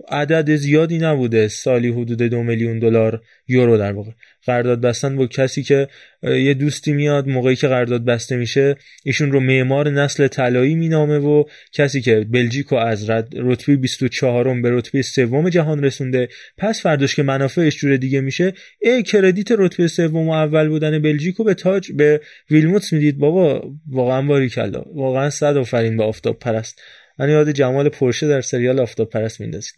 عدد 0.09 0.55
زیادی 0.55 0.97
نبوده 0.97 1.47
سالی 1.47 1.89
حدود 1.89 2.21
دو 2.21 2.43
میلیون 2.43 2.79
دلار 2.79 3.21
یورو 3.47 3.77
در 3.77 3.91
واقع. 3.91 4.11
قرارداد 4.45 4.81
بستن 4.81 5.15
با 5.15 5.27
کسی 5.27 5.63
که 5.63 5.87
یه 6.23 6.53
دوستی 6.53 6.93
میاد 6.93 7.27
موقعی 7.27 7.55
که 7.55 7.67
قرارداد 7.67 8.05
بسته 8.05 8.35
میشه 8.35 8.75
ایشون 9.03 9.31
رو 9.31 9.39
معمار 9.39 9.89
نسل 9.89 10.27
طلایی 10.27 10.75
مینامه 10.75 11.17
و 11.17 11.43
کسی 11.73 12.01
که 12.01 12.25
بلژیک 12.31 12.73
از 12.73 13.09
رتبه 13.33 13.75
24 13.75 14.61
به 14.61 14.69
رتبه 14.71 15.01
سوم 15.01 15.49
جهان 15.49 15.83
رسونده 15.83 16.27
پس 16.57 16.81
فرداش 16.81 17.15
که 17.15 17.23
منافعش 17.23 17.77
جور 17.77 17.97
دیگه 17.97 18.21
میشه 18.21 18.53
ای 18.81 19.03
کردیت 19.03 19.51
رتبه 19.51 19.87
سوم 19.87 20.27
و 20.27 20.31
اول 20.31 20.69
بودن 20.69 20.99
بلژیک 20.99 21.37
به 21.37 21.53
تاج 21.53 21.91
به 21.91 22.21
ویلموتس 22.51 22.93
می‌دید. 22.93 23.17
بابا 23.17 23.71
واقعا 23.89 24.21
باری 24.21 24.49
کلا 24.49 24.83
واقعا 24.95 25.29
صد 25.29 25.57
آفرین 25.57 25.97
به 25.97 26.03
آفتاب 26.03 26.39
پرست. 26.39 26.81
من 27.21 27.29
یاد 27.29 27.51
جمال 27.51 27.89
پرشه 27.89 28.27
در 28.27 28.41
سریال 28.41 28.79
آفتاب 28.79 29.09
پرست 29.09 29.41
میندازید. 29.41 29.73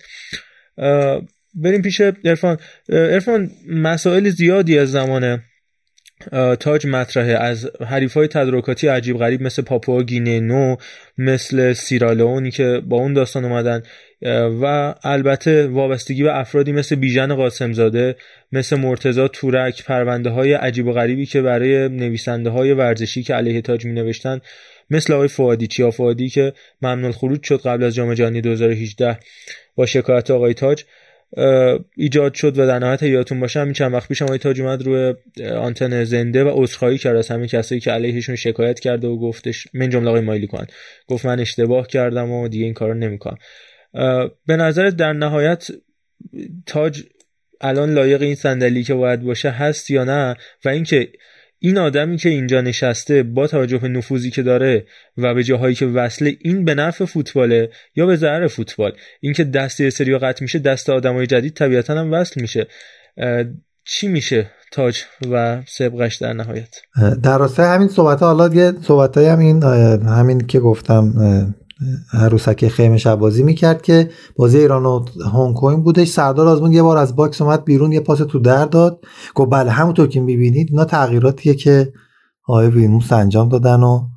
بریم 1.56 1.82
پیش 1.82 2.02
ارفان 2.26 2.58
ارفان 2.90 3.52
مسائل 3.70 4.30
زیادی 4.30 4.80
از 4.80 4.92
زمان 4.92 5.44
تاج 6.60 6.88
مطرحه. 6.88 7.32
از 7.32 7.70
حریف 7.88 8.14
های 8.14 8.28
تدارکاتی 8.28 8.88
عجیب 8.88 9.18
غریب 9.18 9.42
مثل 9.42 9.62
پاپوا 9.62 10.04
گینه 10.04 10.40
نو 10.40 10.76
مثل 11.18 11.74
سیرالئونی 11.74 12.52
که 12.52 12.82
با 12.88 12.98
اون 12.98 13.14
داستان 13.14 13.46
اومدن 13.46 13.84
و 14.62 14.96
البته 15.04 15.68
وابستگی 15.68 16.24
به 16.24 16.40
افرادی 16.40 16.72
مثل 16.72 16.96
بیژن 16.96 17.36
قاسمزاده 17.36 18.16
مثل 18.52 18.80
مرتزا 18.80 19.28
تورک 19.28 19.86
پرونده 19.86 20.30
های 20.30 20.54
عجیب 20.54 20.88
و 20.88 20.92
غریبی 20.92 21.26
که 21.26 21.42
برای 21.42 21.90
نویسنده 21.90 22.50
های 22.50 22.74
ورزشی 22.74 23.24
که 23.24 23.34
علیه 23.34 23.62
تاج 23.62 23.86
می 23.86 23.94
نوشتن 23.94 24.42
مثل 24.94 25.14
آقای 25.14 25.28
فوادی 25.28 25.68
چیا 25.68 25.92
فوادی 25.92 26.30
که 26.30 26.54
ممنون 26.82 27.12
خروج 27.12 27.44
شد 27.44 27.62
قبل 27.62 27.84
از 27.84 27.96
جام 27.96 28.14
جهانی 28.14 28.42
2018 28.42 29.18
با 29.76 29.86
شکایت 29.86 30.32
آقای 30.32 30.54
تاج. 30.54 30.84
ایجاد 31.98 32.34
شد 32.34 32.60
و 32.60 32.68
در 32.68 32.80
نهایت 32.80 33.04
یادتون 33.04 33.40
باشه 33.40 33.60
همین 33.60 33.74
چند 33.74 33.94
وقت 33.94 34.08
پیش 34.08 34.22
آقای 34.22 34.38
تاج 34.38 34.62
اومد 34.62 34.84
روی 34.84 35.14
آنتن 35.56 36.04
زنده 36.04 36.44
و 36.44 36.64
عذرخواهی 36.64 36.98
کرد 36.98 37.16
از 37.16 37.28
همین 37.28 37.48
کسایی 37.48 37.82
که 37.82 37.92
علیهشون 37.92 38.36
شکایت 38.36 38.80
کرده 38.80 39.08
و 39.08 39.20
گفتش. 39.20 39.68
من 39.74 39.90
جمله 39.90 40.10
آقای 40.10 40.22
مایلی 40.22 40.48
کن 40.48 40.66
گفت 41.08 41.26
من 41.26 41.40
اشتباه 41.40 41.88
کردم 41.88 42.32
و 42.32 42.48
دیگه 42.48 42.66
این 42.66 42.74
کارو 42.74 42.94
نمی‌کنم. 42.94 43.38
به 44.48 44.56
نظر 44.56 44.90
در 44.90 45.14
نهایت 45.14 45.68
تاج 46.66 47.04
الان 47.62 47.94
لایق 47.94 48.22
این 48.22 48.36
صندلی 48.36 48.84
که 48.84 48.94
باید 48.94 49.22
باشه 49.22 49.50
هست 49.50 49.92
یا 49.92 50.04
نه 50.04 50.36
و 50.66 50.70
اینکه 50.70 51.10
این 51.66 51.78
آدمی 51.78 52.18
که 52.18 52.30
اینجا 52.30 52.62
نشسته 52.62 53.24
با 53.24 53.48
توجه 53.48 53.78
به 53.78 53.88
نفوذی 53.88 54.30
که 54.30 54.44
داره 54.44 54.86
و 55.18 55.34
به 55.34 55.44
جاهایی 55.44 55.76
که 55.76 55.86
وصله 55.86 56.38
این 56.42 56.66
به 56.66 56.76
نفع 56.76 57.06
فوتباله 57.06 57.70
یا 57.96 58.06
به 58.06 58.16
ضرر 58.16 58.48
فوتبال؟ 58.48 58.92
اینکه 59.20 59.44
دست 59.44 59.90
سری 59.90 60.18
قطع 60.18 60.44
میشه 60.44 60.60
دست 60.60 60.90
آدمای 60.90 61.28
جدید 61.28 61.54
طبیعتا 61.54 61.94
هم 62.00 62.14
وصل 62.14 62.42
میشه. 62.42 62.68
چی 63.86 64.08
میشه 64.08 64.52
تاج 64.72 65.04
و 65.32 65.62
سبقش 65.68 66.16
در 66.16 66.34
نهایت؟ 66.34 66.82
در 67.24 67.38
راستای 67.38 67.66
همین 67.66 67.88
صحبت 67.88 68.20
ها 68.20 68.34
حالا 68.34 68.56
یه 68.56 68.74
صحبت 68.82 69.18
هم 69.18 69.40
این 69.40 69.64
همین 70.04 70.48
که 70.48 70.60
گفتم 70.60 71.14
عروسک 72.14 72.68
خیمه 72.68 72.98
شب 72.98 73.16
بازی 73.16 73.44
می‌کرد 73.44 73.82
که 73.82 74.10
بازی 74.36 74.58
ایران 74.58 74.86
و 74.86 75.06
هنگ 75.34 75.56
کنگ 75.56 75.84
بودش. 75.84 76.08
سردار 76.08 76.48
آزمون 76.48 76.72
یه 76.72 76.82
بار 76.82 76.98
از 76.98 77.16
box 77.16 77.42
اومد 77.42 77.66
بیرون 77.66 77.92
یه 77.92 78.00
پاس 78.00 78.18
تو 78.18 78.40
در 78.40 78.66
داد. 78.66 79.00
گفت 79.36 79.52
بله 79.52 79.72
همونطور 79.72 80.08
که 80.08 80.20
می‌بینید 80.22 80.68
اینا 80.70 80.86
تغییراتیه 80.86 81.54
که 81.54 81.94
آقای 82.48 82.68
ویلموتس 82.68 83.12
انجام 83.12 83.50
دادن 83.50 83.84
و 83.84 84.08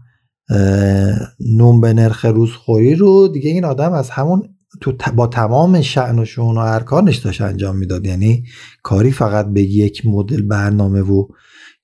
نون 1.57 1.81
به 1.81 1.93
نرخ 1.93 2.25
روزخوری 2.25 2.95
رو. 2.95 3.29
دیگه 3.29 3.51
این 3.51 3.65
آدم 3.65 3.93
از 3.93 4.11
همون 4.11 4.43
تو 4.81 4.93
با 5.17 5.27
تمام 5.27 5.81
شعنشون 5.81 6.57
و 6.57 6.61
ارکانش 6.61 7.17
داشت 7.17 7.41
انجام 7.41 7.77
می‌داد. 7.77 8.07
یعنی 8.07 8.45
کاری 8.83 9.11
فقط 9.11 9.47
به 9.47 9.63
یک 9.63 10.07
مدل 10.07 10.43
برنامه 10.43 11.01
و 11.01 11.27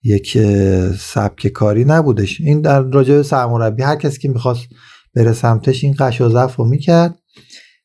یک 0.05 0.39
سبک 0.99 1.47
کاری 1.47 1.85
نبودش. 1.85 2.41
این 2.41 2.61
در 2.61 2.83
راجع 2.83 3.22
سرمربی 3.22 3.83
هر 3.83 3.97
کسی 3.97 4.20
که 4.20 4.28
می‌خواست 4.28 4.62
بره 5.15 5.33
سمتش 5.33 5.85
این 5.85 5.95
قش 5.99 6.21
و 6.21 6.29
ضعف 6.29 6.57
رو 6.57 6.65
می‌کرد. 6.65 7.19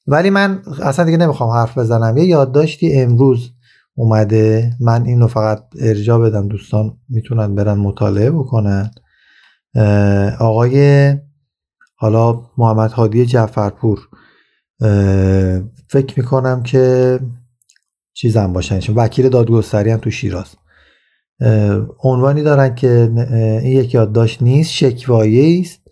ولی 0.07 0.29
من 0.29 0.61
اصلا 0.83 1.05
دیگه 1.05 1.17
نمی‌خوام 1.17 1.49
حرف 1.49 1.77
بزنم. 1.77 2.17
یه 2.17 2.25
یادداشتی 2.25 2.93
امروز 2.93 3.51
اومده. 3.95 4.73
من 4.79 5.05
اینو 5.05 5.27
فقط 5.27 5.63
ارجا 5.79 6.19
بدم. 6.19 6.47
دوستان 6.47 6.97
می‌تونن 7.09 7.55
برن 7.55 7.77
مطالعه 7.77 8.31
بکنن. 8.31 8.91
آقای 10.39 11.13
حالا 11.95 12.41
محمد 12.57 12.91
هادی 12.91 13.25
جعفرپور. 13.25 13.99
فکر 15.89 16.19
می‌کنم 16.19 16.63
که 16.63 17.19
چیزم 18.13 18.53
باشن 18.53 18.79
چون 18.79 18.95
وکیل 18.95 19.29
دادگستری 19.29 19.91
هم 19.91 19.97
تو 19.97 20.11
شیراز. 20.11 20.55
عنوانی 22.03 22.43
دارن 22.43 22.75
که 22.75 23.11
این 23.63 23.71
یک 23.71 23.93
یادداشت 23.93 24.41
نیست. 24.41 24.71
شکوایی 24.71 25.61
است. 25.61 25.86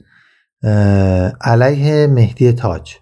علیه 1.41 2.07
مهدی 2.07 2.51
تاج 2.51 2.95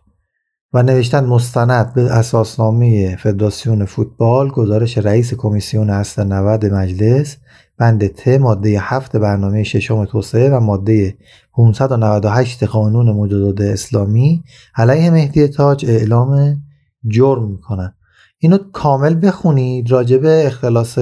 و 0.73 0.83
نوشتن 0.83 1.25
مستند 1.25 1.93
به 1.93 2.01
اساسنامه 2.01 3.15
فدراسیون 3.15 3.85
فوتبال 3.85 4.49
گزارش 4.49 4.97
رئیس 4.97 5.33
کمیسیون 5.33 5.89
اصل 5.89 6.23
90 6.23 6.65
مجلس 6.65 7.37
بند 7.77 8.07
ت 8.07 8.27
ماده 8.27 8.79
7 8.79 9.17
برنامه 9.17 9.63
ششم 9.63 10.05
توسعه 10.05 10.49
و 10.49 10.59
ماده 10.59 11.17
598 11.53 12.63
قانون 12.63 13.11
مجدد 13.11 13.61
اسلامی 13.61 14.43
علیه 14.75 15.09
مهدی 15.09 15.47
تاج 15.47 15.85
اعلام 15.85 16.61
جرم 17.07 17.43
می‌کنن. 17.43 17.93
اینو 18.39 18.57
کامل 18.73 19.27
بخونید. 19.27 19.91
راجب 19.91 20.21
اختلاس 20.25 20.97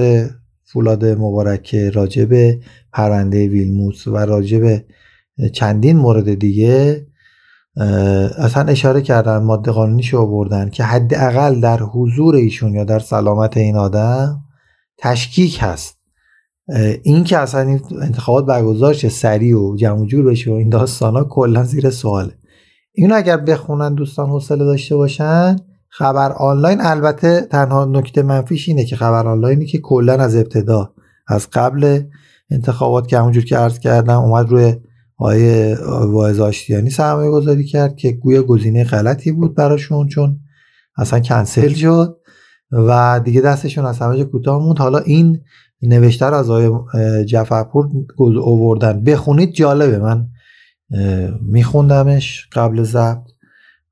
فولاد 0.64 1.04
مبارکه 1.04 1.90
راجب 1.90 2.58
پرونده 2.92 3.48
ویلموس 3.48 4.06
و 4.06 4.16
راجب 4.16 4.80
چندین 5.48 5.96
مورد 5.96 6.34
دیگه 6.34 7.06
اصلا 8.38 8.62
اشاره 8.68 9.02
کردن 9.02 9.38
ماده 9.38 9.70
قانونیشو 9.70 10.18
آوردن 10.18 10.70
که 10.70 10.84
حداقل 10.84 11.60
در 11.60 11.78
حضور 11.78 12.34
ایشون 12.34 12.74
یا 12.74 12.84
در 12.84 12.98
سلامت 12.98 13.56
این 13.56 13.76
آدم 13.76 14.40
تشکیک 14.98 15.58
هست. 15.60 15.98
این 17.02 17.24
که 17.24 17.38
اصلا 17.38 17.60
این 17.60 17.80
انتخابات 18.02 18.46
برگزار 18.46 18.92
شه 18.92 19.08
سریع 19.08 19.56
و 19.56 19.76
جمع 19.76 20.06
جور 20.06 20.24
بشه 20.24 20.50
و 20.50 20.54
این 20.54 20.68
داستانا 20.68 21.24
کلا 21.24 21.64
زیر 21.64 21.90
سواله 21.90 22.32
اینو 22.92 23.14
اگر 23.14 23.36
بخونن 23.36 23.94
دوستان 23.94 24.28
حوصله 24.28 24.64
داشته 24.64 24.96
باشن 24.96 25.56
خبر 25.88 26.32
آنلاین 26.32 26.80
البته 26.80 27.40
تنها 27.40 27.84
نکته 27.84 28.22
منفیش 28.22 28.68
اینه 28.68 28.84
که 28.84 28.96
خبر 28.96 29.26
آنلاینی 29.26 29.66
که 29.66 29.78
کلا 29.78 30.12
از 30.12 30.36
ابتدا 30.36 30.94
از 31.28 31.50
قبل 31.50 32.02
انتخابات 32.50 33.08
که 33.08 33.18
همونجور 33.18 33.44
که 33.44 33.56
عرض 33.56 33.78
کردم 33.78 34.18
اومد 34.18 34.48
روی 34.48 34.74
آقای 35.22 35.74
واعظ 36.06 36.40
آشتیانی 36.40 36.90
سرمایه 36.90 37.30
گذاری 37.30 37.64
کرد 37.64 37.96
که 37.96 38.12
گویا 38.12 38.42
گزینه 38.42 38.84
غلطی 38.84 39.32
بود 39.32 39.54
براشون 39.54 40.08
چون 40.08 40.40
اصلا 40.96 41.20
کنسل 41.20 41.68
شد 41.68 42.16
و 42.70 43.20
دیگه 43.24 43.40
دستشون 43.40 43.84
از 43.84 43.98
همه 43.98 44.24
کوتاه 44.24 44.62
موند. 44.62 44.78
حالا 44.78 44.98
این 44.98 45.40
نوشته 45.82 46.26
از 46.26 46.50
آقای 46.50 47.24
جعفرپور 47.24 47.86
اووردن 48.18 49.04
بخونید 49.04 49.52
جالبه. 49.52 49.98
من 49.98 50.28
میخوندمش 51.42 52.48
قبل 52.52 52.82
ضبط 52.82 53.28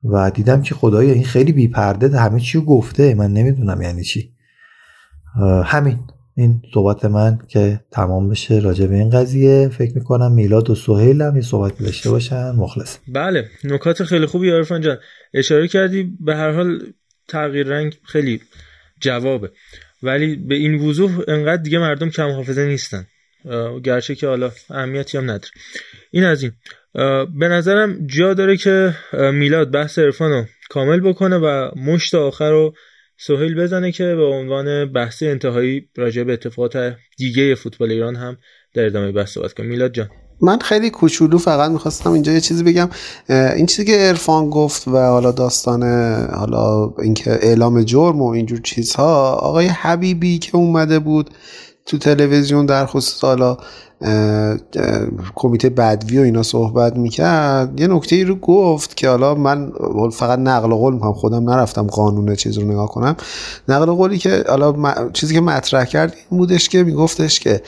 و 0.05 0.31
دیدم 0.31 0.63
که 0.63 0.75
خدایا 0.75 1.13
این 1.13 1.25
خیلی 1.25 1.53
بیپرده 1.53 2.19
همه 2.19 2.41
چی 2.41 2.61
گفته. 2.61 3.15
من 3.15 3.33
نمی‌دونم 3.33 3.83
یعنی 3.83 4.05
چی. 4.05 4.35
همین. 5.65 5.99
این 6.41 6.63
صحبت 6.75 7.05
من 7.05 7.39
که 7.49 7.81
تمام 7.91 8.29
بشه 8.29 8.59
راجع 8.59 8.87
به 8.87 8.95
این 8.95 9.11
قضیه. 9.11 9.69
فکر 9.69 9.93
می‌کنم 9.95 10.33
میلاد 10.33 10.71
و 10.71 10.75
سهیل 10.75 11.23
هم 11.23 11.33
این 11.33 11.43
صحبت 11.43 11.79
داشته 11.79 12.11
باشن. 12.11 12.51
مخلص. 12.51 12.97
بله 13.09 13.49
نکات 13.65 14.05
خیلی 14.05 14.27
خوبی 14.27 14.51
عرفان 14.51 14.81
جان. 14.81 14.99
اشاره 15.35 15.69
کردی 15.69 16.17
به 16.21 16.37
هر 16.37 16.53
حال 16.53 16.81
تغییر 17.29 17.67
رنگ 17.67 17.99
خیلی 18.05 18.41
جوابه. 19.01 19.51
ولی 20.03 20.37
به 20.37 20.55
این 20.55 20.75
وضوح 20.75 21.21
انقدر 21.29 21.63
دیگه 21.63 21.79
مردم 21.79 22.11
کم 22.11 22.31
حافظه 22.31 22.67
نیستن. 22.67 23.07
گرچه 23.85 24.15
که 24.15 24.27
حالا 24.27 24.51
اهمیتی 24.71 25.19
هم 25.19 25.25
نداره. 25.25 25.51
این 26.11 26.25
از 26.25 26.43
این. 26.43 26.53
به 27.39 27.49
نظرم 27.49 28.07
جا 28.07 28.35
داره 28.35 28.57
که 28.57 28.95
میلاد 29.33 29.71
بحث 29.71 29.99
عرفان 29.99 30.31
رو 30.31 30.45
کامل 30.71 31.01
بکنه 31.01 31.37
و 31.37 31.71
مشت 31.77 32.15
آخر 32.15 32.51
رو 32.51 32.75
سهیل 33.27 33.55
بزنه 33.55 33.93
که 33.93 34.15
به 34.15 34.25
عنوان 34.25 34.93
بحث 34.93 35.23
انتهایی 35.23 35.89
راجع 35.97 36.23
به 36.23 36.33
اتفاقات 36.33 36.97
دیگه 37.17 37.55
فوتبال 37.55 37.91
ایران 37.91 38.17
هم 38.17 38.37
در 38.75 38.87
ادامه 38.87 39.13
بحث 39.13 39.31
صحبت 39.31 39.53
کنم 39.53 39.67
میلاد 39.67 39.93
جان. 39.93 40.09
من 40.43 40.59
خیلی 40.59 40.91
کوچولو 40.91 41.39
فقط 41.39 41.71
می‌خواستم 41.71 42.13
اینجا 42.13 42.33
یه 42.33 42.41
چیزی 42.41 42.63
بگم. 42.65 42.91
این 43.29 43.67
چیزی 43.67 43.85
که 43.85 44.09
ارفان 44.09 44.51
گفت 44.51 44.89
و 44.89 44.91
حالا 44.91 45.33
داستان 45.33 45.83
حالا 46.35 46.95
اینکه 47.03 47.31
اعلام 47.31 47.83
جرم 47.83 48.23
و 48.23 48.29
اینجور 48.29 48.61
چیزها 48.61 49.33
آقای 49.33 49.67
حبیبی 49.67 50.39
که 50.39 50.57
اومده 50.57 50.99
بود 50.99 51.31
تو 51.87 51.99
تلویزیون 51.99 52.67
در 52.67 52.87
خصوص 52.87 53.25
حالا 53.25 53.57
کمیته 55.35 55.71
بدوی 55.71 56.19
و 56.19 56.23
اینا 56.23 56.43
صحبت 56.43 56.97
می‌کرد. 56.97 57.81
یه 57.81 57.87
نکته 57.87 58.17
ای 58.17 58.25
رو 58.25 58.35
گفت 58.35 58.97
که 58.97 59.09
حالا 59.09 59.35
من 59.35 59.73
فقط 60.13 60.39
نقل 60.39 60.69
قول 60.69 60.95
می‌کنم 60.95 61.13
خودم 61.13 61.51
نرفتم 61.51 61.87
قانون 61.87 62.35
چیز 62.35 62.59
رو 62.59 62.65
نگاه 62.65 62.89
کنم. 62.89 63.17
نقل 63.69 63.87
قولی 63.87 64.19
که 64.19 64.45
حالا 64.49 64.75
چیزی 65.13 65.35
که 65.35 65.41
مطرح 65.41 65.85
کرد 65.85 66.17
این 66.31 66.39
بودش 66.39 66.69
که 66.69 66.83
میگفتش 66.83 67.41
که 67.41 67.63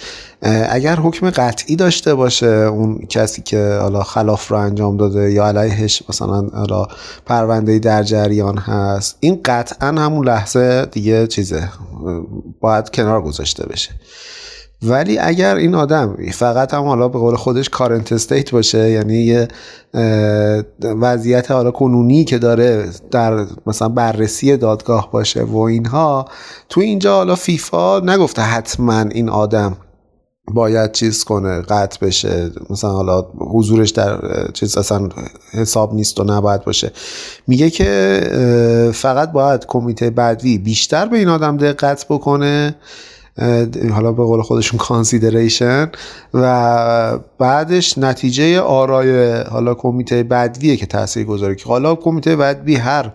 اگر 0.69 0.97
حکم 0.97 1.31
قطعی 1.31 1.77
داشته 1.77 2.15
باشه 2.15 2.47
اون 2.47 2.99
کسی 3.09 3.43
که 3.43 3.79
حالا 3.81 4.03
خلاف 4.03 4.49
رو 4.49 4.57
انجام 4.57 4.97
داده 4.97 5.33
یا 5.33 5.47
علیهش 5.47 6.03
مثلا 6.09 6.49
حالا 6.55 6.87
پرونده 7.27 7.79
در 7.79 8.03
جریان 8.03 8.59
هست 8.59 9.17
این 9.21 9.41
قطعا 9.45 9.89
همون 9.89 10.27
لحظه 10.27 10.87
دیگه 10.87 11.27
چیزه 11.27 11.69
باید 12.61 12.91
کنار 12.91 13.23
گذاشته 13.23 13.67
بشه. 13.67 13.91
ولی 14.83 15.19
اگر 15.19 15.57
این 15.57 15.75
آدم 15.75 16.17
فقط 16.33 16.75
هم 16.75 16.83
حالا 16.83 17.09
به 17.09 17.19
قول 17.19 17.37
خودش 17.37 17.69
کارنت 17.69 18.13
استیت 18.13 18.51
باشه 18.51 18.91
یعنی 18.91 19.15
یه 19.15 19.49
وضعیت 20.83 21.51
حالا 21.51 21.71
کنونی 21.71 22.25
که 22.25 22.39
داره 22.39 22.89
در 23.11 23.47
مثلا 23.67 23.89
بررسی 23.89 24.57
دادگاه 24.57 25.11
باشه 25.11 25.43
و 25.43 25.57
اینها 25.57 26.29
تو 26.69 26.81
اینجا 26.81 27.15
حالا 27.15 27.35
فیفا 27.35 28.01
نگفته 28.01 28.43
حتما 28.43 29.01
این 29.01 29.29
آدم 29.29 29.77
باید 30.55 30.93
چیز 30.93 31.25
کنه 31.25 31.61
قطع 31.61 32.07
بشه 32.07 32.51
مثلا 32.71 32.91
حالا 32.91 33.27
حضورش 33.39 33.91
در 33.91 34.19
چیز 34.53 34.77
اصلا 34.77 35.09
حساب 35.53 35.95
نیست 35.95 36.21
و 36.21 36.25
نباید 36.25 36.65
باشه. 36.65 36.93
میگه 37.47 37.71
که 37.71 38.91
فقط 38.95 39.33
باید 39.33 39.67
کمیته 39.67 40.11
بدوی 40.11 40.59
بیشتر 40.59 41.07
به 41.07 41.19
این 41.19 41.29
آدم 41.29 41.57
دقت 41.57 42.07
بکنه 42.09 42.75
حالا 43.93 44.13
به 44.13 44.25
قول 44.25 44.43
خودشون 44.43 44.79
کانسیدریشن 44.79 45.91
و 46.35 47.19
بعدش 47.39 47.99
نتیجه 47.99 48.61
آرای 48.61 49.33
حالا 49.33 49.75
کمیته 49.75 50.23
بدویه 50.23 50.77
که 50.77 50.87
تاثیر 50.87 51.25
گذاره. 51.25 51.55
که 51.55 51.65
حالا 51.69 51.95
کمیته 51.95 52.37
بدوی 52.37 52.77
هر 52.77 53.13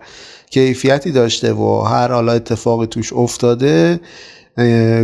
کیفیتی 0.50 1.12
داشته 1.12 1.52
و 1.52 1.80
هر 1.80 2.12
حالا 2.12 2.32
اتفاقی 2.32 2.86
توش 2.86 3.12
افتاده 3.12 4.00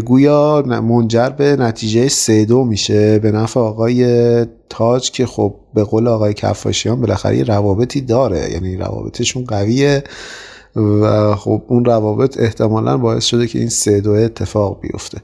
گویا 0.04 0.62
منجر 0.66 1.30
به 1.30 1.56
نتیجه 1.56 2.08
سه 2.08 2.44
دو 2.44 2.64
میشه. 2.64 3.18
به 3.18 3.32
نفع 3.32 3.60
آقای 3.60 4.46
تاج 4.68 5.10
که 5.10 5.26
خب 5.26 5.54
به 5.74 5.84
قول 5.84 6.08
آقای 6.08 6.34
کفاشیان 6.34 7.00
بالاخره 7.00 7.42
روابطی 7.42 8.00
داره. 8.00 8.50
یعنی 8.52 8.76
روابطشون 8.76 9.44
قویه. 9.44 10.04
و 10.76 11.34
خب 11.34 11.62
اون 11.68 11.84
روابط 11.84 12.40
احتمالا 12.40 12.96
باعث 12.96 13.24
شده 13.24 13.46
که 13.46 13.58
این 13.58 13.68
سه 13.68 14.00
دو 14.00 14.10
اتفاق 14.10 14.80
بیفته. 14.80 15.18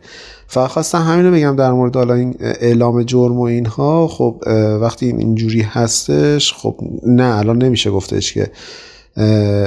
فقط 0.47 0.71
خواستم 0.71 0.99
همین 0.99 1.27
رو 1.27 1.33
بگم 1.33 1.57
در 1.57 1.73
مورد 1.73 1.97
حالا 1.97 2.15
این 2.15 2.35
اعلام 2.41 3.03
جرم 3.03 3.39
و 3.39 3.43
اینها. 3.43 4.09
خب 4.09 4.43
وقتی 4.81 5.07
اینجوری 5.07 5.63
هستش 5.63 6.55
خب 6.55 6.77
نه 7.07 7.39
الان 7.39 7.63
نمیشه 7.63 7.91
گفتش 7.91 8.35
که 8.35 8.51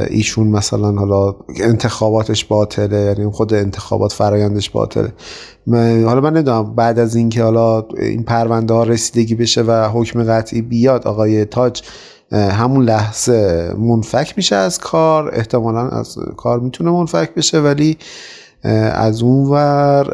ایشون 0.10 0.48
مثلا 0.48 0.92
حالا 0.92 1.36
انتخاباتش 1.62 2.46
باطله 2.46 3.00
یعنی 3.00 3.32
خود 3.32 3.54
انتخابات 3.54 4.12
فرایندش 4.12 4.70
باطله. 4.70 5.14
من 5.68 6.04
حالا 6.04 6.22
من 6.22 6.34
نمی‌دونم 6.34 6.76
بعد 6.76 7.00
از 7.00 7.16
اینکه 7.16 7.44
حالا 7.44 7.86
این 7.98 8.24
پرونده 8.24 8.74
ها 8.74 8.84
رسیدگی 8.84 9.36
بشه 9.36 9.62
و 9.62 9.90
حکم 9.94 10.24
قطعی 10.24 10.62
بیاد 10.62 11.08
آقای 11.08 11.46
تاج 11.46 11.82
همون 12.34 12.86
لحظه 12.86 13.74
منفک 13.78 14.34
میشه 14.38 14.56
از 14.56 14.80
کار 14.80 15.32
احتمالا 15.34 15.90
از 15.90 16.18
کار 16.38 16.60
می‌تونه 16.60 16.92
منفک 16.92 17.36
بشه 17.36 17.60
ولی 17.60 17.98
از 18.94 19.22
اون 19.22 19.50
ور 19.50 20.08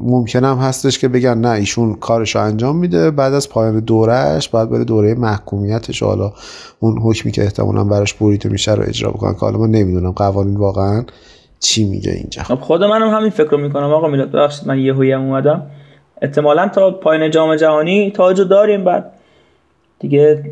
ممکنم 0.00 0.58
هستش 0.58 0.98
که 0.98 1.08
بگن 1.08 1.38
نه 1.38 1.50
ایشون 1.50 1.94
کارش 1.94 2.36
رو 2.36 2.42
انجام 2.42 2.76
میده 2.76 3.10
بعد 3.10 3.34
از 3.34 3.48
پایان 3.48 3.80
دورش 3.80 4.48
بعد 4.48 4.70
بره 4.70 4.84
دوره 4.84 5.14
محکومیتش. 5.14 6.02
حالا 6.02 6.32
اون 6.80 6.98
حکمی 7.02 7.32
که 7.32 7.42
احتمالا 7.42 7.84
براش 7.84 8.14
بریده 8.14 8.48
میشه 8.48 8.74
رو 8.74 8.82
اجرا 8.82 9.10
بکنن 9.10 9.34
که 9.34 9.40
حالا 9.40 9.58
من 9.58 9.70
نمی‌دونم 9.70 10.10
قوانین 10.10 10.56
واقعا 10.56 11.04
چی 11.60 11.84
میگه 11.84 12.12
اینجا. 12.12 12.42
خب 12.42 12.60
خود 12.60 12.84
منم 12.84 13.14
همین 13.14 13.30
فکر 13.30 13.56
می‌کنم. 13.56 13.92
آقا 13.92 14.08
میلاد 14.08 14.32
ببخشید 14.32 14.68
من 14.68 14.78
یه 14.78 14.94
هم 14.94 15.22
اومدم. 15.22 15.66
احتمالا 16.22 16.68
تا 16.68 16.90
پایان 16.90 17.30
جام 17.30 17.56
جهانی 17.56 18.10
تاجو 18.10 18.44
داریم 18.44 18.84
بعد. 18.84 19.12
دیگه 20.00 20.42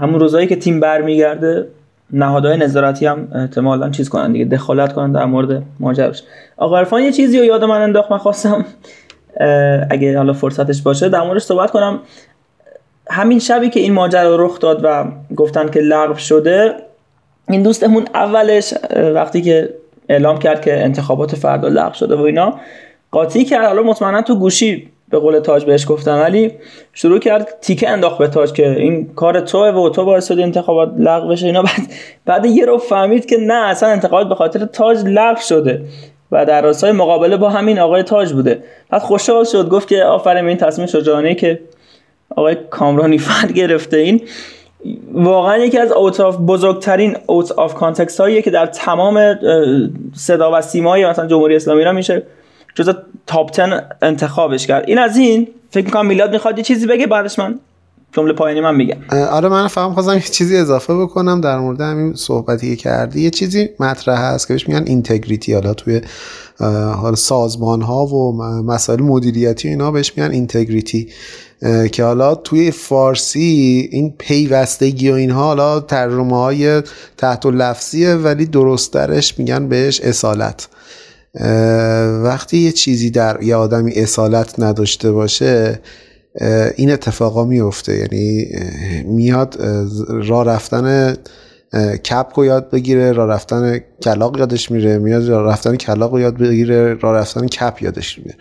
همون 0.00 0.20
روزایی 0.20 0.46
که 0.46 0.56
تیم 0.56 0.80
برمیگرده 0.80 1.66
نهادهای 2.10 2.56
نظارتی 2.56 3.06
هم 3.06 3.28
احتمالا 3.34 3.90
چیز 3.90 4.08
کنن 4.08 4.32
دیگه 4.32 4.44
دخالت 4.44 4.92
کنن 4.92 5.12
در 5.12 5.24
مورد 5.24 5.62
ماجراش 5.80 6.22
آقا 6.56 6.78
عرفان 6.78 7.02
یه 7.02 7.12
چیزی 7.12 7.38
رو 7.38 7.44
یاد 7.44 7.64
من 7.64 7.80
انداخت 7.80 8.12
من 8.12 8.18
خواستم 8.18 8.64
اگه 9.90 10.16
حالا 10.16 10.32
فرصتش 10.32 10.82
باشه 10.82 11.08
در 11.08 11.22
موردش 11.22 11.42
صحبت 11.42 11.70
کنم. 11.70 12.00
همین 13.10 13.38
شبی 13.38 13.70
که 13.70 13.80
این 13.80 13.92
ماجرا 13.92 14.36
رخ 14.36 14.60
داد 14.60 14.80
و 14.84 15.04
گفتن 15.36 15.68
که 15.68 15.80
لغو 15.80 16.14
شده 16.14 16.74
این 17.48 17.62
دوستمون 17.62 18.04
اولش 18.14 18.74
وقتی 19.14 19.42
که 19.42 19.74
اعلام 20.08 20.38
کرد 20.38 20.60
که 20.60 20.84
انتخابات 20.84 21.34
فردا 21.36 21.68
لغو 21.68 21.94
شده 21.94 22.16
و 22.16 22.20
اینا 22.20 22.60
قاطی 23.10 23.44
کرد. 23.44 23.66
حالا 23.66 23.82
مطمئنا 23.82 24.22
تو 24.22 24.38
گوشی 24.38 24.90
به 25.14 25.20
قول 25.20 25.38
تاج 25.38 25.64
بهش 25.64 25.86
گفتن. 25.88 26.20
ولی 26.20 26.52
شروع 26.92 27.18
کرد 27.18 27.48
تیکه 27.60 27.88
انداخت 27.88 28.18
به 28.18 28.28
تاج 28.28 28.52
که 28.52 28.70
این 28.70 29.14
کار 29.14 29.40
توه 29.40 29.68
و 29.68 29.88
تو 29.88 30.04
باعث 30.04 30.28
شده 30.28 30.42
انتخابات 30.42 30.92
لغو 30.98 31.28
بشه 31.28 31.46
اینا. 31.46 31.62
بعد 31.68 31.80
بعد 32.26 32.46
یه 32.46 32.66
رو 32.66 32.78
فهمید 32.78 33.26
که 33.26 33.36
نه 33.36 33.54
اصلا 33.54 33.88
انتخابات 33.88 34.28
به 34.28 34.34
خاطر 34.34 34.64
تاج 34.64 34.98
لغو 35.04 35.40
شده 35.40 35.82
و 36.32 36.46
در 36.46 36.62
راستای 36.62 36.92
مقابله 36.92 37.36
با 37.36 37.50
همین 37.50 37.78
آقای 37.78 38.02
تاج 38.02 38.32
بوده. 38.32 38.62
بعد 38.90 39.02
خوشحال 39.02 39.44
شد 39.44 39.68
گفت 39.68 39.88
که 39.88 40.04
آفرین 40.04 40.48
این 40.48 40.56
تصمیم 40.56 40.86
شجاعانه 40.86 41.34
که 41.34 41.60
آقای 42.36 42.56
کامرانی 42.70 43.18
فرد 43.28 43.52
گرفته 43.52 43.96
این. 43.96 44.20
واقعا 45.12 45.56
یکی 45.56 45.78
از 45.78 45.92
out 45.92 46.20
of 46.20 46.36
بزرگترین 46.36 47.16
out 47.26 47.52
of 47.52 47.74
context 47.74 48.20
هاییه 48.20 48.42
که 48.42 48.50
در 48.50 48.66
تمام 48.66 49.38
صدا 50.14 50.58
و 50.58 50.60
سیمای 50.60 51.06
مثلا 51.06 51.26
جمهوری 51.26 51.56
اسلامی 51.56 51.84
را 51.84 51.92
میشه. 51.92 52.22
جز 52.74 52.90
top 53.26 53.56
10 53.56 53.86
انتخابش 54.02 54.66
کرد. 54.66 54.84
این 54.86 54.98
از 54.98 55.16
این 55.16 55.48
فکر 55.70 55.84
می‌کنم 55.84 56.06
میلاد 56.06 56.32
می‌خواد 56.32 56.58
یه 56.58 56.64
چیزی 56.64 56.86
بگه 56.86 57.06
بعدش 57.06 57.38
من 57.38 57.60
جمله 58.12 58.32
پایانی 58.32 58.60
من 58.60 58.74
میگم. 58.74 58.96
آره 59.30 59.48
من 59.48 59.68
هم 59.68 59.94
خواستم 59.94 60.14
یه 60.14 60.20
چیزی 60.20 60.56
اضافه 60.56 60.94
بکنم 60.94 61.40
در 61.40 61.58
مورد 61.58 61.80
همین 61.80 62.14
صحبتی 62.14 62.76
که 62.76 62.82
کردی. 62.82 63.20
یه 63.20 63.30
چیزی 63.30 63.68
مطرح 63.80 64.20
هست 64.20 64.48
که 64.48 64.54
بهش 64.54 64.68
میگن 64.68 64.84
integrity 64.86 65.52
حالا 65.52 65.74
توی 65.74 66.00
حالا 67.00 67.14
سازمان 67.14 67.82
ها 67.82 68.06
و 68.06 68.32
مسائل 68.62 69.02
مدیریتی 69.02 69.68
اینا 69.68 69.90
بهش 69.90 70.12
میگن 70.16 70.30
اینتگریتی 70.30 71.08
که 71.92 72.04
حالا 72.04 72.34
توی 72.34 72.70
فارسی 72.70 73.88
این 73.92 74.14
پیوستگی 74.18 75.10
و 75.10 75.14
اینها 75.14 75.42
حالا 75.42 75.80
ترجمه 75.80 76.36
های 76.36 76.82
تحت 77.16 77.46
لفظیه 77.46 78.14
ولی 78.14 78.46
درسترش 78.46 79.38
میگن 79.38 79.68
بهش 79.68 80.00
اصالت. 80.00 80.68
وقتی 82.24 82.58
یه 82.58 82.72
چیزی 82.72 83.10
در 83.10 83.42
یه 83.42 83.56
آدمی 83.56 83.92
اصالت 83.92 84.60
نداشته 84.60 85.12
باشه 85.12 85.80
این 86.76 86.92
اتفاقا 86.92 87.44
میفته. 87.44 87.96
یعنی 87.96 88.46
میاد 89.04 89.56
راه 90.08 90.44
رفتن 90.44 91.16
کپ 92.04 92.26
رو 92.36 92.44
یاد 92.44 92.70
بگیره 92.70 93.12
راه 93.12 93.28
رفتن 93.28 93.80
کلاق 94.02 94.38
یادش 94.38 94.70
میره 94.70 94.98
میاد 94.98 95.28
راه 95.28 95.52
رفتن 95.52 95.76
کلاق 95.76 96.12
رو 96.12 96.20
یاد 96.20 96.36
بگیره 96.36 96.94
راه 96.94 97.16
رفتن 97.16 97.46
کپ 97.46 97.82
یادش 97.82 98.18
میره. 98.18 98.34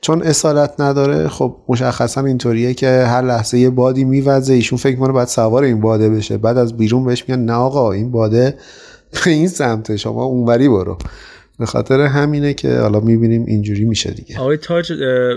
چون 0.00 0.22
اصالت 0.22 0.80
نداره 0.80 1.28
خب 1.28 1.56
مشخصا 1.68 2.20
اینطوریه 2.20 2.74
که 2.74 2.88
هر 2.88 3.22
لحظه 3.22 3.58
یه 3.58 3.70
بادی 3.70 4.04
میوزه 4.04 4.54
ایشون 4.54 4.78
فکر 4.78 4.96
کنه 4.96 5.12
باید 5.12 5.28
سوار 5.28 5.62
این 5.62 5.80
باده 5.80 6.10
بشه. 6.10 6.38
بعد 6.38 6.58
از 6.58 6.76
بیرون 6.76 7.04
بهش 7.04 7.24
میگن 7.28 7.42
نه 7.42 7.52
آقا 7.52 7.92
این 7.92 8.10
باده 8.10 8.54
به 9.12 9.30
این 9.30 9.48
سمت 9.48 9.96
شما 9.96 10.24
اونوری 10.24 10.68
برو. 10.68 10.98
به 11.58 11.66
خاطر 11.66 12.00
همینه 12.00 12.54
که 12.54 12.78
حالا 12.78 13.00
می‌بینیم 13.00 13.44
اینجوری 13.46 13.84
میشه 13.84 14.10
دیگه. 14.10 14.38
آقای 14.38 14.56
تاج 14.56 14.92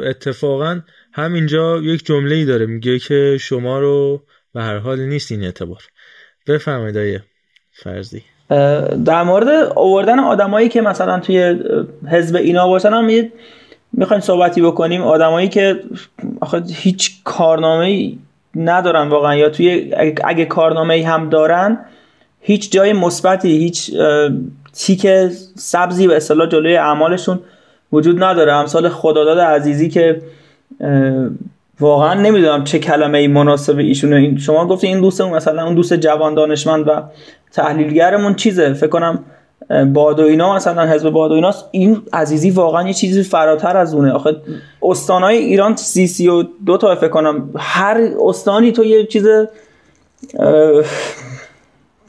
اتفاقا 0.05 0.79
همینجا 1.13 1.77
یک 1.77 2.05
جمله 2.05 2.35
ای 2.35 2.45
داره 2.45 2.65
میگه 2.65 2.99
که 2.99 3.37
شما 3.39 3.79
رو 3.79 4.21
به 4.53 4.61
هر 4.61 4.77
حال 4.77 4.99
نیست 4.99 5.31
این 5.31 5.43
اعتبار. 5.43 5.83
بفرمایید 6.47 6.97
آیه 6.97 7.23
فرضی. 7.71 8.23
در 9.05 9.23
مورد 9.23 9.47
آوردن 9.75 10.19
آدمایی 10.19 10.69
که 10.69 10.81
مثلا 10.81 11.19
توی 11.19 11.55
حزب 12.11 12.35
اینا 12.35 12.67
باشن 12.67 12.89
هم 12.89 13.29
می‌خوایم 13.93 14.21
صحبتی 14.21 14.61
بکنیم. 14.61 15.01
آدمایی 15.01 15.47
که 15.49 15.79
آخه 16.41 16.63
هیچ 16.73 17.11
کارنامه 17.23 18.13
ندارن 18.55 19.09
واقعا 19.09 19.35
یا 19.35 19.49
توی 19.49 19.93
اگه 20.23 20.45
کارنامه 20.45 21.07
هم 21.07 21.29
دارن 21.29 21.85
هیچ 22.41 22.71
جای 22.71 22.93
مثبتی 22.93 23.57
هیچ 23.57 23.91
تیک 24.77 25.07
سبزی 25.55 26.07
به 26.07 26.15
اصطلاح 26.15 26.47
جلوی 26.47 26.77
اعمالشون 26.77 27.39
وجود 27.91 28.23
نداره. 28.23 28.53
امثال 28.53 28.89
خداداد 28.89 29.39
عزیزی 29.39 29.89
که 29.89 30.21
واقعا 31.79 32.13
نمی‌دونم 32.13 32.63
چه 32.63 32.79
کلمه 32.79 33.17
ای 33.17 33.27
مناسب 33.27 33.77
ایشونه 33.77 34.37
شما 34.37 34.67
گفتین 34.67 34.89
این 34.89 35.01
دوستمون 35.01 35.33
مثلا 35.33 35.65
اون 35.65 35.75
دوست 35.75 35.93
جوان 35.93 36.35
دانشمند 36.35 36.87
و 36.87 37.01
تحلیلگرمون 37.51 38.35
چیزه؟ 38.35 38.73
فکر 38.73 38.87
کنم 38.87 39.23
باد 39.93 40.19
و 40.19 40.23
اینا 40.23 40.55
مثلا 40.55 40.85
حزب 40.85 41.09
باد 41.09 41.31
و 41.31 41.33
ایناست. 41.33 41.65
این 41.71 42.01
عزیزی 42.13 42.49
واقعا 42.49 42.87
یه 42.87 42.93
چیزی 42.93 43.23
فراتر 43.23 43.77
از 43.77 43.93
اونه. 43.93 44.11
آخه 44.11 44.35
استانهای 44.81 45.37
ایران 45.37 45.75
سی 45.75 46.07
سی 46.07 46.27
و 46.27 46.43
دو 46.65 46.77
تا 46.77 46.95
فکر 46.95 47.07
کنم 47.07 47.49
هر 47.57 48.09
استانی 48.25 48.71
تو 48.71 48.83
یه 48.83 49.05
چیز 49.05 49.27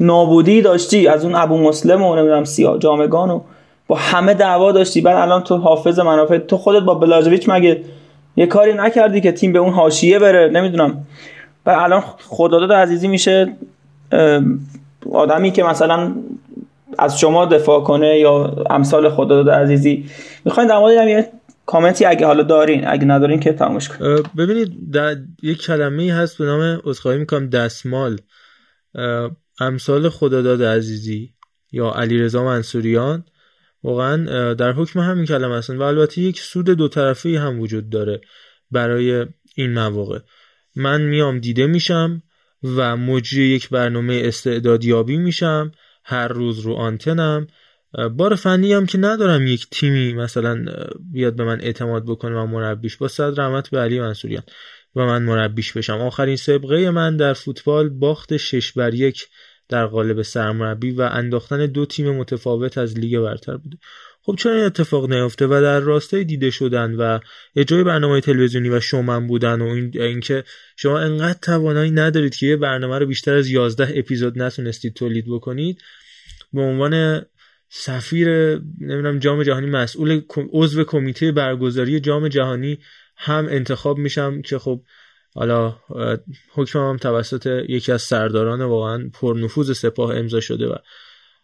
نابودی 0.00 0.62
داشتی 0.62 1.08
از 1.08 1.24
اون 1.24 1.34
ابو 1.34 1.58
مسلم 1.58 2.02
و 2.02 2.16
نمی‌دونم 2.16 2.44
سیاه 2.44 2.78
جامگان 2.78 3.30
و 3.30 3.40
با 3.86 3.96
همه 3.96 4.34
دعوا 4.34 4.72
داشتی. 4.72 5.00
بعد 5.00 5.16
الان 5.16 5.42
تو 5.42 5.56
حافظ 5.56 5.98
منافع 5.98 6.38
تو 6.38 6.56
خودت 6.56 6.82
با 6.82 6.94
بلاژویچ 6.94 7.48
مگه 7.48 7.84
یه 8.36 8.46
کاری 8.46 8.72
نکردی 8.72 9.20
که 9.20 9.32
تیم 9.32 9.52
به 9.52 9.58
اون 9.58 9.72
حاشیه 9.72 10.18
بره؟ 10.18 10.50
نمی‌دونم. 10.50 11.06
و 11.66 11.70
الان 11.70 12.00
خداداد 12.18 12.72
عزیزی 12.72 13.08
میشه 13.08 13.52
آدمی 15.12 15.50
که 15.50 15.62
مثلا 15.62 16.12
از 16.98 17.18
شما 17.18 17.44
دفاع 17.44 17.80
کنه 17.80 18.18
یا 18.18 18.64
امثال 18.70 19.08
خداداد 19.08 19.50
عزیزی. 19.50 20.04
می‌خواین 20.44 20.68
در 20.68 20.78
مورد 20.78 21.08
یه 21.08 21.28
کامنتی 21.66 22.04
اگه 22.04 22.26
حالا 22.26 22.42
دارین 22.42 22.88
اگه 22.88 23.04
ندارین 23.04 23.40
که 23.40 23.52
تموش 23.52 23.88
کن 23.88 24.16
ببینید 24.38 24.96
یک 25.42 25.62
کلمه 25.62 26.12
هست 26.12 26.38
به 26.38 26.44
نام 26.44 26.80
عذرخواهی 26.84 27.18
می‌کنم 27.18 27.48
دستمال. 27.48 28.18
امثال 29.60 30.08
خداداد 30.08 30.62
عزیزی 30.62 31.34
یا 31.72 31.90
علیرضا 31.90 32.44
منصوریان 32.44 33.24
واقعا 33.82 34.54
در 34.54 34.72
حکم 34.72 35.00
همین 35.00 35.24
کلمه 35.24 35.56
هستن 35.56 35.76
و 35.76 35.82
البته 35.82 36.20
یک 36.20 36.40
سود 36.40 36.70
دو 36.70 36.88
طرفه 36.88 37.40
هم 37.40 37.60
وجود 37.60 37.90
داره 37.90 38.20
برای 38.70 39.26
این 39.54 39.72
مواقع. 39.72 40.18
من 40.76 41.00
میام 41.02 41.38
دیده 41.38 41.66
میشم 41.66 42.22
و 42.62 42.96
مجری 42.96 43.42
یک 43.42 43.68
برنامه 43.68 44.22
استعدادیابی 44.24 45.16
میشم 45.16 45.72
هر 46.04 46.28
روز 46.28 46.58
رو 46.58 46.74
آنتنم. 46.74 47.46
بار 48.16 48.34
فنی 48.34 48.72
هم 48.72 48.86
که 48.86 48.98
ندارم 48.98 49.46
یک 49.46 49.66
تیمی 49.70 50.12
مثلا 50.12 50.64
بیاد 51.12 51.36
به 51.36 51.44
من 51.44 51.60
اعتماد 51.60 52.04
بکنه 52.06 52.36
و 52.36 52.46
مربیش. 52.46 52.96
با 52.96 53.08
صد 53.08 53.40
رحمت 53.40 53.70
به 53.70 53.78
علی 53.78 54.00
منصوریان. 54.00 54.42
و 54.96 55.06
من 55.06 55.22
مربیش 55.22 55.72
بشم. 55.72 56.00
آخرین 56.00 56.36
سبقه 56.36 56.90
من 56.90 57.16
در 57.16 57.32
فوتبال 57.32 57.88
باخت 57.88 58.36
شش 58.36 58.72
بر 58.72 58.94
یک. 58.94 59.26
در 59.68 59.86
قالب 59.86 60.22
سرمربی 60.22 60.90
و 60.90 61.02
انداختن 61.02 61.66
دو 61.66 61.86
تیم 61.86 62.10
متفاوت 62.10 62.78
از 62.78 62.98
لیگ 62.98 63.20
برتر 63.20 63.56
بوده. 63.56 63.78
خب 64.22 64.36
چرا 64.38 64.52
این 64.52 64.64
اتفاق 64.64 65.12
نیفته 65.12 65.46
و 65.46 65.60
در 65.62 65.80
راستای 65.80 66.24
دیده 66.24 66.50
شدن 66.50 66.94
و 66.94 67.18
اجرای 67.56 67.84
برنامه 67.84 68.20
تلویزیونی 68.20 68.68
و 68.68 68.80
شومن 68.80 69.26
بودن 69.26 69.62
و 69.62 69.64
این 69.64 69.90
اینکه 69.94 70.44
شما 70.76 70.98
انقدر 70.98 71.38
توانایی 71.42 71.90
ندارید 71.90 72.34
که 72.34 72.46
یه 72.46 72.56
برنامه 72.56 72.98
رو 72.98 73.06
بیشتر 73.06 73.34
از 73.34 73.48
11 73.48 73.98
اپیزود 73.98 74.42
نتونستید 74.42 74.94
تولید 74.94 75.24
بکنید 75.28 75.78
به 76.52 76.60
عنوان 76.60 77.22
سفیر 77.68 78.28
نمی‌دونم 78.80 79.18
جام 79.18 79.42
جهانی 79.42 79.66
مسئول 79.66 80.20
عضو 80.52 80.84
کمیته 80.84 81.32
برگزاری 81.32 82.00
جام 82.00 82.28
جهانی 82.28 82.78
هم 83.16 83.46
انتخاب 83.50 83.98
میشم 83.98 84.42
که 84.42 84.58
خب 84.58 84.82
حالا 85.34 85.74
حکمم 86.54 86.90
هم 86.90 86.96
توسط 86.96 87.46
یکی 87.68 87.92
از 87.92 88.02
سرداران 88.02 88.62
واقعا 88.62 89.10
پرنفوذ 89.20 89.78
سپاه 89.78 90.16
امضا 90.16 90.40
شده 90.40 90.66
و 90.66 90.74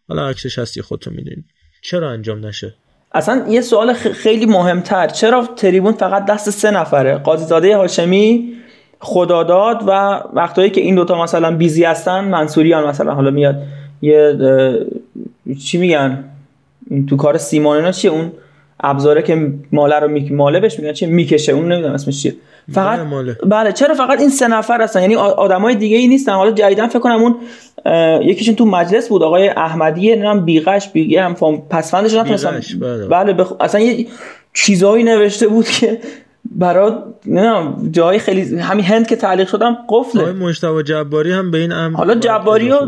حالا 0.08 0.28
عکسش 0.28 0.58
هستی 0.58 0.82
خودتون 0.82 1.14
می‌دونید 1.14 1.44
چرا 1.82 2.10
انجام 2.10 2.46
نشه؟ 2.46 2.74
اصلا 3.12 3.46
یه 3.48 3.60
سوال 3.60 3.92
خیلی 3.92 4.46
مهمتر. 4.46 5.08
چرا 5.08 5.48
تریبون 5.56 5.92
فقط 5.92 6.24
دست 6.24 6.50
سه 6.50 6.70
نفره؟ 6.70 7.16
قاضی 7.16 7.44
زاده 7.44 7.76
هاشمی 7.76 8.54
خداداد 8.98 9.82
و 9.86 9.90
وقتایی 10.32 10.70
که 10.70 10.80
این 10.80 10.94
دوتا 10.94 11.22
مثلا 11.22 11.56
بیزی 11.56 11.84
هستن 11.84 12.24
منصوریان 12.24 12.86
مثلا. 12.86 13.14
حالا 13.14 13.30
میاد 13.30 13.62
یه 14.02 14.36
چی 15.64 15.78
میگن؟ 15.78 16.24
تو 17.08 17.16
کار 17.16 17.38
سیمان 17.38 17.76
اینا 17.76 17.92
چیه؟ 17.92 18.10
اون 18.10 18.32
ابزاره 18.80 19.22
که 19.22 19.52
ماله 19.72 19.98
رو 19.98 20.08
میک... 20.08 20.32
ماله 20.32 20.60
بهش 20.60 20.78
میگن 20.78 20.92
چه 20.92 21.06
می‌کشه. 21.06 21.52
اون 21.52 21.72
نمی‌دونم 21.72 21.94
اسمش 21.94 22.22
چیه. 22.22 22.34
فقط 22.72 22.98
ماله. 22.98 23.36
بله 23.46 23.72
چرا 23.72 23.94
فقط 23.94 24.20
این 24.20 24.28
سه 24.28 24.48
نفر 24.48 24.82
هستن؟ 24.82 25.00
یعنی 25.00 25.16
آدمای 25.16 25.74
دیگه 25.74 25.96
ای 25.96 26.08
نیستن. 26.08 26.32
حالا 26.32 26.50
جدیدن 26.50 26.88
فکر 26.88 26.98
کنم 26.98 27.22
اون 27.22 27.36
یکیشون 28.22 28.54
تو 28.54 28.66
مجلس 28.66 29.08
بود. 29.08 29.22
آقای 29.22 29.48
احمدی 29.48 30.12
نمی‌دونم 30.12 30.44
بیغش 30.44 30.88
بیگه 30.88 31.22
هم 31.22 31.34
پسفندش 31.70 32.14
نتونستم 32.14 32.60
بله, 32.80 33.06
بله 33.06 33.32
بخ... 33.32 33.52
اصلا 33.60 33.80
یه 33.80 34.06
چیزایی 34.54 35.04
نوشته 35.04 35.48
بود 35.48 35.68
که 35.68 36.00
برای 36.54 36.92
نمی‌دونم 37.26 37.88
جای 37.90 38.18
خیلی 38.18 38.58
همین 38.58 38.84
هند 38.84 39.06
که 39.06 39.16
تعلیق 39.16 39.48
شدم 39.48 39.78
قفله. 39.88 40.22
آقای 40.22 40.32
مجتبی 40.32 40.82
جباری 40.82 41.32
هم 41.32 41.50
به 41.50 41.58
این 41.58 41.72
امر 41.72 41.96
حالا 41.96 42.14
جباری 42.14 42.68
ها 42.68 42.86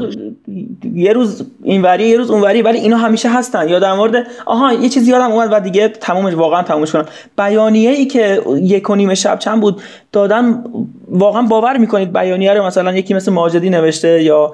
یه 0.95 1.13
روز 1.13 1.47
اینوری 1.63 2.09
یه 2.09 2.17
روز 2.17 2.31
اونوری 2.31 2.63
ولی 2.63 2.79
اینا 2.79 2.97
همیشه 2.97 3.29
هستن. 3.29 3.69
یا 3.69 3.79
در 3.79 3.95
مورد 3.95 4.27
آها 4.47 4.73
یه 4.73 4.89
چیزی 4.89 5.11
یادم 5.11 5.33
اومد 5.33 5.49
و 5.53 5.61
دیگه 5.61 5.89
تمومش 5.89 6.35
واقعا 6.35 6.63
تمومش 6.63 6.93
کنم. 6.93 7.05
بیانیه 7.39 7.91
ای 7.91 8.05
که 8.05 8.43
یک 8.63 8.91
و 8.91 8.95
نیم 8.95 9.15
شب 9.15 9.39
چند 9.39 9.61
بود 9.61 9.83
دادن 10.13 10.65
واقعا 11.09 11.43
باور 11.43 11.77
می‌کنید 11.77 12.13
بیانیه 12.13 12.55
رو 12.55 12.67
مثلا 12.67 12.93
یکی 12.93 13.15
مثل 13.15 13.33
ماجدی 13.33 13.71
نوشته 13.71 14.23
یا 14.23 14.53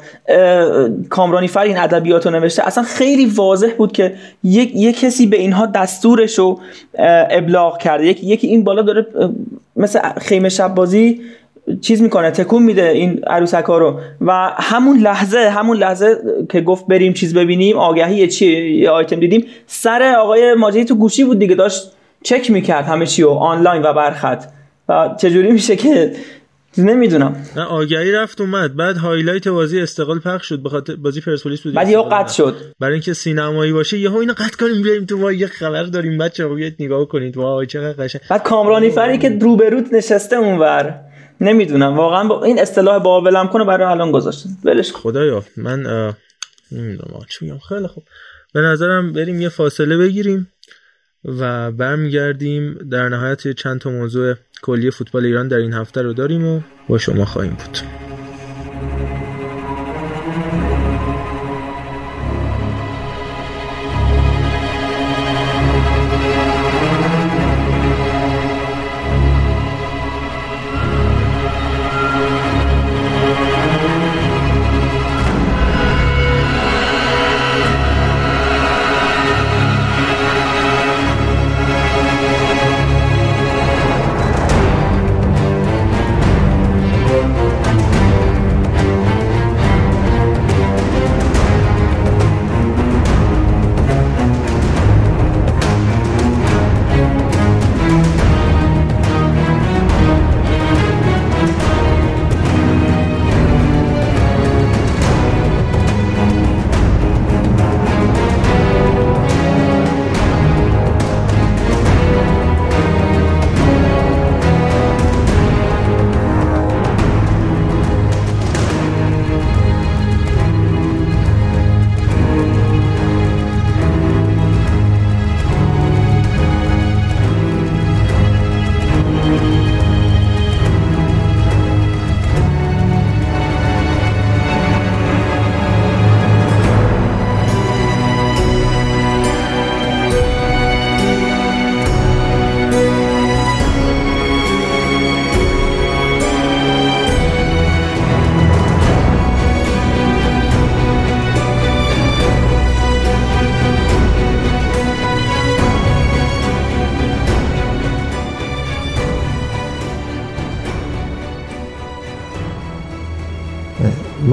کامرانی 1.10 1.48
فر 1.48 1.60
این 1.60 1.78
ادبیات 1.78 2.26
رو 2.26 2.32
نوشته. 2.32 2.66
اصلا 2.66 2.84
خیلی 2.84 3.26
واضح 3.26 3.70
بود 3.78 3.92
که 3.92 4.14
یک 4.44 4.72
یک 4.74 5.00
کسی 5.00 5.26
به 5.26 5.36
اینها 5.36 5.66
دستورش 5.66 6.38
رو 6.38 6.60
ابلاغ 7.30 7.78
کرده. 7.78 8.06
یکی 8.06 8.26
یکی 8.26 8.46
این 8.46 8.64
بالا 8.64 8.82
داره 8.82 9.01
مثل 9.76 10.00
خیمه 10.20 10.48
شب 10.48 10.74
بازی 10.74 11.20
چیز 11.80 12.02
می‌کنه 12.02 12.30
تکون 12.30 12.62
میده 12.62 12.88
این 12.88 13.24
عروسک 13.26 13.64
ها 13.64 13.78
رو. 13.78 14.00
و 14.20 14.32
همون 14.56 14.98
لحظه 14.98 15.38
همون 15.38 15.76
لحظه 15.76 16.16
که 16.50 16.60
گفت 16.60 16.86
بریم 16.86 17.12
چیز 17.12 17.34
ببینیم 17.34 17.76
آگهی 17.76 18.28
چی 18.28 18.46
یه 18.70 18.90
آیتم 18.90 19.20
دیدیم 19.20 19.46
سر 19.66 20.14
آقای 20.18 20.54
ماجدی 20.54 20.84
تو 20.84 20.94
گوشی 20.94 21.24
بود 21.24 21.38
دیگه 21.38 21.54
داشت 21.54 21.92
چک 22.22 22.50
می‌کرد 22.50 22.84
همه 22.84 23.06
چی 23.06 23.22
رو 23.22 23.30
آنلاین 23.30 23.82
و 23.82 23.92
برخط. 23.92 24.44
و 24.88 25.10
چجوری 25.20 25.52
میشه 25.52 25.76
که 25.76 26.12
نمی‌دونم. 26.78 27.46
نه 27.56 27.62
آگهی 27.62 28.12
رفت 28.12 28.40
اومد. 28.40 28.76
بعد 28.76 28.96
هایلایت 28.96 29.48
بازی 29.48 29.80
استقلال 29.80 30.18
پخش 30.18 30.48
شد 30.48 30.62
بخاطر 30.62 30.96
بازی 30.96 31.20
پرسپولیس 31.20 31.60
بود. 31.60 31.74
بعد 31.74 31.88
یهو 31.88 32.02
قطع 32.02 32.32
شد. 32.32 32.56
برای 32.80 32.92
اینکه 32.92 33.14
سینمایی 33.14 33.72
باشه 33.72 33.98
یهو 33.98 34.16
اینو 34.16 34.32
قطع 34.32 34.56
کنیم 34.56 34.82
بیایم 34.82 35.04
تو 35.04 35.20
وای 35.20 35.36
یه 35.36 35.46
خبر 35.46 35.82
داریم. 35.82 36.18
بچه‌ها 36.18 36.54
بیاید 36.54 36.76
نگاه 36.80 37.08
کنید. 37.08 37.36
وای 37.36 37.66
چقدر 37.66 38.04
قشنگ. 38.04 38.22
بعد 38.30 38.42
کامرانی 38.42 38.90
فری 38.90 39.18
که 39.18 39.38
روبروت 39.40 39.92
نشسته 39.92 40.36
اونور. 40.36 41.00
نمی‌دونم. 41.40 41.96
واقعا 41.96 42.28
با 42.28 42.44
این 42.44 42.60
اصطلاح 42.60 43.02
بابلم 43.02 43.48
کنه 43.48 43.64
برای 43.64 43.86
الان 43.86 44.12
گذاشتن 44.12 44.50
ولش 44.64 44.92
خدایا 44.92 45.44
من 45.56 45.82
نمی‌دونم 46.72 47.20
چی 47.28 47.44
میگم؟ 47.44 47.58
خیلی 47.68 47.86
خوب. 47.86 48.04
به 48.54 48.60
نظرم 48.60 49.12
بریم 49.12 49.40
یه 49.40 49.48
فاصله 49.48 49.96
بگیریم. 49.96 50.52
و 51.24 51.72
برمیگردیم 51.72 52.74
در 52.74 53.08
نهایت 53.08 53.48
چند 53.48 53.80
تا 53.80 53.90
موضوع 53.90 54.34
کلی 54.62 54.90
فوتبال 54.90 55.24
ایران 55.24 55.48
در 55.48 55.56
این 55.56 55.72
هفته 55.72 56.02
رو 56.02 56.12
داریم 56.12 56.46
و 56.46 56.60
با 56.88 56.98
شما 56.98 57.24
خواهیم 57.24 57.52
بود. 57.52 57.78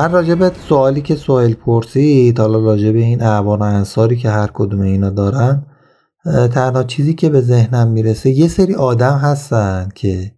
من 0.09 0.15
راجع 0.15 0.49
سوالی 0.69 1.01
که 1.01 1.15
سوال 1.15 1.53
پرسید 1.53 2.39
حالا 2.39 2.59
راجع 2.59 2.91
به 2.91 2.99
این 2.99 3.23
اعوان 3.23 3.61
انصاری 3.61 4.17
که 4.17 4.29
هر 4.29 4.49
کدوم 4.53 4.81
اینا 4.81 5.09
دارن 5.09 5.65
تنها 6.25 6.83
چیزی 6.83 7.13
که 7.13 7.29
به 7.29 7.41
ذهنم 7.41 7.87
می‌رسه 7.87 8.29
یه 8.29 8.47
سری 8.47 8.75
آدم 8.75 9.17
هستن 9.17 9.89
که 9.95 10.31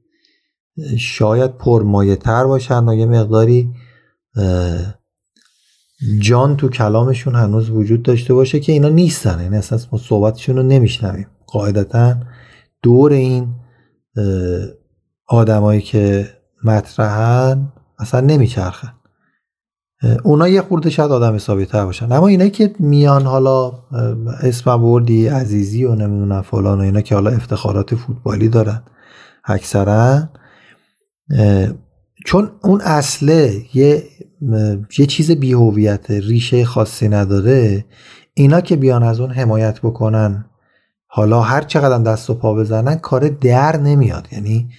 شاید 0.98 1.57
پرمایه 1.57 2.15
تر 2.15 2.45
باشن 2.45 2.89
و 2.89 2.95
یه 2.95 3.06
مقداری 3.06 3.69
جان 6.19 6.57
تو 6.57 6.69
کلامشون 6.69 7.35
هنوز 7.35 7.69
وجود 7.69 8.03
داشته 8.03 8.34
باشه 8.34 8.60
که 8.60 8.72
اینا 8.72 8.89
نیستن. 8.89 9.39
این 9.39 9.53
اصلا 9.53 9.80
ما 9.91 9.99
صحبتشون 9.99 10.57
رو 10.57 10.64
نمیشنویم. 10.64 11.27
قاعدتا 11.48 12.15
دور 12.84 13.11
این 13.11 13.48
آدمایی 15.27 15.81
که 15.81 16.30
مطرحن 16.64 17.73
اصلا 17.99 18.19
نمیچرخن. 18.19 18.93
اونا 20.23 20.47
یه 20.47 20.61
خورده 20.61 20.89
شاید 20.89 21.11
آدم 21.11 21.35
حسابی 21.35 21.65
تر 21.65 21.85
باشن. 21.85 22.11
اما 22.11 22.27
اینا 22.27 22.47
که 22.47 22.75
میان 22.79 23.25
حالا 23.25 23.71
اسم 24.43 24.77
بردی 24.77 25.27
عزیزی 25.27 25.85
و 25.85 25.95
نمی‌دونم 25.95 26.41
فلان 26.41 26.79
و 26.79 26.81
اینا 26.81 27.01
که 27.01 27.15
حالا 27.15 27.29
افتخارات 27.29 27.95
فوتبالی 27.95 28.49
دارن 28.49 28.83
اکثرا 29.45 30.29
چون 32.25 32.51
اون 32.63 32.81
اصله 32.81 33.61
یه 33.73 34.03
یه 34.99 35.05
چیز 35.05 35.31
بیهویت 35.31 36.11
ریشه 36.11 36.65
خاصی 36.65 37.09
نداره 37.09 37.85
اینا 38.33 38.61
که 38.61 38.75
بیان 38.75 39.03
از 39.03 39.19
اون 39.19 39.31
حمایت 39.31 39.79
بکنن 39.79 40.45
حالا 41.07 41.41
هر 41.41 41.61
چقدر 41.61 41.97
دست 41.97 42.29
و 42.29 42.33
پا 42.33 42.55
بزنن 42.55 42.95
کار 42.95 43.27
در 43.27 43.77
نمیاد. 43.77 44.27
یعنی 44.31 44.69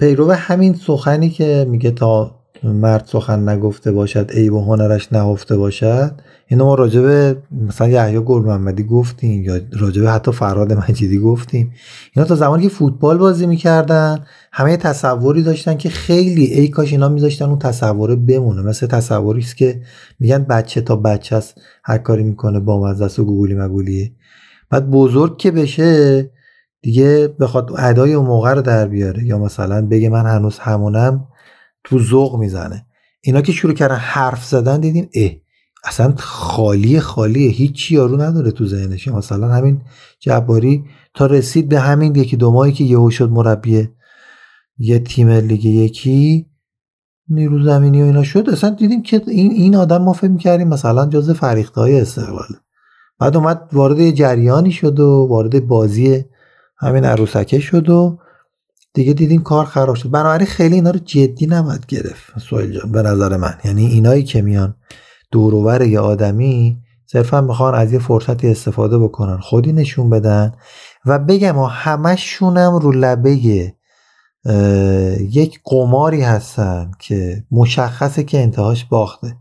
پیرو 0.00 0.30
همین 0.30 0.74
سخنی 0.74 1.30
که 1.30 1.66
میگه 1.68 1.90
تا 1.90 2.41
مرد 2.64 3.04
سخن 3.06 3.48
نگفته 3.48 3.92
باشد 3.92 4.30
ای 4.34 4.48
و 4.48 4.60
هنرش 4.60 5.12
نهفته 5.12 5.56
باشد. 5.56 6.20
اینو 6.46 6.64
ما 6.64 6.74
راجب 6.74 7.36
مثلا 7.66 7.88
یحیی 7.88 8.20
گل 8.20 8.42
محمدی 8.42 8.82
گفتیم 8.82 9.42
یا 9.42 9.60
راجب 9.72 10.06
حتی 10.06 10.32
فراد 10.32 10.72
مجیدی 10.72 11.18
گفتیم. 11.18 11.72
اینا 12.16 12.28
تا 12.28 12.34
زمانی 12.34 12.62
که 12.62 12.68
فوتبال 12.68 13.18
بازی 13.18 13.46
می‌کردن 13.46 14.24
همه 14.52 14.76
تصوری 14.76 15.42
داشتن 15.42 15.76
که 15.76 15.88
خیلی 15.88 16.44
ای 16.44 16.68
کاش 16.68 16.92
اینا 16.92 17.08
میذاشتن 17.08 17.44
اون 17.44 17.58
تصوره 17.58 18.16
بمونه. 18.16 18.62
مثل 18.62 18.86
تصوری 18.86 19.40
است 19.40 19.56
که 19.56 19.80
میگن 20.20 20.44
بچه 20.44 20.80
تا 20.80 20.96
بچه 20.96 21.36
است 21.36 21.54
هر 21.84 21.98
کاری 21.98 22.22
می‌کنه 22.22 22.60
با 22.60 22.80
مزدست 22.80 23.18
و 23.18 23.24
گوگولی 23.24 23.54
مگولیه. 23.54 24.12
بعد 24.70 24.90
بزرگ 24.90 25.36
که 25.36 25.50
بشه 25.50 26.30
دیگه 26.82 27.28
بخواد 27.40 27.70
ادای 27.78 28.14
اون 28.14 28.26
موقع 28.26 28.54
رو 28.54 28.62
در 28.62 28.88
بیاره. 28.88 29.24
یا 29.24 29.38
مثلا 29.38 29.86
بگه 29.86 30.08
من 30.08 30.26
هنوز 30.26 30.58
همونم 30.58 31.26
تو 31.84 31.98
ذوق 31.98 32.36
می‌زنه. 32.36 32.86
اینا 33.20 33.40
که 33.40 33.52
شروع 33.52 33.74
کردن 33.74 33.96
حرف 33.96 34.44
زدن 34.44 34.80
دیدیم 34.80 35.08
اه 35.14 35.30
اصلا 35.84 36.14
خالی 36.18 37.00
خالیه. 37.00 37.50
هیچ 37.50 37.92
یارو 37.92 38.20
نداره 38.20 38.50
تو 38.50 38.66
ذهنش. 38.66 39.08
مثلا 39.08 39.48
همین 39.48 39.82
جباری 40.20 40.84
تا 41.14 41.26
رسید 41.26 41.68
به 41.68 41.80
همین 41.80 42.16
یکی 42.16 42.36
دو 42.36 42.50
ماهی 42.50 42.72
که 42.72 42.84
یهو 42.84 43.10
شد 43.10 43.30
مربی 43.30 43.88
یه 44.78 44.98
تیم 44.98 45.28
لیگ 45.28 45.64
یکی 45.64 46.46
نیرو 47.28 47.64
زمینی 47.64 48.02
و 48.02 48.04
اینا 48.04 48.22
شد. 48.22 48.50
اصلا 48.50 48.70
دیدیم 48.70 49.02
که 49.02 49.22
این 49.26 49.52
این 49.52 49.76
آدم 49.76 50.02
ما 50.02 50.12
فکر 50.12 50.30
می‌کردیم 50.30 50.68
مثلا 50.68 51.06
جز 51.06 51.30
فریخته 51.30 51.80
استقلال 51.80 52.48
بعد 53.18 53.36
اومد 53.36 53.68
وارد 53.72 54.10
جریانی 54.10 54.72
شد 54.72 55.00
و 55.00 55.26
وارد 55.30 55.66
بازی 55.66 56.24
همین 56.78 57.04
عروسکه 57.04 57.60
شد 57.60 57.88
و 57.88 58.18
دیگه 58.94 59.12
دیدیم 59.12 59.42
کار 59.42 59.64
خراب 59.64 59.94
شد. 59.96 60.10
بنابراین 60.10 60.46
خیلی 60.46 60.74
اینا 60.74 60.90
رو 60.90 60.98
جدی 60.98 61.46
نباید 61.46 61.86
گرفت. 61.86 62.38
سویل 62.38 62.78
جان 62.78 62.92
به 62.92 63.02
نظر 63.02 63.36
من. 63.36 63.54
یعنی 63.64 63.86
اینایی 63.86 64.22
که 64.22 64.42
میان 64.42 64.74
دوروبر 65.30 65.82
یه 65.82 66.00
آدمی 66.00 66.78
صرفا 67.06 67.40
می‌خوان 67.40 67.74
از 67.74 67.92
یه 67.92 67.98
فرصتی 67.98 68.48
استفاده 68.48 68.98
بکنن 68.98 69.38
خودی 69.38 69.72
نشون 69.72 70.10
بدن 70.10 70.52
و 71.06 71.18
بگم 71.18 71.58
و 71.58 71.66
همشونم 71.66 72.74
رو 72.74 72.92
لبه 72.92 73.36
یک 75.20 75.60
قماری 75.64 76.22
هستن 76.22 76.90
که 76.98 77.44
مشخصه 77.50 78.24
که 78.24 78.42
انتهاش 78.42 78.84
باخته. 78.84 79.36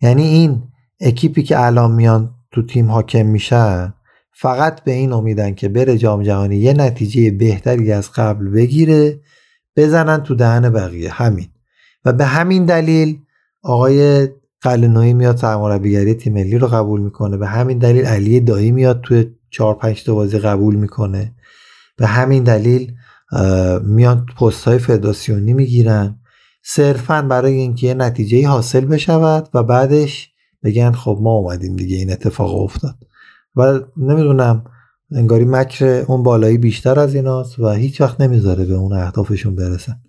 یعنی 0.00 0.22
این 0.22 0.62
اکیپی 1.00 1.42
که 1.42 1.64
الان 1.64 1.92
میان 1.92 2.34
تو 2.52 2.66
تیم 2.66 2.90
حاکم 2.90 3.26
میشن 3.26 3.94
فقط 4.38 4.84
به 4.84 4.92
این 4.92 5.12
امیدن 5.12 5.54
که 5.54 5.68
بره 5.68 5.98
جام 5.98 6.22
جهانی 6.22 6.56
یه 6.56 6.72
نتیجه 6.72 7.30
بهتری 7.30 7.92
از 7.92 8.10
قبل 8.12 8.48
بگیره 8.48 9.20
بزنن 9.76 10.22
تو 10.22 10.34
دهن 10.34 10.70
بقیه. 10.70 11.10
همین. 11.10 11.48
و 12.04 12.12
به 12.12 12.24
همین 12.24 12.64
دلیل 12.64 13.18
آقای 13.62 14.28
قلنوی 14.62 15.12
میاد 15.12 15.36
سرمربیگری 15.36 16.14
تیم 16.14 16.32
ملی 16.32 16.58
رو 16.58 16.66
قبول 16.66 17.00
می‌کنه. 17.00 17.36
به 17.36 17.46
همین 17.46 17.78
دلیل 17.78 18.04
علی 18.04 18.40
دایی 18.40 18.70
میاد 18.70 19.00
توی 19.00 19.26
چهار 19.50 19.74
پنج 19.74 20.04
تا 20.04 20.14
بازی 20.14 20.38
قبول 20.38 20.76
می‌کنه. 20.76 21.34
به 21.96 22.06
همین 22.06 22.44
دلیل 22.44 22.92
میان 23.82 24.26
پست 24.40 24.64
های 24.64 24.78
فدراسیونی 24.78 25.52
می‌گیرن. 25.52 26.18
صرفا 26.64 27.22
برای 27.22 27.54
اینکه 27.54 27.86
یه 27.86 27.94
نتیجه 27.94 28.48
حاصل 28.48 28.84
بشود 28.84 29.48
و 29.54 29.62
بعدش 29.62 30.30
بگن 30.64 30.92
خب 30.92 31.18
ما 31.22 31.32
اومدیم 31.32 31.76
دیگه 31.76 31.96
این 31.96 32.12
اتفاق 32.12 32.60
افتاد. 32.60 32.94
و 33.56 33.80
نمی‌دونم 33.96 34.64
انگاری 35.12 35.44
مکر 35.44 36.04
اون 36.08 36.22
بالایی 36.22 36.58
بیشتر 36.58 37.00
از 37.00 37.14
ایناست 37.14 37.58
و 37.58 37.70
هیچ 37.70 38.00
وقت 38.00 38.20
نمی‌ذاره 38.20 38.64
به 38.64 38.74
اون 38.74 38.92
اهدافشون 38.92 39.54
برسن 39.54 40.00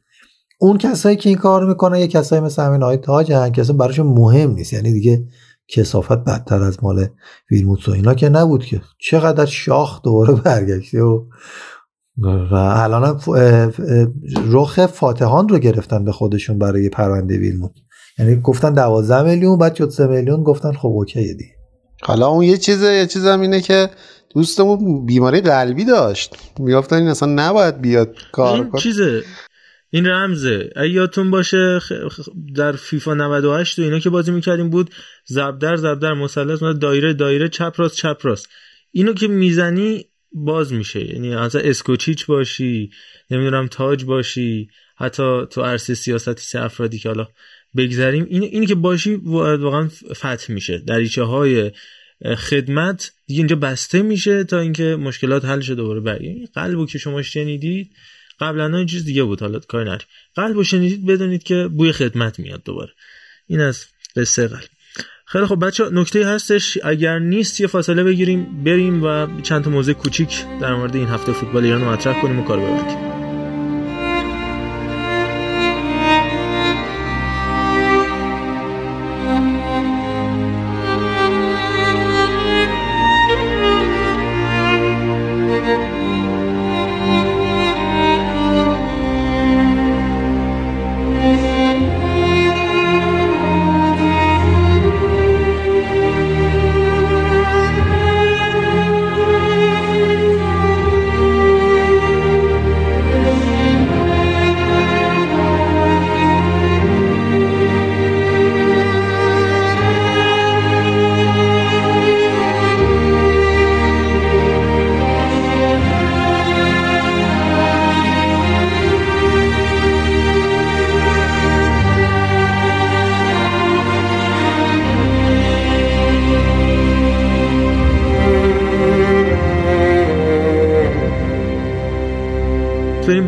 اون 0.60 0.78
کسایی 0.78 1.16
که 1.16 1.30
این 1.30 1.38
کار 1.38 1.66
می‌کنن 1.66 2.00
یه 2.00 2.08
کسایی 2.08 2.42
مثل 2.42 2.64
همین 2.64 2.84
آقای 2.84 2.98
تاج 2.98 3.32
هن 3.32 3.52
که 3.52 3.64
براشون 3.64 4.08
مهم 4.08 4.52
نیست. 4.52 4.74
یعنی 4.74 4.94
دیگه 4.94 5.28
کسافت 5.68 6.18
بدتر 6.18 6.64
از 6.64 6.84
مال 6.84 7.08
ویلموتس 7.52 7.90
و 7.90 7.92
اینا 7.92 8.14
که 8.14 8.30
نبود 8.30 8.66
که. 8.66 8.82
چقدر 9.00 9.46
شاخ 9.46 10.02
دوباره 10.02 10.34
برگشته 10.34 11.02
و 11.02 11.26
و 12.52 12.54
الان 12.54 13.20
رخ 14.52 14.86
فاتحان 14.86 15.50
رو 15.50 15.60
گرفتن 15.60 16.06
به 16.06 16.12
خودشون 16.12 16.60
برای 16.60 16.90
پرونده 16.90 17.38
ویلموت. 17.38 17.72
یعنی 18.20 18.36
گفتن 18.42 18.74
12 18.74 19.30
میلیون 19.30 19.58
بعد 19.58 19.76
شد 19.76 19.90
3 19.90 20.08
میلیون 20.08 20.44
گفتن 20.44 20.72
خب 20.72 20.88
اوکی 20.88 21.34
دیگه. 21.34 21.57
حالا 22.02 22.28
اون 22.28 22.44
یه 22.44 22.58
چیزه 22.58 22.94
یه 22.94 23.08
چیز 23.08 23.26
هم 23.26 23.42
اینه 23.42 23.62
که 23.62 23.90
دوستمون 24.36 25.06
بیماری 25.06 25.42
قلبی 25.42 25.86
داشت. 25.86 26.36
می‌گفتن 26.60 26.96
این 26.96 27.08
اصلا 27.08 27.34
نباید 27.34 27.82
بیاد 27.82 28.16
کار 28.32 28.56
این 28.56 28.72
چیزه. 28.72 29.24
این 29.90 30.08
رمزه. 30.08 30.70
یادتون 30.92 31.32
باشه 31.32 31.80
در 32.56 32.72
فیفا 32.72 33.14
98 33.14 33.80
و 33.80 33.82
اینا 33.82 34.00
که 34.00 34.10
بازی 34.10 34.32
می‌کردیم 34.32 34.70
بود 34.70 34.92
زبدر 35.26 35.76
زبدر 35.76 36.14
مثلث 36.14 36.64
دایره 36.64 37.14
دایره 37.14 37.50
چپ 37.50 37.74
راست 37.78 37.96
چپ 37.96 38.18
راست. 38.22 38.50
اینو 38.92 39.14
که 39.14 39.28
می‌زنی 39.28 40.06
باز 40.32 40.74
میشه. 40.74 41.14
یعنی 41.14 41.36
اصلا 41.36 41.62
اسکوچیچ 41.62 42.26
باشی 42.26 42.90
نمی‌دونم 43.32 43.68
تاج 43.68 44.06
باشی 44.06 44.70
حتی 44.98 45.46
تو 45.50 45.62
عرصه 45.62 45.94
سیاستی 45.94 46.42
سه 46.42 46.62
افرادی 46.62 47.00
که 47.00 47.10
حالا 47.10 47.28
بگذریم. 47.78 48.28
این 48.30 48.44
اینی 48.44 48.66
که 48.66 48.76
باشی 48.76 49.16
واقعا 49.16 49.90
فتح 50.14 50.54
میشه. 50.54 50.78
دریچه 50.78 51.24
های 51.24 51.72
خدمت 52.38 53.12
دیگه 53.28 53.40
اینجا 53.40 53.56
بسته 53.56 54.02
میشه 54.02 54.44
تا 54.44 54.60
اینکه 54.60 54.84
مشکلات 54.84 55.46
حل 55.46 55.60
شده 55.60 55.76
دوباره. 55.76 56.00
برگردید 56.00 56.50
قلبو 56.54 56.86
که 56.86 56.98
شما 56.98 57.22
شنیدید 57.22 57.92
قبلا 58.40 58.86
چیز 58.86 59.06
دیگه 59.06 59.24
بود. 59.24 59.42
حالا 59.42 59.60
کار 59.60 59.84
نری 59.84 60.06
قلبو 60.36 60.64
شنیدید 60.64 61.06
بدونید 61.06 61.44
که 61.44 61.68
بوی 61.68 61.92
خدمت 61.92 62.40
میاد 62.40 62.64
دوباره. 62.64 62.92
این 63.48 63.62
از 63.62 63.86
قصه 64.16 64.48
قلب. 64.48 64.70
خیلی 65.26 65.46
خب 65.46 65.66
بچه 65.66 65.84
نکته 65.92 66.28
هستش. 66.28 66.78
اگر 66.84 67.20
نیست 67.20 67.62
یه 67.62 67.68
فاصله 67.68 68.04
بگیریم 68.04 68.64
بریم 68.64 69.04
و 69.04 69.28
چند 69.42 69.64
تا 69.64 69.70
موضوع 69.70 69.94
کوچیک 69.94 70.44
در 70.62 70.76
مورد 70.76 70.96
این 70.96 71.08
هفته 71.08 71.32
فوتبال 71.32 71.64
ایران 71.64 71.82
مطرح 71.82 72.22
کنیم 72.22 72.40
و 72.40 72.44
کار 72.44 72.60
ببریم. 72.60 73.07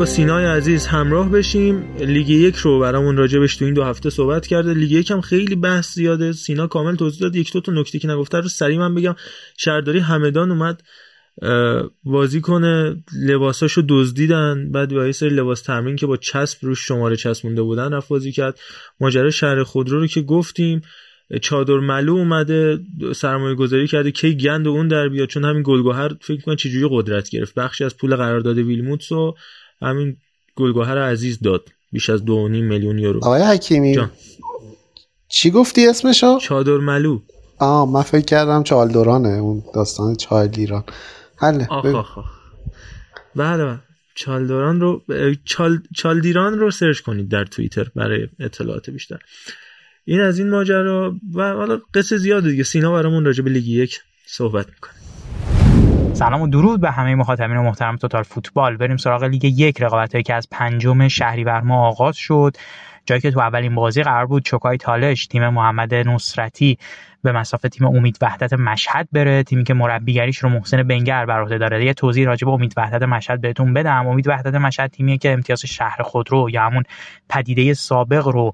سینای 0.10 0.45
عزیز 0.45 0.86
همراه 0.86 1.30
بشیم. 1.30 1.95
لیگ 1.98 2.30
یک 2.30 2.56
رو 2.56 2.80
برامون 2.80 3.18
راجبش 3.18 3.56
تو 3.56 3.65
این 3.65 3.73
دو 3.73 3.84
هفته 3.84 4.10
صحبت 4.10 4.48
کرده. 4.48 4.73
لیگ 4.73 4.91
یک 4.91 5.11
هم 5.11 5.22
خیلی 5.22 5.56
بحث 5.56 5.95
زیاده. 5.95 6.31
سینا 6.31 6.68
کامل 6.68 6.95
توضیح 6.95 7.19
داد. 7.22 7.36
یک 7.36 7.53
دو 7.53 7.61
تا 7.61 7.72
نکته 7.72 7.99
که 7.99 8.07
نگفته 8.07 8.38
رو 8.38 8.48
سریع 8.48 8.77
من 8.77 8.95
بگم. 8.95 9.15
شهرداری 9.57 9.99
همدان 9.99 10.52
اومد 10.52 10.84
بازی 12.03 12.41
کنه. 12.41 13.03
لباساشو 13.22 13.84
دزدیدن. 13.90 14.72
بعد 14.72 14.94
با 14.94 15.11
سری 15.11 15.30
لباس 15.30 15.61
تمرین 15.61 15.95
که 15.95 16.06
با 16.06 16.18
چسب 16.18 16.57
روش 16.61 16.88
شماره 16.88 17.15
چسبونده 17.15 17.61
بودن 17.61 17.94
رفت 17.94 18.10
بازی 18.10 18.31
کرد. 18.31 18.60
ماجرا 18.99 19.31
شهر 19.31 19.64
خودرو 19.64 19.99
رو 19.99 20.07
که 20.07 20.22
گفتیم. 20.22 20.81
چادر 21.41 21.80
ملو 21.80 22.14
اومده 22.14 22.80
سرمایه 23.15 23.56
گذاری 23.56 23.88
کرده. 23.88 24.11
کی 24.11 24.38
گند 24.38 24.68
و 24.68 24.69
اون 24.69 24.88
در 24.88 25.10
بیاد؟ 25.10 25.27
چون 25.27 25.45
همین 25.45 25.64
گلگهر 25.65 26.11
فکر 26.22 26.41
کنم 26.41 26.56
چجوری 26.56 26.88
قدرت 26.91 27.30
گرفت. 27.30 27.56
بخشی 27.56 27.84
از 27.84 27.98
پول 27.98 28.15
قرارداد 28.15 28.57
ویلموتس 28.57 29.11
و 29.11 29.36
همین 29.81 30.18
گلگهر 30.56 30.97
عزیز 30.97 31.39
داد. 31.39 31.69
بیش 31.91 32.10
از 32.10 32.26
دو 32.26 32.47
میلیون 32.47 32.99
یورو. 32.99 33.19
آقای 33.23 33.41
حکیمی. 33.41 33.95
جان. 33.95 34.11
چی 35.27 35.51
گفتی 35.51 35.88
اسمشو؟ 35.88 36.39
چادر 36.39 36.77
ملو. 36.77 37.22
آه 37.60 37.91
من 37.91 38.01
فکر 38.01 38.26
کردم 38.26 38.64
چالدورانه 38.64 39.30
اون 39.30 39.64
داستان 39.76 40.15
چای 40.15 40.49
ایران 40.57 40.84
حله 41.38 41.68
آخ 41.69 41.85
آخ 41.85 42.18
آخ. 42.18 42.31
بله 43.35 43.65
بله. 43.65 43.80
چالدوران 44.15 44.81
رو 44.81 45.01
چال... 45.45 45.81
چالدیران 45.95 46.60
رو 46.60 46.72
سرچ 46.72 46.99
کنید 46.99 47.30
در 47.30 47.45
توییتر 47.45 47.91
برای 47.95 48.27
اطلاعات 48.39 48.89
بیشتر. 48.89 49.19
این 50.06 50.19
از 50.19 50.39
این 50.39 50.49
ماجرا 50.49 51.15
و 51.34 51.53
حالا 51.53 51.81
قصه 51.93 52.18
زیاده 52.18 52.49
دیگه. 52.49 52.64
سینا 52.64 52.91
برامون 52.91 53.26
راجع 53.26 53.43
به 53.43 53.49
لیگ 53.49 53.68
یک 53.68 53.99
صحبت 54.26 54.68
می‌کنه. 54.68 54.98
سلام 56.20 56.41
و 56.41 56.48
درود 56.48 56.82
به 56.82 56.91
همه 56.91 57.16
مخاطبین 57.16 57.58
و 57.58 57.64
محترم 57.64 57.96
توتال 57.96 58.24
فوتبال. 58.24 58.78
بریم 58.78 58.98
سراغ 58.98 59.24
لیگ 59.24 59.44
یک. 59.44 59.82
رقابت 59.82 60.12
هایی 60.12 60.24
که 60.24 60.34
از 60.34 60.48
پنجم 60.52 61.08
شهریور 61.08 61.62
ماه 61.62 61.88
آغاز 61.88 62.16
شد. 62.16 62.58
جایی 63.10 63.22
که 63.22 63.31
تو 63.31 63.40
اولین 63.40 63.76
بازی 63.76 64.03
قرار 64.03 64.26
بود 64.26 64.44
چوکای 64.44 64.77
تالش 64.77 65.27
تیم 65.27 65.49
محمد 65.49 65.94
نصرتی 65.94 66.77
به 67.23 67.31
مسافه 67.31 67.69
تیم 67.69 67.88
امید 67.88 68.18
وحدت 68.22 68.53
مشهد 68.53 69.07
بره 69.11 69.44
تیمی 69.44 69.64
که 69.64 69.73
مربیگریش 69.73 70.38
رو 70.38 70.49
محسن 70.49 70.84
بنگر 70.84 71.26
بر 71.26 71.41
عهده 71.41 71.57
داره. 71.57 71.86
یه 71.86 71.94
توضیح 71.94 72.27
راجع 72.27 72.45
به 72.45 72.52
امید 72.52 72.73
وحدت 72.77 73.03
مشهد 73.03 73.41
بهتون 73.41 73.73
بدم. 73.73 74.07
امید 74.07 74.27
وحدت 74.27 74.56
مشهد 74.56 74.91
تیمیه 74.91 75.18
که 75.18 75.31
امتیاز 75.31 75.65
شهر 75.65 76.03
خودرو 76.03 76.49
یا 76.49 76.61
همون 76.61 76.84
پدیده 77.30 77.73
سابق 77.73 78.27
رو 78.27 78.53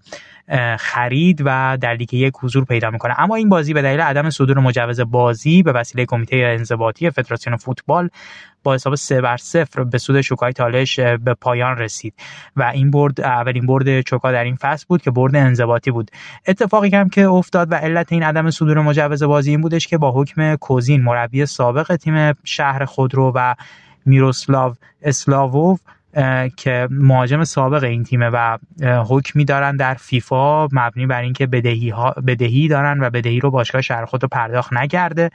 خرید 0.80 1.42
و 1.46 1.78
در 1.82 1.94
لیگ 1.94 2.14
یک 2.14 2.34
حضور 2.42 2.66
پیدا 2.66 2.90
می‌کنه. 2.90 3.20
اما 3.20 3.36
این 3.36 3.50
بازی 3.50 3.74
به 3.74 3.82
دلیل 3.82 4.02
عدم 4.02 4.30
صدور 4.30 4.60
مجوز 4.60 5.02
بازی 5.02 5.64
به 5.64 5.72
وسیله 5.72 6.06
کمیته 6.06 6.38
انضباطی 6.38 7.10
فدراسیون 7.10 7.56
فوتبال 7.56 8.10
با 8.66 8.74
حساب 8.74 8.96
سه 8.96 9.22
بر 9.22 9.38
صفر 9.38 9.84
به 9.84 9.98
سود 9.98 10.22
چوکای 10.22 10.54
تالش 10.54 11.00
به 11.00 11.34
پایان 11.34 11.78
رسید 11.78 12.14
و 12.56 12.64
این 12.64 12.92
برد 12.92 13.22
اولین 13.22 13.66
برد 13.66 14.02
چوکا 14.02 14.32
در 14.32 14.44
این 14.44 14.56
فصل 14.56 14.86
بود 14.90 15.02
که 15.02 15.12
برد 15.12 15.36
انضباطی 15.36 15.92
بود. 15.92 16.12
اتفاقی 16.48 16.90
هم 16.90 17.10
که 17.10 17.28
افتاد 17.28 17.72
و 17.72 17.76
علت 17.76 18.12
این 18.12 18.24
عدم 18.24 18.50
صدور 18.50 18.82
مجوز 18.82 19.24
بازی 19.24 19.52
این 19.52 19.62
بودش 19.62 19.88
که 19.88 19.98
با 19.98 20.12
حکم 20.12 20.56
کوزین 20.56 21.04
مربی 21.04 21.46
سابق 21.46 21.96
تیم 21.96 22.34
شهر 22.44 22.86
خودرو 22.86 23.32
و 23.36 23.56
میروسلاو 24.06 24.74
اسلاووف 25.02 25.80
که 26.56 26.88
مهاجم 26.92 27.44
سابق 27.44 27.84
این 27.84 28.04
تیمه 28.04 28.30
و 28.34 28.58
حکمی 29.10 29.46
دارن 29.46 29.76
در 29.76 29.94
فیفا 29.94 30.68
مبنی 30.72 31.06
بر 31.06 31.22
اینکه 31.22 31.48
بدهی 31.48 31.90
ها 31.90 32.12
بدهی 32.28 32.68
دارن 32.68 33.00
و 33.00 33.10
بدهی 33.10 33.40
رو 33.40 33.52
باشگاه 33.52 33.82
شهر 33.82 34.06
خود 34.06 34.24
رو 34.24 34.30
پرداخت 34.30 34.74
نکرده. 34.74 35.30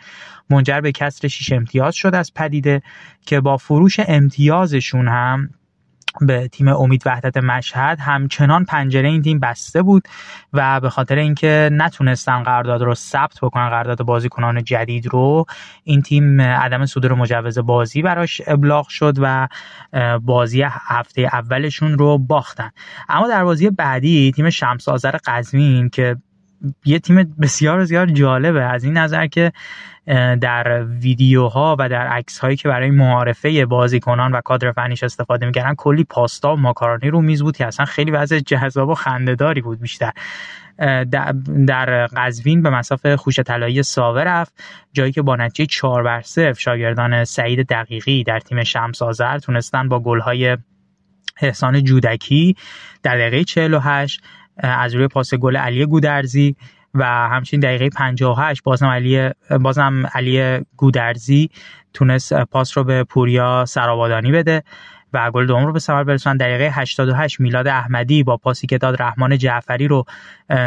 منجر 0.50 0.80
به 0.80 0.92
کسر 0.92 1.28
6 1.28 1.52
امتیاز 1.52 1.94
شد 1.94 2.14
از 2.14 2.34
پدیده 2.34 2.82
که 3.26 3.40
با 3.40 3.56
فروش 3.56 4.00
امتیازشون 4.08 5.08
هم 5.08 5.50
به 6.20 6.48
تیم 6.48 6.68
امید 6.68 7.02
وحدت 7.06 7.36
مشهد. 7.36 7.98
همچنان 8.00 8.64
پنجره 8.64 9.08
این 9.08 9.22
تیم 9.22 9.40
بسته 9.40 9.82
بود 9.82 10.08
و 10.52 10.80
به 10.80 10.90
خاطر 10.90 11.16
اینکه 11.16 11.70
نتونستن 11.72 12.42
قرارداد 12.42 12.82
رو 12.82 12.94
ثبت 12.94 13.38
بکنن 13.42 13.68
قرارداد 13.70 14.02
بازیکنان 14.02 14.64
جدید 14.64 15.06
رو 15.06 15.44
این 15.84 16.02
تیم 16.02 16.40
عدم 16.40 16.86
صدور 16.86 17.14
مجوز 17.14 17.58
بازی 17.58 18.02
براش 18.02 18.40
ابلاغ 18.46 18.88
شد 18.88 19.14
و 19.20 19.48
بازی 20.22 20.62
هفته 20.68 21.20
اولشون 21.32 21.98
رو 21.98 22.18
باختن. 22.18 22.70
اما 23.08 23.28
در 23.28 23.44
بازی 23.44 23.70
بعدی 23.70 24.32
تیم 24.36 24.50
شمس 24.50 24.88
آذر 24.88 25.16
قزوین 25.24 25.88
که 25.88 26.16
یه 26.84 26.98
تیم 26.98 27.34
بسیار 27.40 27.80
بسیار 27.80 28.06
جالبه. 28.06 28.64
از 28.64 28.84
این 28.84 28.96
نظر 28.96 29.26
که 29.26 29.52
در 30.40 30.84
ویدیوها 30.84 31.76
و 31.78 31.88
در 31.88 32.06
عکس 32.06 32.38
هایی 32.38 32.56
که 32.56 32.68
برای 32.68 32.90
معارفه 32.90 33.66
بازیکنان 33.66 34.32
و 34.32 34.40
کادر 34.40 34.72
فنیش 34.72 35.02
استفاده 35.02 35.46
می‌کردن 35.46 35.74
کلی 35.74 36.04
پاستا 36.04 36.54
و 36.54 36.56
ماکارونی 36.56 37.10
رو 37.10 37.22
میز 37.22 37.42
بود 37.42 37.56
که 37.56 37.66
اصلا 37.66 37.86
خیلی 37.86 38.10
وضع 38.10 38.38
جذاب 38.38 38.88
و 38.88 38.94
خندهداری 38.94 39.60
بود 39.60 39.80
بیشتر. 39.80 40.12
در 41.66 42.06
قزوین 42.06 42.62
به 42.62 42.70
مسافه 42.70 43.16
خوش 43.16 43.40
طلایی 43.40 43.82
ساوه 43.82 44.22
رفت 44.22 44.62
جایی 44.92 45.12
که 45.12 45.22
با 45.22 45.36
نتیجه 45.36 45.66
4 45.66 46.02
بر 46.02 46.20
0 46.20 46.52
شاگردان 46.52 47.24
سعید 47.24 47.66
دقیقی 47.66 48.24
در 48.24 48.40
تیم 48.40 48.62
شمس 48.62 49.02
آذر 49.02 49.38
تونستن 49.38 49.88
با 49.88 50.00
گل‌های 50.00 50.56
احسان 51.40 51.84
جودکی 51.84 52.56
در 53.02 53.16
دقیقه 53.16 53.44
48 53.44 54.22
از 54.62 54.94
روی 54.94 55.08
پاس 55.08 55.34
گل 55.34 55.56
علی 55.56 55.86
گودرزی 55.86 56.56
و 56.94 57.04
همچنین 57.04 57.60
دقیقه 57.60 57.88
58 57.88 58.62
بازم 58.62 58.86
علی 58.86 59.30
بازم 59.60 60.06
علی 60.14 60.60
گودرزی 60.76 61.50
تونست 61.94 62.34
پاس 62.34 62.78
رو 62.78 62.84
به 62.84 63.04
پوریا 63.04 63.64
سرابادانی 63.64 64.32
بده 64.32 64.62
و 65.12 65.30
گل 65.30 65.46
دوم 65.46 65.66
رو 65.66 65.72
به 65.72 65.78
ثمر 65.78 66.04
برسونن. 66.04 66.36
دقیقه 66.36 66.70
88 66.72 67.40
میلاد 67.40 67.68
احمدی 67.68 68.22
با 68.22 68.36
پاسی 68.36 68.66
که 68.66 68.78
داد 68.78 69.02
رحمان 69.02 69.38
جعفری 69.38 69.88
رو 69.88 70.04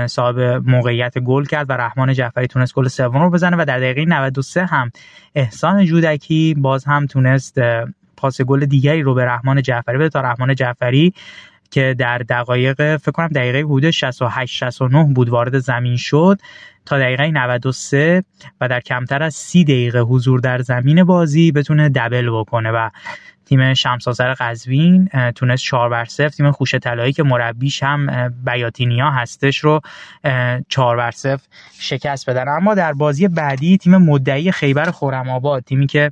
صاحب 0.07 0.39
موقعیت 0.39 1.19
گل 1.19 1.45
کرد 1.45 1.69
و 1.69 1.73
رحمان 1.73 2.13
جعفری 2.13 2.47
تونست 2.47 2.73
گل 2.73 2.87
سوم 2.87 3.21
رو 3.21 3.29
بزنه 3.29 3.57
و 3.57 3.65
در 3.65 3.79
دقیقه 3.79 4.05
93 4.05 4.65
هم 4.65 4.91
احسان 5.35 5.85
جودکی 5.85 6.55
باز 6.57 6.85
هم 6.85 7.05
تونست 7.05 7.59
پاس 8.17 8.41
گل 8.41 8.65
دیگری 8.65 9.01
رو 9.01 9.13
به 9.13 9.25
رحمان 9.25 9.61
جعفری 9.61 9.97
بده 9.97 10.09
تا 10.09 10.21
رحمان 10.21 10.55
جعفری 10.55 11.13
که 11.73 11.95
در 11.99 12.17
دقایق 12.17 12.97
فکر 12.97 13.11
کنم 13.11 13.27
دقیقه 13.27 13.59
حدود 13.59 13.91
68 13.91 14.57
69 14.57 15.13
بود 15.13 15.29
وارد 15.29 15.59
زمین 15.59 15.97
شد. 15.97 16.39
تا 16.85 16.99
دقیقه 16.99 17.31
93 17.31 18.23
و 18.61 18.67
در 18.67 18.79
کمتر 18.79 19.23
از 19.23 19.35
30 19.35 19.63
دقیقه 19.63 19.99
حضور 19.99 20.39
در 20.39 20.61
زمین 20.61 21.03
بازی 21.03 21.51
بتونه 21.51 21.89
دبل 21.89 22.29
بکنه 22.29 22.71
و 22.71 22.89
تیم 23.45 23.73
شمسازر 23.73 24.33
قزوین 24.33 25.09
تونست 25.35 25.63
4 25.63 25.89
بر 25.89 26.05
0 26.05 26.29
تیم 26.29 26.51
خوش 26.51 26.75
طلایی 26.75 27.13
که 27.13 27.23
مربیش 27.23 27.83
هم 27.83 28.29
بیاتینیا 28.45 29.11
هستش 29.11 29.57
رو 29.57 29.81
4 30.69 30.97
بر 30.97 31.11
0 31.11 31.39
شکست 31.79 32.29
بدن. 32.29 32.47
اما 32.47 32.75
در 32.75 32.93
بازی 32.93 33.27
بعدی 33.27 33.77
تیم 33.77 33.97
مدعی 33.97 34.51
خیبر 34.51 34.91
خرم 34.91 35.29
آباد 35.29 35.63
تیمی 35.63 35.87
که 35.87 36.11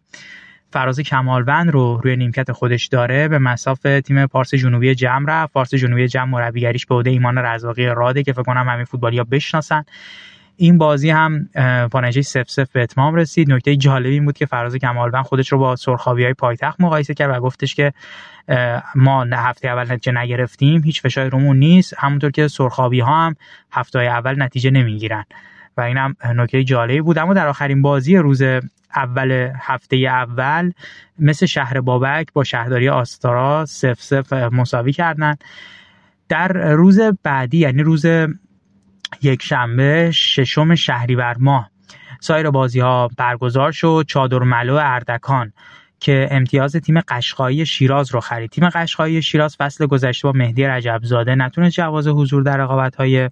فراز 0.71 0.99
کمالوند 0.99 1.69
رو 1.71 2.01
روی 2.03 2.15
نیمکت 2.15 2.51
خودش 2.51 2.87
داره 2.87 3.27
به 3.27 3.39
مسافه 3.39 4.01
تیم 4.01 4.25
پارس 4.25 4.53
جنوبی 4.55 4.95
جمع 4.95 5.25
رفت. 5.29 5.53
پارس 5.53 5.73
جنوبی 5.73 6.07
جمع 6.07 6.25
مربیگریش 6.25 6.85
به 6.85 6.95
عهده 6.95 7.09
ایمان 7.09 7.37
رزاقی 7.37 7.85
راده 7.85 8.23
که 8.23 8.33
فکر 8.33 8.43
کنم 8.43 8.69
همین 8.69 8.85
فوتبالیا 8.85 9.23
بشناسن. 9.23 9.83
این 10.57 10.77
بازی 10.77 11.09
هم 11.09 11.49
نتیجه 11.93 12.21
سف 12.21 12.49
سف 12.49 12.71
به 12.71 12.83
اتمام 12.83 13.15
رسید. 13.15 13.51
نکته 13.51 13.75
جالبی 13.75 14.13
این 14.13 14.25
بود 14.25 14.37
که 14.37 14.45
فراز 14.45 14.75
کمالوند 14.75 15.25
خودش 15.25 15.51
رو 15.51 15.57
با 15.57 15.75
سرخابی 15.75 16.23
های 16.23 16.33
پایتخت 16.33 16.81
مقایسه 16.81 17.13
کرد 17.13 17.37
و 17.37 17.39
گفتش 17.39 17.75
که 17.75 17.93
ما 18.95 19.23
هفته 19.23 19.67
اول 19.67 19.91
نتیجه 19.91 20.11
نگرفتیم 20.11 20.83
هیچ 20.83 21.01
فشاری 21.01 21.29
رومون 21.29 21.57
نیست. 21.57 21.93
همونطور 21.97 22.31
که 22.31 22.47
سرخابی 22.47 22.99
ها 22.99 23.25
هم 23.25 23.35
هفته 23.71 23.99
اول 23.99 24.41
نتیجه 24.41 24.71
نمی‌گیرن. 24.71 25.25
و 25.77 25.81
این 25.81 25.97
هم 25.97 26.15
نکته 26.35 26.63
جالبی 26.63 27.01
بود. 27.01 27.17
اما 27.17 27.33
در 27.33 27.47
آخرین 27.47 27.81
بازی 27.81 28.17
روز 28.17 28.43
اول 28.95 29.51
هفته 29.59 29.95
اول 29.95 30.71
مثل 31.19 31.45
شهر 31.45 31.81
بابک 31.81 32.33
با 32.33 32.43
شهرداری 32.43 32.89
آستارا 32.89 33.65
سف 33.65 34.01
سف 34.01 34.33
مساوی 34.33 34.91
کردن. 34.91 35.35
در 36.29 36.47
روز 36.73 36.99
بعدی 37.23 37.57
یعنی 37.57 37.83
روز 37.83 38.05
یک 39.21 39.41
شنبه 39.41 40.11
ششم 40.11 40.75
شهریور 40.75 41.35
ماه 41.39 41.71
سایر 42.19 42.49
بازی 42.49 42.79
ها 42.79 43.09
برگزار 43.17 43.71
شد. 43.71 44.05
چادر 44.07 44.39
ملو 44.39 44.75
اردکان 44.81 45.53
که 46.01 46.27
امتیاز 46.31 46.75
تیم 46.75 47.01
قشقایی 47.01 47.65
شیراز 47.65 48.11
رو 48.11 48.19
خرید. 48.19 48.49
تیم 48.49 48.69
قشقایی 48.69 49.21
شیراز 49.21 49.55
فصل 49.55 49.85
گذشته 49.85 50.27
با 50.27 50.31
مهدی 50.31 50.63
رجبزاده 50.63 51.35
نتونست 51.35 51.75
جواز 51.75 52.07
حضور 52.07 52.43
در 52.43 52.57
رقابت 52.57 52.95
های 52.95 53.29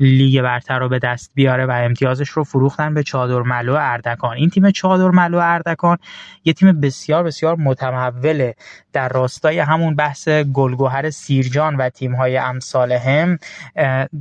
لیگ 0.00 0.42
برتر 0.42 0.78
رو 0.78 0.88
به 0.88 0.98
دست 0.98 1.30
بیاره 1.34 1.66
و 1.66 1.70
امتیازش 1.70 2.28
رو 2.28 2.44
فروختن 2.44 2.94
به 2.94 3.02
چادر 3.02 3.42
ملو 3.42 3.76
اردکان. 3.78 4.36
این 4.36 4.50
تیم 4.50 4.70
چادر 4.70 5.08
ملو 5.08 5.38
اردکان 5.42 5.98
یه 6.44 6.52
تیم 6.52 6.80
بسیار 6.80 7.22
بسیار 7.22 7.56
متموله 7.56 8.54
در 8.92 9.08
راستای 9.08 9.58
همون 9.58 9.96
بحث 9.96 10.28
گلگوهر 10.28 11.10
سیرجان 11.10 11.76
و 11.76 11.88
تیم 11.88 12.14
های 12.14 12.36
امثال 12.36 12.92
هم 12.92 13.38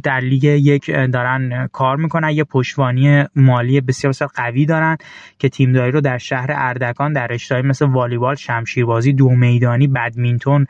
در 0.03 0.19
لیگ 0.19 0.43
یک 0.43 0.91
دارن 0.91 1.67
کار 1.71 1.97
می‌کنن. 1.97 2.29
یه 2.29 2.43
پشتوانی 2.43 3.25
مالی 3.35 3.81
بسیار 3.81 4.11
بسیار 4.11 4.29
قوی 4.35 4.65
دارن 4.65 4.97
که 5.39 5.49
تیمداری 5.49 5.91
رو 5.91 6.01
در 6.01 6.17
شهر 6.17 6.51
اردکان 6.55 7.13
در 7.13 7.27
رشته‌های 7.27 7.63
مثل 7.63 7.80
والیبال 7.85 8.35
شمشیربازی 8.35 9.13
دو 9.13 9.29
میدانی 9.29 9.87
بدمینتون 9.87 10.67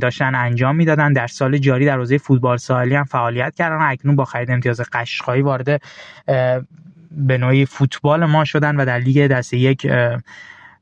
داشتن 0.00 0.34
انجام 0.34 0.76
می‌دادن. 0.76 1.12
در 1.12 1.26
سال 1.26 1.58
جاری 1.58 1.86
در 1.86 1.96
حوزه 1.96 2.18
فوتبال 2.18 2.56
ساحلی 2.56 2.94
هم 2.94 3.04
فعالیت 3.04 3.54
کردن. 3.54 3.78
اکنون 3.80 4.16
با 4.16 4.24
خرید 4.24 4.50
امتیاز 4.50 4.80
قشقایی 4.92 5.42
وارد 5.42 5.82
به 7.10 7.38
نوعی 7.38 7.66
فوتبال 7.66 8.24
ما 8.24 8.44
شدن 8.44 8.76
و 8.76 8.84
در 8.84 8.98
لیگ 8.98 9.26
دسته 9.26 9.56
یک 9.56 9.86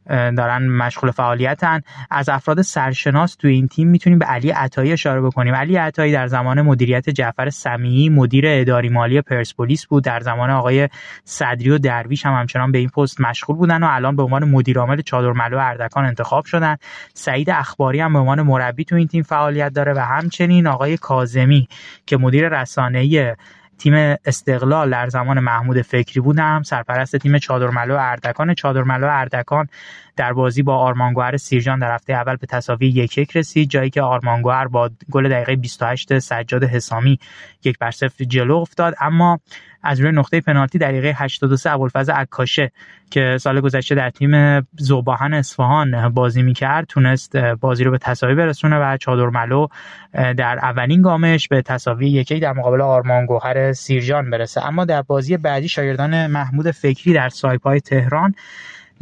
دارن 0.08 0.68
مشغول 0.68 1.10
فعالیتن. 1.10 1.80
از 2.10 2.28
افراد 2.28 2.62
سرشناس 2.62 3.34
تو 3.34 3.48
این 3.48 3.68
تیم 3.68 3.88
می‌تونیم 3.88 4.18
به 4.18 4.24
علی 4.24 4.50
عطایی 4.50 4.92
اشاره 4.92 5.20
بکنیم. 5.20 5.54
علی 5.54 5.76
عطایی 5.76 6.12
در 6.12 6.26
زمان 6.26 6.62
مدیریت 6.62 7.10
جعفر 7.10 7.50
سمیعی 7.50 8.08
مدیر 8.08 8.44
اداری 8.46 8.88
مالی 8.88 9.20
پرسپولیس 9.20 9.86
بود. 9.86 10.04
در 10.04 10.20
زمان 10.20 10.50
آقای 10.50 10.88
صدری 11.24 11.70
و 11.70 11.78
درویش 11.78 12.26
هم 12.26 12.32
همچنان 12.32 12.72
به 12.72 12.78
این 12.78 12.88
پست 12.88 13.20
مشغول 13.20 13.56
بودن 13.56 13.82
و 13.82 13.86
الان 13.90 14.16
به 14.16 14.22
عنوان 14.22 14.44
مدیر 14.44 14.78
عامل 14.78 15.00
چادرملو 15.00 15.58
اردکان 15.58 16.04
انتخاب 16.04 16.44
شدن. 16.44 16.76
سعید 17.14 17.50
اخباری 17.50 18.00
هم 18.00 18.12
به 18.12 18.18
عنوان 18.18 18.42
مربی 18.42 18.84
تو 18.84 18.96
این 18.96 19.06
تیم 19.06 19.22
فعالیت 19.22 19.72
داره 19.72 19.92
و 19.92 19.98
همچنین 19.98 20.66
آقای 20.66 20.96
کاظمی 20.96 21.68
که 22.06 22.16
مدیر 22.16 22.48
رسانه‌ای 22.48 23.34
تیم 23.78 24.16
استقلال 24.24 24.90
در 24.90 25.08
زمان 25.08 25.40
محمود 25.40 25.82
فکری 25.82 26.20
بودم. 26.20 26.62
سرپرست 26.62 27.16
تیم 27.16 27.38
چادرملو 27.38 27.96
اردکان. 27.98 28.54
چادرملو 28.54 29.08
اردکان 29.10 29.68
در 30.16 30.32
بازی 30.32 30.62
با 30.62 30.76
آرمانگوهر 30.76 31.36
سیرجان 31.36 31.78
در 31.78 31.94
هفته 31.94 32.12
اول 32.12 32.36
به 32.36 32.46
تساوی 32.46 32.86
یک 32.86 33.18
یک 33.18 33.36
رسید 33.36 33.70
جایی 33.70 33.90
که 33.90 34.02
آرمانگوهر 34.02 34.66
با 34.66 34.90
گل 35.10 35.28
دقیقه 35.28 35.56
28 35.56 36.18
سجاد 36.18 36.64
حسامی 36.64 37.18
یک 37.64 37.78
بر 37.78 37.90
صفر 37.90 38.24
جلو 38.24 38.56
افتاد. 38.56 38.94
اما 39.00 39.40
از 39.82 40.00
روی 40.00 40.12
نقطه 40.12 40.40
پنالتی 40.40 40.78
دقیقه 40.78 41.14
83 41.16 41.70
ابوالفضل 41.70 42.12
عکاشه 42.12 42.72
که 43.10 43.38
سال 43.40 43.60
گذشته 43.60 43.94
در 43.94 44.10
تیم 44.10 44.60
زوباهن 44.78 45.34
اصفهان 45.34 46.08
بازی 46.08 46.42
می‌کرد 46.42 46.86
تونست 46.86 47.36
بازی 47.36 47.84
رو 47.84 47.90
به 47.90 47.98
تساوی 47.98 48.34
برسونه 48.34 48.76
و 48.76 48.96
چادرملو 48.96 49.66
در 50.12 50.58
اولین 50.62 51.02
گامش 51.02 51.48
به 51.48 51.62
تساوی 51.62 52.08
یکی 52.08 52.40
در 52.40 52.52
مقابل 52.52 52.80
آرمان 52.80 53.26
گوهر 53.26 53.72
سیرجان 53.72 54.30
برسه. 54.30 54.66
اما 54.66 54.84
در 54.84 55.02
بازی 55.02 55.36
بعدی 55.36 55.68
شاگردان 55.68 56.26
محمود 56.26 56.70
فکری 56.70 57.12
در 57.12 57.28
سایپای 57.28 57.80
تهران 57.80 58.34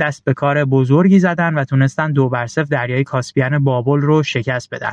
دست 0.01 0.25
به 0.25 0.35
کار 0.35 0.65
بزرگی 0.65 1.19
زدن 1.19 1.55
و 1.55 1.65
تونستن 1.65 2.13
دو 2.13 2.29
بر 2.29 2.47
صفر 2.47 2.63
دریای 2.63 3.05
کاسپیان 3.05 3.65
بابل 3.65 4.01
رو 4.01 4.23
شکست 4.23 4.75
بدن. 4.75 4.93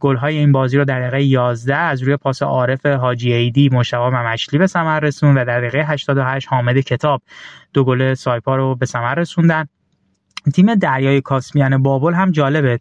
گل‌های 0.00 0.38
این 0.38 0.52
بازی 0.52 0.78
رو 0.78 0.84
در 0.84 1.00
دقیقه 1.00 1.22
11 1.22 1.76
از 1.76 2.02
روی 2.02 2.16
پاس 2.16 2.42
عارف 2.42 2.86
حاجی 2.86 3.32
ایدی 3.32 3.68
مشتاق 3.68 4.14
ممشلی 4.14 4.58
به 4.58 4.66
ثمر 4.66 5.00
رسون 5.00 5.38
و 5.38 5.44
در 5.44 5.60
دقیقه 5.60 5.84
88 5.86 6.48
حامد 6.48 6.78
کتاب 6.78 7.22
دو 7.72 7.84
گل 7.84 8.14
سایپا 8.14 8.56
رو 8.56 8.74
به 8.74 8.86
ثمر 8.86 9.14
رسوندن. 9.14 9.68
تیم 10.54 10.74
دریای 10.74 11.20
کاسپیان 11.20 11.82
بابل 11.82 12.14
هم 12.14 12.30
جالبه. 12.30 12.78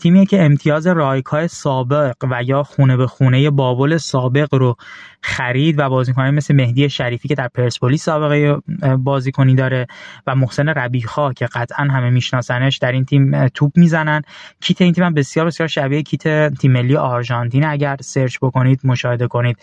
تیمی 0.00 0.26
که 0.26 0.42
امتیاز 0.42 0.86
رایکای 0.86 1.48
سابق 1.48 2.14
و 2.30 2.42
یا 2.42 2.62
خونه 2.62 2.96
به 2.96 3.06
خونه 3.06 3.50
بابل 3.50 3.96
سابق 3.96 4.54
رو 4.54 4.76
خرید 5.22 5.78
و 5.78 5.88
بازیکنان 5.88 6.34
مثل 6.34 6.54
مهدی 6.54 6.90
شریفی 6.90 7.28
که 7.28 7.34
در 7.34 7.48
پرسپولیس 7.48 8.04
سابقه 8.04 8.56
بازیکنی 8.98 9.54
داره 9.54 9.86
و 10.26 10.34
محسن 10.34 10.68
ربیع‌خواه 10.68 11.32
که 11.32 11.46
قطعا 11.46 11.84
همه 11.84 12.10
میشناسنش 12.10 12.78
در 12.78 12.92
این 12.92 13.04
تیم 13.04 13.48
توپ 13.48 13.72
می‌زنن. 13.76 14.22
کیت 14.60 14.82
این 14.82 14.92
تیم 14.92 15.04
هم 15.04 15.14
بسیار 15.14 15.46
بسیار 15.46 15.68
شبیه 15.68 16.02
کیت 16.02 16.54
تیم 16.54 16.72
ملی 16.72 16.96
آرژانتین. 16.96 17.66
اگر 17.66 17.96
search 18.00 18.38
بکنید 18.42 18.80
مشاهده 18.84 19.26
کنید. 19.26 19.56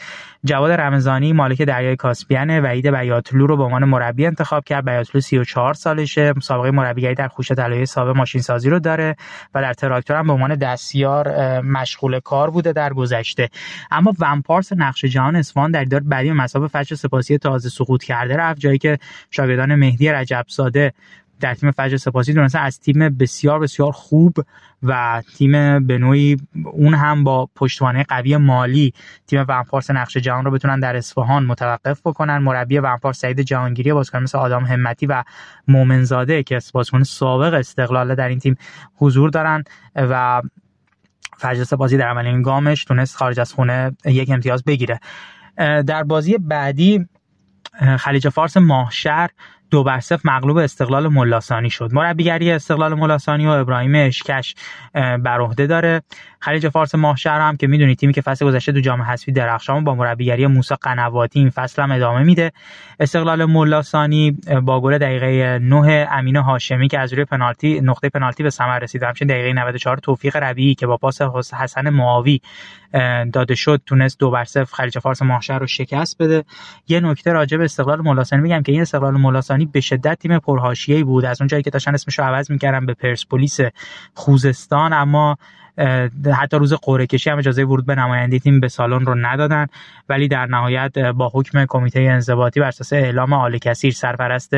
جواد 0.46 0.72
رمضانی 0.72 1.34
مالک 1.34 1.62
دریای 1.62 1.96
کاسپیان 1.96 2.60
وحید 2.60 2.88
بیاتلو 2.88 3.48
رو 3.48 3.58
به 3.58 3.64
عنوان 3.64 3.86
مربی 3.86 4.26
انتخاب 4.26 4.64
کرد. 4.64 4.86
بیاتلو 4.86 5.22
34 5.22 5.74
سالشه. 5.74 6.34
مسابقه 6.38 6.72
مربیگری 6.72 7.16
در 7.16 7.28
خوشه 7.28 7.56
طلایی 7.56 7.86
سابق 7.86 8.18
ماشین 8.18 8.42
سازی 8.42 8.70
رو 8.70 8.80
داره 8.80 9.16
و 9.56 9.62
در 9.62 9.74
تراکتور 9.74 10.22
به 10.28 10.34
عنوان 10.34 10.56
دستیار 10.56 11.62
مشغول 11.62 12.20
کار 12.20 12.50
بوده 12.50 12.74
در 12.74 12.94
گذشته. 12.94 13.50
اما 13.92 14.14
ومپارس 14.20 14.74
نقش 14.74 15.06
جهان 15.06 15.36
اصفهان 15.36 15.72
در 15.72 15.84
دار 15.84 16.00
بعدی 16.00 16.32
مسابقه 16.32 16.68
فجر 16.68 16.96
سپاسی 16.96 17.38
تازه 17.38 17.70
سقوط 17.70 18.04
کرده 18.04 18.38
رفت 18.38 18.60
جایی 18.60 18.78
که 18.78 19.00
شاگردان 19.32 19.76
مهدی 19.76 20.10
رجب 20.10 20.46
ساده 20.48 20.94
در 21.40 21.56
تیم 21.56 21.72
فجر 21.72 21.98
سپاسی 21.98 22.34
دونستن 22.34 22.60
از 22.60 22.80
تیم 22.80 23.10
بسیار 23.10 23.60
بسیار 23.60 23.92
خوب 23.92 24.38
و 24.84 25.22
تیم 25.38 25.88
به 25.88 25.98
نوعی 25.98 26.38
اون 26.72 26.94
هم 26.94 27.24
با 27.24 27.50
پشتوانه 27.56 28.04
قوی 28.04 28.38
مالی 28.38 28.94
تیم 29.28 29.46
ونپارس 29.48 29.92
نقش 29.92 30.18
جهان 30.18 30.46
رو 30.46 30.52
بتونن 30.52 30.80
در 30.80 30.96
اصفهان 30.96 31.46
متوقف 31.46 32.02
بکنن. 32.06 32.38
مربی 32.38 32.78
ونپارس 32.78 33.20
سعید 33.20 33.40
جهانگیری 33.40 33.94
بازیکن 33.94 34.24
مثل 34.24 34.38
آدم 34.38 34.66
همتی 34.66 35.06
و 35.06 35.24
مومنزاده 35.68 36.44
که 36.44 36.60
بازیکن 36.74 37.04
سابق 37.04 37.54
استقلال 37.54 38.16
در 38.16 38.30
این 38.30 38.40
تیم 38.40 38.58
حضور 38.96 39.30
دارن 39.30 39.64
و 39.96 40.42
فجر 41.38 41.64
سپاسی 41.64 41.98
در 41.98 42.08
اولین 42.08 42.42
گامش 42.42 42.84
تونست 42.84 43.16
خارج 43.16 43.40
از 43.40 43.54
خونه 43.54 43.92
یک 44.06 44.30
امتیاز 44.30 44.64
بگیره. 44.64 45.00
در 45.58 46.04
بازی 46.04 46.38
بعدی 46.38 47.08
خلیج 48.00 48.30
فارس 48.30 48.58
ماهشر 48.58 49.30
دو 49.72 49.84
بر 49.84 50.00
صفر 50.00 50.22
مغلوب 50.24 50.58
استقلال 50.58 51.08
ملاسانی 51.08 51.70
شد. 51.70 51.90
مربیگری 51.94 52.52
استقلال 52.52 52.94
ملاسانی 52.94 53.48
و 53.48 53.50
ابراهیم 53.50 53.96
اشکش 53.96 54.56
بر 54.94 55.42
عهده 55.42 55.68
داره. 55.68 56.02
خلیج 56.40 56.70
فارس 56.70 56.96
ماهشهر 56.96 57.40
هم 57.40 57.58
که 57.58 57.68
می‌دونید 57.68 57.98
تیمی 57.98 58.14
که 58.14 58.22
فصل 58.22 58.46
گذشته 58.46 58.72
دو 58.72 58.82
جام 58.82 59.02
حذفی 59.02 59.32
درخشان 59.32 59.84
با 59.84 59.96
مربیگری 59.96 60.48
موسی 60.48 60.76
قنواتی 60.82 61.40
این 61.40 61.50
فصل 61.50 61.82
هم 61.82 61.92
ادامه 61.92 62.24
میده. 62.24 62.52
استقلال 63.00 63.46
ملاسانی 63.46 64.32
با 64.64 64.82
گل 64.82 64.98
دقیقه 64.98 65.60
9 65.60 66.08
امین 66.12 66.36
هاشمی 66.36 66.88
که 66.88 67.00
از 67.00 67.14
روی 67.14 67.26
پنالتی 67.26 67.82
نقطه 67.82 68.10
پنالتی 68.10 68.44
به 68.44 68.50
ثمر 68.50 68.80
رسید. 68.80 69.04
همچنین 69.04 69.30
دقیقه 69.30 69.54
94 69.54 69.98
توفیق 69.98 70.36
ربیعی 70.36 70.76
که 70.76 70.88
با 70.88 70.98
پاس 70.98 71.22
حسن 71.54 71.90
معاوی 71.90 72.40
داده 73.34 73.56
شد 73.56 73.82
تونست 73.86 74.20
دو 74.20 74.32
بر 74.32 74.44
صفر 74.44 74.76
خلیج 74.76 75.00
فارس 75.00 75.22
ماهشهر 75.22 75.60
رو 75.60 75.68
شکست 75.68 76.18
بده. 76.20 76.44
یه 76.88 77.00
نکته 77.00 77.32
راجع 77.32 77.58
به 77.58 77.64
استقلال 77.64 78.02
ملاسانی 78.02 78.42
میگم 78.42 78.62
که 78.62 78.72
این 78.72 78.82
استقلال 78.82 79.18
ملاسانی 79.18 79.66
به 79.66 79.80
شدت 79.80 80.20
تیم 80.20 80.40
پرهاشیه‌ای 80.40 81.04
بود. 81.04 81.26
از 81.26 81.42
اون 81.42 81.48
جایی 81.48 81.64
که 81.64 81.70
داشتن 81.70 81.94
اسمش 81.94 82.20
رو 82.20 82.26
عوض 82.26 82.52
می‌کردن 82.52 82.86
به 82.86 82.94
پرسپولیس 82.94 83.60
خوزستان 84.14 84.94
اما 84.94 85.38
حتی 86.38 86.58
روز 86.58 86.74
قرعه 86.74 87.08
کشی 87.08 87.30
هم 87.30 87.38
اجازه 87.38 87.64
ورود 87.64 87.86
به 87.86 87.96
نماینده 87.96 88.40
تیم 88.40 88.60
به 88.60 88.68
سالن 88.68 89.06
رو 89.06 89.16
ندادن. 89.16 89.68
ولی 90.10 90.28
در 90.28 90.46
نهایت 90.46 90.98
با 90.98 91.32
حکم 91.34 91.66
کمیته 91.66 92.00
انضباطی 92.00 92.60
بر 92.60 92.68
اساس 92.68 92.94
اعلام 92.94 93.34
آل 93.34 93.58
کثیر 93.58 93.94
سرپرست 93.94 94.54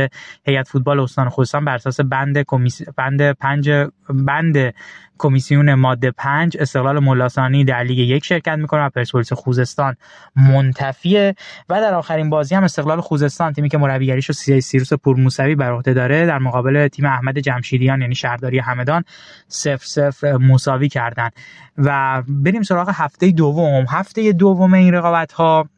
هیئت 0.45 0.67
فوتبال 0.67 0.99
استان 0.99 1.29
خوزستان 1.29 1.65
بر 1.65 1.75
اساس 1.75 1.99
بند 1.99 2.41
کمیس... 2.41 2.81
بند 2.95 3.31
پنج 3.31 3.69
بند 4.09 4.73
کمیسیون 5.19 5.73
ماده 5.73 6.11
5 6.11 6.57
استقلال 6.59 6.99
ملاسانی 6.99 7.65
در 7.65 7.83
لیگ 7.83 7.97
یک 7.97 8.25
شرکت 8.25 8.57
می‌کنه 8.57 8.85
و 8.85 8.89
پرسپولیس 8.89 9.33
خوزستان 9.33 9.95
منتفیه. 10.35 11.35
و 11.69 11.81
در 11.81 11.93
آخرین 11.93 12.29
بازی 12.29 12.55
هم 12.55 12.63
استقلال 12.63 13.01
خوزستان 13.01 13.53
تیمی 13.53 13.69
که 13.69 13.77
مربیگریش 13.77 14.25
رو 14.25 14.61
سیروس 14.61 14.93
پورموسوی 14.93 15.55
بر 15.55 15.71
عهده 15.71 15.93
داره 15.93 16.25
در 16.25 16.39
مقابل 16.39 16.87
تیم 16.87 17.05
احمد 17.05 17.39
جمشیدیان 17.39 18.01
یعنی 18.01 18.15
شهرداری 18.15 18.59
همدان 18.59 19.03
0 19.47 19.77
0 20.11 20.37
مساوی 20.37 20.89
کردن. 20.89 21.29
و 21.77 22.23
بریم 22.27 22.63
سراغ 22.63 22.91
هفته 22.93 23.31
دوم. 23.31 23.85
هفته 23.89 24.31
دوم 24.31 24.73
این 24.73 24.93
رقابت 24.93 25.31
ها 25.31 25.69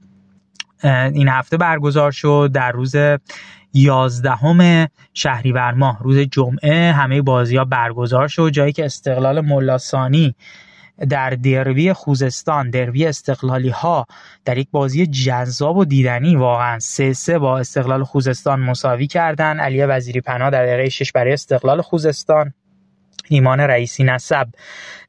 این 0.83 1.27
هفته 1.27 1.57
برگزار 1.57 2.11
شد 2.11 2.51
در 2.53 2.71
روز 2.71 2.95
یازدهم 3.73 4.87
شهریور 5.13 5.71
ماه 5.71 5.99
روز 6.01 6.17
جمعه 6.17 6.91
همه 6.91 7.21
بازی 7.21 7.57
ها 7.57 7.65
برگزار 7.65 8.27
شد 8.27 8.49
جایی 8.49 8.73
که 8.73 8.85
استقلال 8.85 9.41
ملاسانی 9.41 10.35
در 11.09 11.29
دربی 11.29 11.93
خوزستان 11.93 12.69
دربی 12.69 13.05
استقلالی 13.05 13.69
ها 13.69 14.05
در 14.45 14.57
یک 14.57 14.67
بازی 14.71 15.07
جذاب 15.07 15.77
و 15.77 15.85
دیدنی 15.85 16.35
واقعا 16.35 16.79
سه 16.79 17.13
سه 17.13 17.39
با 17.39 17.59
استقلال 17.59 18.03
خوزستان 18.03 18.59
مساوی 18.59 19.07
کردن. 19.07 19.59
علی 19.59 19.83
وزیری 19.83 20.21
پناه 20.21 20.49
در 20.49 20.65
دقیقه 20.65 20.89
6 20.89 21.11
برای 21.11 21.33
استقلال 21.33 21.81
خوزستان. 21.81 22.53
ایمان 23.29 23.59
رئیسی 23.59 24.03
نسب 24.03 24.47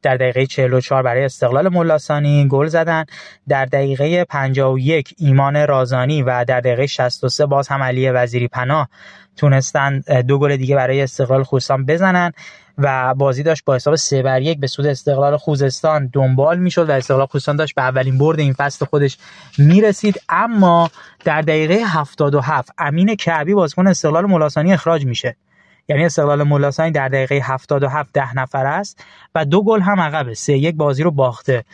در 0.03 0.17
دقیقه 0.17 0.47
44 0.47 1.03
برای 1.03 1.25
استقلال 1.25 1.69
ملاسانی 1.69 2.49
گل 2.49 2.67
زدن. 2.67 3.05
در 3.49 3.65
دقیقه 3.65 4.25
51 4.25 5.15
ایمان 5.19 5.67
رازانی 5.67 6.23
و 6.23 6.45
در 6.45 6.61
دقیقه 6.61 6.87
63 6.87 7.47
باز 7.47 7.69
هم 7.69 7.83
علی 7.83 8.11
وزیری 8.11 8.49
پناه. 8.49 8.89
تونستن 9.37 10.01
دو 10.29 10.39
گل 10.39 10.57
دیگه 10.57 10.77
برای 10.77 11.03
استقلال 11.03 11.43
خوزستان 11.43 11.87
بزنن 11.87 12.33
و 12.79 13.15
بازی 13.15 13.43
داشت 13.43 13.65
با 13.65 13.75
حساب 13.75 13.95
سه 13.95 14.23
بر 14.23 14.43
یک 14.43 14.61
به 14.61 14.67
سود 14.67 14.87
استقلال 14.87 15.37
خوزستان 15.37 16.11
دنبال 16.13 16.59
می‌شد 16.59 16.89
و 16.89 16.93
استقلال 16.93 17.27
خوزستان 17.27 17.57
داشت 17.57 17.75
به 17.75 17.83
اولین 17.83 18.19
برد 18.19 18.41
این 18.41 18.53
فصل 18.53 18.85
خودش 18.87 19.19
می‌رسید. 19.59 20.21
اما 20.29 20.91
در 21.25 21.43
دقیقه 21.43 21.75
77 21.75 22.71
امین 22.79 23.15
کعبی 23.15 23.55
بازیکن 23.55 23.87
استقلال 23.87 24.27
ملاسانی 24.27 24.73
اخراج 24.73 25.07
میشه. 25.07 25.37
یعنی 25.89 26.05
استقلال 26.05 26.43
ملاسانی 26.43 26.91
در 26.91 27.09
دقیقه 27.09 27.35
77 27.35 28.11
ده 28.13 28.37
نفر 28.37 28.67
است 28.67 29.05
و 29.35 29.45
دو 29.45 29.63
گل 29.63 29.81
هم 29.81 30.01
عقبه. 30.01 30.35
سه 30.35 30.53
یک 30.53 30.75
بازی 30.77 31.03
رو 31.03 31.11
باخته. 31.11 31.65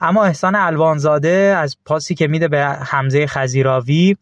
اما 0.00 0.24
احسان 0.24 0.54
الوانزاده 0.54 1.56
از 1.58 1.76
پاسی 1.84 2.14
که 2.14 2.26
میده 2.26 2.48
به 2.48 2.66
حمزه 2.66 3.26
خزیراوی 3.26 4.16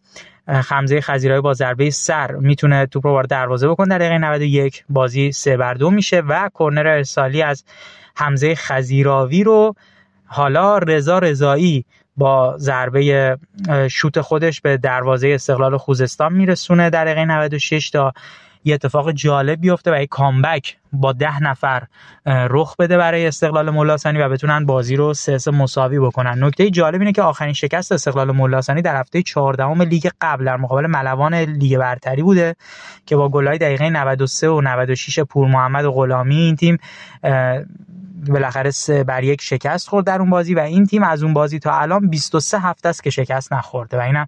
حمزه 0.49 1.01
خزیراوی 1.01 1.41
با 1.41 1.55
ضربه 1.55 1.91
سر 1.91 2.33
می‌تونه 2.33 2.87
توپ 2.87 3.07
رو 3.07 3.13
وارد 3.13 3.29
دروازه 3.29 3.69
بکنه. 3.69 3.89
در 3.89 3.99
دقیقه 3.99 4.19
91 4.19 4.85
بازی 4.89 5.33
سه 5.33 5.57
بر 5.57 5.75
دو 5.75 5.91
میشه 5.91 6.21
و 6.21 6.49
کرنر 6.59 6.87
ارسالی 6.87 7.43
از 7.43 7.65
حمزه 8.17 8.55
خزیراوی 8.55 9.45
رو 9.45 9.75
حالا 10.27 10.79
رضا 10.79 11.19
رضایی 11.19 11.85
با 12.17 12.57
ضربه 12.59 13.39
شوت 13.91 14.21
خودش 14.21 14.61
به 14.61 14.77
دروازه 14.77 15.29
استقلال 15.29 15.77
خوزستان 15.77 16.33
میرسونه. 16.33 16.91
در 16.91 17.05
دقیقه 17.05 17.25
96 17.25 17.91
تا 17.91 18.13
یه 18.69 18.75
اتفاق 18.75 19.13
جالب 19.13 19.61
بیفته 19.61 19.93
و 19.93 20.03
یک 20.03 20.09
کامبک 20.09 20.77
با 20.93 21.13
ده 21.13 21.43
نفر 21.43 21.83
رخ 22.27 22.77
بده 22.77 22.97
برای 22.97 23.27
استقلال 23.27 23.71
ملاسانی 23.71 24.19
و 24.19 24.29
بتونن 24.29 24.67
بازی 24.67 24.97
رو 24.97 25.15
سه 25.15 25.39
سه 25.39 25.51
مساوی 25.51 25.99
بکنن. 25.99 26.45
نکته 26.45 26.71
جالب 26.71 27.01
اینه 27.01 27.13
که 27.13 27.23
آخرین 27.23 27.53
شکست 27.53 27.93
استقلال 27.93 28.33
ملاسانی 28.33 28.83
در 28.83 29.01
هفته 29.01 29.23
14 29.23 29.75
لیگ 29.85 30.11
قبل 30.21 30.45
در 30.45 30.57
مقابل 30.57 30.87
ملوان 30.87 31.35
لیگ 31.35 31.79
برتری 31.79 32.23
بوده 32.23 32.57
که 33.07 33.17
با 33.17 33.29
گلای 33.29 33.59
دقیقه 33.59 33.91
93 33.91 34.49
و 34.49 34.61
96 34.61 35.21
پور 35.21 35.49
محمد 35.49 35.85
و 35.85 35.93
غلامی 35.93 36.37
این 36.37 36.57
تیم 36.57 36.79
بالاخره 38.27 38.71
بر 39.07 39.25
یک 39.25 39.43
شکست 39.43 39.89
خورد 39.89 40.07
در 40.07 40.21
اون 40.21 40.31
بازی 40.31 40.55
و 40.55 40.59
این 40.59 40.87
تیم 40.87 41.03
از 41.03 41.23
اون 41.23 41.33
بازی 41.33 41.59
تا 41.59 41.79
الان 41.79 42.09
23 42.09 42.59
هفته 42.59 42.89
است 42.89 43.03
که 43.03 43.11
شکست 43.11 43.53
نخورده 43.53 43.99
و 43.99 44.01
اینم 44.01 44.27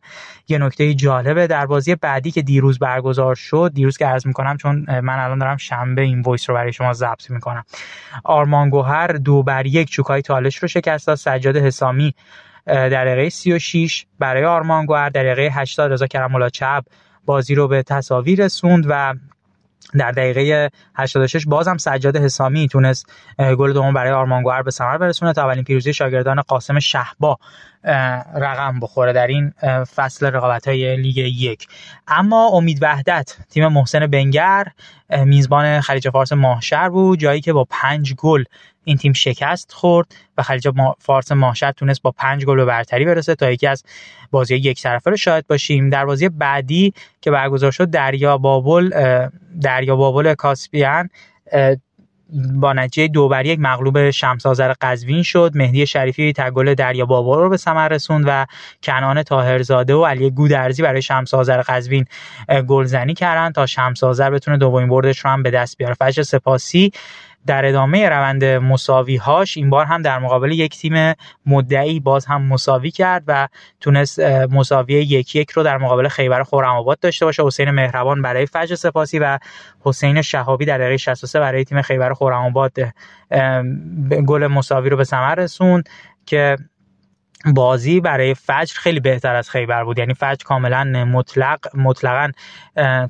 یه 0.49 0.59
نکته 0.59 0.95
جالبه 0.95 1.47
در 1.47 1.67
بازی 1.67 1.95
بعدی 1.95 2.31
که 2.31 2.43
دیروز 2.43 2.79
برگزار 2.79 3.35
شد 3.35 3.71
دیروز 3.75 3.97
که 3.97 4.07
عرض 4.07 4.27
می‌کنم 4.27 4.57
چون 4.57 4.87
من 5.01 5.19
الان 5.19 5.39
دارم 5.39 5.57
شنبه 5.57 6.03
این 6.03 6.21
وایس 6.21 6.51
رو 6.51 6.55
برای 6.55 6.73
شما 6.73 6.93
ضبط 6.93 7.31
می‌کنم. 7.31 7.65
آرمان 8.25 8.71
گوهر 8.71 9.07
دو 9.07 9.43
بر 9.43 9.67
یک 9.67 9.91
چوکای 9.91 10.23
تالش 10.23 10.57
رو 10.57 10.69
شکست 10.69 11.07
داد. 11.07 11.17
سجاد 11.17 11.57
حسامی 11.57 12.15
در 12.67 13.05
دقیقه 13.05 13.29
36 13.29 14.07
برای 14.19 14.45
آرمان 14.45 14.87
گوهر 14.87 15.09
در 15.09 15.23
دقیقه 15.23 15.61
80 15.61 15.93
رضا 15.93 16.07
کرم 16.07 16.49
چپ 16.49 16.85
بازی 17.25 17.55
رو 17.55 17.69
به 17.69 17.83
تساوی 17.83 18.37
رسوند 18.37 18.87
و 18.89 19.15
در 19.99 20.11
دقیقه 20.11 20.71
86 20.95 21.47
بازم 21.47 21.77
سجاد 21.77 22.17
حسامی 22.17 22.69
تونست 22.69 23.13
گل 23.39 23.73
دوم 23.73 23.95
برای 23.95 24.13
آرمانگوهر 24.13 24.63
به 24.63 24.71
ثمر 24.71 24.99
برسونه 24.99 25.33
تا 25.33 25.43
اولین 25.43 25.65
پیروزی 25.65 25.93
شاگردان 25.93 26.41
قاسم 26.41 26.79
شهبا 26.79 27.39
رقم 28.35 28.81
بخوره 28.81 29.13
در 29.13 29.27
این 29.27 29.51
فصل 29.85 30.27
رقابت 30.27 30.69
های 30.69 30.97
لیگ 30.97 31.17
یک. 31.17 31.69
اما 32.09 32.49
امید 32.49 32.79
وحدت 32.83 33.37
تیم 33.51 33.67
محسن 33.67 34.07
بنگر 34.07 34.67
میزبان 35.25 35.81
خلیج 35.81 36.09
فارس 36.09 36.33
ماهشر 36.33 36.89
بود 36.89 37.19
جایی 37.19 37.41
که 37.41 37.53
با 37.53 37.67
پنج 37.71 38.15
گل 38.15 38.45
این 38.85 38.97
تیم 38.97 39.13
شکست 39.13 39.73
خورد 39.73 40.15
و 40.39 40.43
خلیج 40.43 40.69
فارس 40.99 41.33
ماهشر 41.33 41.73
تونست 41.73 42.03
با 42.03 42.11
پنج 42.11 42.45
گل 42.45 42.57
به 42.57 42.65
برتری 42.65 43.05
برسه 43.05 43.35
تا 43.35 43.51
یکی 43.51 43.67
از 43.67 43.85
بازی 44.31 44.55
یک 44.55 44.83
طرفه 44.83 45.11
رو 45.11 45.17
شاهد 45.17 45.47
باشیم. 45.47 45.91
در 45.91 46.05
بازی 46.05 46.29
بعدی 46.29 46.95
که 47.21 47.31
برگزار 47.31 47.71
شد 47.71 47.91
دریا 47.91 48.39
بابل 48.39 48.91
دریا 49.63 49.97
بابل 49.97 50.35
کاسپیان 50.35 51.09
با 52.55 52.73
نتیجه 52.73 53.09
دو 53.09 53.29
بر 53.29 53.47
یک 53.47 53.59
مغلوب 53.59 54.11
شمس 54.11 54.47
آذر 54.47 54.73
قزوین 54.81 55.23
شد. 55.23 55.53
مهدی 55.55 55.87
شریفی 55.87 56.33
گل 56.33 56.75
دریا 56.75 57.07
بابا 57.07 57.43
رو 57.43 57.49
به 57.49 57.57
ثمر 57.57 57.89
رسوند 57.89 58.25
و 58.29 58.47
کنان 58.83 59.23
طاهرزاده 59.23 59.95
و 59.95 60.05
علی 60.05 60.31
گودرزی 60.31 60.83
برای 60.83 61.03
شمس 61.03 61.35
آذر 61.35 61.63
قزوین 61.63 62.05
گلزنی 62.69 63.15
کردن 63.15 63.53
تا 63.53 63.67
شمس 63.67 64.05
آذر 64.05 64.31
بتونه 64.31 64.59
دومین 64.59 64.89
بردش 64.89 65.19
رو 65.19 65.31
هم 65.31 65.43
به 65.43 65.51
دست 65.51 65.79
بیاره. 65.79 65.95
فجر 65.95 66.23
سپاسی 66.23 66.93
در 67.47 67.67
ادامه 67.67 68.09
روند 68.09 68.45
مساوی 68.45 69.17
هاش 69.17 69.57
این 69.57 69.71
بار 69.71 69.87
هم 69.87 70.03
در 70.03 70.19
مقابل 70.19 70.53
یک 70.53 70.79
تیم 70.79 71.15
مدعی 71.47 72.01
باز 72.01 72.27
هم 72.27 72.43
مساوی 72.43 72.91
کرد 72.91 73.25
و 73.27 73.49
تونست 73.81 74.21
مساوی 74.51 74.95
یک 74.95 75.37
یک 75.37 75.51
رو 75.51 75.63
در 75.63 75.79
مقابل 75.79 76.09
خیبر 76.09 76.43
خرم 76.43 76.95
داشته 77.01 77.25
باشه. 77.25 77.47
حسین 77.47 77.71
مهربان 77.71 78.23
برای 78.23 78.47
فجر 78.47 78.75
سپاسی 78.75 79.19
و 79.19 79.39
حسین 79.81 80.23
شهابی 80.23 80.65
در 80.65 80.79
دقیقه 80.79 80.97
63 80.97 81.41
برای 81.41 81.65
تیم 81.65 81.83
خیبر 81.83 82.15
خرم 82.15 82.53
گل 84.27 84.47
مساوی 84.47 84.91
رو 84.91 84.97
به 84.97 85.05
ثمر 85.05 85.35
رسوند 85.35 85.89
که 86.27 86.57
بازی 87.47 88.01
برای 88.01 88.35
فجر 88.35 88.75
خیلی 88.75 89.01
بهتر 89.01 89.35
از 89.35 89.51
خیبر 89.51 89.85
بود. 89.85 89.99
یعنی 89.99 90.15
فجر 90.15 90.45
کاملا 90.45 90.85
مطلق 90.85 91.77
مطلقا 91.77 92.31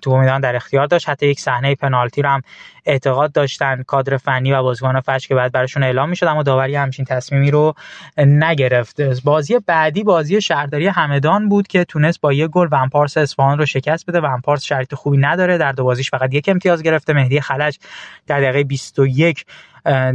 تو 0.02 0.16
میدان 0.16 0.40
در 0.40 0.56
اختیار 0.56 0.86
داشت. 0.86 1.08
حتی 1.08 1.26
یک 1.26 1.40
صحنه 1.40 1.74
پنالتی 1.74 2.22
رو 2.22 2.28
هم 2.28 2.42
اعتقاد 2.86 3.32
داشتن. 3.32 3.82
کادر 3.82 4.16
فنی 4.16 4.52
و 4.52 4.62
بازیکن 4.62 5.00
فجر 5.00 5.28
که 5.28 5.34
بعد 5.34 5.52
براشون 5.52 5.82
اعلام 5.82 6.08
می‌شد 6.08 6.26
اما 6.26 6.42
داوری 6.42 6.76
همچین 6.76 7.04
تصمیمی 7.04 7.50
رو 7.50 7.74
نگرفت. 8.18 9.00
بازی 9.24 9.58
بعدی 9.66 10.02
بازی 10.04 10.40
شهرداری 10.40 10.86
همدان 10.86 11.48
بود 11.48 11.66
که 11.66 11.84
تونست 11.84 12.20
با 12.20 12.32
یک 12.32 12.50
گل 12.50 12.68
ونپارس 12.72 13.16
اصفهان 13.16 13.58
رو 13.58 13.66
شکست 13.66 14.06
بده. 14.06 14.20
ونپارس 14.20 14.64
شرط 14.64 14.94
خوبی 14.94 15.18
نداره. 15.18 15.58
در 15.58 15.72
دو 15.72 15.84
بازیش 15.84 16.10
فقط 16.10 16.34
یک 16.34 16.48
امتیاز 16.48 16.82
گرفته. 16.82 17.12
مهدی 17.12 17.40
خلج 17.40 17.78
در 18.26 18.40
دقیقه 18.40 18.64
21 18.64 19.44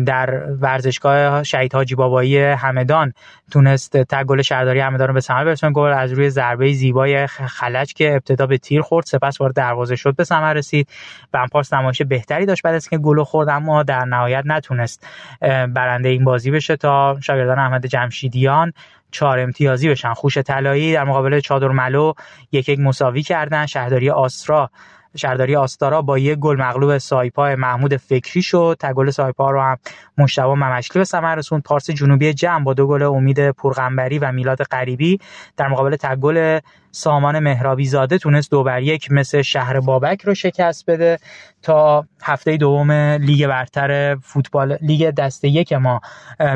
در 0.06 0.52
ورزشگاه 0.52 1.44
شهید 1.44 1.74
حاجی 1.74 1.96
بابایی 1.96 2.38
همدان 2.38 3.14
تونست 3.52 3.98
تگ 3.98 4.26
گل 4.26 4.42
شهرداری 4.42 4.80
همدان 4.80 5.08
رو 5.08 5.14
به 5.14 5.20
ثمر 5.20 5.46
برسونه. 5.46 5.74
گل 5.74 5.92
از 5.92 6.12
روی 6.12 6.30
ضربه 6.30 6.74
زیبای 6.74 7.28
خلج 7.28 7.94
که 7.94 8.14
ابتدا 8.14 8.46
به 8.48 8.58
تیر 8.58 8.82
خورد 8.82 9.06
سپس 9.06 9.42
وارد 9.42 9.56
دروازه 9.56 9.96
شد 9.96 10.16
به 10.16 10.24
ثمر 10.24 10.54
رسید. 10.54 10.90
بمپارس 11.32 11.74
نمایش 11.74 12.02
بهتری 12.02 12.46
داشت 12.46 12.64
بعد 12.64 12.76
از 12.76 12.88
اینکه 12.92 13.06
گل 13.06 13.24
خورد 13.24 13.50
اما 13.50 13.84
در 13.84 14.06
نهایت 14.06 14.44
نتونست. 14.46 15.08
برنده 15.42 16.10
این 16.10 16.24
بازی 16.24 16.52
بشه 16.52 16.76
تا 16.76 17.18
شاگردان 17.22 17.60
احمد 17.60 17.86
جمشیدیان 17.86 18.74
چهار 19.12 19.40
امتیازی 19.40 19.90
بشن. 19.90 20.14
خوش 20.14 20.38
طلایی 20.38 20.94
در 20.94 21.04
مقابل 21.04 21.40
چادر 21.40 21.68
ملو 21.68 22.14
یک 22.52 22.70
یک 22.70 22.80
مساوی 22.80 23.22
کردن. 23.22 23.66
شهرداری 23.66 24.10
آسرا 24.10 24.70
شهرداری 25.16 25.56
آستارا 25.56 26.02
با 26.02 26.18
یک 26.18 26.40
گل 26.40 26.58
مغلوب 26.58 26.98
سایپا 26.98 27.56
محمود 27.56 27.98
فکری 27.98 28.42
شد. 28.42 28.78
گل 28.96 29.10
سایپا 29.10 29.52
رو 29.52 29.62
هم 29.62 29.78
مجتبی 30.18 30.56
ممشلی 30.56 31.00
به 31.00 31.04
ثمر 31.04 31.36
رسوند. 31.36 31.64
پارس 31.64 31.90
جنوبی 31.90 32.34
جم 32.34 32.64
با 32.64 32.74
دو 32.74 32.88
گل 32.88 33.04
امید 33.04 33.52
پورقنبری 33.52 34.20
و 34.20 34.32
میلاد 34.32 34.64
غریبی. 34.64 35.20
در 35.58 35.68
مقابل 35.68 35.96
گل 36.16 36.60
سامان 36.96 37.40
مهرابی 37.40 37.86
زاده 37.86 38.18
تونست 38.18 38.52
دو 38.52 38.64
بر 38.64 38.82
یک 38.82 39.12
مس 39.12 39.42
شهر 39.42 39.80
بابک 39.80 40.22
رو 40.22 40.34
شکست 40.34 40.86
بده 40.90 41.18
تا 41.62 42.06
هفته 42.24 42.58
دوم 42.58 42.92
لیگ 42.92 43.48
برتر 43.48 44.16
فوتبال 44.16 44.78
لیگ 44.82 45.10
دسته 45.10 45.48
یک 45.48 45.74
ما 45.74 46.02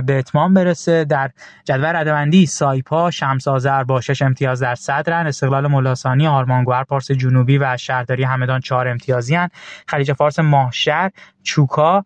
به 0.05 0.19
اتمام 0.19 0.53
برسه 0.53 1.05
در 1.05 1.31
جدول 1.63 1.85
رده‌بندی 1.85 2.45
سایپا 2.45 3.11
شمس 3.11 3.47
آذر 3.47 3.83
با 3.83 4.01
شش 4.01 4.21
امتیاز 4.21 4.59
در 4.59 4.75
صدرن 4.75 5.27
استقلال 5.27 5.67
ملاسانی 5.67 6.27
آرمانگوهر 6.27 6.83
پارس 6.83 7.11
جنوبی 7.11 7.57
و 7.57 7.77
شهرداری 7.77 8.23
همدان 8.23 8.59
چهار 8.59 8.87
امتیازی. 8.87 9.37
خلیج 9.87 10.13
فارس 10.13 10.39
ماهشر 10.39 11.11
چوکا 11.43 12.05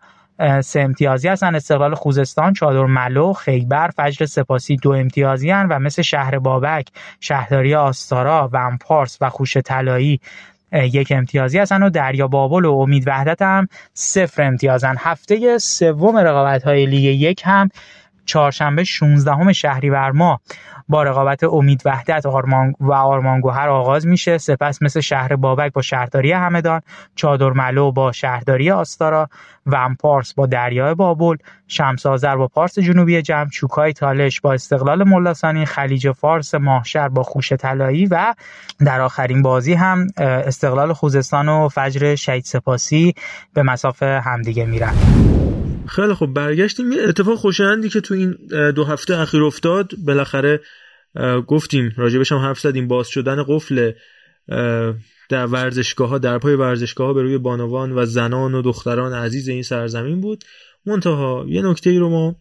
سه 0.62 0.80
امتیازی 0.80 1.28
هستن. 1.28 1.56
استقلال 1.56 1.96
خوزستان 1.96 2.54
چادر 2.54 2.86
ملو 2.86 3.34
خیبر 3.34 3.88
فجر 3.88 4.26
سپاسی 4.26 4.76
دو 4.78 4.92
امتیازی 4.92 5.50
هن 5.50 5.68
و 5.70 5.80
مثل 5.80 6.02
شهر 6.02 6.40
بابک 6.40 6.88
شهرداری 7.20 7.76
آستارا 7.76 8.50
ومپارس 8.54 9.18
و 9.22 9.30
خوش 9.30 9.58
طلایی 9.58 10.20
یک 10.74 11.14
امتیازی 11.16 11.60
هستن 11.60 11.84
و 11.84 11.90
دریا 11.90 12.28
بابل 12.28 12.66
و 12.66 12.74
امید 12.74 13.08
وحدت 13.08 13.42
هم 13.42 13.68
صفر 13.94 14.44
امتیازن. 14.44 14.96
هفته 15.00 15.58
سوم 15.58 16.18
رقابت 16.18 16.64
های 16.64 16.86
لیگ 16.86 17.04
یک 17.04 17.42
هم 17.46 17.70
چهارشنبه 18.26 18.84
16 18.84 19.54
شهریور 19.54 20.12
ماه 20.12 20.42
با 20.90 21.04
رقابت 21.04 21.44
امید 21.44 21.82
وحدت 21.86 22.26
آرمان 22.26 22.74
و 22.80 22.94
آرمانگوهر 22.94 23.70
آغاز 23.70 24.08
میشه. 24.08 24.38
سپس 24.38 24.82
مثل 24.82 25.00
شهر 25.00 25.36
بابک 25.36 25.74
با 25.74 25.82
شهرداری 25.82 26.32
همدان 26.32 26.82
چادرملو 27.16 27.92
با 27.92 28.12
شهرداری 28.12 28.72
آستارا 28.72 29.30
ومپارس 29.66 30.34
با 30.34 30.46
دریای 30.46 30.96
بابل 30.96 31.36
شمسازر 31.68 32.36
با 32.36 32.48
پارس 32.48 32.80
جنوبی 32.80 33.22
جمع 33.22 33.50
چوکای 33.50 33.94
تالش 33.94 34.42
با 34.42 34.54
استقلال 34.54 35.04
ملاسانی 35.04 35.66
خلیج 35.66 36.12
فارس 36.12 36.56
ماهشر 36.56 37.08
با 37.08 37.24
خوش 37.24 37.54
طلایی 37.54 38.06
و 38.06 38.34
در 38.86 39.02
آخرین 39.02 39.42
بازی 39.42 39.74
هم 39.74 40.08
استقلال 40.18 40.94
خوزستان 40.94 41.50
و 41.50 41.70
فجر 41.70 42.16
شهید 42.16 42.44
سپاسی 42.44 43.14
به 43.54 43.64
مسافه 43.64 44.22
همدیگه 44.26 44.66
میرن. 44.66 44.94
خیلی 45.88 46.14
خب 46.14 46.26
برگشتیم. 46.26 46.92
یه 46.92 47.02
اتفاق 47.02 47.38
خوشایندی 47.38 47.90
که 47.90 48.02
تو 48.02 48.14
این 48.14 48.38
دو 48.72 48.84
هفته 48.84 49.18
اخیر 49.18 49.44
افتاد. 49.44 49.92
بالاخره 50.06 50.60
گفتیم 51.48 51.94
راجبش 51.98 52.32
هم 52.32 52.38
حرف 52.38 52.60
زدیم. 52.60 52.88
باز 52.88 53.08
شدن 53.08 53.44
قفل 53.48 53.92
در 55.30 55.46
ورزشگاه 55.46 56.10
ها 56.10 56.18
در 56.18 56.38
پای 56.38 56.56
ورزشگاه 56.56 57.08
ها 57.08 57.14
به 57.14 57.22
روی 57.22 57.38
بانوان 57.38 57.92
و 57.92 58.06
زنان 58.06 58.54
و 58.54 58.62
دختران 58.62 59.14
عزیز 59.14 59.48
این 59.48 59.64
سرزمین 59.64 60.22
بود. 60.22 60.44
منتها 60.86 61.46
یه 61.48 61.62
نکته 61.62 61.90
ای 61.90 61.98
رو 61.98 62.10
ما 62.10 62.36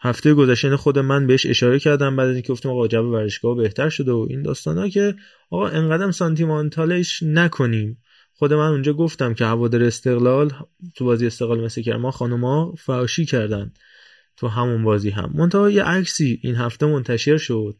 هفته 0.00 0.34
گذشته 0.34 0.76
خود 0.76 0.98
من 0.98 1.26
بهش 1.26 1.46
اشاره 1.46 1.78
کردم. 1.78 2.16
بعد 2.16 2.28
اینکه 2.28 2.52
گفتیم 2.52 2.70
آقا 2.70 2.88
جو 2.88 3.12
ورزشگاه 3.12 3.56
بهتر 3.56 3.88
شده 3.88 4.12
و 4.12 4.26
این 4.30 4.42
داستانا 4.42 4.88
که 4.88 5.14
آقا 5.50 5.68
انقدر 5.68 6.10
سانتیمانتالش 6.10 7.22
نکنیم. 7.22 7.98
خود 8.38 8.52
من 8.52 8.68
اونجا 8.68 8.92
گفتم 8.92 9.34
که 9.34 9.44
هوادار 9.44 9.82
استقلال 9.82 10.52
تو 10.94 11.04
بازی 11.04 11.26
استقلال 11.26 11.64
مثل 11.64 11.82
که 11.82 11.94
ما 11.94 12.10
خانوما 12.10 12.74
فراشی 12.78 13.24
کردن 13.24 13.72
تو 14.36 14.48
همون 14.48 14.84
بازی 14.84 15.10
هم. 15.10 15.30
منتها 15.34 15.70
یه 15.70 15.82
عکسی 15.82 16.40
این 16.42 16.54
هفته 16.54 16.86
منتشر 16.86 17.36
شد 17.36 17.76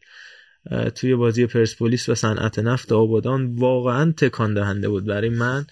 توی 0.95 1.15
بازی 1.15 1.45
پرسپولیس 1.45 2.09
و 2.09 2.15
صنعت 2.15 2.59
نفت 2.59 2.91
آبادان. 2.91 3.55
واقعا 3.55 4.13
تکان 4.17 4.53
دهنده 4.53 4.89
بود 4.89 5.05
برای 5.05 5.29
من 5.29 5.65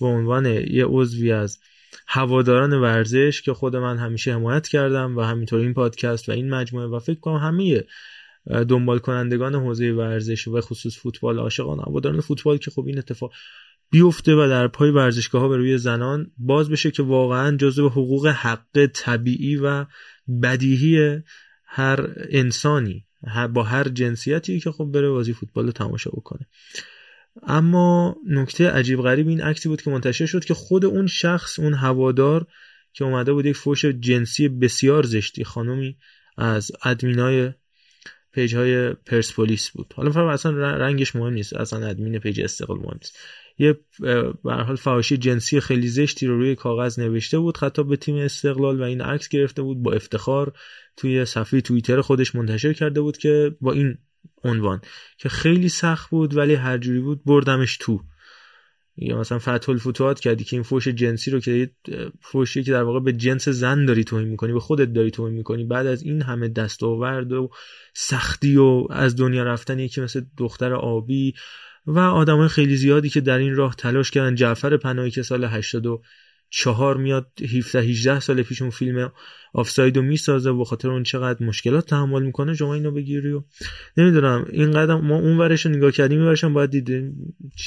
به 0.00 0.06
عنوان 0.06 0.46
یه 0.46 0.84
عضوی 0.84 1.32
از 1.32 1.58
هواداران 2.06 2.72
ورزش 2.72 3.42
که 3.42 3.52
خود 3.52 3.76
من 3.76 3.98
همیشه 3.98 4.32
حمایت 4.32 4.68
کردم 4.68 5.16
و 5.16 5.20
همینطور 5.20 5.60
این 5.60 5.74
پادکست 5.74 6.28
و 6.28 6.32
این 6.32 6.50
مجموعه 6.50 6.86
و 6.86 6.98
فکر 6.98 7.20
کنم 7.20 7.36
همه 7.36 7.84
دنبال 8.68 8.98
کنندگان 8.98 9.54
حوزه 9.54 9.92
ورزش 9.92 10.48
و 10.48 10.60
خصوص 10.60 10.98
فوتبال 10.98 11.38
عاشقان 11.38 11.80
هواداران 11.80 12.20
فوتبال 12.20 12.58
که 12.58 12.70
خب 12.70 12.86
این 12.86 12.98
اتفاق 12.98 13.32
بیفته 13.90 14.34
و 14.34 14.48
در 14.48 14.68
پای 14.68 14.90
ورزشگاه 14.90 15.42
ها 15.42 15.48
به 15.48 15.56
روی 15.56 15.78
زنان 15.78 16.30
باز 16.38 16.70
بشه 16.70 16.90
که 16.90 17.02
واقعا 17.02 17.56
جزو 17.56 17.88
حقوق 17.88 18.26
حق 18.26 18.86
طبیعی 18.94 19.56
و 19.56 19.86
بدیهی 20.42 21.22
هر 21.64 22.08
انسانی 22.30 23.04
با 23.54 23.62
هر 23.62 23.88
جنسیتی 23.88 24.60
که 24.60 24.70
خب 24.72 24.84
بره 24.84 25.10
بازی 25.10 25.32
فوتبال 25.32 25.70
تماشا 25.70 26.10
بکنه. 26.10 26.46
اما 27.42 28.16
نکته 28.26 28.70
عجیب 28.70 29.00
غریب 29.00 29.28
این 29.28 29.40
عکسی 29.40 29.68
بود 29.68 29.82
که 29.82 29.90
منتشر 29.90 30.26
شد 30.26 30.44
که 30.44 30.54
خود 30.54 30.84
اون 30.84 31.06
شخص 31.06 31.58
اون 31.58 31.74
هوادار 31.74 32.46
که 32.92 33.04
اومده 33.04 33.32
بود 33.32 33.46
یک 33.46 33.56
فوش 33.56 33.84
جنسی 33.84 34.48
بسیار 34.48 35.06
زشتی 35.06 35.44
خانومی 35.44 35.96
از 36.36 36.72
ادمینای 36.84 37.52
page 38.32 38.56
های 38.56 38.92
پرسپولیس 38.92 39.70
بود. 39.70 39.94
حالا 39.96 40.10
فقط 40.10 40.32
اصلا 40.32 40.52
رنگش 40.76 41.16
مهم 41.16 41.32
نیست 41.32 41.52
اصلا 41.52 41.86
ادمین 41.86 42.18
page 42.18 42.40
استقلال 42.40 42.78
مهم 42.78 42.98
نیست. 43.02 43.18
یه 43.58 43.78
به 44.44 44.52
حال 44.52 44.76
فحاشی 44.76 45.16
جنسی 45.16 45.60
خیلی 45.60 45.88
زشتی 45.88 46.26
رو 46.26 46.38
روی 46.38 46.54
کاغذ 46.54 46.98
نوشته 46.98 47.38
بود 47.38 47.56
خطاب 47.56 47.88
به 47.88 47.96
تیم 47.96 48.16
استقلال 48.16 48.80
و 48.80 48.82
این 48.82 49.00
عکس 49.00 49.28
گرفته 49.28 49.62
بود 49.62 49.82
با 49.82 49.92
افتخار 49.92 50.52
توی 50.96 51.24
صفحه 51.24 51.60
توییتر 51.60 52.00
خودش 52.00 52.34
منتشر 52.34 52.72
کرده 52.72 53.00
بود 53.00 53.16
که 53.16 53.56
با 53.60 53.72
این 53.72 53.98
عنوان 54.44 54.80
که 55.18 55.28
خیلی 55.28 55.68
سخت 55.68 56.10
بود 56.10 56.36
ولی 56.36 56.54
هر 56.54 56.78
جوری 56.78 57.00
بود 57.00 57.24
بردمش 57.24 57.76
تو. 57.76 58.00
یا 59.00 59.18
مثلا 59.18 59.38
فتح 59.38 59.70
الفتوحات 59.70 60.20
کردی 60.20 60.44
که 60.44 60.56
این 60.56 60.62
فوش 60.62 60.88
جنسی 60.88 61.30
رو 61.30 61.40
که 61.40 61.70
فوشی 62.20 62.62
که 62.62 62.72
در 62.72 62.82
واقع 62.82 63.00
به 63.00 63.12
جنس 63.12 63.48
زن 63.48 63.84
داری 63.84 64.04
توهین 64.04 64.28
می‌کنی 64.28 64.52
به 64.52 64.60
خودت 64.60 64.92
داری 64.92 65.10
توهین 65.10 65.36
می‌کنی 65.36 65.64
بعد 65.64 65.86
از 65.86 66.02
این 66.02 66.22
همه 66.22 66.48
دستاورد 66.48 67.32
و 67.32 67.50
سختی 67.94 68.56
و 68.56 68.86
از 68.90 69.16
دنیا 69.16 69.42
رفتن 69.42 69.78
یکی 69.78 70.00
مثل 70.00 70.22
دختر 70.36 70.72
آبی 70.74 71.34
و 71.90 71.98
آدمای 71.98 72.48
خیلی 72.48 72.76
زیادی 72.76 73.08
که 73.08 73.20
در 73.20 73.38
این 73.38 73.54
راه 73.54 73.74
تلاش 73.78 74.10
کردن. 74.10 74.34
جعفر 74.34 74.76
پناهی 74.76 75.10
که 75.10 75.22
سال 75.22 75.44
84 75.44 76.96
میاد 76.96 77.26
17 77.54 77.80
18 77.80 78.20
سال 78.20 78.42
پیش 78.42 78.62
اون 78.62 78.70
فیلم 78.70 79.12
آفساید 79.54 79.96
رو 79.96 80.02
می‌سازه 80.02 80.50
و 80.50 80.64
خاطر 80.64 80.90
اون 80.90 81.02
چقدر 81.02 81.46
مشکلات 81.46 81.86
تحمل 81.86 82.22
می‌کنه 82.22 82.54
شما 82.54 82.74
اینو 82.74 82.90
بگیری 82.90 83.32
و 83.32 83.42
نمی‌دونم. 83.96 84.46
این 84.52 84.70
قدم 84.70 85.00
ما 85.00 85.16
اون 85.16 85.38
ورش 85.38 85.66
رو 85.66 85.72
نگاه 85.72 85.90
کردیم 85.90 86.26
ورش 86.26 86.44
باید 86.44 86.70
دید 86.70 87.14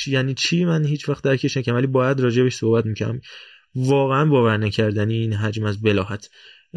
یعنی 0.07 0.33
چی؟ 0.33 0.65
من 0.65 0.85
هیچ 0.85 1.09
وقت 1.09 1.23
درکش 1.23 1.57
نکردم 1.57 1.77
ولی 1.77 1.87
باید 1.87 2.19
راجبش 2.19 2.55
صحبت 2.55 2.85
می‌کنم 2.85 3.21
واقعا 3.75 4.25
باور 4.25 4.57
نکردنی 4.57 5.13
این 5.13 5.33
حجم 5.33 5.65
از 5.65 5.81
بلاحت. 5.81 6.29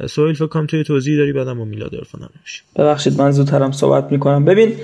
سویل 0.07 0.35
فکر 0.35 0.47
کنم 0.47 0.67
توی 0.67 0.85
توضیح 0.85 1.17
داری 1.17 1.33
بعدم 1.33 1.59
با 1.59 1.65
میلاد 1.65 1.95
عرفان 1.95 2.29
ببخشید 2.77 3.21
من 3.21 3.31
زودترم 3.31 3.73
صحبت 3.73 4.13
می‌کنم. 4.13 4.45
ببین 4.45 4.77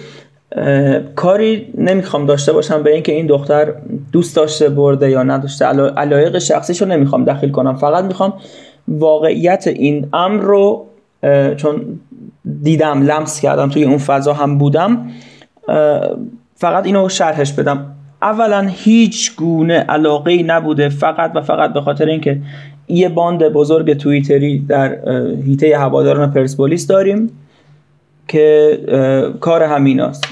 کاری 1.16 1.66
نمی‌خوام 1.78 2.26
داشته 2.26 2.52
باشم 2.52 2.82
به 2.82 2.94
اینکه 2.94 3.12
این 3.12 3.26
دختر 3.26 3.74
دوست 4.12 4.36
داشته 4.36 4.68
برده 4.68 5.10
یا 5.10 5.22
نداشته. 5.22 5.64
علایق 5.64 6.38
شخصیشو 6.38 6.86
نمی‌خوام 6.86 7.24
دخیل 7.24 7.50
کنم. 7.50 7.76
فقط 7.76 8.04
می‌خوام 8.04 8.32
واقعیت 8.88 9.66
این 9.66 10.08
امر 10.12 10.42
رو 10.42 10.86
چون 11.56 12.00
دیدم 12.62 13.02
لمس 13.02 13.40
کردم 13.40 13.68
توی 13.68 13.84
اون 13.84 13.98
فضا 13.98 14.32
هم 14.32 14.58
بودم 14.58 15.10
فقط 16.54 16.86
اینو 16.86 17.08
شرحش 17.08 17.52
بدم. 17.52 17.86
اولا 18.22 18.68
هیچ 18.70 19.36
گونه 19.36 19.78
علاقه 19.78 20.42
نبوده 20.42 20.88
فقط 20.88 21.32
و 21.34 21.40
فقط 21.40 21.72
به 21.72 21.80
خاطر 21.80 22.06
اینکه 22.06 22.40
یه 22.88 23.08
باند 23.08 23.48
بزرگ 23.48 23.92
توییتری 23.92 24.58
در 24.58 24.98
هیته 25.46 25.78
هواداران 25.78 26.30
پرسپولیس 26.30 26.86
داریم 26.86 27.30
که 28.28 28.78
کار 29.40 29.62
همیناست 29.62 30.24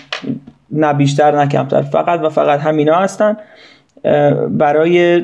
نه 0.71 0.93
بیشتر 0.93 1.39
نه 1.39 1.49
کمتر. 1.49 1.83
فقط 1.83 2.21
و 2.21 2.29
فقط 2.29 2.61
همینا 2.61 2.95
هستن. 2.95 3.37
برای 4.51 5.23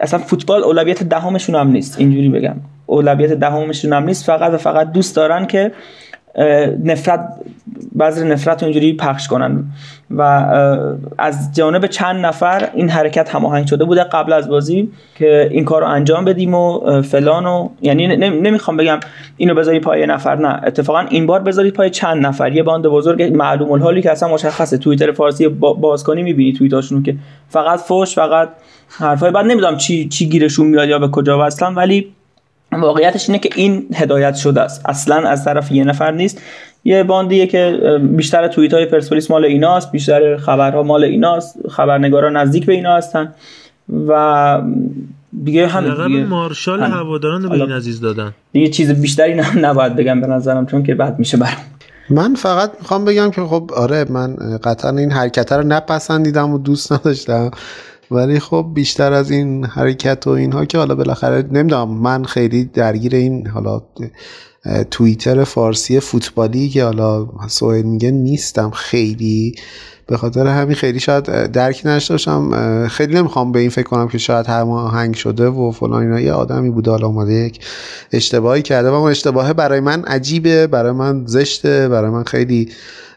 اصلا 0.00 0.18
فوتبال 0.20 0.64
اولویت 0.64 1.02
دهمشون 1.02 1.54
هم 1.54 1.68
نیست. 1.70 1.98
اینجوری 1.98 2.28
بگم. 2.28 2.56
اولویت 2.86 3.32
دهمشون 3.32 3.92
هم 3.92 4.04
نیست. 4.04 4.24
فقط 4.24 4.52
و 4.52 4.56
فقط 4.56 4.92
دوست 4.92 5.16
دارن 5.16 5.46
که 5.46 5.72
نفرت 6.84 7.28
بعضی 7.92 8.28
نفرت 8.28 8.62
اینجوری 8.62 8.96
پخش 8.96 9.28
کنن. 9.28 9.64
و 10.10 10.22
از 11.18 11.54
جانب 11.54 11.86
چند 11.86 12.26
نفر 12.26 12.68
این 12.74 12.88
حرکت 12.88 13.34
هماهنگ 13.34 13.66
شده 13.66 13.84
بوده 13.84 14.04
قبل 14.04 14.32
از 14.32 14.48
بازی 14.48 14.90
که 15.14 15.48
این 15.50 15.64
کار 15.64 15.80
رو 15.80 15.88
انجام 15.88 16.24
بدیم 16.24 16.54
و 16.54 17.02
فلان 17.02 17.46
و 17.46 17.68
یعنی 17.82 18.16
نمی‌خوام 18.16 18.76
بگم 18.76 19.00
اینو 19.36 19.54
بذاری 19.54 19.80
پای 19.80 20.06
نفر 20.06 20.36
نه. 20.36 20.60
اتفاقا 20.66 21.00
این 21.00 21.26
بار 21.26 21.40
بذاری 21.40 21.70
پای 21.70 21.90
چند 21.90 22.26
نفر. 22.26 22.52
یه 22.52 22.62
باند 22.62 22.86
بزرگ 22.86 23.22
معلوم 23.22 23.72
الحالی 23.72 24.02
که 24.02 24.10
اصلا 24.10 24.28
مشخصه. 24.28 24.78
توییتر 24.78 25.12
فارسی 25.12 25.48
باز 25.48 26.04
کنی 26.04 26.22
می‌بینی 26.22 26.52
توییتاشونو 26.52 27.02
که 27.02 27.16
فقط 27.48 27.78
فوش 27.78 28.14
فقط 28.14 28.48
حرفای 28.88 29.30
بعد 29.30 29.46
نمی‌دونم 29.46 29.76
چی 29.76 30.08
چی 30.08 30.28
گیرشون 30.28 30.66
میاد 30.66 30.88
یا 30.88 30.98
به 30.98 31.08
کجا 31.08 31.46
وصلن 31.46 31.74
ولی 31.74 32.06
واقعیتش 32.72 33.28
اینه 33.28 33.38
که 33.38 33.50
این 33.56 33.86
هدایت 33.94 34.34
شده 34.34 34.60
است. 34.60 34.82
اصلا 34.86 35.28
از 35.28 35.44
طرف 35.44 35.72
یه 35.72 35.84
نفر 35.84 36.10
نیست. 36.10 36.42
یه 36.84 37.02
باندیه 37.02 37.46
که 37.46 37.78
بیشتر 38.02 38.48
توییت 38.48 38.74
های 38.74 38.86
پرسپولیس 38.86 39.30
مال 39.30 39.44
ایناست 39.44 39.92
بیشتر 39.92 40.36
خبرها 40.36 40.82
مال 40.82 41.04
ایناست 41.04 41.58
خبرنگارا 41.70 42.30
نزدیک 42.30 42.66
به 42.66 42.72
اینا 42.72 42.96
هستن 42.96 43.34
و 44.08 44.62
دیگه 45.44 45.66
هم 45.66 46.08
دیگه 46.08 46.24
مارشال 46.24 46.82
هواداران 46.82 47.48
به 47.48 47.54
این 47.54 47.72
عزیز 47.72 48.00
دادن. 48.00 48.34
دیگه 48.52 48.68
چیز 48.68 49.00
بیشتری 49.00 49.34
نباید 49.56 49.96
بگم 49.96 50.20
به 50.20 50.26
نظرم 50.26 50.66
چون 50.66 50.82
که 50.82 50.94
بعد 50.94 51.18
میشه 51.18 51.36
برام. 51.36 51.56
من 52.10 52.34
فقط 52.34 52.70
می‌خوام 52.80 53.04
بگم 53.04 53.30
که 53.30 53.40
خب 53.40 53.70
آره 53.76 54.04
من 54.10 54.36
قطعا 54.64 54.90
این 54.90 55.12
حرکت 55.12 55.52
رو 55.52 55.62
نپسندیدم 55.62 56.52
و 56.52 56.58
دوست 56.58 56.92
نداشتم. 56.92 57.50
ولی 58.10 58.40
خب 58.40 58.66
بیشتر 58.74 59.12
از 59.12 59.30
این 59.30 59.64
حرکت 59.64 60.26
و 60.26 60.30
اینها 60.30 60.64
که 60.64 60.78
حالا 60.78 60.94
بالاخره 60.94 61.42
نمی‌دونم 61.52 61.88
من 61.88 62.24
خیلی 62.24 62.64
درگیر 62.64 63.14
این 63.14 63.46
حالا 63.46 63.82
توییتر 64.90 65.44
فارسی 65.44 66.00
فوتبالی 66.00 66.68
که 66.68 66.84
حالا 66.84 67.28
سوهل 67.48 67.82
میگه 67.82 68.10
نیستم 68.10 68.70
خیلی. 68.70 69.54
به 70.06 70.16
خاطر 70.16 70.46
همین 70.46 70.74
خیلی 70.74 71.00
شاید 71.00 71.52
درکی 71.52 71.88
نشته 71.88 72.14
باشم. 72.14 72.88
خیلی 72.88 73.14
نمی‌خوام 73.14 73.52
به 73.52 73.58
این 73.58 73.70
فکر 73.70 73.86
کنم 73.86 74.08
که 74.08 74.18
شاید 74.18 74.46
هنگ 74.46 75.14
شده 75.14 75.46
و 75.46 75.70
فلان 75.70 76.02
اینا. 76.02 76.20
یه 76.20 76.32
آدمی 76.32 76.70
بوده 76.70 76.90
حالا 76.90 77.06
اومده 77.06 77.32
یک 77.32 77.60
اشتباهی 78.12 78.62
کرده 78.62 78.90
و 78.90 78.94
اون 78.94 79.10
اشتباهه 79.10 79.52
برای 79.52 79.80
من 79.80 80.04
عجیبه 80.04 80.66
برای 80.66 80.92
من 80.92 81.26
زشته 81.26 81.88
برای 81.88 82.10
من 82.10 82.24
خیلی 82.24 82.68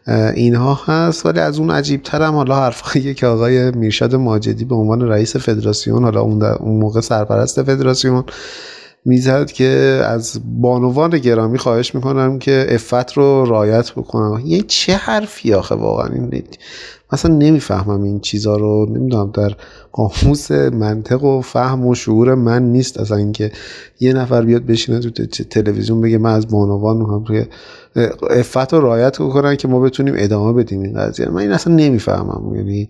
اینها 0.08 0.80
هست. 0.86 1.26
ولی 1.26 1.40
از 1.40 1.60
اون 1.60 1.72
عجیب 1.72 2.04
ترم 2.04 2.36
حالا 2.36 2.56
حرفایی 2.56 3.14
که 3.20 3.28
آقای 3.28 3.72
میرشاد 3.72 4.16
ماجدی 4.16 4.66
به 4.66 4.76
عنوان 4.76 5.02
رئیس 5.02 5.36
فدراسیون 5.36 6.04
حالا 6.04 6.22
اون, 6.22 6.44
اون 6.44 6.80
موقع 6.80 7.02
سرپرست 7.02 7.64
فدراسیون 7.64 8.24
می‌زد 9.06 9.52
که 9.52 10.02
از 10.06 10.42
بانوان 10.62 11.18
گرامی 11.18 11.58
خواهش 11.58 11.96
می‌کنم 11.96 12.40
که 12.40 12.66
افت 12.70 13.14
رو 13.14 13.46
رایت 13.46 13.92
بکنم. 13.92 14.42
یه 14.46 14.62
چه 14.62 14.96
حرفی 14.96 15.54
آخه 15.54 15.76
واقعا؟ 15.76 16.08
این 16.08 16.44
مثلا 17.14 17.36
نمی‌فهمم 17.36 18.04
این 18.04 18.20
چیزا 18.20 18.56
رو. 18.56 18.86
نمی‌دونم 18.90 19.32
در 19.32 19.56
قاموس 19.92 20.52
منطق 20.52 21.24
و 21.24 21.42
فهم 21.42 21.88
و 21.88 21.96
شعور 21.96 22.36
من 22.36 22.64
نیست. 22.64 23.00
اصلا 23.00 23.18
اینکه 23.18 23.52
یه 24.00 24.14
نفر 24.14 24.42
بیاد 24.42 24.66
بشینه 24.66 25.00
تو 25.00 25.26
تلویزیون 25.26 26.02
بگه 26.02 26.18
من 26.18 26.34
از 26.34 26.48
بانوان 26.48 26.98
هم 26.98 27.24
روی 27.24 27.46
افت 28.30 28.74
رو 28.74 28.80
رایت 28.80 29.18
کنن 29.18 29.56
که 29.56 29.68
ما 29.68 29.80
بتونیم 29.80 30.14
ادامه 30.18 30.54
بدیم 30.64 30.82
این 30.82 30.94
قضیه. 31.00 31.30
من 31.30 31.42
این 31.42 31.52
اصلا 31.52 31.76
نمی‌فهمم. 31.76 32.56
یعنی 32.56 32.90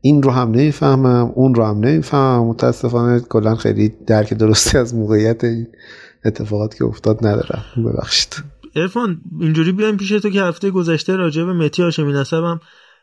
این 0.00 0.22
رو 0.22 0.30
هم 0.30 0.50
نمی‌فهمم 0.50 1.32
اون 1.34 1.54
رو 1.54 1.64
هم 1.64 1.78
نمی‌فهمم. 1.78 2.46
متاسفانه 2.46 3.20
کلا 3.20 3.54
خیلی 3.54 3.92
درک 4.06 4.34
درستی 4.34 4.78
از 4.78 4.94
موقعیت 4.94 5.44
این 5.44 5.66
اتفاقات 6.24 6.74
که 6.74 6.84
افتاد 6.84 7.26
ندارم. 7.26 7.64
ببخشید. 7.76 8.36
ارفان 8.76 9.20
اینجوری 9.40 9.72
بیایم 9.72 9.96
پیش 9.96 10.08
تو 10.08 10.30
که 10.30 10.42
هفته 10.42 10.70
گذشته 10.70 11.16
راجع 11.16 11.44
به 11.44 11.52
متی 11.52 11.82
هاشمی 11.82 12.12
نسبم 12.12 12.60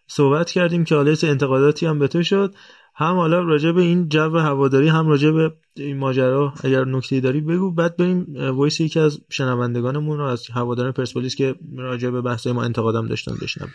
صحبت 0.07 0.51
کردیم 0.51 0.83
که 0.83 0.95
حالا 0.95 1.15
انتقاداتی 1.23 1.85
هم 1.85 1.99
به 1.99 2.07
تو 2.07 2.23
شد. 2.23 2.55
هم 2.95 3.15
حالا 3.15 3.39
راجع 3.39 3.71
به 3.71 3.81
این 3.81 4.09
جو 4.09 4.37
هواداری 4.37 4.87
هم 4.87 5.07
راجع 5.07 5.31
به 5.31 5.51
این 5.77 5.97
ماجرا 5.97 6.53
اگر 6.63 6.85
نکته 6.85 7.19
داری 7.19 7.41
بگو. 7.41 7.71
بعد 7.71 7.97
بریم 7.97 8.27
وایس 8.55 8.81
یکی 8.81 8.99
از 8.99 9.17
شنوندگانمون 9.29 10.17
رو 10.17 10.23
از 10.23 10.47
هواداران 10.53 10.91
پرسپولیس 10.91 11.35
که 11.35 11.55
راجع 11.77 12.09
به 12.09 12.21
بحث 12.21 12.47
ما 12.47 12.63
انتقادم 12.63 13.07
داشتن 13.07 13.35
بشنم 13.41 13.67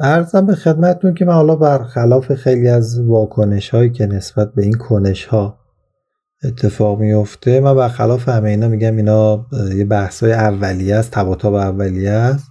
ارزم 0.00 0.46
به 0.46 0.54
خدمتتون 0.54 1.14
که 1.14 1.24
من 1.24 1.32
حالا 1.32 1.56
برخلاف 1.56 2.34
خیلی 2.34 2.68
از 2.68 3.00
واکنش 3.06 3.70
هایی 3.70 3.90
که 3.90 4.06
نسبت 4.06 4.54
به 4.54 4.62
این 4.62 4.78
کنش 4.78 5.24
ها 5.24 5.60
اتفاق 6.44 7.00
میفته 7.00 7.60
من 7.60 7.74
برخلاف 7.74 8.28
همه 8.28 8.50
اینا 8.50 8.68
میگم 8.68 8.96
اینا 8.96 9.46
یه 9.76 9.84
بحث 9.84 10.22
های 10.22 10.32
اولیه 10.32 10.96
است 10.96 11.10
تباتاب 11.10 11.54
اولیه 11.54 12.10
است 12.10 12.50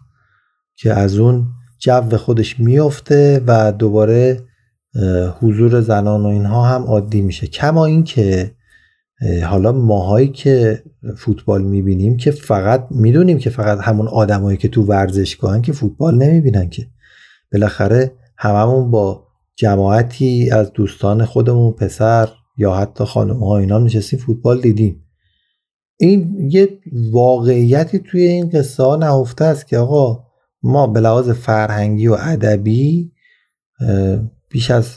که 0.76 0.94
از 0.94 1.18
اون 1.18 1.48
جو 1.80 2.18
خودش 2.18 2.60
میفته 2.60 3.42
و 3.48 3.72
دوباره 3.72 4.40
حضور 5.42 5.82
زنان 5.82 6.24
و 6.24 6.28
اینها 6.28 6.64
هم 6.64 6.84
عادی 6.84 7.22
میشه. 7.22 7.48
کما 7.48 7.86
اینکه 7.86 8.52
حالا 9.46 9.72
ماهایی 9.72 10.28
که 10.28 10.84
فوتبال 11.18 11.62
می‌بینیم 11.62 12.18
که 12.18 12.32
فقط 12.32 12.88
می‌دونیم 12.92 13.38
که 13.38 13.50
فقط 13.50 13.80
همون 13.82 14.08
آدمایی 14.08 14.58
که 14.58 14.68
تو 14.68 14.84
ورزشگاهن 14.84 15.62
که 15.62 15.72
فوتبال 15.72 16.16
نمی‌بینن 16.16 16.70
که. 16.70 16.88
بالاخره 17.54 18.12
هممون 18.38 18.92
با 18.92 19.24
جماعتی 19.56 20.52
از 20.52 20.74
دوستان 20.74 21.26
خودمون 21.26 21.72
پسر 21.72 22.30
یا 22.58 22.74
حتی 22.74 23.04
خانم 23.04 23.44
ها 23.44 23.58
اینا 23.58 23.80
نشستیم 23.80 24.20
فوتبال 24.20 24.62
دیدیم. 24.62 25.04
این 25.98 26.50
یه 26.52 26.70
واقعیتی 27.12 28.00
توی 28.00 28.22
این 28.22 28.50
قصه 28.50 28.84
ها 28.84 28.96
نهفته 28.96 29.46
است 29.46 29.68
که 29.68 29.78
آقا 29.78 30.29
ما 30.64 30.88
به 30.88 31.00
لحاظ 31.00 31.30
فرهنگی 31.30 32.08
و 32.08 32.18
ادبی 32.20 33.12
بیش 34.50 34.72
از 34.72 34.96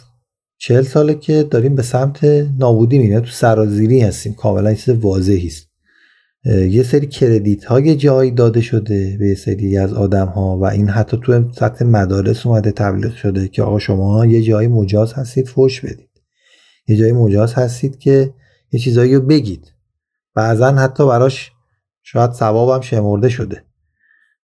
چهل 0.59 0.83
ساله 0.83 1.15
که 1.15 1.43
داریم 1.43 1.75
به 1.75 1.83
سمت 1.83 2.25
نابودی 2.59 2.99
میریم 2.99 3.21
تو 3.21 3.31
سرازیری 3.31 4.01
هستیم. 4.01 4.35
کاملا 4.35 4.75
چیز 4.75 4.89
واضحی 4.89 5.47
است. 5.47 5.69
یه 6.45 6.83
سری 6.83 7.07
کردیت 7.07 7.65
های 7.65 7.97
جایی 7.97 8.31
داده 8.31 8.61
شده 8.61 9.17
به 9.19 9.29
یه 9.29 9.35
سری 9.35 9.79
از 9.79 9.93
آدم 9.93 10.27
ها 10.27 10.59
و 10.59 10.65
این 10.65 10.89
حتی 10.89 11.19
تو 11.23 11.53
سطح 11.53 11.85
مدارس 11.85 12.47
اومده 12.47 12.73
تبلیغ 12.73 13.15
شده 13.15 13.49
که 13.49 13.63
آقا 13.63 13.79
شما 13.79 14.27
یه 14.27 14.43
جایی 14.43 14.69
مجاز 14.69 15.13
هستید 15.13 15.49
فوش 15.49 15.81
بدید. 15.81 16.11
یه 16.89 16.97
جایی 16.97 17.13
مجاز 17.13 17.55
هستید 17.55 17.99
که 17.99 18.35
یه 18.73 18.81
چیزایی 18.81 19.15
رو 19.15 19.21
بگید. 19.21 19.73
بعضا 20.35 20.73
حتی 20.73 21.07
براش 21.07 21.53
شاید 22.03 22.33
ثوابم 22.33 22.81
شمرده 22.81 23.29
شده. 23.29 23.65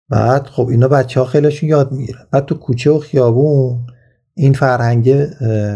بعد 0.10 0.46
خب 0.46 0.68
اینا 0.68 0.88
بچه 0.88 1.20
ها 1.20 1.26
خیلیشون 1.26 1.70
یاد 1.70 1.92
می‌گیرن. 1.92 2.20
بعد 2.32 2.46
تو 2.46 2.56
کوچه 2.56 2.92
و 2.92 3.00
خیابون 3.00 3.86
این 4.34 4.54
فرهنگه 4.54 5.30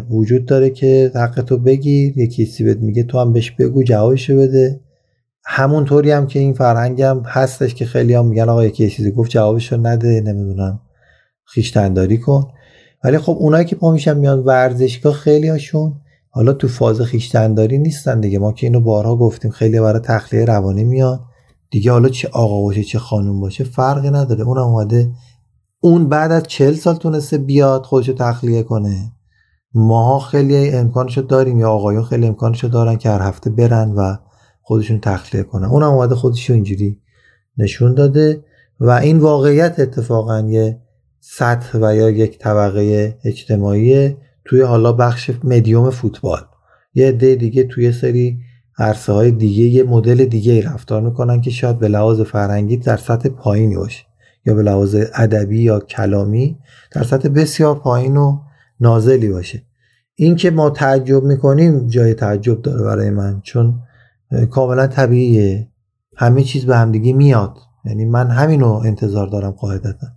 وجود 0.09 0.45
داره 0.45 0.69
که 0.69 1.11
حق 1.15 1.41
تو 1.41 1.57
بگیر 1.57 2.17
یکی 2.17 2.45
سی 2.45 2.63
بهت 2.63 2.77
میگه 2.77 3.03
تو 3.03 3.19
هم 3.19 3.33
بهش 3.33 3.51
بگو 3.51 3.83
جوابشو 3.83 4.37
بده. 4.37 4.81
همونطوری 5.45 6.11
هم 6.11 6.27
که 6.27 6.39
این 6.39 6.53
فرهنگ 6.53 7.01
هم 7.01 7.23
هستش 7.25 7.75
که 7.75 7.85
خیلی 7.85 8.13
هم 8.13 8.27
میگن 8.27 8.49
آقا 8.49 8.65
یکی 8.65 8.89
چیزی 8.89 9.11
گفت 9.11 9.31
جوابشو 9.31 9.77
نده 9.77 10.21
نمی‌دونم 10.21 10.79
خیشتنداری 11.45 12.17
کن. 12.17 12.47
ولی 13.03 13.17
خب 13.17 13.37
اونایی 13.39 13.65
که 13.65 13.75
پا 13.75 13.91
میشن 13.91 14.17
میان 14.17 14.39
ورزشگاه 14.39 15.13
خیلی 15.13 15.47
هاشون 15.47 15.93
حالا 16.29 16.53
تو 16.53 16.67
فاز 16.67 17.01
خیشتنداری 17.01 17.77
نیستن 17.77 18.19
دیگه. 18.19 18.39
ما 18.39 18.51
که 18.51 18.67
اینو 18.67 18.79
بارها 18.79 19.15
گفتیم 19.15 19.51
خیلی 19.51 19.79
برای 19.79 19.99
تخلیه 19.99 20.45
روانی 20.45 20.83
میان. 20.83 21.19
دیگه 21.71 21.91
حالا 21.91 22.09
چه 22.09 22.29
آقا 22.33 22.61
باشه 22.61 22.83
چه 22.83 22.99
خانوم 22.99 23.41
باشه 23.41 23.63
فرقی 23.63 24.09
نداره. 24.09 24.43
اون 24.43 24.57
اومده 24.57 25.11
اون 25.81 26.09
بعد 26.09 26.31
از 26.31 26.43
چل 26.43 26.73
سال 26.73 26.95
تونسته 26.95 27.37
بیاد 27.37 27.83
خودشو 27.83 28.13
تخلیه 28.13 28.63
کنه. 28.63 29.11
ماها 29.73 30.19
خیلی 30.19 30.69
امکانشو 30.69 31.21
داریم 31.21 31.59
یا 31.59 31.69
آقایون 31.69 32.03
خیلی 32.03 32.27
امکانشو 32.27 32.67
دارن 32.67 32.95
که 32.97 33.09
هر 33.09 33.21
هفته 33.21 33.49
برن 33.49 33.91
و 33.91 34.15
خودشون 34.61 34.99
تخلیه 34.99 35.43
کنن. 35.43 35.67
اونم 35.67 35.91
اومده 35.91 36.15
خودشو 36.15 36.53
اینجوری 36.53 37.01
نشون 37.57 37.93
داده 37.93 38.43
و 38.79 38.89
این 38.89 39.19
واقعیت 39.19 39.79
اتفاقا 39.79 40.39
یه 40.39 40.81
سطح 41.19 41.77
و 41.81 41.95
یا 41.95 42.09
یک 42.09 42.39
طبقه 42.39 43.17
اجتماعی 43.23 44.17
توی 44.45 44.61
حالا 44.61 44.93
بخش 44.93 45.31
مدیوم 45.43 45.89
فوتبال. 45.89 46.41
یه 46.93 47.07
عده 47.07 47.35
دیگه 47.35 47.63
توی 47.63 47.91
سری 47.91 48.39
عرصه 48.79 49.13
های 49.13 49.31
دیگه 49.31 49.63
یه 49.63 49.83
مدل 49.83 50.25
دیگه 50.25 50.61
رفتار 50.61 51.01
می‌کنن 51.01 51.41
که 51.41 51.49
شاید 51.49 51.79
به 51.79 51.87
لحاظ 51.87 52.21
فرهنگی 52.21 52.77
در 52.77 52.97
سطح 52.97 53.29
پایینی 53.29 53.75
باشه 53.75 54.03
یا 54.45 54.53
به 54.53 54.63
لحاظ 54.63 54.95
ادبی 55.15 55.61
یا 55.61 55.79
کلامی 55.79 56.57
در 56.91 57.03
سطح 57.03 57.29
بسیار 57.29 57.75
پایین 57.75 58.17
و 58.17 58.39
نازلی 58.79 59.29
باشه. 59.29 59.63
این 60.15 60.35
که 60.35 60.51
ما 60.51 60.69
تعجب 60.69 61.23
می‌کنیم 61.23 61.87
جای 61.87 62.13
تعجب 62.13 62.61
داره 62.61 62.83
برای 62.83 63.09
من 63.09 63.41
چون 63.43 63.79
کاملا 64.51 64.87
طبیعیه. 64.87 65.67
همه 66.17 66.43
چیز 66.43 66.65
به 66.65 66.77
همدیگه 66.77 67.13
میاد. 67.13 67.57
یعنی 67.85 68.05
من 68.05 68.27
همینو 68.27 68.67
انتظار 68.85 69.27
دارم 69.27 69.51
قاعدتا. 69.51 70.07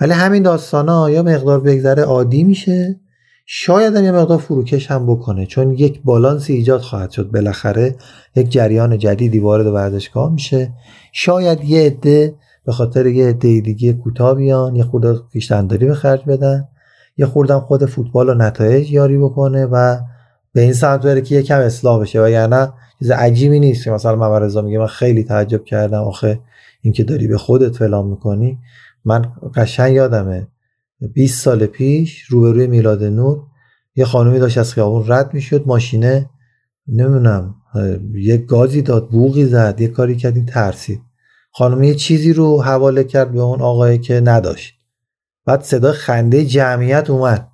ولی 0.00 0.12
همین 0.12 0.42
داستان 0.42 0.88
ها 0.88 1.10
یا 1.10 1.22
مقدار 1.22 1.60
بگذره 1.60 2.02
عادی 2.02 2.44
میشه 2.44 3.00
شاید 3.46 3.96
هم 3.96 4.04
یه 4.04 4.12
مقدار 4.12 4.38
فروکش 4.38 4.90
هم 4.90 5.06
بکنه 5.06 5.46
چون 5.46 5.72
یک 5.72 6.02
بالانس 6.02 6.50
ایجاد 6.50 6.80
خواهد 6.80 7.10
شد. 7.10 7.30
بالاخره 7.30 7.96
یک 8.36 8.48
جریان 8.48 8.98
جدیدی 8.98 9.38
وارد 9.38 9.66
ورزشگاه 9.66 10.32
میشه. 10.32 10.72
شاید 11.12 11.64
یه 11.64 11.86
عده 11.86 12.34
به 12.66 12.72
خاطر 12.72 13.06
یه 13.06 13.28
عده 13.28 13.60
دیگه 13.60 13.92
کوتاه 13.92 14.34
بیان 14.34 14.76
یه 14.76 14.84
خورده 14.84 15.20
پیشتنداری 15.32 15.86
به 15.86 15.94
خرج 15.94 16.24
بدن 16.24 16.68
یه 17.16 17.26
خوردم 17.26 17.60
خود 17.60 17.84
فوتبال 17.84 18.28
و 18.28 18.34
نتایج 18.34 18.90
یاری 18.90 19.18
بکنه 19.18 19.66
و 19.66 19.98
به 20.52 20.60
این 20.60 20.72
سمت 20.72 21.02
بره 21.02 21.20
که 21.20 21.34
یکم 21.34 21.58
اصلاح 21.58 22.00
بشه. 22.00 22.22
و 22.22 22.28
یعنی 22.28 22.66
چیز 22.98 23.10
عجیبی 23.10 23.60
نیست 23.60 23.84
که 23.84 23.90
مثلا 23.90 24.16
من 24.16 24.42
رضا 24.42 24.62
میگه 24.62 24.78
من 24.78 24.86
خیلی 24.86 25.24
تعجب 25.24 25.64
کردم 25.64 26.02
آخه 26.02 26.40
اینکه 26.82 27.04
داری 27.04 27.26
به 27.26 27.38
خودت 27.38 27.76
فلان 27.76 28.06
می‌کنی. 28.06 28.58
من 29.04 29.32
قشنگ 29.54 29.94
یادمه 29.94 30.46
20 31.12 31.42
سال 31.44 31.66
پیش 31.66 32.22
روبروی 32.22 32.66
میلاد 32.66 33.04
نور 33.04 33.42
یه 33.96 34.04
خانومی 34.04 34.38
داشت 34.38 34.58
از 34.58 34.72
خیابون 34.72 35.04
رد 35.08 35.34
می‌شد 35.34 35.62
ماشینه 35.66 36.30
نمی‌دونم 36.88 37.54
یه 38.14 38.36
گازی 38.36 38.82
داد 38.82 39.08
بوغی 39.08 39.44
زد 39.44 39.80
یه 39.80 39.88
کاری 39.88 40.16
کرد 40.16 40.36
این 40.36 40.46
ترسید. 40.46 41.00
خانم 41.52 41.82
یه 41.82 41.94
چیزی 41.94 42.32
رو 42.32 42.62
حواله 42.62 43.04
کرد 43.04 43.32
به 43.32 43.40
اون 43.40 43.60
آقایی 43.60 43.98
که 43.98 44.20
نداشت. 44.20 44.74
بعد 45.46 45.62
صدا 45.62 45.92
خنده 45.92 46.44
جمعیت 46.44 47.10
اومد. 47.10 47.48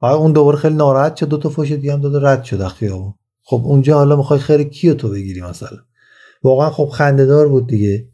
آقا 0.00 0.16
اون 0.16 0.32
دوباره 0.32 0.56
خیلی 0.56 0.74
ناراحت 0.74 1.16
شد 1.16 1.28
دو 1.28 1.38
تا 1.38 1.48
فوش 1.48 1.72
دیگه 1.72 1.92
هم 1.92 2.00
داد 2.00 2.24
رد 2.24 2.44
شد 2.44 2.66
خیابون. 2.66 3.14
خب 3.42 3.62
اونجا 3.64 3.96
حالا 3.96 4.16
می‌خوای 4.16 4.40
خیر 4.40 4.62
کیو 4.62 4.94
تو 4.94 5.08
بگیری 5.08 5.42
مثلا؟ 5.42 5.78
واقعا 6.42 6.70
خب 6.70 6.88
خنده 6.92 7.26
دار 7.26 7.48
بود 7.48 7.66
دیگه. 7.66 8.08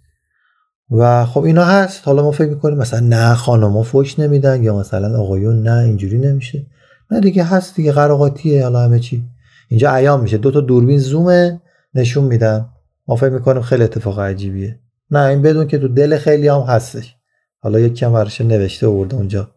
و 0.91 1.27
خب 1.27 1.45
اینا 1.45 1.65
هست. 1.65 2.03
حالا 2.05 2.23
ما 2.23 2.31
فکر 2.31 2.49
می‌کنیم 2.49 2.79
مثلا 2.79 3.01
نه 3.01 3.35
خانما 3.35 3.83
فوش 3.83 4.19
نمیدن 4.19 4.63
یا 4.63 4.77
مثلا 4.77 5.19
آقایون 5.19 5.63
نه 5.63 5.79
اینجوری 5.79 6.19
نمیشه. 6.19 6.67
نه 7.11 7.21
دیگه 7.21 7.45
هست 7.45 7.77
دیگه 7.77 7.93
قراقاتیه 7.93 8.63
حالا 8.63 8.81
همه 8.81 8.99
چی. 8.99 9.25
اینجا 9.69 9.95
ایام 9.95 10.21
میشه. 10.21 10.39
دو 10.39 10.51
تا 10.51 10.61
دوربین 10.61 10.99
زومه 10.99 11.61
نشون 11.95 12.25
میدن. 12.25 12.67
ما 13.09 13.17
فکر 13.17 13.31
می‌کنیم 13.31 13.63
خیلی 13.63 13.85
اتفاق 13.85 14.21
عجیبیه. 14.21 14.79
نه 15.11 15.21
این 15.21 15.43
بدون 15.43 15.67
که 15.67 15.79
تو 15.79 15.89
دل 15.89 16.19
خیلی 16.19 16.49
هم 16.49 16.61
هستش. 16.61 17.15
حالا 17.63 17.81
یک 17.81 17.95
کم 17.95 18.13
برش 18.13 18.41
نوشته 18.41 18.87
ورده 18.87 19.17
اونجا. 19.17 19.51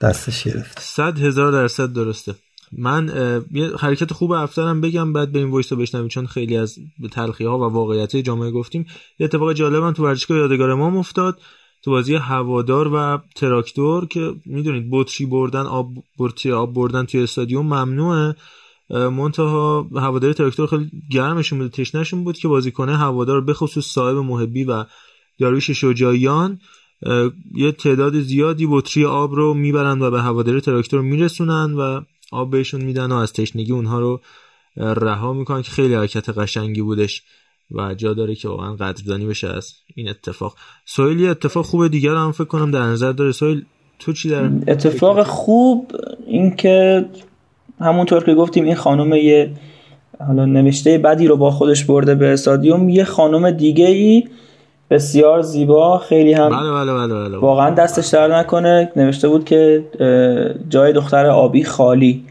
دستش 0.00 0.44
گرفت 0.44 0.80
صد 0.80 1.18
هزار 1.18 1.52
درصد 1.52 1.92
درسته. 1.92 2.34
من 2.78 3.10
یه 3.52 3.70
حرکت 3.78 4.12
خوب 4.12 4.32
افترم 4.32 4.80
بگم 4.80 5.12
بعد 5.12 5.32
به 5.32 5.38
این 5.38 5.50
voice 5.50 5.72
رو 5.72 5.78
بشنویم 5.78 6.08
چون 6.08 6.26
خیلی 6.26 6.56
از 6.56 6.78
تلخی 7.12 7.44
ها 7.44 7.58
و 7.58 7.62
واقعیت 7.62 8.16
جامعه 8.16 8.50
گفتیم. 8.50 8.86
یه 9.18 9.24
اتفاق 9.24 9.52
جالب 9.52 9.92
تو 9.92 10.04
ورزشگاه 10.04 10.38
یادگار 10.38 10.74
امام 10.74 10.98
افتاد 10.98 11.40
تو 11.82 11.90
بازی 11.90 12.14
هوادار 12.14 12.94
و 12.94 13.18
تراکتور 13.36 14.06
که 14.06 14.34
می‌دونید 14.46 14.88
بطری 14.90 15.26
بردن 15.26 15.60
آب 15.60 15.88
بطری 16.18 16.52
آب 16.52 16.74
بردن 16.74 17.04
توی 17.04 17.22
استادیوم 17.22 17.66
ممنوعه. 17.66 18.34
منتها 18.90 19.88
هوادار 19.96 20.32
تراکتور 20.32 20.66
خیلی 20.66 20.90
گرمشون 21.10 21.58
بود 21.58 21.70
تشنهشون 21.70 22.24
بود 22.24 22.38
که 22.38 22.48
بازیکن 22.48 22.88
هوادار 22.88 23.40
به 23.40 23.54
خصوص 23.54 23.86
صاحب 23.86 24.16
محبی 24.16 24.64
و 24.64 24.84
داریوش 25.38 25.70
شجاعیان 25.70 26.58
یه 27.54 27.72
تعداد 27.72 28.20
زیادی 28.20 28.66
بطری 28.70 29.04
آب 29.04 29.34
رو 29.34 29.54
می‌برن 29.54 30.02
و 30.02 30.10
به 30.10 30.22
هوادار 30.22 30.60
تراکتور 30.60 31.00
میرسونن 31.00 31.74
و 31.74 32.00
آب 32.34 32.50
بهشون 32.50 32.80
میدن 32.80 33.12
و 33.12 33.14
از 33.14 33.32
تشنگی 33.32 33.72
اونها 33.72 34.00
رو 34.00 34.20
رها 34.76 35.32
می‌کنن 35.32 35.62
که 35.62 35.70
خیلی 35.70 35.94
حرکت 35.94 36.38
قشنگی 36.38 36.82
بودش 36.82 37.22
و 37.70 37.94
جا 37.94 38.14
داره 38.14 38.34
که 38.34 38.48
واقعا 38.48 38.74
قدردانی 38.74 39.26
بشه 39.26 39.48
از 39.48 39.72
این 39.94 40.08
اتفاق. 40.08 40.56
سویل 40.86 41.20
یه 41.20 41.30
اتفاق 41.30 41.64
خوب 41.64 41.88
دیگر 41.88 42.14
هم 42.14 42.32
فکر 42.32 42.44
کنم 42.44 42.70
در 42.70 42.82
نظر 42.82 43.12
داره. 43.12 43.32
سویل 43.32 43.64
تو 43.98 44.12
چی 44.12 44.28
در 44.28 44.50
اتفاق 44.68 45.22
خوب 45.22 45.92
این 46.26 46.56
که 46.56 47.04
همونطور 47.80 48.24
که 48.24 48.34
گفتیم 48.34 48.64
این 48.64 48.74
خانم 48.74 49.12
یه 49.12 49.50
حالا 50.26 50.44
نوشته 50.44 50.98
بدی 50.98 51.26
رو 51.26 51.36
با 51.36 51.50
خودش 51.50 51.84
برده 51.84 52.14
به 52.14 52.32
استادیوم 52.32 52.88
یه 52.88 53.04
خانم 53.04 53.50
دیگه 53.50 53.86
ای 53.86 54.24
بسیار 54.90 55.42
زیبا. 55.42 55.98
خیلی 55.98 56.32
هم 56.32 56.48
بله 56.48 56.72
بله 56.72 56.92
بله 56.92 57.14
بله. 57.14 57.38
واقعا 57.38 57.70
دستش 57.70 58.06
در 58.06 58.38
نکنه. 58.38 58.92
نوشته 58.96 59.28
بود 59.28 59.44
که 59.44 59.84
جای 60.68 60.92
دختر 60.92 61.26
آبی 61.26 61.64
خالی 61.64 62.24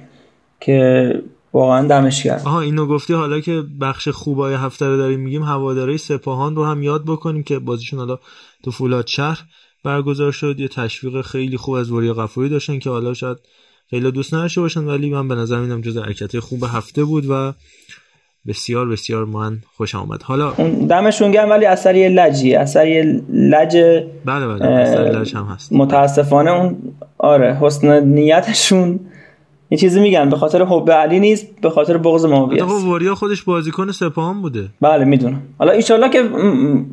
که 0.60 1.22
واقعا 1.54 1.88
دمش 1.88 2.24
کرد 2.24 2.42
آها 2.46 2.62
اینو 2.62 2.86
گفتی. 2.86 3.14
حالا 3.14 3.40
که 3.40 3.64
بخش 3.82 4.08
خوبای 4.08 4.54
هفته 4.54 4.88
رو 4.88 4.98
داریم 4.98 5.20
میگیم 5.20 5.44
هواداری 5.44 5.98
سپاهان 5.98 6.56
رو 6.56 6.66
هم 6.66 6.84
یاد 6.84 7.04
بکنیم 7.06 7.44
که 7.44 7.60
بازیشون 7.60 8.00
حالا 8.00 8.20
تو 8.64 8.72
فولاد 8.72 9.08
شهر 9.08 9.44
برگزار 9.84 10.32
شد. 10.32 10.60
یه 10.60 10.68
تشویق 10.68 11.22
خیلی 11.22 11.58
خوب 11.58 11.76
از 11.76 11.92
وریا 11.92 12.14
قفوری 12.14 12.50
داشتن 12.50 12.80
که 12.80 12.90
حالا 12.90 13.14
شاید 13.14 13.38
خیلی 13.90 14.12
دوست 14.12 14.34
نداشته 14.34 14.62
باشن 14.62 14.84
ولی 14.84 15.10
من 15.10 15.28
به 15.28 15.36
نظر 15.36 15.60
میدم 15.60 15.82
جز 15.82 15.98
حرکت 15.98 16.40
خوب 16.40 16.64
هفته 16.64 17.04
بود 17.04 17.26
و 17.30 17.54
بسیار 18.48 18.88
بسیار 18.88 19.26
من 19.26 19.58
خوش 19.78 19.96
آمد 19.96 20.24
حالا 20.24 20.52
دمشون 20.90 21.32
گرم 21.32 21.50
ولی 21.50 21.66
اثر 21.66 21.96
یه 21.96 22.10
لجی. 22.10 22.56
اثر 22.56 22.88
یه 22.88 23.22
لج 23.30 23.78
بله 24.26 24.48
بله 24.48 24.66
اثر 24.66 25.04
لج 25.04 25.36
هم 25.36 25.46
هست. 25.46 25.74
متاسفانه 25.74 26.52
اون 26.52 26.78
آره 27.18 27.58
حسن 27.62 28.04
نیتشون 28.04 29.00
یه 29.72 29.78
چیزی 29.78 30.02
میگن. 30.02 30.30
به 30.30 30.38
خاطر 30.38 30.64
حب 30.64 30.92
علی 30.92 31.20
نیست 31.20 31.48
به 31.62 31.70
خاطر 31.70 31.98
بغض 31.98 32.26
معاویه 32.26 32.64
است. 32.64 32.86
وریا 32.86 33.16
خودش 33.16 33.44
بازیکن 33.44 33.92
سپاهان 33.92 34.42
بوده. 34.42 34.70
بله 34.82 35.06
می‌دونم. 35.06 35.42
حالا 35.60 35.72
ایشالله 35.72 36.10
که 36.10 36.30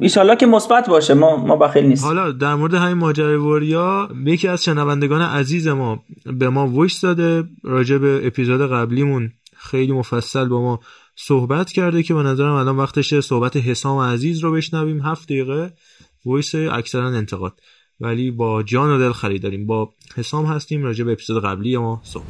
ایشالله 0.00 0.36
که 0.36 0.46
مثبت 0.46 0.88
باشه. 0.88 1.14
ما 1.14 1.36
ما 1.36 1.56
بخیل 1.56 1.86
نیست 1.86 2.04
حالا 2.04 2.32
در 2.32 2.54
مورد 2.54 2.74
همین 2.74 2.96
ماجرای 2.96 3.36
وریا 3.36 4.08
یکی 4.24 4.48
از 4.48 4.64
شنوندگان 4.64 5.22
عزیز 5.22 5.68
ما 5.68 6.02
به 6.26 6.48
ما 6.48 6.66
وایس 6.66 7.00
داده. 7.00 7.44
راجع 7.64 7.98
به 7.98 8.20
اپیزود 8.26 8.72
قبلیمون 8.72 9.30
خیلی 9.56 9.92
مفصل 9.92 10.48
با 10.48 10.60
ما 10.60 10.80
صحبت 11.22 11.72
کرده 11.72 12.02
که 12.02 12.14
به 12.14 12.22
نظرم 12.22 12.52
الان 12.52 12.76
وقتشه 12.76 13.20
صحبت 13.20 13.56
حسام 13.56 13.98
عزیز 13.98 14.38
رو 14.38 14.52
بشنویم. 14.52 15.00
هفت 15.00 15.24
دقیقه. 15.24 15.72
وایس 16.24 16.54
اکثرا 16.54 17.06
انتقاد. 17.06 17.52
ولی 18.00 18.30
با 18.30 18.62
جان 18.62 18.90
و 18.90 18.98
دل 18.98 19.12
خریداریم 19.12 19.66
با 19.66 19.90
حسام 20.16 20.46
هستیم 20.46 20.82
راجع 20.82 21.04
به 21.04 21.12
اپیزود 21.12 21.44
قبلی 21.44 21.76
ما 21.76 22.00
صحبت 22.04 22.26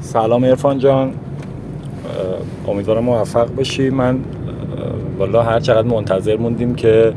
سلام 0.00 0.44
ارفان 0.44 0.78
جان. 0.78 1.14
امیدوارم 2.68 3.04
موفق 3.04 3.54
باشی 3.54 3.90
من 3.90 4.24
والا 5.18 5.42
هر 5.42 5.60
چقدر 5.60 5.88
منتظر 5.88 6.36
موندیم 6.36 6.74
که 6.74 7.14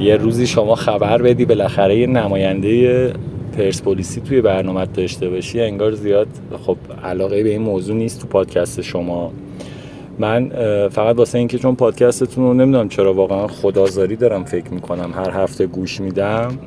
یه 0.00 0.16
روزی 0.16 0.46
شما 0.46 0.74
خبر 0.74 1.22
بدی. 1.22 1.44
بالاخره 1.44 1.98
یه 1.98 2.06
نماینده 2.06 3.12
پرسپولیسی 3.58 4.20
توی 4.20 4.40
برنامه 4.40 4.86
داشته 4.86 5.28
باشی 5.28 5.60
انگار 5.60 5.92
زیاد 5.92 6.26
خب 6.66 6.76
علاقه 7.04 7.42
به 7.42 7.48
این 7.48 7.62
موضوع 7.62 7.96
نیست 7.96 8.20
تو 8.20 8.26
پادکست 8.26 8.80
شما. 8.80 9.32
من 10.18 10.48
فقط 10.88 11.16
واسه 11.16 11.38
اینکه 11.38 11.58
چون 11.58 11.74
پادکستتون 11.74 12.44
رو 12.44 12.54
نمی‌دونم 12.54 12.88
چرا 12.88 13.14
واقعا 13.14 13.46
خدازاری 13.46 14.16
دارم 14.16 14.44
فکر 14.44 14.70
می‌کنم 14.70 15.12
هر 15.14 15.30
هفته 15.30 15.66
گوش 15.66 16.00
میدم. 16.00 16.58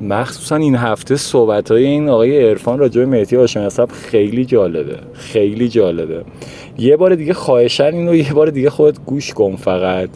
مخصوصا 0.00 0.56
این 0.56 0.76
هفته 0.76 1.16
صحبت 1.16 1.70
های 1.70 1.84
این 1.84 2.08
آقای 2.08 2.48
عرفان 2.48 2.78
راجع 2.78 3.00
به 3.00 3.06
مهدی 3.06 3.36
هاشمی 3.36 3.68
خیلی 3.92 4.44
جالبه 4.44 4.96
خیلی 5.12 5.68
جالبه. 5.68 6.22
یه 6.78 6.96
بار 6.96 7.14
دیگه 7.14 7.34
خواهشن 7.34 7.94
اینو 7.94 8.14
یه 8.14 8.32
بار 8.32 8.50
دیگه 8.50 8.70
خودت 8.70 8.98
گوش 9.06 9.34
کن 9.34 9.56
فقط. 9.56 10.10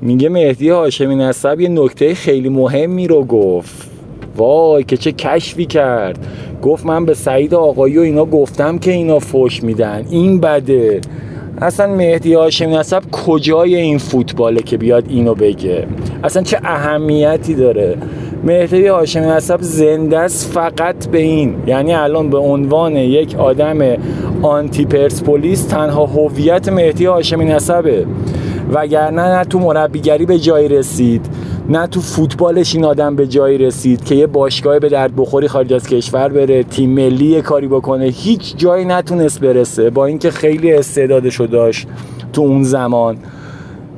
میگه 0.00 0.28
مهدی 0.28 0.68
هاشمی 0.68 1.16
نسب 1.16 1.60
یه 1.60 1.68
نکته 1.68 2.14
خیلی 2.14 2.48
مهمی 2.48 3.08
رو 3.08 3.24
گفت. 3.24 3.91
وای 4.36 4.84
که 4.84 4.96
چه 4.96 5.12
کشفی 5.12 5.66
کرد. 5.66 6.18
گفت 6.62 6.86
من 6.86 7.04
به 7.04 7.14
سعید 7.14 7.54
آقایی 7.54 7.98
و 7.98 8.00
اینا 8.00 8.24
گفتم 8.24 8.78
که 8.78 8.90
اینا 8.90 9.18
فوش 9.18 9.62
میدن. 9.62 10.06
این 10.10 10.40
بده. 10.40 11.00
اصلا 11.60 11.94
مهدی 11.94 12.34
هاشمی 12.34 12.76
نسب 12.76 13.02
کجای 13.12 13.74
این 13.74 13.98
فوتباله 13.98 14.62
که 14.62 14.76
بیاد 14.76 15.04
اینو 15.08 15.34
بگه؟ 15.34 15.86
اصلا 16.24 16.42
چه 16.42 16.58
اهمیتی 16.64 17.54
داره؟ 17.54 17.96
مهدی 18.44 18.86
هاشمی 18.86 19.26
نسب 19.26 19.58
زنده 19.60 20.18
است 20.18 20.52
فقط 20.52 21.06
به 21.06 21.18
این. 21.18 21.54
یعنی 21.66 21.94
الان 21.94 22.30
به 22.30 22.38
عنوان 22.38 22.96
یک 22.96 23.34
آدم 23.38 23.96
آنتی 24.42 24.84
پرسپولیس 24.84 25.64
تنها 25.64 26.06
هویت 26.06 26.68
مهدی 26.68 27.06
هاشمی 27.06 27.44
نسبه. 27.44 28.06
وگرنه 28.72 29.22
نه 29.22 29.44
تو 29.44 29.58
مربیگری 29.58 30.26
به 30.26 30.38
جای 30.38 30.68
رسید. 30.68 31.26
نه 31.68 31.86
تو 31.86 32.00
فوتبالش 32.00 32.74
این 32.74 32.84
آدم 32.84 33.16
به 33.16 33.26
جایی 33.26 33.58
رسید 33.58 34.04
که 34.04 34.14
یه 34.14 34.26
باشگاه 34.26 34.78
به 34.78 34.88
درد 34.88 35.16
بخوری 35.16 35.48
خارج 35.48 35.72
از 35.72 35.86
کشور 35.86 36.28
بره 36.28 36.62
تیم 36.62 36.90
ملی 36.90 37.42
کاری 37.42 37.68
بکنه. 37.68 38.04
هیچ 38.04 38.56
جایی 38.56 38.84
نتونست 38.84 39.40
برسه. 39.40 39.90
با 39.90 40.06
اینکه 40.06 40.30
خیلی 40.30 40.72
استعدادشو 40.72 41.46
داشت 41.46 41.86
تو 42.32 42.42
اون 42.42 42.62
زمان. 42.62 43.16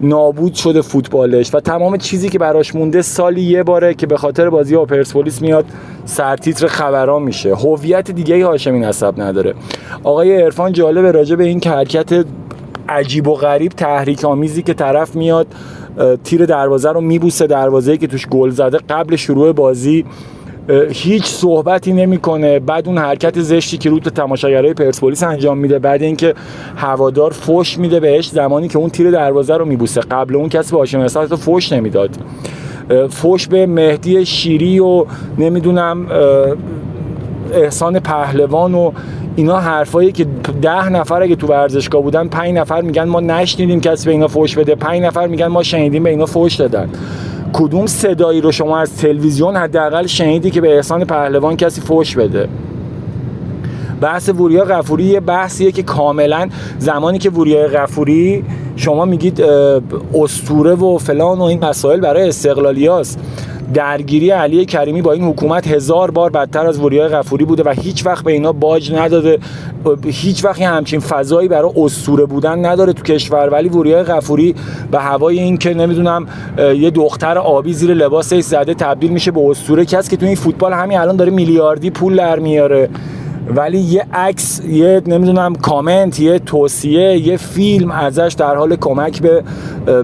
نابود 0.01 0.55
شده 0.55 0.83
فوتبالش 0.83 1.55
و 1.55 1.61
تمام 1.61 1.97
چیزی 1.97 2.29
که 2.29 2.39
براش 2.39 2.75
مونده 2.75 3.03
سالی 3.03 3.43
یه 3.43 3.63
باره 3.63 3.95
که 3.95 4.07
به 4.07 4.17
خاطر 4.17 4.51
بازی 4.51 4.77
با 4.77 4.85
پرسپولیس 4.85 5.43
میاد 5.43 5.65
سرتیتر 6.05 6.67
خبران 6.67 7.23
میشه. 7.23 7.55
هویت 7.55 8.11
دیگه 8.11 8.47
هاشمی 8.47 8.79
نسب 8.79 9.21
نداره. 9.21 9.55
آقای 10.03 10.43
عرفان 10.43 10.73
جالبه 10.73 11.13
راجع 11.13 11.37
به 11.37 11.45
این 11.45 11.61
حرکت 11.65 12.25
عجیب 12.89 13.29
و 13.29 13.35
غریب 13.35 13.73
تحریک 13.73 14.25
آمیزی 14.25 14.63
که 14.63 14.75
طرف 14.75 15.17
میاد 15.17 15.47
تیر 16.25 16.47
دروازه 16.47 16.93
رو 16.93 17.01
میبوسه 17.01 17.47
دروازه 17.47 17.97
که 17.97 18.07
توش 18.07 18.27
گل 18.27 18.51
زده. 18.51 18.79
قبل 18.89 19.17
شروع 19.17 19.53
بازی 19.53 20.05
هیچ 20.91 21.25
صحبتی 21.25 21.93
نمی‌کنه. 21.93 22.59
بعد 22.59 22.89
اون 22.89 22.99
حرکت 22.99 23.41
زشتی 23.41 23.79
که 23.79 23.91
رو 23.91 23.99
تماشاگرای 24.01 24.75
پرسپولیس 24.75 25.23
انجام 25.23 25.59
میده. 25.59 25.79
بعد 25.79 26.03
اینکه 26.03 26.35
هوادار 26.77 27.31
فوش 27.31 27.79
میده 27.79 28.01
بهش 28.01 28.29
زمانی 28.29 28.69
که 28.69 28.79
اون 28.79 28.91
تیر 28.91 29.11
دروازه 29.11 29.57
رو 29.57 29.65
میبوسه. 29.65 30.01
قبل 30.01 30.37
اون 30.37 30.49
کسی 30.49 30.73
باشه 30.73 30.99
مثلا 30.99 31.27
تو 31.27 31.37
فوش 31.37 31.73
نمی‌داد. 31.73 32.11
فوش 33.11 33.49
به 33.49 33.67
مهدی 33.67 34.27
شیری 34.27 34.79
و 34.79 35.05
نمی‌دونم 35.39 36.07
احسان 37.53 38.01
پهلوان 38.01 38.75
و 38.75 38.93
اینا 39.37 39.61
حرفایی 39.61 40.13
که 40.13 40.27
ده 40.63 40.89
نفر 40.89 41.23
اگه 41.23 41.37
تو 41.37 41.47
ورزشگاه 41.47 42.03
بودن 42.03 42.29
پنج 42.29 42.55
نفر 42.55 42.81
میگن 42.81 43.05
ما 43.05 43.21
نشنیدیم 43.21 43.81
کسی 43.81 44.07
به 44.07 44.13
اینا 44.13 44.29
فوش 44.29 44.59
بده. 44.59 44.75
پنج 44.75 45.03
نفر 45.03 45.27
میگن 45.27 45.47
ما 45.47 45.63
شنیدیم 45.63 46.03
به 46.03 46.11
اینا 46.11 46.27
فوش 46.27 46.55
دادن. 46.55 46.89
کدوم 47.53 47.87
صدایی 47.87 48.41
رو 48.41 48.53
شما 48.53 48.79
از 48.79 48.97
تلویزیون 48.97 49.57
حداقل 49.57 50.07
شنیدی 50.07 50.51
که 50.51 50.61
به 50.61 50.77
احسان 50.77 51.05
پهلوان 51.05 51.57
کسی 51.57 51.81
فوش 51.81 52.17
بده؟ 52.17 52.49
بحث 54.01 54.29
وریا 54.29 54.65
غفوری 54.65 55.05
یه 55.05 55.21
بحثیه 55.21 55.73
که 55.73 55.83
کاملا 55.83 56.49
زمانی 56.79 57.19
که 57.19 57.31
وریا 57.31 57.69
غفوری 57.69 58.45
شما 58.77 59.05
میگید 59.05 59.43
استوره 60.15 60.75
و 60.75 60.99
فلان 60.99 61.39
و 61.39 61.43
این 61.43 61.65
مسائل 61.65 62.01
برای 62.01 62.29
استقلالیاست 62.29 63.19
درگیری 63.75 64.31
علی 64.31 64.65
کریمی 64.65 65.03
با 65.03 65.13
این 65.13 65.25
حکومت 65.25 65.69
هزار 65.69 66.11
بار 66.11 66.31
بدتر 66.31 66.67
از 66.67 66.81
وریا 66.81 67.09
غفوری 67.09 67.45
بوده 67.45 67.63
و 67.63 67.75
هیچ 67.81 68.07
وقت 68.07 68.25
به 68.25 68.33
اینا 68.33 68.53
باج 68.53 68.93
نداده. 68.93 69.39
هیچ 70.07 70.45
وقت 70.45 70.63
همچین 70.63 71.01
فضایی 71.01 71.49
برای 71.49 71.71
اسطوره 71.77 72.25
بودن 72.25 72.67
نداره 72.67 72.93
تو 72.93 73.03
کشور. 73.03 73.49
ولی 73.49 73.69
وریا 73.69 74.03
غفوری 74.03 74.55
به 74.91 75.01
هوای 75.01 75.39
این 75.39 75.57
که 75.57 75.75
نمی‌دونم 75.75 76.27
یه 76.59 76.91
دختر 76.91 77.39
آبی 77.39 77.73
زیر 77.73 77.95
لباسش 77.95 78.41
زده 78.41 78.75
تبدیل 78.75 79.11
میشه 79.11 79.31
به 79.31 79.41
اسطوره. 79.51 79.85
کسی 79.85 80.11
که 80.11 80.17
تو 80.17 80.27
این 80.27 80.35
فوتبال 80.35 80.73
همین 80.73 80.99
الان 80.99 81.17
داره 81.17 81.31
میلیاردی 81.31 81.91
پول 81.91 82.17
در 82.17 82.39
میاره. 82.39 82.89
ولی 83.57 83.79
یه 83.79 84.07
عکس 84.13 84.61
یه 84.65 85.03
نمی‌دونم 85.07 85.55
کامنت 85.55 86.21
یه 86.21 86.39
توصیه 86.39 87.19
یه 87.19 87.37
فیلم 87.37 87.91
ازش 87.91 88.35
در 88.39 88.57
حال 88.57 88.77
کمک 88.77 89.23
به 89.23 89.43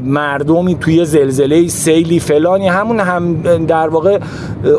مردمی 0.05 0.75
توی 0.75 1.05
زلزله 1.05 1.69
سیلی 1.69 2.21
فلانی. 2.21 2.69
همون 2.69 3.01
هم 3.01 3.43
در 3.67 3.89
واقع 3.89 4.19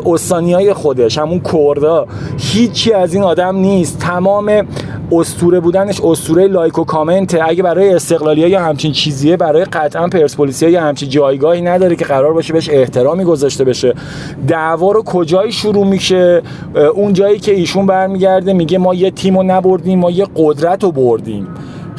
استانیای 0.06 0.72
خودش 0.72 1.18
همون 1.18 1.40
کردا. 1.40 2.06
هیچی 2.38 2.92
از 2.92 3.14
این 3.14 3.22
آدم 3.22 3.56
نیست. 3.56 3.98
تمام 3.98 4.66
استوره 5.12 5.60
بودنش 5.60 6.00
استوره 6.00 6.46
لایک 6.46 6.78
و 6.78 6.84
کامنت. 6.84 7.38
اگه 7.42 7.62
برای 7.62 7.94
استقلالیه 7.94 8.48
یا 8.48 8.60
همچین 8.60 8.92
چیزیه 8.92 9.36
برای 9.36 9.64
قطعا 9.64 10.08
پرسپولیسیا 10.08 10.68
یا 10.68 10.82
همچین 10.82 11.08
جایگاهی 11.08 11.62
نداره 11.62 11.96
که 11.96 12.04
قرار 12.04 12.32
باشه 12.32 12.52
بهش 12.52 12.68
احترامی 12.68 13.24
گذاشته 13.24 13.64
بشه. 13.64 13.94
دعوا 14.48 14.92
رو 14.92 15.02
کجایی 15.02 15.52
شروع 15.52 15.86
میشه؟ 15.86 16.42
اون 16.94 17.12
جایی 17.12 17.38
که 17.38 17.52
ایشون 17.54 17.86
برمیگرده 17.86 18.52
میگه 18.52 18.78
ما 18.78 18.94
یه 18.94 19.10
تیم 19.10 19.36
رو 19.36 19.42
نبردیم 19.42 19.98
ما 19.98 20.10
یه 20.10 20.26
قدرت 20.36 20.84
رو 20.84 20.92
بردیم. 20.92 21.48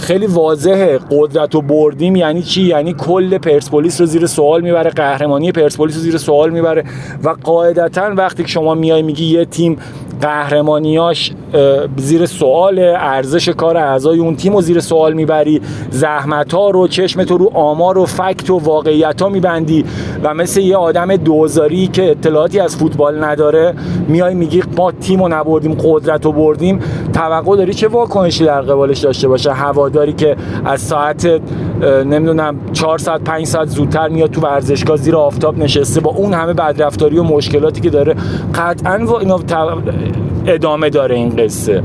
خیلی 0.04 0.28
واضحه. 0.28 1.00
قدرت 1.12 1.56
رو 1.56 1.62
بردیم 1.62 2.16
یعنی 2.16 2.42
چی؟ 2.42 2.62
یعنی 2.62 2.94
کل 2.94 3.38
پرسپولیس 3.38 4.02
رو 4.02 4.08
زیر 4.08 4.26
سوال 4.26 4.62
می‌بره 4.62 4.90
قهرمانی 4.90 5.52
پرسپولیس 5.52 5.96
رو 5.96 6.02
زیر 6.02 6.18
سوال 6.18 6.50
می‌بره 6.50 6.84
و 7.24 7.36
قاعدتا 7.44 8.14
وقتی 8.18 8.48
شما 8.48 8.74
میای 8.74 9.02
میگی 9.02 9.26
یه 9.26 9.46
تیم 9.46 9.78
قهرمانیاش 10.22 11.32
زیر 11.98 12.26
سوال 12.26 12.80
ارزش 12.80 13.50
کار 13.50 13.78
اعضای 13.78 14.20
اون 14.20 14.36
تیم 14.36 14.56
رو 14.56 14.62
زیر 14.62 14.80
سوال 14.80 15.14
می‌بری 15.14 15.62
زحمت 15.90 16.54
ها 16.54 16.70
رو 16.70 16.88
چشم 16.88 17.24
تو 17.24 17.38
رو 17.38 17.52
آمار 17.54 17.98
و 17.98 18.06
فکت 18.06 18.50
و 18.50 18.58
واقعیت 18.58 19.22
ها 19.22 19.30
میبندی 19.30 19.86
و 20.24 20.34
مثل 20.34 20.62
یه 20.62 20.78
آدم 20.78 21.16
دوزاری 21.16 21.88
که 21.88 22.12
اطلاعاتی 22.12 22.60
از 22.60 22.76
فوتبال 22.76 23.24
نداره 23.24 23.74
میای 24.08 24.36
میگی 24.36 24.64
ما 24.78 24.92
تیم 24.92 25.24
رو 25.24 25.28
نبردیم 25.28 25.78
قدرت 25.84 26.26
رو 26.26 26.32
بردیم 26.32 26.80
توقع 27.14 27.58
داری 27.58 27.74
چه 27.74 27.88
واکنشی 27.88 28.46
در 28.46 28.62
قبالش 28.62 29.00
داشته 29.00 29.28
باشه؟ 29.28 29.54
هواداری 29.94 30.14
که 30.14 30.36
از 30.66 30.82
ساعت 30.82 31.42
نمی‌دونم 32.06 32.56
4 32.74 32.98
ساعت 32.98 33.24
5 33.24 33.46
ساعت 33.46 33.68
زودتر 33.68 34.08
میاد 34.08 34.32
تو 34.32 34.42
ورزشگاه 34.42 34.98
زیر 34.98 35.16
آفتاب 35.16 35.58
نشسته. 35.58 36.02
با 36.02 36.12
اون 36.12 36.34
همه 36.34 36.54
بدرفتاری 36.54 37.18
و 37.18 37.24
مشکلاتی 37.24 37.82
که 37.82 37.90
داره 37.90 38.16
قطعا 38.56 39.20
اینا 39.20 39.40
ادامه 40.48 40.90
داره 40.90 41.16
این 41.16 41.36
قصه. 41.36 41.84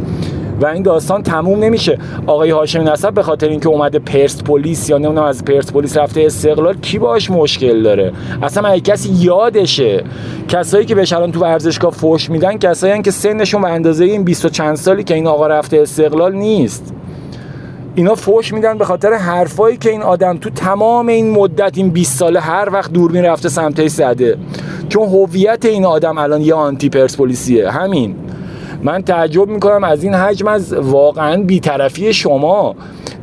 و 0.61 0.67
این 0.67 0.83
داستان 0.83 1.23
تموم 1.23 1.65
نمیشه. 1.65 1.99
آقای 2.27 2.51
هاشمی 2.51 2.85
نسب 2.85 3.15
به 3.15 3.23
خاطر 3.23 3.49
اینکه 3.49 3.69
اومده 3.69 3.99
پرسپولیس 3.99 4.91
یا 4.91 4.99
نمی‌دونم 4.99 5.23
از 5.23 5.45
پرسپولیس 5.45 5.97
رفته 5.97 6.23
استقلال 6.23 6.75
کی 6.75 6.99
باش 6.99 7.31
مشکل 7.31 7.83
داره؟ 7.83 8.13
اصلا 8.43 8.69
اگه 8.69 8.81
کسی 8.81 9.13
یادشه؟ 9.13 10.05
کسایی 10.49 10.87
که 10.87 10.95
بهش 10.95 11.13
الان 11.13 11.33
تو 11.33 11.41
ورزشگاه 11.41 11.91
فوش 11.91 12.31
میدن 12.31 12.59
کسایی 12.59 13.03
که 13.03 13.11
سنشون 13.11 13.63
به 13.63 13.69
اندازه 13.69 14.05
این 14.05 14.25
20 14.25 14.45
و 14.45 14.49
چند 14.49 14.77
سالی 14.77 15.05
که 15.05 15.15
این 15.15 15.27
آقا 15.27 15.47
رفته 15.47 15.81
استقلال 15.81 16.35
نیست. 16.35 16.95
اینا 17.99 18.15
فوش 18.15 18.53
میدن 18.53 18.79
به 18.79 18.85
خاطر 18.85 19.13
حرفایی 19.13 19.77
که 19.77 19.91
این 19.91 20.03
آدم 20.03 20.37
تو 20.39 20.51
تمام 20.51 21.07
این 21.07 21.31
مدت 21.31 21.79
این 21.79 21.91
20 21.91 22.19
ساله 22.19 22.41
هر 22.41 22.69
وقت 22.73 22.93
دور 22.93 23.11
می‌رفته 23.11 23.49
سمتش 23.49 23.91
زده. 23.91 24.39
چون 24.89 25.09
هویت 25.09 25.65
این 25.65 25.85
آدم 25.85 26.19
الان 26.19 26.41
یه 26.41 26.55
آنتی 26.55 26.89
پرسپولیسیه. 26.89 27.71
همین. 27.71 28.17
من 28.83 29.03
تعجب 29.03 29.49
می‌کنم 29.49 29.85
از 29.85 30.03
این 30.03 30.15
حجم 30.15 30.49
از 30.49 30.73
واقعا 30.73 31.43
بیطرفی 31.43 32.13
شما. 32.13 32.75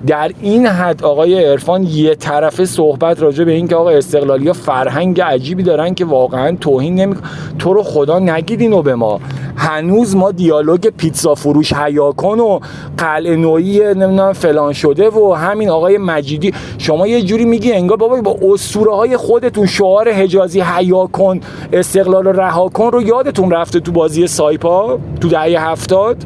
در 0.08 0.32
این 0.42 0.66
حد 0.66 1.04
آقای 1.04 1.46
عرفان 1.46 1.84
یه 1.84 2.16
طرفه 2.16 2.66
صحبت 2.66 3.22
راجع 3.22 3.44
به 3.44 3.52
این 3.52 3.68
که 3.68 3.76
آقا 3.76 3.90
استقلالی 3.90 4.54
فرهنگ 4.54 5.22
عجیبی 5.22 5.64
دارن 5.64 5.94
که 5.94 6.06
واقعا 6.06 6.58
توهین 6.62 6.96
نمی 6.96 7.16
تو 7.60 7.74
رو 7.74 7.84
خدا 7.84 8.20
نگید 8.20 8.62
اینو 8.62 8.82
به 8.82 8.96
ما. 8.96 9.20
هنوز 9.56 10.16
ما 10.16 10.32
دیالوگ 10.32 10.88
پیتزا 10.88 11.36
فروش 11.36 11.74
هیاکن 11.74 12.40
و 12.40 12.60
قلعه 12.98 13.36
نوعی 13.36 13.80
نمی‌دونم 13.80 14.34
فلان 14.34 14.74
شده 14.74 15.10
و 15.10 15.34
همین 15.34 15.70
آقای 15.70 15.98
مجیدی. 15.98 16.54
شما 16.78 17.08
یه 17.08 17.22
جوری 17.22 17.46
میگی 17.46 17.72
انگار 17.72 17.98
بابا 17.98 18.22
با 18.22 18.38
اسطوره 18.54 18.96
های 18.96 19.18
خودتون 19.18 19.66
شعار 19.66 20.12
حجازی 20.12 20.64
هیاکن 20.78 21.40
استقلال 21.74 22.28
رها 22.28 22.70
کن 22.70 22.92
رو 22.92 23.02
یادتون 23.02 23.52
رفته 23.52 23.80
تو 23.80 23.92
بازی 23.92 24.28
سایپا 24.28 25.00
تو 25.22 25.30
دهه 25.30 25.70
هفتاد؟ 25.70 26.18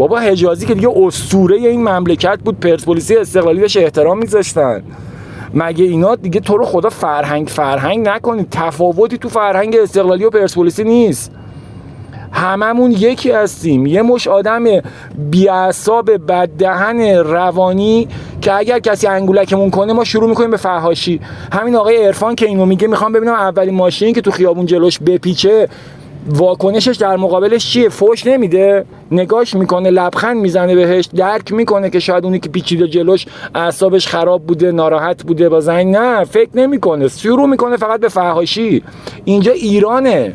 بابا 0.00 0.18
حجازی 0.18 0.66
که 0.66 0.74
دیگه 0.74 0.88
اسطوره 0.96 1.56
این 1.56 1.88
مملکت 1.88 2.38
بود. 2.44 2.60
پرسپولیسی 2.60 3.16
استقلالی 3.16 3.60
بهش 3.60 3.76
احترام 3.76 4.18
میذاشتن. 4.18 4.82
مگه 5.54 5.84
اینا 5.84 6.14
دیگه 6.14 6.40
تو 6.40 6.56
رو 6.56 6.64
خدا 6.64 6.88
فرهنگ 6.88 7.48
فرهنگ 7.48 8.08
نکنید. 8.08 8.48
تفاوتی 8.50 9.18
تو 9.18 9.28
فرهنگ 9.28 9.76
استقلالی 9.76 10.24
و 10.24 10.30
پرسپولیسی 10.30 10.84
نیست. 10.84 11.32
هممون 12.32 12.90
یکی 12.90 13.30
هستیم. 13.30 13.86
یه 13.86 14.02
مش 14.02 14.28
آدم 14.28 14.64
بیعصاب 15.30 16.26
بددهن 16.26 17.00
روانی 17.18 18.08
که 18.40 18.54
اگر 18.54 18.78
کسی 18.78 19.06
انگولکمون 19.06 19.70
کنه 19.70 19.92
ما 19.92 20.04
شروع 20.04 20.28
می‌کنیم 20.28 20.50
به 20.50 20.56
فهاشی 20.56 21.20
همین 21.52 21.76
آقای 21.76 22.06
عرفان 22.06 22.34
که 22.34 22.46
اینو 22.46 22.66
میگه 22.66 22.88
می‌خوام 22.88 23.12
ببینم 23.12 23.32
اولین 23.32 23.74
ماشین 23.74 24.14
که 24.14 24.20
تو 24.20 24.30
خیابون 24.30 24.66
جلوش 24.66 24.98
بپیچه 24.98 25.68
واکنشش 26.28 26.96
در 26.96 27.16
مقابلش 27.16 27.72
چیه؟ 27.72 27.88
فوش 27.88 28.26
نمیده. 28.26 28.84
نگاش 29.10 29.54
می‌کنه 29.54 29.90
لبخند 29.90 30.36
می‌زنه 30.36 30.74
بهش 30.74 31.08
درک 31.16 31.52
می‌کنه 31.52 31.90
که 31.90 32.00
شاید 32.00 32.24
اونی 32.24 32.40
که 32.40 32.48
پیچیده 32.48 32.88
جلوش 32.88 33.26
اعصابش 33.54 34.08
خراب 34.08 34.46
بوده 34.46 34.72
ناراحت 34.72 35.22
بوده 35.22 35.48
با 35.48 35.60
زنگ. 35.60 35.96
نه 35.96 36.24
فکر 36.24 36.50
نمی‌کنه. 36.54 37.08
شروع 37.08 37.48
می‌کنه 37.48 37.76
فقط 37.76 38.00
به 38.00 38.08
فهاشی 38.08 38.82
اینجا 39.24 39.52
ایرانه. 39.52 40.32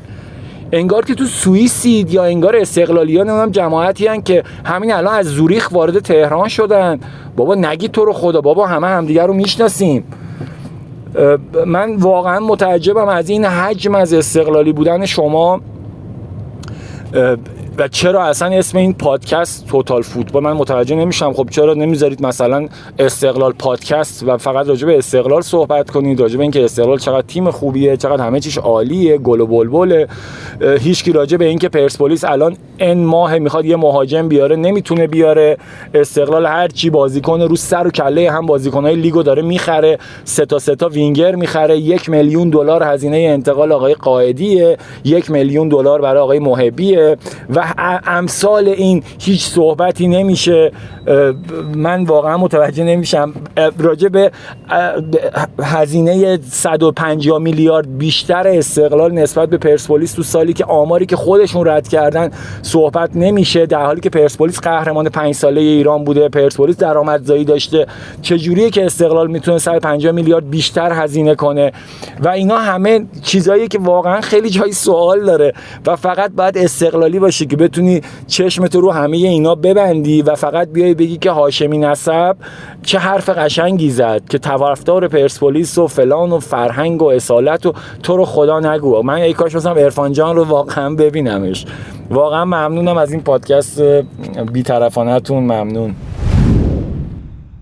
انگار 0.72 1.06
که 1.06 1.16
تو 1.16 1.26
سوئیسید 1.26 2.14
یا 2.14 2.24
انگار 2.24 2.56
استقلالی 2.56 3.18
ها 3.18 3.24
نمی‌دونم 3.24 3.52
جماعتی 3.52 4.08
هن 4.08 4.22
که 4.22 4.44
همین 4.66 4.94
الان 4.94 5.16
از 5.16 5.26
زوریخ 5.26 5.72
وارد 5.72 6.00
تهران 6.00 6.48
شدن. 6.48 7.00
بابا 7.36 7.56
نگی 7.56 7.88
تو 7.88 8.06
رو 8.06 8.14
خدا. 8.14 8.42
بابا 8.42 8.68
همه 8.68 8.88
همدیگه 8.88 9.24
رو 9.24 9.34
می‌شناسیم. 9.34 10.04
من 11.66 11.96
واقعا 11.96 12.40
متعجبم 12.40 13.08
از 13.08 13.30
این 13.30 13.46
حجم 13.46 13.96
از 13.96 14.14
استقلالی 14.14 14.74
بودن 14.74 15.06
شما. 15.06 15.62
و 17.78 17.88
چرا 17.88 18.24
اصلا 18.24 18.48
اسم 18.48 18.78
این 18.78 18.94
پادکست 18.94 19.68
توتال 19.68 20.02
فوتبال؟ 20.02 20.44
من 20.44 20.54
متوجه 20.54 20.96
نمیشم. 20.96 21.34
خب 21.34 21.48
چرا 21.52 21.74
نمی‌ذارید 21.74 22.26
مثلا 22.26 22.68
استقلال 23.00 23.54
پادکست 23.54 24.24
و 24.28 24.38
فقط 24.38 24.68
راجع 24.68 24.88
به 24.88 24.98
استقلال 24.98 25.42
صحبت 25.42 25.90
کنید؟ 25.90 26.20
راجع 26.20 26.38
به 26.38 26.44
اینکه 26.44 26.64
استقلال 26.66 26.98
چقدر 26.98 27.28
تیم 27.28 27.52
خوبیه 27.52 27.98
چقدر 27.98 28.24
همه 28.24 28.40
چیش 28.40 28.58
عالیه 28.58 29.18
گل 29.18 29.42
و 29.42 29.48
بلبل 29.48 30.06
هیچکی 30.80 31.12
راجع 31.12 31.38
به 31.38 31.46
اینکه 31.46 31.70
پرسپولیس 31.70 32.24
الان 32.24 32.58
ان 32.80 32.98
ماه 32.98 33.40
می‌خواد 33.40 33.66
یه 33.66 33.76
مهاجم 33.76 34.28
بیاره 34.28 34.56
نمی‌تونه 34.56 35.08
بیاره. 35.08 35.58
استقلال 35.94 36.46
هر 36.46 36.68
چی 36.68 36.90
بازیکن 36.90 37.42
رو 37.42 37.56
سر 37.56 37.88
و 37.88 37.90
کله 37.90 38.32
هم 38.32 38.46
بازیکنای 38.46 38.96
لیگو 38.96 39.24
داره 39.24 39.42
می‌خره. 39.42 39.98
سه 40.24 40.46
تا 40.46 40.60
سه 40.60 40.76
تا 40.76 40.90
وینگر 40.90 41.36
می‌خره. 41.36 41.78
یک 41.78 42.10
میلیون 42.10 42.50
دلار 42.50 42.84
هزینه 42.84 43.18
انتقال 43.18 43.72
آقای 43.72 43.94
قائدیه. 43.94 44.78
یک 45.06 45.32
میلیون 45.32 45.70
دلار 45.70 46.02
برای 46.02 46.22
آقای 46.22 46.40
محبیه. 46.40 47.18
و 47.56 47.65
امثال 48.08 48.68
این 48.68 49.04
هیچ 49.20 49.46
صحبتی 49.46 50.08
نمیشه. 50.08 50.72
من 51.76 52.04
واقعا 52.04 52.38
متوجه 52.38 52.84
نمیشم. 52.84 53.34
راجع 53.80 54.08
به 54.08 54.32
هزینه 55.62 56.40
150 56.50 57.40
میلیارد 57.40 57.98
بیشتر 57.98 58.48
استقلال 58.48 59.12
نسبت 59.12 59.50
به 59.50 59.58
پرسپولیس 59.58 60.14
تو 60.14 60.24
سالی 60.24 60.54
که 60.54 60.66
آماری 60.66 61.06
که 61.06 61.16
خودشون 61.16 61.68
رد 61.68 61.88
کردن 61.88 62.32
صحبت 62.62 63.16
نمیشه. 63.16 63.66
در 63.66 63.86
حالی 63.86 64.02
که 64.02 64.10
پرسپولیس 64.10 64.60
قهرمان 64.60 65.10
پنج 65.10 65.36
ساله 65.36 65.62
ایران 65.62 66.04
بوده 66.04 66.30
پرسپولیس 66.30 66.78
درآمدزایی 66.78 67.46
داشته. 67.46 67.88
چجوریه 68.22 68.70
که 68.70 68.86
استقلال 68.86 69.28
می‌تونه 69.28 69.58
150 69.58 70.12
میلیارد 70.12 70.50
بیشتر 70.50 70.94
هزینه 70.94 71.36
کنه؟ 71.36 71.72
و 72.20 72.28
اینا 72.28 72.58
همه 72.58 73.06
چیزایی 73.24 73.68
که 73.68 73.80
واقعا 73.80 74.22
خیلی 74.22 74.50
جای 74.50 74.72
سوال 74.72 75.26
داره. 75.26 75.54
و 75.86 75.96
فقط 75.96 76.32
باید 76.32 76.58
استقلالی 76.58 77.20
باشه 77.20 77.46
بتونی 77.56 78.02
چشمت 78.28 78.76
رو 78.76 78.92
همه 78.92 79.18
اینا 79.18 79.56
ببندی 79.56 80.22
و 80.22 80.36
فقط 80.36 80.70
بیای 80.70 80.94
بگی 80.94 81.18
که 81.18 81.32
هاشمی 81.32 81.78
نسب 81.78 82.36
چه 82.84 83.00
حرف 83.00 83.30
قشنگی 83.30 83.90
زد 83.90 84.22
که 84.30 84.38
طرفدار 84.38 85.08
پرسپولیس 85.08 85.78
و 85.78 85.88
فلان 85.88 86.32
و 86.32 86.40
فرهنگ 86.40 87.02
و 87.02 87.06
اصالت 87.06 87.66
و 87.66 87.74
تو 88.04 88.18
رو 88.18 88.26
خدا 88.26 88.60
نگو. 88.60 89.02
من 89.04 89.14
ای 89.14 89.34
کاش 89.34 89.56
مثلا 89.56 89.72
عرفان 89.72 90.14
جان 90.14 90.36
رو 90.36 90.44
واقعا 90.44 90.96
ببینمش. 90.96 91.66
واقعا 92.10 92.46
ممنونم 92.46 92.98
از 92.98 93.12
این 93.12 93.22
پادکست 93.22 93.82
بیطرفانهتون. 94.52 95.44
ممنون. 95.44 95.96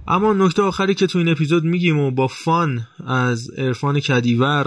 اما 0.07 0.33
نکته 0.33 0.61
آخری 0.61 0.93
که 0.93 1.07
تو 1.07 1.19
این 1.19 1.29
اپیزود 1.29 1.63
میگیم 1.63 1.99
و 1.99 2.11
با 2.11 2.27
فان 2.27 2.79
از 3.07 3.49
عرفان 3.57 3.99
کدیور 3.99 4.65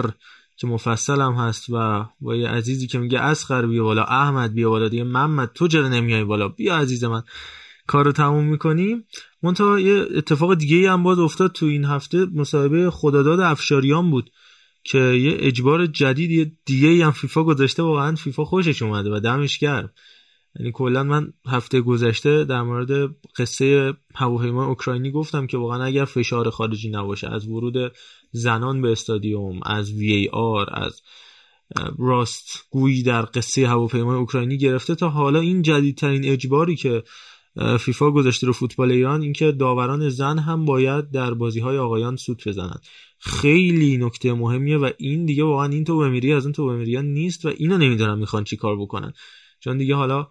که 0.57 0.67
مفصل 0.67 1.21
هم 1.21 1.33
هست 1.33 1.69
و 1.69 2.05
با 2.21 2.35
یه 2.35 2.47
عزیزی 2.47 2.87
که 2.87 2.97
میگه 2.99 3.19
اسخر 3.19 3.65
بیا 3.65 3.83
بالا 3.83 4.03
احمد 4.03 4.53
بیا 4.53 4.69
بالا 4.69 4.87
دیگه 4.87 5.03
محمد 5.03 5.51
تو 5.53 5.67
چرا 5.67 5.89
نمیای 5.89 6.23
بالا؟ 6.23 6.47
بیا 6.47 6.77
عزیز 6.77 7.03
من. 7.03 7.23
کارو 7.87 8.11
تموم 8.11 8.45
می‌کنیم. 8.45 9.05
منتها 9.43 9.79
یه 9.79 10.05
اتفاق 10.15 10.55
دیگه 10.55 10.91
هم 10.91 11.03
باید 11.03 11.19
افتاد 11.19 11.51
تو 11.51 11.65
این 11.65 11.85
هفته 11.85 12.25
مصاحبه 12.25 12.89
خداداد 12.89 13.39
افشاریان 13.39 14.11
بود 14.11 14.31
که 14.83 14.97
یه 14.97 15.37
اجبار 15.39 15.85
جدید 15.85 16.57
دیگه 16.65 17.05
هم 17.05 17.11
فیفا 17.11 17.43
گذاشته 17.43 17.83
واقعا 17.83 18.15
فیفا 18.15 18.45
خوشش 18.45 18.81
اومده 18.81 19.09
و 19.09 19.19
دمش 19.19 19.57
گرم. 19.57 19.91
یعنی 20.59 20.71
کلا 20.71 21.03
من 21.03 21.33
هفته 21.47 21.81
گذشته 21.81 22.43
در 22.43 22.61
مورد 22.61 23.15
قصه 23.37 23.93
هواپیمای 24.15 24.67
اوکراینی 24.67 25.11
گفتم 25.11 25.47
که 25.47 25.57
واقعا 25.57 25.83
اگر 25.83 26.05
فشار 26.05 26.49
خارجی 26.49 26.89
نباشه 26.89 27.33
از 27.33 27.47
ورود 27.47 27.91
زنان 28.31 28.81
به 28.81 28.91
استادیوم 28.91 29.59
از 29.65 29.91
وی 29.91 30.13
ای 30.13 30.27
آر 30.27 30.67
از 30.71 31.01
راست 31.97 32.65
گویی 32.69 33.03
در 33.03 33.21
قصه 33.21 33.67
هواپیمای 33.67 34.17
اوکراینی 34.17 34.57
گرفته 34.57 34.95
تا 34.95 35.09
حالا 35.09 35.39
این 35.39 35.61
جدیدترین 35.61 36.25
اجباری 36.25 36.75
که 36.75 37.03
فیفا 37.79 38.11
گذاشته 38.11 38.47
رو 38.47 38.53
فوتبال 38.53 38.91
ایران 38.91 39.21
اینکه 39.21 39.51
داوران 39.51 40.09
زن 40.09 40.39
هم 40.39 40.65
باید 40.65 41.11
در 41.11 41.33
بازی 41.33 41.59
های 41.59 41.77
آقایان 41.77 42.15
سوت 42.15 42.47
بزنند 42.47 42.81
خیلی 43.19 43.97
نکته 43.97 44.33
مهمیه 44.33 44.77
و 44.77 44.89
این 44.97 45.25
دیگه 45.25 45.43
واقعا 45.43 45.65
این 45.65 45.83
تو 45.83 45.99
بمیری 45.99 46.33
از 46.33 46.45
اون 46.45 46.53
تو 46.53 46.67
بمیری 46.67 47.01
نیست 47.01 47.45
و 47.45 47.49
اینو 47.57 47.77
نمی‌دونم 47.77 48.17
می‌خوان 48.17 48.43
چی 48.43 48.57
کار 48.57 48.77
بکنن. 48.77 49.13
چون 49.59 49.77
دیگه 49.77 49.95
حالا 49.95 50.27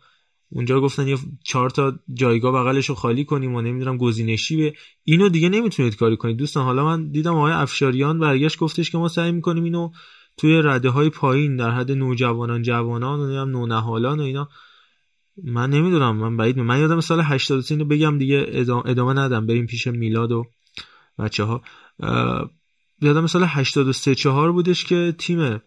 اونجا 0.51 0.81
گفتن 0.81 1.09
یه 1.09 1.19
چهار 1.45 1.71
تا 1.71 1.99
جایگاه 2.15 2.53
بغلش 2.53 2.89
رو 2.89 2.95
خالی 2.95 3.25
کنیم 3.25 3.55
و 3.55 3.61
نمی‌دونم 3.61 3.97
گزینشی 3.97 4.57
به 4.57 4.75
اینو 5.05 5.29
دیگه 5.29 5.49
نمی‌تونید 5.49 5.97
کاری 5.97 6.17
کنید. 6.17 6.37
دوستان 6.37 6.65
حالا 6.65 6.85
من 6.85 7.11
دیدم 7.11 7.35
آقای 7.35 7.53
افشاریان 7.53 8.19
برگشت 8.19 8.59
گفتش 8.59 8.91
که 8.91 8.99
ما 8.99 9.09
سعی 9.09 9.33
می‌کنیم 9.33 9.65
اینو 9.65 9.91
توی 10.37 10.61
رده 10.65 10.91
های 10.91 11.11
پایین 11.11 11.57
در 11.57 11.71
حد 11.71 11.93
نوجوانان 11.93 12.63
جوانان 12.63 13.21
و 13.21 13.45
نونهالان 13.45 14.21
و 14.21 14.23
اینا. 14.23 14.49
من 15.45 15.71
نمی‌دونم 15.71 16.17
من 16.17 16.37
بعید 16.37 16.59
من 16.59 16.81
یادم 16.81 17.01
سال 17.01 17.21
83 17.21 17.75
اینو 17.75 17.85
بگم 17.85 18.19
دیگه 18.19 18.47
ادامه, 18.85 19.13
ندم. 19.13 19.47
بریم 19.47 19.67
پیش 19.67 19.87
میلاد 19.87 20.33
و 20.33 20.45
بچه 21.19 21.45
ها 21.45 21.63
یادم 23.01 23.27
سال 23.27 23.45
83 23.47 24.15
4 24.15 24.53
بودش 24.53 24.85
که 24.85 25.15
تیم 25.19 25.61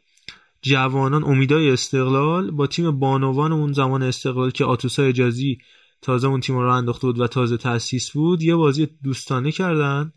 جوانان 0.61 1.23
امیدای 1.23 1.71
استقلال 1.71 2.51
با 2.51 2.67
تیم 2.67 2.99
بانوان 2.99 3.51
اون 3.51 3.73
زمان 3.73 4.03
استقلال 4.03 4.51
که 4.51 4.65
آتوسا 4.65 5.03
اجازی 5.03 5.57
تازه 6.01 6.27
اون 6.27 6.39
تیم 6.39 6.57
رو 6.57 6.73
انداخته 6.73 7.07
بود 7.07 7.19
و 7.19 7.27
تازه 7.27 7.57
تاسیس 7.57 8.11
بود 8.11 8.41
یه 8.41 8.55
بازی 8.55 8.87
دوستانه 9.03 9.51
کردن 9.51 10.13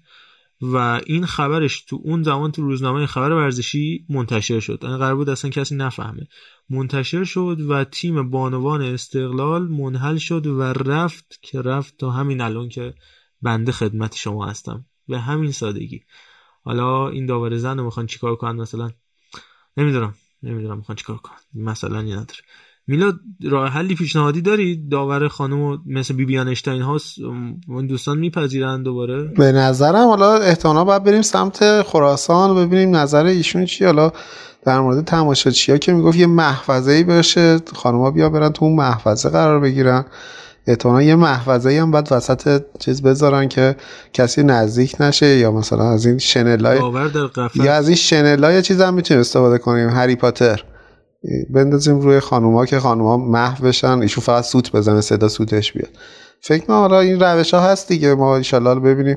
و 0.62 1.00
این 1.06 1.26
خبرش 1.26 1.84
تو 1.84 2.00
اون 2.04 2.22
زمان 2.22 2.52
تو 2.52 2.62
روزنامه 2.62 3.06
خبر 3.06 3.32
ورزشی 3.32 4.06
منتشر 4.08 4.60
شد. 4.60 4.78
این 4.82 4.96
قرار 4.96 5.16
بود 5.16 5.30
اصلا 5.30 5.50
کسی 5.50 5.74
نفهمه. 5.74 6.28
منتشر 6.70 7.24
شد 7.24 7.56
و 7.68 7.84
تیم 7.84 8.30
بانوان 8.30 8.82
استقلال 8.82 9.68
منحل 9.68 10.16
شد 10.16 10.46
و 10.46 10.62
رفت 10.62 11.38
که 11.42 11.62
رفت 11.62 11.96
تا 11.98 12.10
همین 12.10 12.40
الان 12.40 12.68
که 12.68 12.94
بنده 13.42 13.72
خدمت 13.72 14.16
شما 14.16 14.46
هستم. 14.46 14.86
به 15.08 15.20
همین 15.20 15.52
سادگی. 15.52 16.00
حالا 16.64 17.08
این 17.08 17.26
داور 17.26 17.56
زن 17.56 17.78
رو 17.78 17.84
می‌خوان 17.84 18.06
چیکار 18.06 18.36
کنن 18.36 18.60
مثلا؟ 18.60 18.90
نمی‌دونم. 19.76 20.14
نمی‌دونم 20.42 20.76
می‌خوان 20.76 20.96
چیکار 20.96 21.16
کنن. 21.16 21.64
مثلا 21.64 22.02
یه 22.02 22.14
نداره. 22.14 22.40
میلاد 22.86 23.20
راه 23.50 23.68
حلی 23.68 23.94
پیشنهادی 23.94 24.40
داری؟ 24.40 24.88
داور 24.88 25.28
خانم 25.28 25.82
مثل 25.86 26.14
بی 26.14 26.38
اشتاین 26.38 26.82
هاست 26.82 27.18
اون 27.68 27.86
دوستان 27.86 28.18
میپذیرن 28.18 28.82
دوباره؟ 28.82 29.22
به 29.22 29.52
نظرم 29.52 30.08
حالا 30.08 30.36
احتمالا 30.36 30.84
باید 30.84 31.04
بریم 31.04 31.22
سمت 31.22 31.82
خراسان 31.82 32.56
ببینیم 32.56 32.96
نظر 32.96 33.24
ایشون 33.24 33.64
چی 33.64 33.84
حالا 33.84 34.12
در 34.64 34.80
مورد 34.80 35.04
تماشاچی 35.04 35.72
ها 35.72 35.78
که 35.78 35.92
می‌گفت 35.92 36.18
یه 36.18 36.26
محفظه 36.26 36.92
ای 36.92 37.04
باشه 37.04 37.58
خانوما 37.74 38.10
بیا 38.10 38.28
برن 38.28 38.52
تو 38.52 38.64
اون 38.64 38.76
محفظه 38.76 39.28
قرار 39.28 39.60
بگیرن. 39.60 40.04
احتمالا 40.66 41.02
یه 41.02 41.14
محفظه 41.14 41.80
هم 41.80 41.90
باید 41.90 42.08
وسط 42.10 42.62
چیز 42.80 43.02
بذارن 43.02 43.48
که 43.48 43.76
کسی 44.12 44.42
نزدیک 44.42 44.96
نشه 45.00 45.26
یا 45.26 45.52
مثلا 45.52 45.90
از 45.90 46.06
این 46.06 46.18
شنلای 46.18 46.80
یا 47.54 47.74
از 47.74 47.88
این 47.88 47.96
شنلای 47.96 48.62
چیز 48.62 48.80
هم 48.80 48.94
می‌تونیم 48.94 49.20
استفاده 49.20 49.58
کنیم. 49.58 49.88
هری 49.88 50.16
پاتر. 50.16 50.64
بندازیم 51.50 52.00
روی 52.00 52.20
خانوما 52.20 52.66
که 52.66 52.80
خانوما 52.80 53.16
محو 53.16 53.64
بشن. 53.64 53.98
ایشون 53.98 54.24
فقط 54.24 54.44
سوت 54.44 54.72
بزنه 54.72 55.00
صدا 55.00 55.28
سوتش 55.28 55.72
بیاد. 55.72 55.90
فکر 56.40 56.64
کنم 56.64 56.76
حالا 56.76 57.00
این 57.00 57.20
روش 57.20 57.54
ها 57.54 57.60
هست 57.60 57.88
دیگه. 57.88 58.14
ما 58.14 58.36
ان 58.36 58.80
ببینیم 58.80 59.16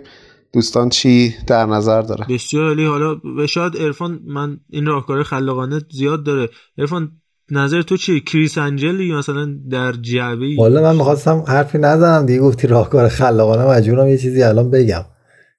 دوستان 0.54 0.90
چی 0.90 1.36
در 1.48 1.66
نظر 1.66 2.02
داره 2.02 2.26
بسیار 2.30 2.68
عالی. 2.68 2.86
حالا 2.86 3.16
شاید 3.48 3.78
عرفان 3.78 4.20
من 4.28 4.60
این 4.70 4.86
راهکار 4.86 5.24
خلاقانه 5.24 5.82
زیاد 5.92 6.24
داره. 6.24 6.50
عرفان 6.78 7.12
نظر 7.52 7.82
تو 7.82 7.98
چیه؟ 7.98 8.20
کریس 8.20 8.58
انجلی 8.58 9.14
مثلا 9.14 9.48
در 9.70 9.92
جعبه 9.92 10.56
والا 10.58 10.82
من 10.82 10.96
می‌خواستم 10.96 11.44
حرفی 11.48 11.78
نزنم 11.78 12.26
دیگه 12.26 12.40
گفتی 12.40 12.68
راهکار 12.68 13.08
خلاقانه 13.08 13.66
مجبورم 13.66 14.08
یه 14.08 14.18
چیزی 14.18 14.44
الان 14.44 14.72
بگم. 14.72 15.06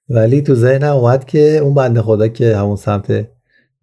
ولی 0.09 0.41
تو 0.41 0.55
ذهنم 0.55 0.95
اومد 0.95 1.25
که 1.25 1.57
اون 1.57 1.73
بنده 1.73 2.01
خدا 2.01 2.27
که 2.27 2.57
همون 2.57 2.75
سمت 2.75 3.27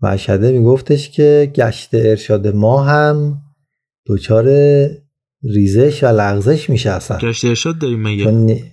مشهده 0.02 0.52
میگفتش 0.52 1.10
که 1.10 1.52
گشت 1.54 1.94
ارشاد 1.94 2.48
ما 2.48 2.82
هم 2.82 3.38
دچار 4.06 4.46
ریزش 5.42 6.04
و 6.04 6.06
لغزش 6.06 6.70
میشه 6.70 6.90
اصلا. 6.90 7.18
گشت 7.18 7.44
ارشاد 7.44 7.78
داریم 7.78 8.02
مگه؟ 8.02 8.24
چون, 8.24 8.34
نی... 8.34 8.64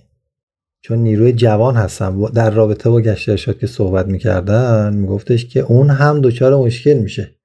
چون 0.82 0.98
نیروی 0.98 1.32
جوان 1.32 1.74
هستم 1.74 2.26
در 2.26 2.50
رابطه 2.50 2.90
با 2.90 3.00
گشت 3.00 3.28
ارشاد 3.28 3.58
که 3.58 3.66
صحبت 3.66 4.06
می‌کردن 4.06 4.94
میگفتش 4.94 5.46
که 5.46 5.60
اون 5.60 5.90
هم 5.90 6.20
دچار 6.20 6.56
مشکل 6.56 6.94
میشه. 6.94 7.36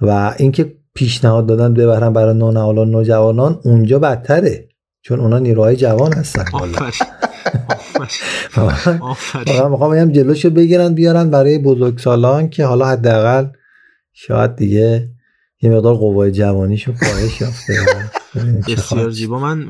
و 0.00 0.34
اینکه 0.38 0.74
پیشنهاد 0.94 1.46
دادن 1.46 1.74
ببرن 1.74 2.12
برای 2.12 2.34
نونهالان 2.34 2.90
نوجوانان 2.90 3.60
اونجا 3.64 3.98
بدتره. 3.98 4.68
چون 5.02 5.20
اونا 5.20 5.38
نیروهای 5.38 5.76
جوان 5.76 6.12
هستن. 6.12 6.44
واقعا 9.46 9.68
می‌خوام 9.68 9.92
بگم 9.92 10.12
جلوشو 10.12 10.50
بگیرن 10.50 10.94
بیارن 10.94 11.30
برای 11.30 11.58
بزرگسالان 11.58 12.50
که 12.50 12.64
حالا 12.64 12.86
حداقل 12.86 13.46
شاید 14.12 14.56
دیگه 14.56 15.10
یه 15.62 15.70
مقدار 15.70 15.94
قوای 15.94 16.32
جوانیشو 16.32 16.92
کاهش 16.92 17.40
یافته. 17.40 17.74
بسیار 18.68 19.10
زیبا. 19.10 19.38
من 19.38 19.68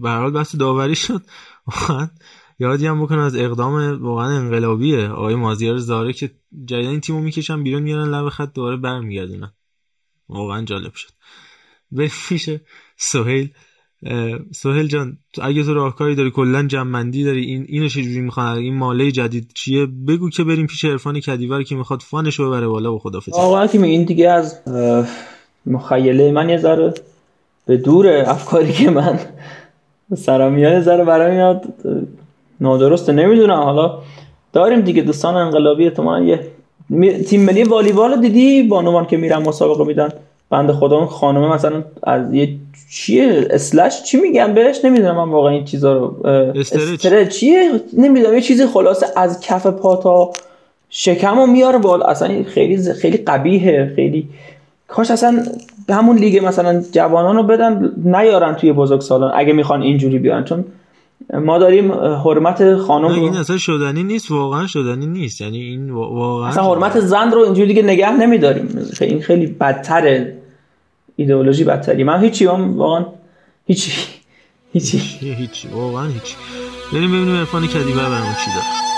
به 0.00 0.10
حال 0.10 0.32
بحث 0.32 0.56
داوری 0.56 0.94
شد. 0.94 1.22
واقعا 1.66 2.08
یادی 2.58 2.86
هم 2.86 3.02
بکنم 3.02 3.18
از 3.18 3.36
اقدام 3.36 4.02
واقعا 4.02 4.28
انقلابیه. 4.28 5.08
آقای 5.08 5.34
مازیار 5.34 5.78
زاره 5.78 6.12
که 6.12 6.30
جدیدا 6.64 6.90
این 6.90 7.00
تیمو 7.00 7.20
می‌کشن 7.20 7.62
بیرون 7.62 7.82
میارن 7.82 8.08
لب 8.08 8.28
خط 8.28 8.52
دوباره 8.54 8.76
برمیگردونن. 8.76 9.52
واقعا 10.28 10.64
جالب 10.64 10.94
شد. 10.94 11.08
بریم 11.92 12.10
میشه. 12.30 12.60
سهیل 12.96 13.50
سهیل 14.52 14.88
جان 14.88 15.18
اگه 15.42 15.64
تو 15.64 15.74
راهکاری 15.74 16.14
داری 16.14 16.30
کلا 16.30 16.62
جمعندی 16.62 17.24
داری 17.24 17.44
این 17.44 17.66
اینو 17.68 17.88
چجوری 17.88 18.20
می‌خوان؟ 18.20 18.58
این 18.58 18.74
ماله 18.74 19.10
جدید 19.10 19.52
چیه؟ 19.54 19.86
بگو 19.86 20.30
که 20.30 20.44
بریم 20.44 20.66
پیش 20.66 20.84
عرفان 20.84 21.20
کدیور 21.20 21.62
که 21.62 21.74
می‌خواد 21.74 22.00
فانشو 22.00 22.48
ببره 22.48 22.66
بالا 22.66 22.94
و 22.94 22.98
خدافظی 22.98 23.32
آقا 23.32 23.66
که 23.66 23.82
این 23.82 24.04
دیگه 24.04 24.30
از 24.30 24.60
مخیله 25.66 26.32
من 26.32 26.48
یه 26.48 26.56
ذره 26.56 26.94
به 27.66 27.76
دور 27.76 28.08
افکاری 28.08 28.72
که 28.72 28.90
من 28.90 29.20
سرم 30.16 30.52
میاد 30.52 30.82
ذره 30.82 31.04
برای 31.04 31.34
میاد 31.34 31.64
نادرسته 32.60 33.12
نمی‌دونم. 33.12 33.60
حالا 33.62 34.02
داریم 34.52 34.80
دیگه 34.80 35.02
دوستان 35.02 35.34
انقلابی 35.34 35.90
تو 35.90 36.22
یه 36.26 36.55
تیم 37.28 37.44
ملی 37.44 37.62
والیبال 37.62 38.20
دیدی؟ 38.20 38.62
بانوان 38.62 39.06
که 39.06 39.16
میرن 39.16 39.42
مسابقه 39.42 39.84
میدن. 39.84 40.08
بنده 40.50 40.72
خدا 40.72 40.96
اون 40.96 41.06
خانم 41.06 41.48
مثلا 41.48 41.84
از 42.02 42.34
یه 42.34 42.48
چیه؟ 42.90 43.46
اسلش 43.50 44.02
چی 44.02 44.20
میگم 44.20 44.54
بهش؟ 44.54 44.84
نمی‌دونم 44.84 45.16
من 45.16 45.28
واقعا 45.32 45.52
این 45.52 45.64
چیزا 45.64 45.92
رو 45.92 46.26
استره 46.26 47.26
چیه؟ 47.26 47.70
نمی‌دونم 47.92 48.34
یه 48.34 48.40
چیزی 48.40 48.66
خلاصه 48.66 49.06
از 49.16 49.40
کف 49.40 49.66
پا 49.66 49.96
تا 49.96 50.30
شکمو 50.90 51.46
میاره 51.46 51.78
بالا. 51.78 52.06
اصلا 52.06 52.44
خیلی 52.44 52.92
خیلی 52.92 53.16
قبیهه 53.16 53.92
خیلی 53.96 54.28
کاش 54.88 55.10
اصلا 55.10 55.42
به 55.86 55.94
همون 55.94 56.16
لیگ 56.16 56.46
مثلا 56.46 56.82
جوانان 56.92 57.36
رو 57.36 57.42
بدن 57.42 57.92
نیارن 58.04 58.54
توی 58.54 58.72
بزرگ 58.72 59.00
سالان 59.00 59.32
اگه 59.34 59.52
می‌خوان 59.52 59.82
اینجوری 59.82 60.18
بیان. 60.18 60.44
چون 60.44 60.64
ما 61.34 61.58
داریم 61.58 61.92
حرمت 61.92 62.76
خانم 62.76 63.06
این 63.08 63.36
اصلا 63.36 63.58
شدنی 63.58 64.02
نیست 64.02 64.30
واقعا 64.30 64.66
شدنی 64.66 65.06
نیست. 65.06 65.40
یعنی 65.40 65.58
این 65.58 65.90
واقعا 65.90 66.48
اصلا 66.48 66.64
حرمت 66.64 67.00
زن 67.00 67.30
رو 67.30 67.38
اینجوری 67.40 67.68
دیگه 67.68 67.82
نگه 67.82 68.10
نمیداریم. 68.12 68.88
این 69.00 69.22
خیلی 69.22 69.46
بدتره. 69.46 70.38
ایدئولوژی 71.16 71.64
بدتری. 71.64 72.04
من 72.04 72.20
هیچی 72.20 72.46
هم 72.46 72.78
واقعا 72.78 73.06
هیچی 73.66 73.92
هیچی. 74.72 74.98
هیچی 75.20 75.68
واقعا 75.68 76.06
هیچی. 76.06 76.34
بریم 76.92 77.12
ببینیم 77.12 77.36
عرفان 77.36 77.66
کدیبه 77.66 77.98
برامون 77.98 78.34
چی 78.44 78.50
داره. 78.50 78.95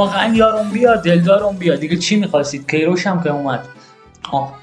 واقعا 0.00 0.34
یارون 0.34 0.70
بیا 0.70 0.96
دلدارون 0.96 1.56
بیا. 1.56 1.76
دیگه 1.76 1.96
چی 1.96 2.16
می‌خواستید؟ 2.16 2.70
کیروش 2.70 3.06
هم 3.06 3.22
که 3.22 3.30
اومد. 3.30 3.68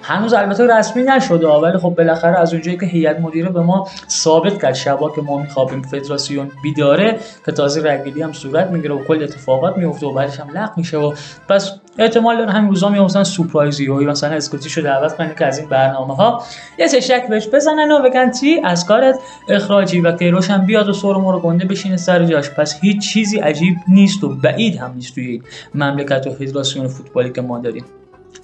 هنوز 0.02 0.34
البته 0.34 0.78
رسمی 0.78 1.04
نشده 1.04 1.48
ولی 1.48 1.78
خب 1.78 1.90
بالاخره 1.90 2.40
از 2.40 2.54
اونجایی 2.54 2.78
که 2.78 2.86
هیئت 2.86 3.20
مدیره 3.20 3.50
به 3.50 3.62
ما 3.62 3.88
ثابت 4.10 4.62
کرد 4.62 4.74
شبا 4.74 5.10
که 5.10 5.22
ما 5.22 5.38
میخوابیم 5.38 5.82
فدراسیون 5.82 6.52
بیداره 6.64 7.20
که 7.46 7.52
تازه 7.52 7.92
رگگیری 7.92 8.22
هم 8.22 8.34
صورت 8.34 8.68
می‌گیره 8.68 8.96
و 8.96 9.04
کل 9.04 9.24
اتفاقات 9.24 9.78
میفته 9.78 10.06
و 10.06 10.14
بعدش 10.14 10.40
هم 10.40 10.50
لغو 10.50 10.74
میشه 10.78 10.98
و 10.98 11.14
پس 11.50 11.72
احتمال 11.98 12.38
داره 12.38 12.52
همین 12.52 12.70
روزا 12.70 12.90
میافتن 12.90 13.24
سورپرایزی 13.24 13.88
و 13.88 13.96
مثلا 13.96 14.36
اسکوتیشو 14.36 14.82
دعوت 14.82 15.18
کنه 15.18 15.36
که 15.40 15.46
از 15.46 15.60
این 15.60 15.70
برنامه 15.70 16.16
ها 16.16 16.44
یه 16.80 16.88
تشک 16.88 17.28
بهش 17.30 17.48
بزنن 17.48 17.92
و 17.92 18.02
بگن 18.02 18.32
چی؟ 18.32 18.62
از 18.64 18.86
کارت 18.86 19.20
اخراجی 19.50 20.02
و 20.02 20.12
کیروش 20.12 20.50
هم 20.50 20.66
بیاد 20.66 20.90
و 20.90 20.94
سر 20.94 21.14
رو 21.14 21.40
گنده 21.40 21.66
بشینه 21.66 21.98
سر 21.98 22.26
جاش. 22.26 22.50
پس 22.50 22.80
هیچ 22.82 23.14
چیزی 23.14 23.38
عجیب 23.38 23.76
نیست 23.88 24.24
و 24.24 24.30
بعید 24.30 24.76
هم 24.76 24.94
نیست 24.96 25.16
توی 25.16 25.42
مملکت 25.76 26.28
و 26.28 26.32
فدراسیون 26.32 26.88
فوتبالی 26.88 27.32
که 27.32 27.42
ما 27.42 27.60
داریم. 27.60 27.86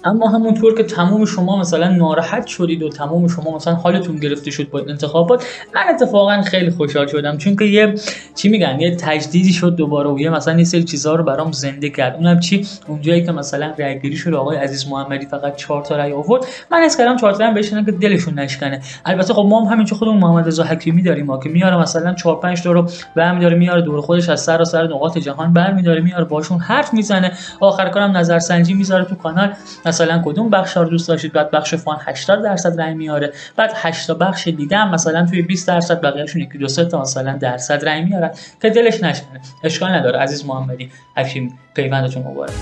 اما 0.04 0.28
همونطور 0.28 0.74
که 0.74 0.82
تمام 0.82 1.24
شما 1.24 1.60
مثلا 1.60 1.88
ناراحت 1.88 2.46
شدید 2.46 2.82
و 2.82 2.88
تمام 2.88 3.28
شما 3.28 3.56
مثلا 3.56 3.74
حالتون 3.74 4.16
گرفته 4.16 4.50
شد 4.50 4.70
با 4.70 4.80
انتخابات 4.80 5.44
من 5.74 5.82
اتفاقا 5.94 6.42
خیلی 6.42 6.70
خوشحال 6.70 7.06
شدم. 7.06 7.36
چون 7.36 7.56
که 7.56 7.64
یه 7.64 7.94
چی 8.34 8.48
میگن؟ 8.48 8.80
یه 8.80 8.96
تجدیدی 8.96 9.52
شد 9.52 9.76
دوباره 9.76 10.10
و 10.10 10.18
یه 10.18 10.30
مثلا 10.30 10.58
یه 10.58 10.64
سری 10.64 10.84
چیزا 10.84 11.14
رو 11.14 11.24
برام 11.24 11.52
زنده 11.52 11.90
کرد. 11.90 12.16
اونم 12.16 12.40
چی؟ 12.40 12.66
اونجایی 12.88 13.24
که 13.26 13.32
مثلا 13.32 13.72
رأیگیری 13.78 14.16
شد 14.16 14.34
آقای 14.34 14.56
عزیز 14.56 14.88
محمدی 14.88 15.26
فقط 15.26 15.56
4 15.56 15.84
تا 15.84 15.96
رأی 15.96 16.12
آورد. 16.12 16.44
من 16.70 16.78
از 16.78 16.96
کردم 16.96 17.16
4 17.16 17.32
تا 17.32 17.50
بشینن 17.50 17.84
که 17.84 17.92
دلشون 17.92 18.38
نشکنه. 18.38 18.80
البته 19.04 19.34
خب 19.34 19.46
ما 19.48 19.64
هم 19.64 19.72
همینجوری 19.72 19.98
خودمون 19.98 20.18
محمد 20.18 20.46
رضا 20.46 20.64
حکیمی 20.64 21.02
داریم 21.02 21.26
ما 21.26 21.38
که 21.38 21.48
میاره 21.48 21.76
مثلا 21.76 22.14
4 22.14 22.40
5 22.40 22.62
تا 22.62 22.72
رو 22.72 22.90
برمی‌داره 23.16 23.56
میاره 23.56 23.82
دور 23.82 24.00
خودش 24.00 24.28
از 24.28 24.40
سر 24.40 24.62
و 24.62 24.64
سر 24.64 24.86
نقاط 24.86 25.18
جهان 25.18 25.52
برمی‌داره 25.52 26.00
میاره 26.00 26.24
باشون 26.24 26.58
حرف 26.58 26.94
می‌زنه. 26.94 27.32
آخر 27.60 27.88
کارم 27.88 28.16
نظرسنجی 28.16 28.74
می‌ذاره 28.74 29.04
تو 29.04 29.14
کانال. 29.14 29.52
مثلا 29.86 30.22
کدوم 30.24 30.50
بخش 30.50 30.76
رو 30.76 30.84
دوست 30.84 31.08
داشتید؟ 31.08 31.32
بعد 31.32 31.50
بخش 31.50 31.74
فان 31.74 31.98
80 32.00 32.42
درصد 32.42 32.80
رای 32.80 32.94
میاره. 32.94 33.32
بعد 33.56 33.72
8 33.74 34.06
تا 34.06 34.14
بخش 34.14 34.48
دیگه 34.48 34.76
هم 34.76 34.90
مثلا 34.90 35.26
توی 35.26 35.42
20 35.42 35.68
درصد 35.68 36.00
بقیه‌شون 36.00 36.42
یکی 36.42 36.58
دو 36.58 36.68
سه 36.68 36.84
تا 36.84 37.00
مثلا 37.00 37.36
درصد 37.36 37.84
رای 37.84 38.02
میارن 38.02 38.30
که 38.62 38.70
دلش 38.70 39.02
نشکنه 39.02 39.40
اشکال 39.64 39.90
نداره. 39.90 40.18
عزیز 40.18 40.46
محمدی 40.46 40.90
حکیم 41.16 41.58
پیوندتون 41.74 42.22
مبارک. 42.22 42.52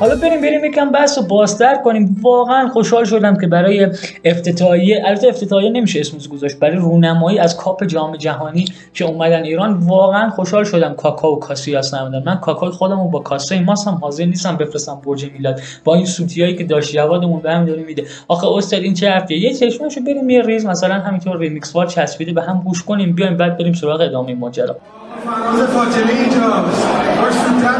حالا 0.00 0.16
بریم 0.16 0.40
بریم 0.40 0.64
یکم 0.64 0.90
بحث 0.90 1.18
رو 1.18 1.24
بازتر 1.24 1.74
کنیم. 1.74 2.16
واقعا 2.22 2.68
خوشحال 2.68 3.04
شدم 3.04 3.36
که 3.36 3.46
برای 3.46 3.88
افتتاحیه 4.24 5.02
البته 5.06 5.28
افتتاحیه 5.28 5.70
نمیشه 5.70 6.00
اسمش 6.00 6.28
گذاشت 6.28 6.58
برای 6.58 6.76
رونمایی 6.76 7.38
از 7.38 7.56
کاپ 7.56 7.84
جام 7.84 8.16
جهانی 8.16 8.64
که 8.94 9.04
اومدن 9.04 9.42
ایران 9.42 9.72
واقعا 9.72 10.30
خوشحال 10.30 10.64
شدم 10.64 10.94
کاکا 10.94 11.32
و 11.32 11.38
کاسیاس 11.38 12.22
من 12.26 12.36
کاکای 12.36 12.70
خودمو 12.70 13.08
با 13.08 13.18
کاسه 13.18 13.60
ماست 13.60 13.88
هم 13.88 13.94
حاضر 13.94 14.24
نیستم 14.24 14.56
بفرستم 14.56 15.00
برج 15.06 15.32
میلاد. 15.32 15.60
با 15.84 15.94
این 15.94 16.06
سوتیایی 16.06 16.56
که 16.56 16.64
داشت 16.64 16.92
جوادمون 16.92 17.40
بهم 17.40 17.64
داره 17.64 17.82
میده. 17.82 18.04
آخه 18.28 18.46
استاد 18.46 18.80
این 18.80 18.94
چه 18.94 19.10
حرفیه؟ 19.10 19.38
یه 19.38 19.54
چشمشو 19.54 20.00
بریم 20.00 20.30
یه 20.30 20.42
ریز 20.42 20.66
مثلا 20.66 20.94
همینطور 20.94 21.38
ریمیکس 21.38 21.74
وار 21.76 21.86
چسبیده 21.86 22.32
به 22.32 22.42
هم 22.42 22.62
گوش 22.64 22.82
کنیم 22.82 23.12
بیایم 23.12 23.36
بعد 23.36 23.58
بریم 23.58 23.72
سراغ 23.72 24.00
ادامه 24.00 24.34
ماجرا. 24.34 24.76
فراز 25.24 25.68
فاطمی 25.68 26.12
اینجاست. 26.12 26.86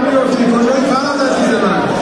می‌رفتی. 0.05 0.45
کجای 0.45 0.85
عزیز 1.45 1.55
من؟ 1.55 1.94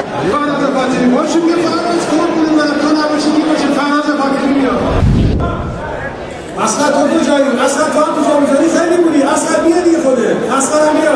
فاطمی 0.83 1.07
باشو 1.15 1.41
بیا 1.41 1.57
فراز 1.57 2.03
قربون 2.11 2.55
من 2.59 2.71
تو 2.81 2.89
نباشی 2.89 3.31
کی 3.37 3.43
باشه 3.43 3.67
فراز 3.79 4.17
فاطمی 4.21 4.55
بیا. 4.55 4.71
اصلا 6.65 6.87
تو 6.93 7.19
کجایی؟ 7.19 7.45
اصلا 7.65 7.85
تو 7.85 7.99
هم 8.05 8.13
کجا 8.17 8.41
می‌زنی 8.41 8.69
زنی 8.69 8.97
بودی 9.05 9.23
اصلا 9.23 9.65
بیا 9.65 9.81
دیگه 9.83 9.99
خوده 10.05 10.37
اصلا 10.59 10.89
هم 10.89 11.01
بیا. 11.01 11.13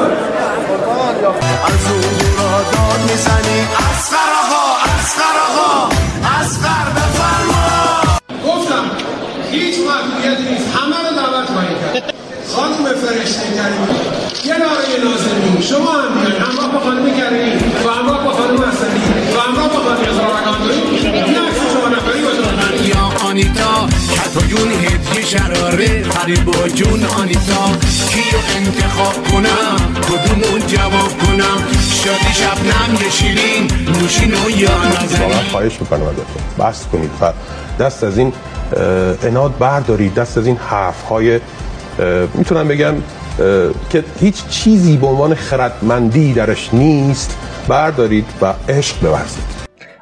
از 1.66 1.84
اون 1.90 2.02
را 2.38 2.59
داد 2.72 3.01
می‌زنی 3.10 3.59
اصغر 3.90 4.30
آقا 4.43 4.64
اصغر 4.98 5.36
آقا 5.48 5.88
اصغر 6.40 6.86
بفرما 6.97 7.64
گفتم 8.47 8.84
هیچ 9.51 9.74
محدودیتی 9.88 10.52
نیست. 10.52 10.66
همه 10.76 10.97
رو 11.09 11.16
دعوت 11.16 11.47
کنید. 11.47 12.05
کرد 12.05 12.15
خانم 12.56 12.84
فرشته 13.02 13.46
کریمی 13.56 13.98
یه 14.44 14.56
ناره 14.58 14.94
نازنین 15.04 15.60
شما 15.60 15.92
هم 15.92 16.20
بیاین 16.20 16.42
همراه 16.42 16.72
با 16.72 16.80
خانم 16.80 17.16
کریمی 17.20 17.56
و 17.84 17.88
همراه 17.88 18.24
با 18.24 18.32
خانم 18.32 18.62
حسنی 18.62 19.00
و 19.36 19.40
همراه 19.40 19.68
با 19.68 19.78
خانم 19.78 20.04
زارگاندوی 20.16 21.06
این 21.06 21.36
عکس 21.36 21.58
شما 21.72 21.88
نفری 21.88 22.22
باشه. 22.22 22.88
یا 22.88 23.28
آنیتا 23.28 23.86
حتی 24.20 24.46
جون 24.46 24.70
هدیه 24.70 25.24
شراره. 25.24 26.02
قریب 26.02 26.48
و 26.48 26.68
جون 26.68 27.04
آنیتا. 27.04 27.64
کیو 28.10 28.40
انتخاب 28.56 29.28
کنم؟ 29.32 29.94
کدومو 30.08 30.58
جواب 30.58 31.18
کنم؟ 31.18 31.58
شادی 32.04 32.32
شبنم 32.34 32.94
یه 33.02 33.10
شیرین. 33.10 33.70
نوشین 34.00 34.34
و 34.34 34.50
یا 34.50 34.84
نازنین. 34.84 35.22
واقعا 35.22 35.42
خواهش 35.50 35.72
می‌کنم 35.80 36.02
ازتون. 36.02 36.66
بس 36.66 36.86
کنید. 36.92 37.10
و 37.20 37.32
دست 37.80 38.04
از 38.04 38.18
این 38.18 38.32
اناد 39.22 39.58
بردارید. 39.58 40.14
دست 40.14 40.38
از 40.38 40.46
این 40.46 40.56
حرف 40.56 41.02
های 41.02 41.40
می‌تونم 42.35 42.68
بگم 42.68 42.94
که 43.90 44.05
هیچ 44.20 44.47
چیزی 44.48 44.97
به 44.97 45.06
عنوان 45.06 45.35
خردمندی 45.35 46.32
درش 46.32 46.74
نیست. 46.74 47.36
بردارید 47.68 48.27
و 48.43 48.55
عشق 48.68 49.01
بورزید. 49.01 49.55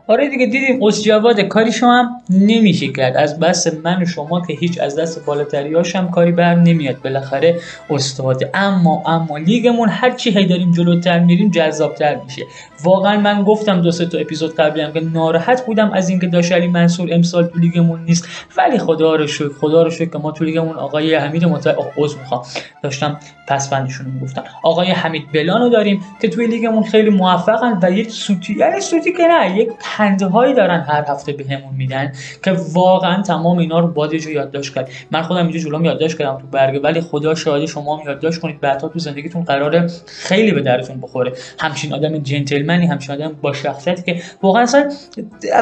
آره 0.06 0.28
دیگه 0.28 0.46
دیدیم 0.46 0.82
اسجواد 0.82 1.40
کاری 1.40 1.72
شما 1.72 1.98
هم 1.98 2.10
نمیشه 2.30 2.88
کرد. 2.88 3.16
از 3.16 3.40
بس 3.40 3.66
من 3.84 4.02
و 4.02 4.06
شما 4.06 4.40
که 4.46 4.54
هیچ 4.54 4.80
از 4.80 4.98
دست 4.98 5.26
بالاتریاش 5.26 5.96
هم 5.96 6.10
کاری 6.10 6.32
بر 6.32 6.54
نمیاد. 6.54 7.02
بالاخره 7.02 7.60
استاده 7.90 8.50
اما 8.54 9.02
اما 9.06 9.38
لیگمون 9.38 9.88
هر 9.88 10.10
چی 10.10 10.30
هی 10.30 10.46
داریم 10.46 10.72
جلوتر 10.72 11.18
میریم 11.18 11.50
جذابتر 11.50 12.16
میشه. 12.24 12.42
واقعا 12.82 13.20
من 13.20 13.42
گفتم 13.42 13.80
دو 13.80 13.90
سه 13.90 14.06
تا 14.06 14.18
اپیزود 14.18 14.54
قبلی 14.54 14.82
هم 14.82 14.92
که 14.92 15.00
ناراحت 15.00 15.66
بودم 15.66 15.90
از 15.90 16.08
اینکه 16.08 16.26
داشت 16.26 16.52
علی 16.52 16.66
منصور 16.68 17.08
امسال 17.12 17.46
تو 17.46 17.58
لیگمون 17.58 18.04
نیست. 18.04 18.28
ولی 18.56 18.78
خدا 18.78 19.14
رو 19.14 19.26
شکر 19.26 19.48
خدا 19.60 19.82
رو 19.82 19.90
شکر 19.90 20.10
که 20.10 20.18
ما 20.18 20.32
تو 20.32 20.44
لیگمون 20.44 20.76
آقای 20.76 21.14
حمید 21.14 21.44
مت 21.44 21.66
عذر 21.96 22.18
می‌خوام. 22.18 22.42
داشتم 22.82 23.20
پسفندشون 23.48 24.06
می‌گفتم. 24.06 24.44
آقای 24.62 24.90
حمید 24.90 25.22
بلانو 25.32 25.68
داریم 25.68 26.00
که 26.20 26.28
توی 26.28 26.46
لیگمون 26.46 26.82
خیلی 26.82 27.10
موفقن 27.10 27.78
و 27.82 27.90
یک 27.90 28.10
سوتی 28.10 28.56
یعنی 28.58 28.80
سوتی 28.80 29.12
که 29.12 29.22
نه 29.26 29.56
یک 29.56 29.68
پنده 29.96 30.26
هایی 30.26 30.54
دارن 30.54 30.80
هر 30.80 31.04
هفته 31.08 31.32
بهمون 31.32 31.74
میدن 31.78 32.12
که 32.44 32.56
واقعا 32.72 33.22
تمام 33.22 33.58
اینا 33.58 33.78
رو 33.80 33.86
باید 33.86 34.12
یه 34.12 34.30
یادداشت 34.30 34.74
کرد. 34.74 34.88
من 35.10 35.22
خودم 35.22 35.42
اینجا 35.42 35.58
جلوم 35.58 35.84
یادداشت 35.84 36.18
کردم 36.18 36.38
تو 36.38 36.46
برگه 36.46 36.80
ولی 36.80 37.00
خدا 37.00 37.34
شاهد 37.34 37.64
شما 37.64 37.96
هم 37.96 38.06
یادداشت 38.06 38.40
کنید. 38.40 38.60
بعدا 38.60 38.88
تو 38.88 38.98
زندگیتون 38.98 39.44
قراره 39.44 39.90
خیلی 40.06 40.52
به 40.52 40.60
درتون 40.60 41.00
بخوره. 41.00 41.32
همچین 41.58 41.94
آدم 41.94 42.18
جنتلمنی 42.18 42.86
همچین 42.86 43.14
آدم 43.14 43.32
با 43.42 43.52
شخصیتی 43.52 44.02
که 44.02 44.22
واقعا 44.42 44.62
اصلا 44.62 44.90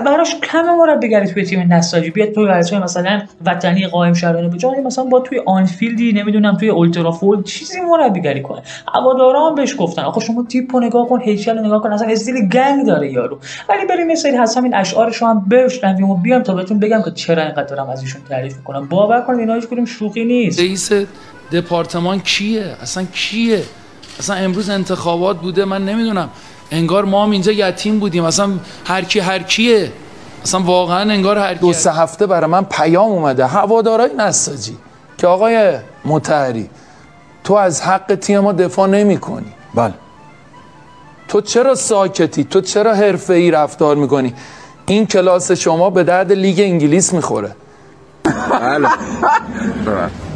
براش 0.07 0.35
کم 0.41 0.63
مربیگری 0.79 1.27
توی 1.27 1.45
تیم 1.45 1.73
نساجی. 1.73 2.11
بیاد 2.11 2.33
توی 2.33 2.45
ورزش 2.45 2.73
مثلا 2.73 3.23
وطنی 3.47 3.87
قائم 3.87 4.13
شهرانه 4.13 4.49
به 4.49 4.57
جای 4.57 4.81
مثلا 4.81 5.05
با 5.05 5.21
توی 5.21 5.41
آنفیلدی 5.47 6.13
نمی‌دونم 6.13 6.57
توی 6.57 6.69
اولترافورد 6.69 7.45
چیزی 7.45 7.81
مربیگری 7.81 8.43
کنه. 8.43 8.63
هوادارا 8.95 9.49
هم 9.49 9.55
بهش 9.55 9.75
گفتن 9.79 10.03
آخه 10.03 10.21
شما 10.21 10.45
تیپو 10.49 10.81
نگاه 10.81 11.09
کن 11.09 11.21
هیکل 11.21 11.59
نگاه 11.59 11.83
کن 11.83 11.93
اصلا 11.93 12.09
استیل 12.09 12.49
گنگ 12.49 12.87
داره 12.87 13.13
یارو. 13.13 13.39
ولی 13.69 13.87
بریم 13.87 14.11
سری 14.23 14.36
از 14.36 14.57
همین 14.57 14.74
اشعارش 14.74 15.16
رو 15.16 15.28
هم 15.28 15.49
بشنویم 15.49 16.11
و 16.11 16.16
بیام 16.16 16.43
تا 16.43 16.55
بهتون 16.55 16.78
بگم 16.78 17.03
که 17.03 17.11
چرا 17.11 17.43
اینقدر 17.43 17.62
دارم 17.65 17.90
از 17.90 18.03
ایشون 18.03 18.20
تعریف 18.28 18.57
می‌کنم. 18.57 18.89
باور 18.89 19.20
کنید 19.20 19.40
اینا 19.40 19.55
هیچ 19.55 19.66
کدوم 19.66 19.85
شوخی 19.85 20.24
نیست. 20.24 20.61
رئیس 20.61 20.90
دپارتمان 21.53 22.20
کیه؟ 22.20 22.77
اصلا 22.82 23.05
کیه؟ 23.12 23.62
اصلا 24.19 24.36
امروز 24.36 24.70
انتخابات 24.70 25.36
بوده؟ 25.36 25.65
من 25.65 25.85
نمی‌دونم. 25.85 26.28
انگار 26.70 27.05
ما 27.05 27.24
هم 27.24 27.31
اینجا 27.31 27.53
یتیم 27.53 27.99
بودیم. 27.99 28.24
اصلا 28.24 28.51
هر 28.85 29.03
کی 29.03 29.20
هر 29.20 29.39
کیه؟ 29.39 29.93
اصلا 30.43 30.61
واقعا 30.61 31.12
انگار 31.12 31.39
هر 31.39 31.55
دو 31.55 31.73
سه 31.73 31.93
هفته 31.93 32.27
برای 32.27 32.51
من 32.51 32.65
پیام 32.65 33.11
اومده. 33.11 33.47
هوادارای 33.47 34.11
نساجی 34.19 34.77
که 35.19 35.27
آقای 35.27 35.78
متحری 36.05 36.70
تو 37.44 37.55
از 37.55 37.82
حق 37.82 38.15
تیم 38.15 38.40
ما 38.40 38.53
دفاع 38.53 38.89
نمی 38.89 39.19
کنی 39.19 39.53
بله. 39.74 39.94
تو 41.33 41.41
چرا 41.41 41.75
ساکتی؟ 41.75 42.45
تو 42.45 42.61
چرا 42.61 42.95
حرفه 42.95 43.35
ای 43.35 43.51
رفتار 43.51 43.97
می‌کنی؟ 43.97 44.35
این 44.87 45.07
کلاس 45.07 45.53
شما 45.53 45.91
به 45.91 46.05
درد 46.05 46.33
لیگ 46.33 46.61
انگلیس 46.61 47.13
می‌خوره. 47.13 47.51
بله. 48.51 48.89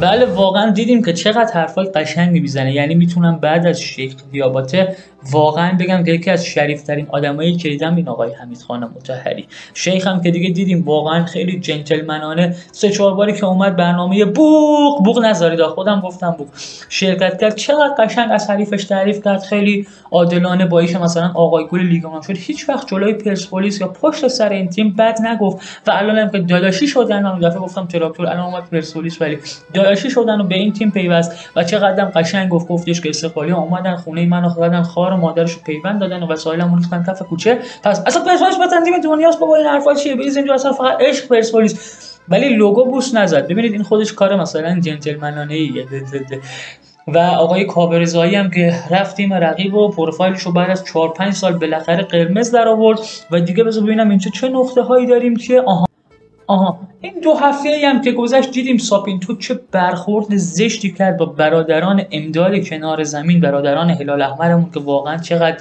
بله 0.01 0.25
واقعا 0.25 0.71
دیدیم 0.71 1.03
که 1.03 1.13
چقدر 1.13 1.53
حرفای 1.53 1.85
قشنگی 1.85 2.39
می‌زنه. 2.39 2.73
یعنی 2.73 2.95
می‌تونم 2.95 3.39
بعد 3.39 3.65
از 3.65 3.81
شیخ 3.81 4.13
دیاباته 4.31 4.95
واقعا 5.31 5.77
بگم 5.79 6.03
که 6.03 6.11
یکی 6.11 6.31
از 6.31 6.45
شریفترین 6.45 7.07
آدمایی 7.09 7.55
که 7.55 7.69
دیدم 7.69 7.95
این 7.95 8.07
آقای 8.07 8.33
حمید 8.33 8.61
خان 8.61 8.83
متحری 8.83 9.47
شیخ 9.73 10.07
هم 10.07 10.21
که 10.21 10.31
دیگه 10.31 10.49
دیدیم 10.49 10.83
واقعا 10.85 11.25
خیلی 11.25 11.59
جنتلمنانه. 11.59 12.55
سه 12.71 12.89
چهار 12.89 13.13
باری 13.13 13.33
که 13.33 13.45
اومد 13.45 13.75
برنامه 13.75 14.25
بوق 14.25 15.03
بوق 15.05 15.25
نذارید. 15.25 15.61
خودم 15.61 15.99
گفتم 15.99 16.31
بوق. 16.31 16.47
شرکت 16.89 17.41
کرد. 17.41 17.55
چقدر 17.55 17.93
قشنگ 17.99 18.29
از 18.31 18.49
حریفش 18.49 18.83
تعریف 18.83 19.23
کرد. 19.23 19.43
خیلی 19.43 19.87
عادلانه 20.11 20.65
با 20.65 20.79
ایش 20.79 20.95
مثلا 20.95 21.31
آقای 21.35 21.67
گل 21.67 21.79
لیگ 21.79 22.03
شد. 22.27 22.37
هیچ 22.37 22.69
وقت 22.69 22.87
جلوی 22.87 23.13
پرسپولیس 23.13 23.81
یا 23.81 23.87
پشت 23.87 24.27
سر 24.27 24.49
این 24.49 24.69
تیم 24.69 24.93
بد 24.93 25.21
نگفت 25.21 25.57
و 25.87 25.91
الان 25.91 26.17
هم 26.17 26.29
که 26.29 26.39
داداشی 26.39 26.87
شدن 26.87 27.23
من 27.23 27.39
دفعه 27.39 27.59
گفتم 27.59 27.85
تراکتور 27.85 28.27
الان 28.27 28.45
اومد 28.45 28.69
پرسپولیس 28.69 29.21
ولی 29.21 29.37
داداشی 29.73 30.09
شدن 30.09 30.41
و 30.41 30.43
به 30.43 30.55
این 30.55 30.73
تیم 30.73 30.91
پیوست. 30.91 31.31
و 31.55 31.63
چقدرم 31.63 32.11
قشنگ 32.15 32.49
گفت 32.49 32.67
گفتش 32.67 33.01
که 33.01 33.09
استقلالی 33.09 33.51
اومدن 33.51 33.95
خونه 33.95 34.25
منو 34.25 34.49
خدادن 34.49 34.81
خار 34.81 35.15
و 35.17 35.19
مادرش 35.19 35.51
رو 35.51 35.61
پیوند 35.65 35.99
دادن 35.99 36.23
و 36.23 36.27
وسایلمون 36.27 36.77
ریختن 36.77 37.03
کف 37.07 37.21
کوچه. 37.21 37.59
پس 37.83 38.03
اصلا 38.05 38.23
پرسپولیس 38.23 38.57
بتن 38.57 38.83
تیم 38.83 39.01
دنیاست 39.01 39.39
بابا 39.39 39.55
این 39.55 39.65
حرفا 39.65 39.93
چیه؟ 39.93 40.15
بریز 40.15 40.37
اینجا 40.37 40.53
اصلا 40.53 40.71
فقط 40.71 41.01
عشق 41.01 41.27
پرسپولیس. 41.27 42.03
ولی 42.29 42.49
لوگو 42.49 42.85
بوس 42.85 43.15
نزد. 43.15 43.47
ببینید 43.47 43.71
این 43.71 43.83
خودش 43.83 44.13
کار 44.13 44.35
مثلا 44.35 44.79
جنتلمنانه 44.79 45.53
ایه 45.53 45.85
و 47.07 47.17
آقای 47.17 47.65
کابرزایی 47.65 48.35
هم 48.35 48.49
که 48.49 48.73
رفت 48.91 49.15
تیم 49.15 49.33
رقیب 49.33 49.73
و 49.73 49.91
پروفایلش 49.91 50.41
رو 50.41 50.51
بعد 50.51 50.69
از 50.69 50.83
4 50.85 51.13
5 51.13 51.33
سال 51.33 51.53
بالاخره 51.53 52.03
قرمز 52.03 52.51
در 52.51 52.67
آورد 52.67 52.99
و 53.31 53.39
دیگه 53.39 53.63
بذار 53.63 53.83
ببینم 53.83 54.09
اینجا 54.09 54.31
چه 54.31 54.49
نقطه 54.49 54.81
هایی 54.81 55.07
داریم 55.07 55.35
که 55.35 55.61
آها. 55.61 55.86
آها 56.47 56.79
این 57.01 57.13
دو 57.23 57.33
هفته 57.33 57.69
ای 57.69 57.85
هم 57.85 58.01
که 58.01 58.11
گذشت 58.11 58.51
دیدیم 58.51 58.77
ساپینتو 58.77 59.37
چه 59.37 59.59
برخورد 59.71 60.37
زشتی 60.37 60.91
کرد 60.91 61.17
با 61.17 61.25
برادران 61.25 62.03
امداد 62.11 62.67
کنار 62.67 63.03
زمین 63.03 63.39
برادران 63.39 63.89
هلال 63.89 64.21
احمرمون 64.21 64.71
که 64.73 64.79
واقعا 64.79 65.17
چقدر 65.17 65.57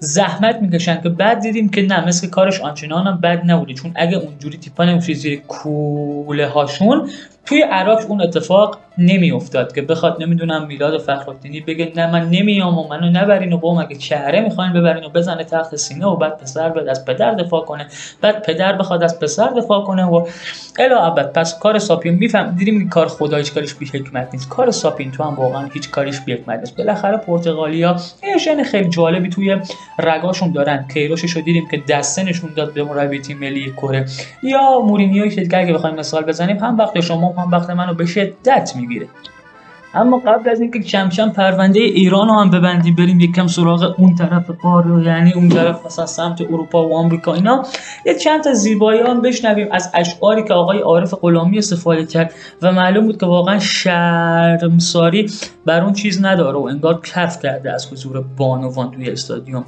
زحمت 0.00 0.62
می‌کشن 0.62 1.00
که 1.00 1.08
بعد 1.08 1.40
دیدیم 1.40 1.68
که 1.68 1.82
نه 1.82 2.06
مثل 2.06 2.28
کارش 2.28 2.60
آنچنان 2.60 3.06
هم 3.06 3.20
بد 3.20 3.50
نبوده. 3.50 3.74
چون 3.74 3.92
اگه 3.94 4.16
اونجوری 4.16 4.58
تیپا 4.58 4.84
نمیشه 4.84 5.14
زیر 5.14 5.40
کوله 5.40 6.48
هاشون 6.48 7.10
توی 7.48 7.62
عراق 7.62 8.00
اون 8.08 8.22
اتفاق 8.22 8.78
نمیافتاد 8.98 9.74
که 9.74 9.82
بخواد 9.82 10.22
نمی‌دونم 10.22 10.66
میلاد 10.66 11.00
فخرالدینی 11.00 11.60
بگه 11.60 11.92
نه 11.96 12.12
من 12.12 12.30
نمیام 12.30 12.78
و 12.78 12.88
منو 12.88 13.10
نبرین 13.10 13.52
و 13.52 13.56
با 13.56 13.74
مگه 13.74 13.96
چهره 13.96 14.40
می‌خواین 14.40 14.72
ببرین 14.72 15.04
و 15.04 15.08
بزنه 15.08 15.44
تخت 15.44 15.76
سینه 15.76 16.06
و 16.06 16.16
بعد 16.16 16.38
پسر 16.38 16.68
بیاد 16.68 16.88
از 16.88 17.04
پدر 17.04 17.34
دفاع 17.34 17.64
کنه. 17.64 17.86
بعد 18.20 18.42
پدر 18.46 18.72
بخواد 18.72 19.02
از 19.02 19.20
پسر 19.20 19.46
دفاع 19.46 19.84
کنه 19.84 20.04
و 20.04 20.26
الا 20.78 21.00
ابد. 21.00 21.32
پس 21.32 21.58
کار 21.58 21.78
ساپین 21.78 22.14
میفهم 22.14 22.54
دیدیم 22.58 22.78
این 22.78 22.88
کار 22.88 23.08
خدا 23.08 23.36
هیچ 23.36 23.54
کاریش 23.54 23.74
بی 23.74 23.86
حکمت 23.86 24.28
نیست. 24.32 24.48
کار 24.48 24.70
ساپین 24.70 25.10
تو 25.10 25.22
هم 25.22 25.34
واقعا 25.34 25.66
هیچ 25.74 25.90
کاریش 25.90 26.20
بی 26.20 26.32
حکمت 26.32 26.58
نیست. 26.60 26.76
بالاخره 26.76 27.16
پرتغالیا 27.16 27.96
یه 28.22 28.38
ژن 28.38 28.62
خیلی 28.62 28.88
جالبی 28.88 29.28
توی 29.28 29.56
رگاشون 29.98 30.52
دارن. 30.52 30.86
کیروشش 30.94 31.30
رو 31.30 31.42
دیدیم 31.42 31.68
که 31.70 31.82
دسته 31.88 32.22
نشون 32.22 32.50
داد 32.56 32.72
به 32.72 32.84
مربی 32.84 33.20
تیم 33.20 33.38
ملی 33.38 33.72
کره. 33.76 34.04
یا 34.42 34.80
مورینیو 34.80 35.28
که 35.28 35.58
اگه 35.58 35.72
بخوایم 35.72 35.96
مثال 35.96 36.24
بزنیم 36.24 36.56
هم 36.56 36.78
وقت 36.78 37.00
شما 37.00 37.34
هم 37.38 37.50
وقت 37.50 37.70
منو 37.70 37.94
به 37.94 38.06
شدت 38.06 38.72
می‌گیره. 38.76 39.08
اما 39.94 40.18
قبل 40.18 40.50
از 40.50 40.60
اینکه 40.60 40.78
کم 40.78 41.08
کم 41.08 41.30
پرونده 41.30 41.80
ایران 41.80 42.28
رو 42.28 42.34
هم 42.34 42.50
ببندیم 42.50 42.94
بریم 42.94 43.20
یکم 43.20 43.46
سراغ 43.46 43.94
اون 43.98 44.14
طرف 44.14 44.50
قاره 44.50 45.04
یعنی 45.04 45.32
اون 45.32 45.48
طرف 45.48 45.86
مثلا 45.86 46.06
سمت 46.06 46.40
اروپا 46.40 46.88
و 46.88 46.96
آمریکا 46.96 47.34
اینا. 47.34 47.64
یه 48.06 48.14
چند 48.14 48.44
تا 48.44 48.52
زیبایی 48.52 49.00
هم 49.00 49.22
بشنویم 49.22 49.68
از 49.70 49.90
اشعاری 49.94 50.44
که 50.44 50.54
آقای 50.54 50.78
عارف 50.78 51.14
غلامی 51.14 51.58
استفاده 51.58 52.06
کرد 52.06 52.34
و 52.62 52.72
معلوم 52.72 53.06
بود 53.06 53.20
که 53.20 53.26
واقعا 53.26 53.58
شرمساری 53.58 55.30
بر 55.66 55.84
اون 55.84 55.92
چیز 55.92 56.24
نداره 56.24 56.58
و 56.58 56.62
انگار 56.62 57.00
کف 57.00 57.42
کرده 57.42 57.72
از 57.72 57.92
حضور 57.92 58.24
بانوان 58.36 58.90
توی 58.90 59.10
استادیوم. 59.10 59.64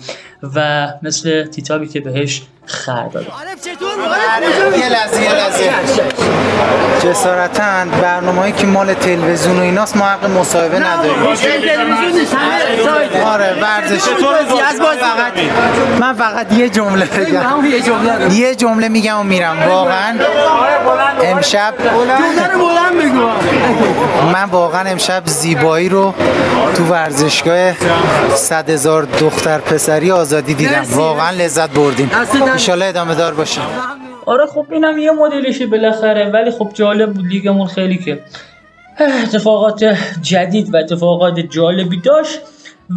و 0.55 0.89
مثل 1.03 1.45
تیتابی 1.45 1.89
که 1.89 2.01
بهش 2.01 2.43
خر 2.71 3.07
داده 3.13 3.27
یه 4.79 4.89
لحظه 4.89 5.23
یه 5.23 5.33
لحظه. 5.35 5.71
جسارتا 7.05 7.85
برنامه‌ای 8.03 8.53
که 8.53 8.67
مال 8.67 8.95
تلویزیون 8.95 9.59
و 9.59 9.63
ایناست 9.63 9.97
ما 9.97 10.05
حق 10.05 10.25
مصاحبه 10.31 10.79
نداریم. 10.79 11.27
آره. 13.25 13.55
ورزش. 13.63 14.01
فقط 15.01 15.33
من 16.01 16.15
فقط 16.15 16.53
یه 16.53 16.69
جمله 16.69 17.05
بگم. 17.05 17.65
یه 18.31 18.55
جمله 18.55 18.89
میگم 18.89 19.19
و 19.19 19.23
میرم. 19.23 19.57
واقعا 19.69 20.19
امشب 21.23 21.75
من 24.33 24.45
واقعا 24.45 24.91
امشب 24.91 25.23
زیبایی 25.27 25.89
رو 25.89 26.15
تو 26.75 26.85
ورزشگاه 26.85 27.73
صد 28.35 28.71
هزار 28.71 29.03
دختر 29.03 29.59
پسری 29.59 30.11
آزادی 30.11 30.55
دیدم. 30.55 30.85
واقعا 30.91 31.31
لذت 31.31 31.71
بردیم. 31.71 32.11
انشالله 32.61 32.87
ادامه 32.87 33.15
دار 33.15 33.35
باشه 33.35 33.61
آره 34.27 34.47
خب 34.47 34.67
اینم 34.71 34.99
یه 34.99 35.11
مدلشه 35.11 35.67
بالاخره 35.67 36.31
ولی 36.31 36.51
خب 36.51 36.71
جالب 36.75 37.13
بود 37.13 37.27
لیگمون 37.27 37.67
خیلی 37.67 37.99
که 37.99 38.21
اتفاقات 39.25 39.85
جدید 40.23 40.75
و 40.75 40.77
اتفاقات 40.77 41.41
جالبی 41.41 42.01
داشت. 42.01 42.41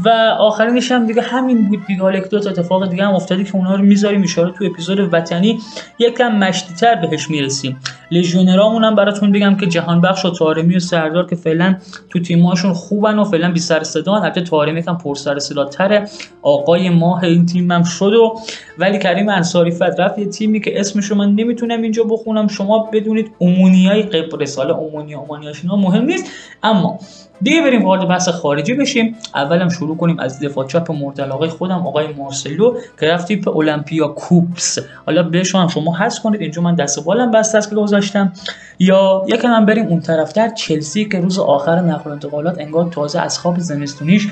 و 0.06 0.10
آخرینش 0.40 0.92
هم 0.92 1.08
دیگه 1.08 1.22
همین 1.22 1.68
بود 1.68 1.86
دیگه. 1.88 2.02
حالا 2.02 2.20
دو 2.20 2.40
تا 2.40 2.50
اتفاق 2.50 2.90
دیگه 2.90 3.04
هم 3.04 3.14
افتادی 3.14 3.44
که 3.44 3.56
اونها 3.56 3.76
رو 3.76 3.84
می‌ذاریم 3.84 4.24
اشاره 4.24 4.52
تو 4.52 4.66
اپیزود 4.66 5.14
وطنی. 5.14 5.60
یکم 6.00 6.36
مشتیتر 6.36 6.96
بهش 6.96 7.30
می‌رسیم. 7.30 7.80
لژیونرامون 8.12 8.84
هم 8.84 8.96
براتون 8.96 9.32
بگم 9.32 9.56
که 9.56 9.68
جهان 9.68 10.02
بخش 10.02 10.26
و 10.26 10.32
تارمی 10.32 10.76
و 10.76 10.80
سردار 10.80 11.28
که 11.28 11.36
فعلا 11.36 11.76
تو 12.10 12.20
تیماشون 12.20 12.74
خوبن 12.74 13.20
و 13.20 13.24
فعلا 13.24 13.52
بی 13.52 13.60
سر 13.60 13.84
صدان 13.84 14.24
البته 14.24 14.42
تارمی 14.42 14.80
یکم 14.80 14.98
پر 14.98 15.16
سر 15.16 15.40
صداتره 15.40 16.08
آقای 16.42 16.90
ماه 16.90 17.24
این 17.24 17.46
تیم 17.46 17.72
هم 17.72 17.84
شد 17.84 18.14
و 18.14 18.40
ولی 18.78 19.00
کریم 19.00 19.30
انصاری 19.30 19.72
فت 19.72 20.00
رفت 20.00 20.20
یه 20.20 20.26
تیمی 20.26 20.62
که 20.62 20.80
اسمش 20.80 21.06
رو 21.06 21.18
من 21.18 21.36
نمی‌تونم 21.36 21.82
اینجا 21.82 22.04
بخونم. 22.04 22.48
شما 22.48 22.90
بدونید 22.94 23.32
اومونیای 23.38 24.04
قبرس 24.04 24.58
حالا 24.58 24.76
اومونیاش 24.76 25.66
مهم 25.66 26.06
نیست. 26.06 26.26
اما 26.64 27.00
دیگه 27.44 27.62
بریم 27.62 27.86
وارد 27.86 28.08
بحث 28.08 28.30
خارجی 28.30 28.74
بشیم. 28.74 29.16
اولم 29.36 29.70
شروع 29.70 29.98
کنیم 29.98 30.20
از 30.20 30.40
دفاع 30.40 30.68
چپ 30.68 30.92
مورد 30.92 31.22
علاقه 31.22 31.48
خودم 31.48 31.88
آقای 31.88 32.14
مارسلو 32.14 32.78
که 33.00 33.08
رفت 33.08 33.28
تیپ 33.28 33.48
اولمپیا 33.48 34.08
کوپس. 34.08 34.80
حالا 35.06 35.24
بهش 35.24 35.56
هم 35.56 35.68
شما 35.68 35.98
حس 35.98 36.20
کنید. 36.20 36.42
اینجا 36.42 36.62
من 36.62 36.76
دست 36.76 37.06
بالم 37.06 37.32
بسته 37.32 37.58
است 37.58 37.70
که 37.70 37.76
گذاشتم. 37.76 38.34
یا 38.80 39.26
یکم 39.28 39.48
هم 39.48 39.66
بریم 39.66 39.88
اون 39.88 40.02
طرفتر. 40.02 40.50
چلسی 40.50 41.06
که 41.06 41.20
روز 41.20 41.40
آخر 41.40 41.80
نقل 41.80 42.12
انتقالات 42.12 42.60
انگار 42.60 42.90
تازه 42.92 43.20
از 43.20 43.40
خواب 43.40 43.60
زمستونیش 43.60 44.28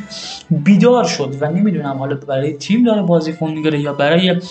بیدار 0.49 1.03
شد 1.03 1.35
و 1.41 1.51
نمی‌دونم 1.51 1.97
حالا 1.97 2.15
برای 2.15 2.53
تیم 2.53 2.83
داره 2.83 3.01
بازیکن 3.01 3.51
می‌گیره 3.51 3.79
یا 3.79 3.93
برای 3.93 4.41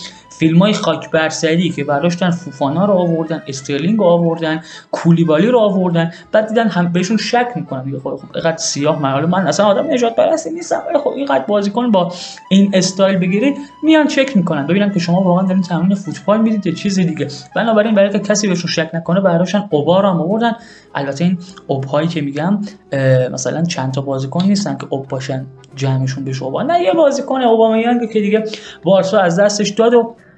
فیلم 0.41 0.59
های 0.59 0.73
خاک 0.73 1.11
برسری 1.11 1.69
که 1.69 1.83
برداشتن 1.83 2.31
فوفانا 2.31 2.85
رو 2.85 2.93
آوردن 2.93 3.43
استرلینگ 3.47 3.99
رو 3.99 4.05
آوردن 4.05 4.61
کولیبالی 4.91 5.47
رو 5.47 5.59
آوردن 5.59 6.11
بعد 6.31 6.47
دیدن 6.47 6.67
هم 6.67 6.91
بهشون 6.91 7.17
شک 7.17 7.47
می‌کنن. 7.55 7.83
دیگه 7.83 7.99
خب 7.99 8.19
اینقدر 8.33 8.57
سیاه 8.57 9.01
من 9.01 9.25
من 9.25 9.47
اصلا 9.47 9.65
آدم 9.65 9.93
نجات 9.93 10.15
پرستی 10.15 10.49
نیستم. 10.49 10.81
ولی 10.89 10.97
خب 10.97 11.09
اینقدر 11.09 11.45
بازیکن 11.45 11.91
با 11.91 12.13
این 12.49 12.71
استایل 12.73 13.17
بگیرید 13.17 13.57
میان 13.83 14.07
چک 14.07 14.37
می‌کنن. 14.37 14.67
ببینن 14.67 14.93
که 14.93 14.99
شما 14.99 15.21
واقعا 15.21 15.47
دارین 15.47 15.61
تمرین 15.61 15.95
فوتبال 15.95 16.41
می‌دید 16.41 16.67
یا 16.67 16.73
چیز 16.73 16.99
دیگه. 16.99 17.27
بنابراین 17.55 17.95
برای 17.95 18.09
که 18.09 18.19
کسی 18.19 18.47
بهشون 18.47 18.71
شک 18.71 18.89
نکنه 18.93 19.21
برداشتن 19.21 19.67
اوبا 19.69 19.99
رو 19.99 20.09
هم 20.09 20.21
آوردن. 20.21 20.55
البته 20.95 21.23
این 21.23 21.37
اوبهایی 21.67 22.07
که 22.07 22.21
میگم 22.21 22.59
مثلا 23.31 23.63
چند 23.63 23.93
تا 23.93 24.01
بازیکن 24.01 24.43
نیستن 24.43 24.77
که 24.77 24.87
اوب 24.89 25.07
باشن 25.07 25.45
جمعشون 25.75 26.23
بشه 26.23 26.43
اوبا. 26.43 26.63
نه 26.63 26.81
یه 26.81 26.93
بازیکن 26.93 27.41
اوبامیانگ 27.41 28.11
که 28.11 28.21
دیگه 28.21 28.43
بارسا 28.83 29.19
از 29.19 29.39
دستش 29.39 29.69
داد 29.69 29.93
و 29.93 30.15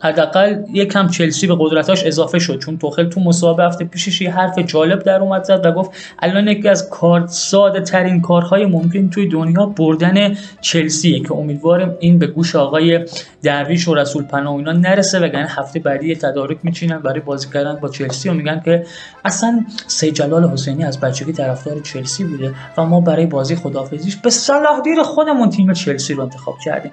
حداقل 0.00 0.62
یکم 0.72 1.08
چلسی 1.08 1.46
به 1.46 1.56
قدرتاش 1.60 2.04
اضافه 2.04 2.38
شد 2.38 2.58
چون 2.58 2.78
توخل 2.78 3.08
تو 3.08 3.20
مسابقه 3.20 3.66
هفته 3.66 3.84
پیشش 3.84 4.20
یه 4.20 4.30
حرف 4.30 4.58
جالب 4.58 5.02
در 5.02 5.20
اومد 5.20 5.44
زد 5.44 5.66
و 5.66 5.72
گفت 5.72 5.90
الان 6.18 6.48
یکی 6.48 6.68
از 6.68 6.90
کار 6.90 7.26
ساده 7.26 7.80
ترین 7.80 8.20
کارهای 8.20 8.66
ممکن 8.66 9.10
توی 9.10 9.28
دنیا 9.28 9.66
بردن 9.66 10.36
چلسیه 10.60 11.20
که 11.20 11.32
امیدوارم 11.32 11.96
این 12.00 12.18
به 12.18 12.26
گوش 12.26 12.56
آقای 12.56 13.06
درویش 13.42 13.88
و 13.88 13.94
رسول 13.94 14.24
پناه 14.24 14.54
اینا 14.54 14.72
نرسه 14.72 15.18
وگرنه 15.18 15.48
هفته 15.48 15.78
بعدی 15.78 16.16
تدارک 16.16 16.58
میچینن 16.62 16.98
برای 16.98 17.20
بازی 17.20 17.48
کردن 17.54 17.76
با 17.76 17.88
چلسی 17.88 18.28
و 18.28 18.32
میگن 18.32 18.62
که 18.64 18.86
اصلا 19.24 19.64
سید 19.86 20.14
جلال 20.14 20.50
حسینی 20.50 20.84
از 20.84 21.00
بچگی 21.00 21.32
طرفدار 21.32 21.80
چلسی 21.80 22.24
بوده 22.24 22.54
و 22.76 22.84
ما 22.84 23.00
برای 23.00 23.26
بازی 23.26 23.56
خدافزیش 23.56 24.16
به 24.16 24.30
صلاح 24.30 24.80
دیر 24.84 25.02
خودمون 25.02 25.50
تیم 25.50 25.72
چلسی 25.72 26.14
رو 26.14 26.22
انتخاب 26.22 26.58
کردیم? 26.64 26.92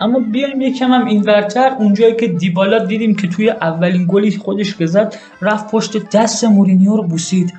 اما 0.00 0.18
بیایم 0.18 0.60
یکم 0.60 0.92
هم 0.92 1.04
این 1.04 1.22
ورتر 1.22 1.76
اونجایی 1.78 2.16
که 2.16 2.28
دیبالا 2.28 2.78
دیدیم 2.78 3.14
که 3.14 3.28
توی 3.28 3.50
اولین 3.50 4.06
گلی 4.08 4.36
خودش 4.36 4.74
زد 4.80 5.14
رفت 5.42 5.70
پشت 5.70 6.10
دست 6.10 6.44
مورینیو 6.44 6.96
رو 6.96 7.02
بوسید. 7.02 7.54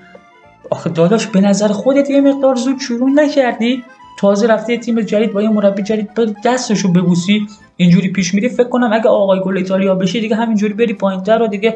آخه 0.69 0.89
داداش 0.89 1.27
به 1.27 1.41
نظر 1.41 1.67
خودت 1.67 2.09
یه 2.09 2.21
مقدار 2.21 2.55
زود 2.55 2.79
شروع 2.79 3.09
نکردی؟ 3.09 3.83
تازه 4.19 4.47
رفته 4.47 4.77
تیم 4.77 5.01
جدید 5.01 5.33
با 5.33 5.41
یه 5.41 5.49
مربی 5.49 5.83
جدید 5.83 6.09
دستشو 6.45 6.91
ببوسی 6.91 7.47
اینجوری 7.77 8.09
پیش 8.09 8.33
میری. 8.33 8.49
فکر 8.49 8.69
کنم 8.69 8.93
اگه 8.93 9.09
آقای 9.09 9.39
گل 9.39 9.57
ایتالیا 9.57 9.95
بشه 9.95 10.19
دیگه 10.19 10.35
همینجوری 10.35 10.73
بری 10.73 10.93
پایینتر 10.93 11.37
رو 11.37 11.47
دیگه 11.47 11.75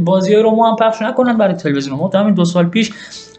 بازی 0.00 0.34
روما 0.34 0.70
هم 0.70 0.76
پخش 0.76 1.02
نکنن 1.02 1.38
برای 1.38 1.54
تلویزیون. 1.54 1.98
ما 1.98 2.10
همین 2.14 2.34
دو 2.34 2.44
سال 2.44 2.66
پیش 2.66 2.90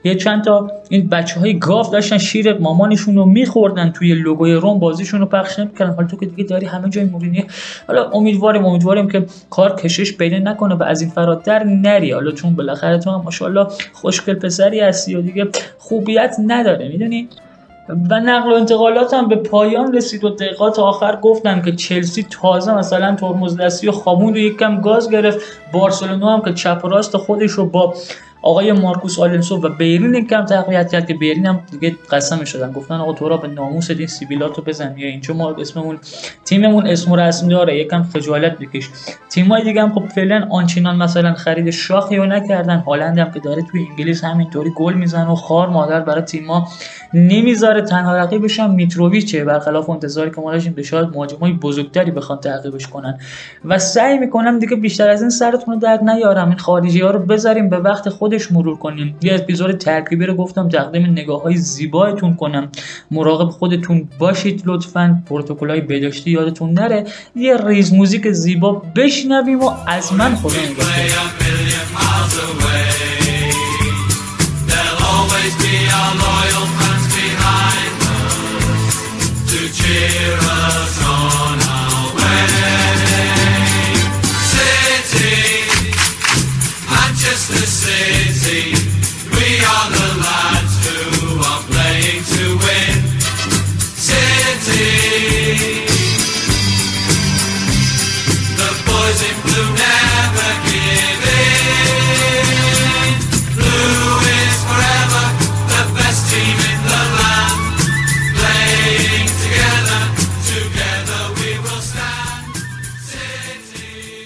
یه 0.04 0.16
چند 0.16 0.44
تا 0.44 0.72
این 0.90 1.10
بچه 1.10 1.40
های 1.40 1.60
گاف 1.60 1.92
داشتن 1.92 2.18
شیر 2.18 2.58
مامانشون 2.58 3.16
رو 3.16 3.26
میخوردن 3.26 3.92
توی 3.92 4.14
لوگوی 4.14 4.54
روم 4.54 4.80
بازیشون 4.80 5.20
رو 5.20 5.26
پخش 5.26 5.60
نمی‌کردن. 5.60 5.94
حالا 5.94 6.08
تو 6.08 6.18
که 6.18 6.26
دیگه 6.26 6.44
داری 6.44 6.66
همه 6.66 6.90
جای 6.90 7.06
مورینیو 7.06 7.44
حالا 7.88 8.10
امیدواریم 8.10 8.66
امیدواریم 8.66 9.10
که 9.10 9.26
کار 9.50 9.76
کشش 9.76 10.18
پیدا 10.18 10.38
نکنه 10.38 10.76
و 10.76 10.84
از 10.84 11.02
این 11.02 11.10
فراتر 11.10 11.64
نری. 11.64 12.12
حالا 12.12 12.32
چون 12.32 12.56
بالاخره 12.56 13.00
تو 13.00 13.12
هم 13.12 13.22
ماشاءالله 13.22 13.68
خوشگل 13.94 14.34
پسری 14.34 14.80
هستی 14.80 15.16
و 15.16 15.22
دیگه 15.22 15.48
خوبیت 15.78 16.36
نداره 16.48 16.88
می‌دونی؟ 16.88 17.30
و 17.90 18.20
نقل 18.20 18.52
و 18.52 18.54
انتقالات 18.54 19.14
هم 19.14 19.28
به 19.28 19.36
پایان 19.36 19.94
رسید 19.94 20.24
و 20.24 20.30
دقیقات 20.30 20.80
آخر 20.80 21.16
گفتن 21.16 21.62
که 21.62 21.72
چلسی 21.72 22.28
تازه 22.30 22.78
مثلا 22.78 23.16
ترمز 23.16 23.58
دستی 23.58 23.88
و 23.88 23.92
خامون 23.92 24.34
رو 24.34 24.40
یکم 24.40 24.82
گاز 24.82 25.10
گرفت. 25.10 25.40
بارسلونا 25.74 26.34
هم 26.34 26.42
که 26.42 26.54
چپ 26.54 26.86
راست 26.86 27.18
خودش 27.18 27.52
رو 27.52 27.66
با 27.66 27.94
آقای 28.42 28.72
مارکوس 28.72 29.20
آلنسو 29.20 29.62
و 29.62 29.70
بیرین 29.70 30.28
کم 30.28 30.46
تقویت 30.46 30.92
کرد 30.92 31.08
که 31.08 31.14
بیرین 31.14 31.46
هم 31.46 31.60
دیگه 31.72 31.96
قسم 32.12 32.44
شدن 32.44 32.72
گفتن 32.72 32.96
آقا 32.96 33.14
تو 33.14 33.30
را 33.30 33.38
به 33.38 33.48
ناموس 33.48 33.90
این 33.90 34.08
سیبیلاتو 34.08 34.62
بزن 34.62 34.94
یا 34.98 35.08
اینجا 35.08 35.34
ما 35.34 35.52
اسممون 35.52 36.00
تیممون 36.46 36.88
اسم 36.88 37.14
رسم 37.14 37.50
داره 37.50 37.78
یکم 37.78 38.04
خجالت 38.04 38.60
بکش. 38.60 38.90
تیمای 39.30 39.64
دیگه 39.64 39.82
هم 39.82 39.94
خب 39.94 40.06
فعلا 40.06 40.48
آنچنان 40.50 40.96
مثلا 40.96 41.34
خرید 41.34 41.70
شاخی 41.70 42.16
رو 42.16 42.26
نکردن. 42.26 42.78
هالند 42.78 43.20
هم 43.20 43.32
که 43.32 43.40
داره 43.40 43.62
توی 43.72 43.88
انگلیس 43.90 44.24
همینطوری 44.24 44.70
گل 44.76 44.94
می‌زنه 44.94 45.32
و 45.32 45.36
خار 45.36 45.70
مادر 45.70 46.00
برای 46.00 46.22
تیما 46.22 46.68
نمی‌ذاره 47.14 47.82
تنها 47.82 48.18
رقیبش 48.18 48.60
هم 48.60 48.72
میتروویچه. 48.72 49.44
برخلاف 49.44 49.90
انتظاری 49.90 50.32
که 50.32 50.42
ما 50.42 50.52
داشتیم 50.52 50.74
به 50.74 50.84
شاید 50.84 51.08
مهاجمای 51.08 51.54
بزرگتری 51.54 52.12
بخوان 52.12 52.40
تعقیبش 52.40 52.88
کنن. 52.88 53.20
و 53.66 53.80
سعی 53.80 54.18
می‌کنم 54.18 54.60
دیگه 54.60 54.76
بیشتر 54.76 55.10
از 55.10 55.22
این 55.22 55.30
سرتون 55.30 55.74
رو 55.74 55.80
درد 55.80 56.04
نیارم. 56.10 56.50
این 56.50 56.58
خارجی 56.58 57.02
ها 57.02 57.12
رو 57.12 57.20
بذاریم. 57.20 57.70
به 57.70 57.78
وقت 57.78 58.10
خودش 58.30 58.52
مرور 58.52 58.78
کنیم. 58.78 59.16
یه 59.22 59.36
اپیزود 59.36 59.72
ترکیبی 59.72 60.26
رو 60.26 60.36
گفتم 60.36 60.70
تقدیم 60.70 61.06
نگاه 61.06 61.42
های 61.44 61.58
زیبایتون 61.58 62.36
کنم. 62.36 62.70
مراقب 63.12 63.50
خودتون 63.50 64.10
باشید 64.20 64.64
لطفا. 64.66 65.24
پروتکل 65.30 65.70
های 65.70 65.82
بداشتی 65.82 66.32
یادتون 66.32 66.74
نره. 66.74 67.06
یه 67.36 67.58
ریز 67.58 67.94
موزیک 67.94 68.32
زیبا 68.32 68.72
بشنویم 68.96 69.60
و 69.60 69.72
از 69.88 70.14
من 70.14 70.36
خدا 70.36 70.54
cheer 79.80 81.49
Manchester 87.49 87.65
City, 87.67 88.77
we 89.33 89.49
are 89.65 89.89
the 89.97 90.09
lads 90.21 90.75
who 90.85 91.41
are 91.41 91.63
playing 91.73 92.21
to 92.35 92.45
win. 92.65 92.97
City, 93.97 94.93
the 98.61 98.71
boys 98.85 99.21
in 99.29 99.37
blue 99.45 99.71
never 99.73 100.51
give 100.69 101.25
in. 101.41 102.45
Blue 103.57 104.21
is 104.41 104.57
forever 104.69 105.25
the 105.73 105.83
best 105.97 106.21
team 106.31 106.59
in 106.73 106.81
the 106.93 107.03
land. 107.19 107.61
Playing 108.37 109.29
together, 109.45 110.03
together 110.53 111.23
we 111.41 111.51
will 111.65 111.83
stand. 111.91 112.53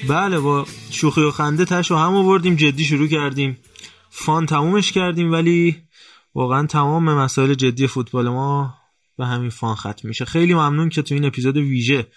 بله 0.09 0.40
با 0.40 0.66
شوخی 1.03 1.21
و 1.21 1.31
خنده 1.31 1.65
تشو 1.65 1.95
هم 1.95 2.15
آوردیم 2.15 2.55
جدی 2.55 2.84
شروع 2.84 3.07
کردیم. 3.07 3.57
فان 4.09 4.45
تمومش 4.45 4.91
کردیم 4.91 5.31
ولی 5.31 5.75
واقعا 6.35 6.67
تمام 6.67 7.03
مسائل 7.03 7.53
جدی 7.53 7.88
فوتبال 7.88 8.30
ما 8.30 8.73
به 9.17 9.25
همین 9.25 9.49
فان 9.49 9.75
ختم 9.75 10.07
میشه. 10.07 10.25
خیلی 10.25 10.53
ممنون 10.53 10.89
که 10.89 11.01
تو 11.01 11.15
این 11.15 11.25
اپیزود 11.25 11.57
ویژه 11.57 12.07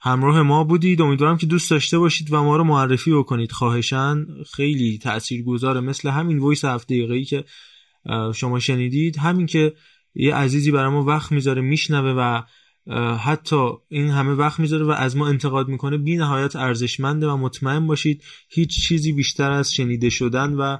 همراه 0.00 0.42
ما 0.42 0.64
بودید. 0.64 1.02
امیدوارم 1.02 1.36
که 1.36 1.46
دوست 1.46 1.70
داشته 1.70 1.98
باشید 1.98 2.32
و 2.32 2.42
ما 2.42 2.56
رو 2.56 2.64
معرفی 2.64 3.12
بکنید. 3.12 3.52
خواهشان 3.52 4.26
خیلی 4.54 4.98
تاثیرگذاره 4.98 5.80
مثل 5.80 6.08
همین 6.08 6.38
وایس 6.38 6.64
هفته 6.64 6.94
دقیقه‌ای 6.94 7.24
که 7.24 7.44
شما 8.34 8.58
شنیدید. 8.58 9.18
همین 9.18 9.46
که 9.46 9.74
یه 10.14 10.34
عزیزی 10.34 10.70
برای 10.70 10.90
ما 10.90 11.04
وقت 11.04 11.32
می‌ذاره 11.32 11.62
میشنوه 11.62 12.10
و 12.10 12.42
حتی 13.24 13.70
این 13.88 14.10
همه 14.10 14.32
وقت 14.32 14.60
می‌ذاره 14.60 14.84
و 14.84 14.90
از 14.90 15.16
ما 15.16 15.28
انتقاد 15.28 15.68
می‌کنه. 15.68 15.96
بی 15.96 16.16
نهایت 16.16 16.56
ارزشمنده 16.56 17.26
و 17.26 17.36
مطمئن 17.36 17.86
باشید 17.86 18.24
هیچ 18.48 18.82
چیزی 18.82 19.12
بیشتر 19.12 19.50
از 19.50 19.72
شنیده 19.72 20.10
شدن 20.10 20.52
و 20.52 20.76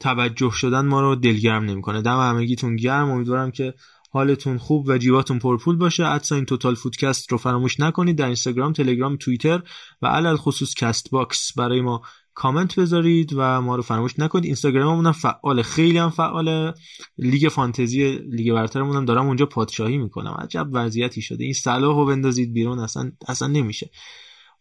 توجه 0.00 0.50
شدن 0.50 0.86
ما 0.86 1.00
رو 1.00 1.14
دلگرم 1.14 1.64
نمی‌کنه. 1.64 2.02
دم 2.02 2.20
همگیتون 2.20 2.76
گرم. 2.76 3.10
امیدوارم 3.10 3.50
که 3.50 3.74
حالتون 4.10 4.58
خوب 4.58 4.88
و 4.88 4.98
جیباتون 4.98 5.38
پرپول 5.38 5.76
باشه. 5.76 6.06
ادسا 6.06 6.34
این 6.34 6.44
Total 6.44 6.74
Footcast 6.74 7.32
رو 7.32 7.38
فراموش 7.38 7.80
نکنید. 7.80 8.16
در 8.16 8.26
اینستاگرام 8.26 8.72
تلگرام 8.72 9.16
توییتر 9.16 9.62
و 10.02 10.06
علی 10.06 10.36
الخصوص 10.36 10.74
Castbox 10.74 11.52
برای 11.56 11.80
ما 11.80 12.02
کامنت 12.34 12.78
بذارید 12.78 13.32
و 13.36 13.60
ما 13.60 13.76
رو 13.76 13.82
فراموش 13.82 14.18
نکنید. 14.18 14.44
اینستاگراممون 14.44 15.06
هم 15.06 15.12
فعال 15.12 15.62
خیلی 15.62 15.98
هم 15.98 16.10
فعال 16.10 16.72
لیگ 17.18 17.48
فانتزی 17.48 18.18
لیگ 18.30 18.54
برترمون 18.54 18.96
هم 18.96 19.04
دارم 19.04 19.26
اونجا 19.26 19.46
پادشاهی 19.46 19.98
می‌کنم. 19.98 20.36
عجب 20.42 20.66
وضعیتی 20.72 21.22
شده. 21.22 21.44
این 21.44 21.52
صلاح 21.52 21.96
رو 21.96 22.06
بندازید 22.06 22.52
بیرون 22.52 22.78
اصلا 22.78 23.12
اصلا 23.28 23.48
نمیشه. 23.48 23.90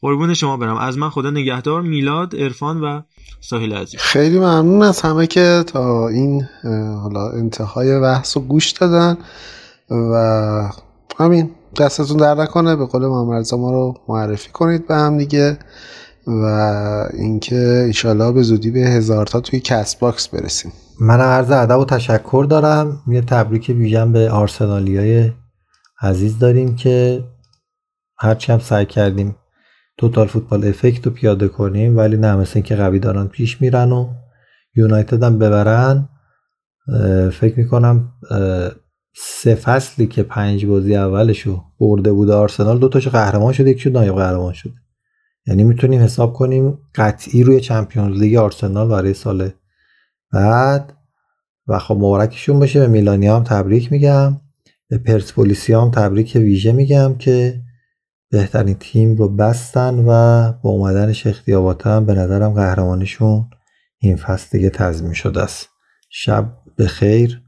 قربون 0.02 0.34
شما 0.34 0.58
برم. 0.58 0.78
از 0.78 0.98
من 0.98 1.10
خدا 1.10 1.30
نگهدار 1.30 1.82
میلاد 1.82 2.36
عرفان 2.36 2.82
و 2.82 3.02
ساحل 3.42 3.74
عزیز. 3.74 4.00
خیلی 4.00 4.40
ممنون 4.40 4.82
از 4.82 5.02
همه 5.02 5.28
که 5.28 5.64
تا 5.68 6.08
این 6.08 6.42
حالا 7.04 7.30
انتهای 7.32 8.00
بحث 8.00 8.38
رو 8.38 8.44
گوش 8.44 8.72
دادن 8.72 9.18
و 9.90 10.72
همین 11.20 11.52
دستتون 11.78 12.18
درد 12.18 12.36
نکنه. 12.36 12.76
به 12.76 12.86
قول 12.86 13.06
ما 13.06 13.72
رو 13.72 13.94
معرفی 14.08 14.50
کنید 14.52 14.88
به 14.88 14.96
هم 14.96 15.18
دیگه. 15.18 15.60
و 16.28 16.46
اینکه 17.14 17.84
ایشالله 17.88 18.32
به 18.32 18.42
زودی 18.42 18.72
به 18.72 18.80
هزار 18.80 19.26
تا 19.26 19.40
توی 19.40 19.60
CastBox 19.60 20.28
برسیم. 20.28 20.72
من 21.00 21.20
عرض 21.20 21.52
ادب 21.52 21.80
و 21.80 21.86
تشکر 21.86 22.46
دارم. 22.50 23.02
یه 23.08 23.22
تبریک 23.22 23.70
ویژن 23.70 24.12
به 24.12 24.30
آرسنالی 24.30 24.98
های 24.98 25.32
عزیز 26.02 26.40
داریم 26.40 26.76
که 26.76 27.24
هرچی 28.18 28.52
هم 28.52 28.60
سعی 28.60 28.86
کردیم 28.86 29.36
توتال 29.98 30.28
فوتبال 30.28 30.68
افکت 30.68 31.06
رو 31.06 31.12
پیاده 31.12 31.48
کنیم 31.48 31.98
ولی 31.98 32.18
نه 32.18 32.36
مثل 32.36 32.52
اینکه 32.56 32.76
قوی 32.76 33.00
دارن 33.00 33.28
پیش 33.28 33.62
میرن 33.62 33.92
و 33.92 34.10
یونایتد 34.76 35.24
هم 35.24 35.40
ببرن. 35.40 36.10
فکر 37.34 37.54
می‌کنم 37.58 38.12
سه 39.16 39.56
فصلی 39.56 40.08
که 40.08 40.24
پنج 40.24 40.66
بازی 40.66 40.96
اولشو 40.96 41.64
برده 41.80 42.12
بود 42.12 42.30
آرسنال 42.30 42.80
دو 42.80 42.90
تاشو 42.90 43.10
قهرمان 43.10 43.54
شد 43.54 43.68
یکیشو 43.68 43.90
نایب 43.90 44.16
قهرمان 44.16 44.54
شد. 44.54 44.72
یعنی 45.48 45.64
می‌تونیم 45.64 46.02
حساب 46.02 46.34
کنیم 46.34 46.78
قطعی 46.96 47.44
روی 47.44 47.60
چمپیونز 47.60 48.18
لیگ 48.18 48.36
آرسنال 48.36 48.88
برای 48.88 49.14
سال 49.14 49.52
بعد. 50.34 50.98
و 51.68 51.80
خب 51.80 51.96
مبارکشون 51.96 52.60
باشه. 52.60 52.80
به 52.80 52.88
میلانی 52.88 53.28
هم 53.28 53.44
تبریک 53.44 53.92
میگم. 53.92 54.42
به 54.90 54.98
پرسپولیسی 54.98 55.74
هم 55.74 55.92
تبریک 55.92 56.36
ویژه 56.36 56.72
میگم 56.72 57.16
که 57.16 57.62
بهترین 58.32 58.76
تیم 58.80 59.16
رو 59.16 59.30
بستن 59.30 60.00
و 60.00 60.04
با 60.64 60.70
اومدن 60.70 61.14
شیخ 61.14 61.50
هم 61.86 62.06
به 62.06 62.14
نظرم 62.14 62.54
قهرمانشون 62.54 63.50
این 64.00 64.16
فصل 64.16 64.58
دیگه 64.58 64.70
تضمین 64.70 65.14
شده 65.14 65.42
است. 65.42 65.70
شب 66.10 66.54
به 66.76 66.88
خیر 66.88 67.42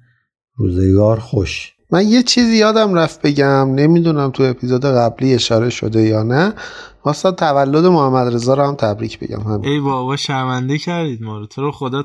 روزگار 0.55 1.19
خوش. 1.19 1.72
من 1.93 2.07
یه 2.07 2.23
چیزی 2.23 2.57
یادم 2.57 2.93
رفت 2.93 3.21
بگم. 3.21 3.75
نمی‌دونم 3.75 4.31
تو 4.31 4.43
اپیزود 4.43 4.85
قبلی 4.85 5.33
اشاره 5.33 5.69
شده 5.69 6.01
یا 6.01 6.23
نه. 6.23 6.53
واسه 7.05 7.31
تولد 7.31 7.85
محمد 7.85 8.33
رضا 8.33 8.53
رو 8.53 8.63
هم 8.63 8.75
تبریک 8.75 9.19
بگم. 9.19 9.39
هم. 9.39 9.61
ای 9.61 9.79
بابا 9.79 10.15
شرمنده 10.15 10.77
کردید 10.77 11.23
ما 11.23 11.37
رو. 11.37 11.45
تو 11.45 11.61
رو 11.61 11.71
خدا 11.71 12.03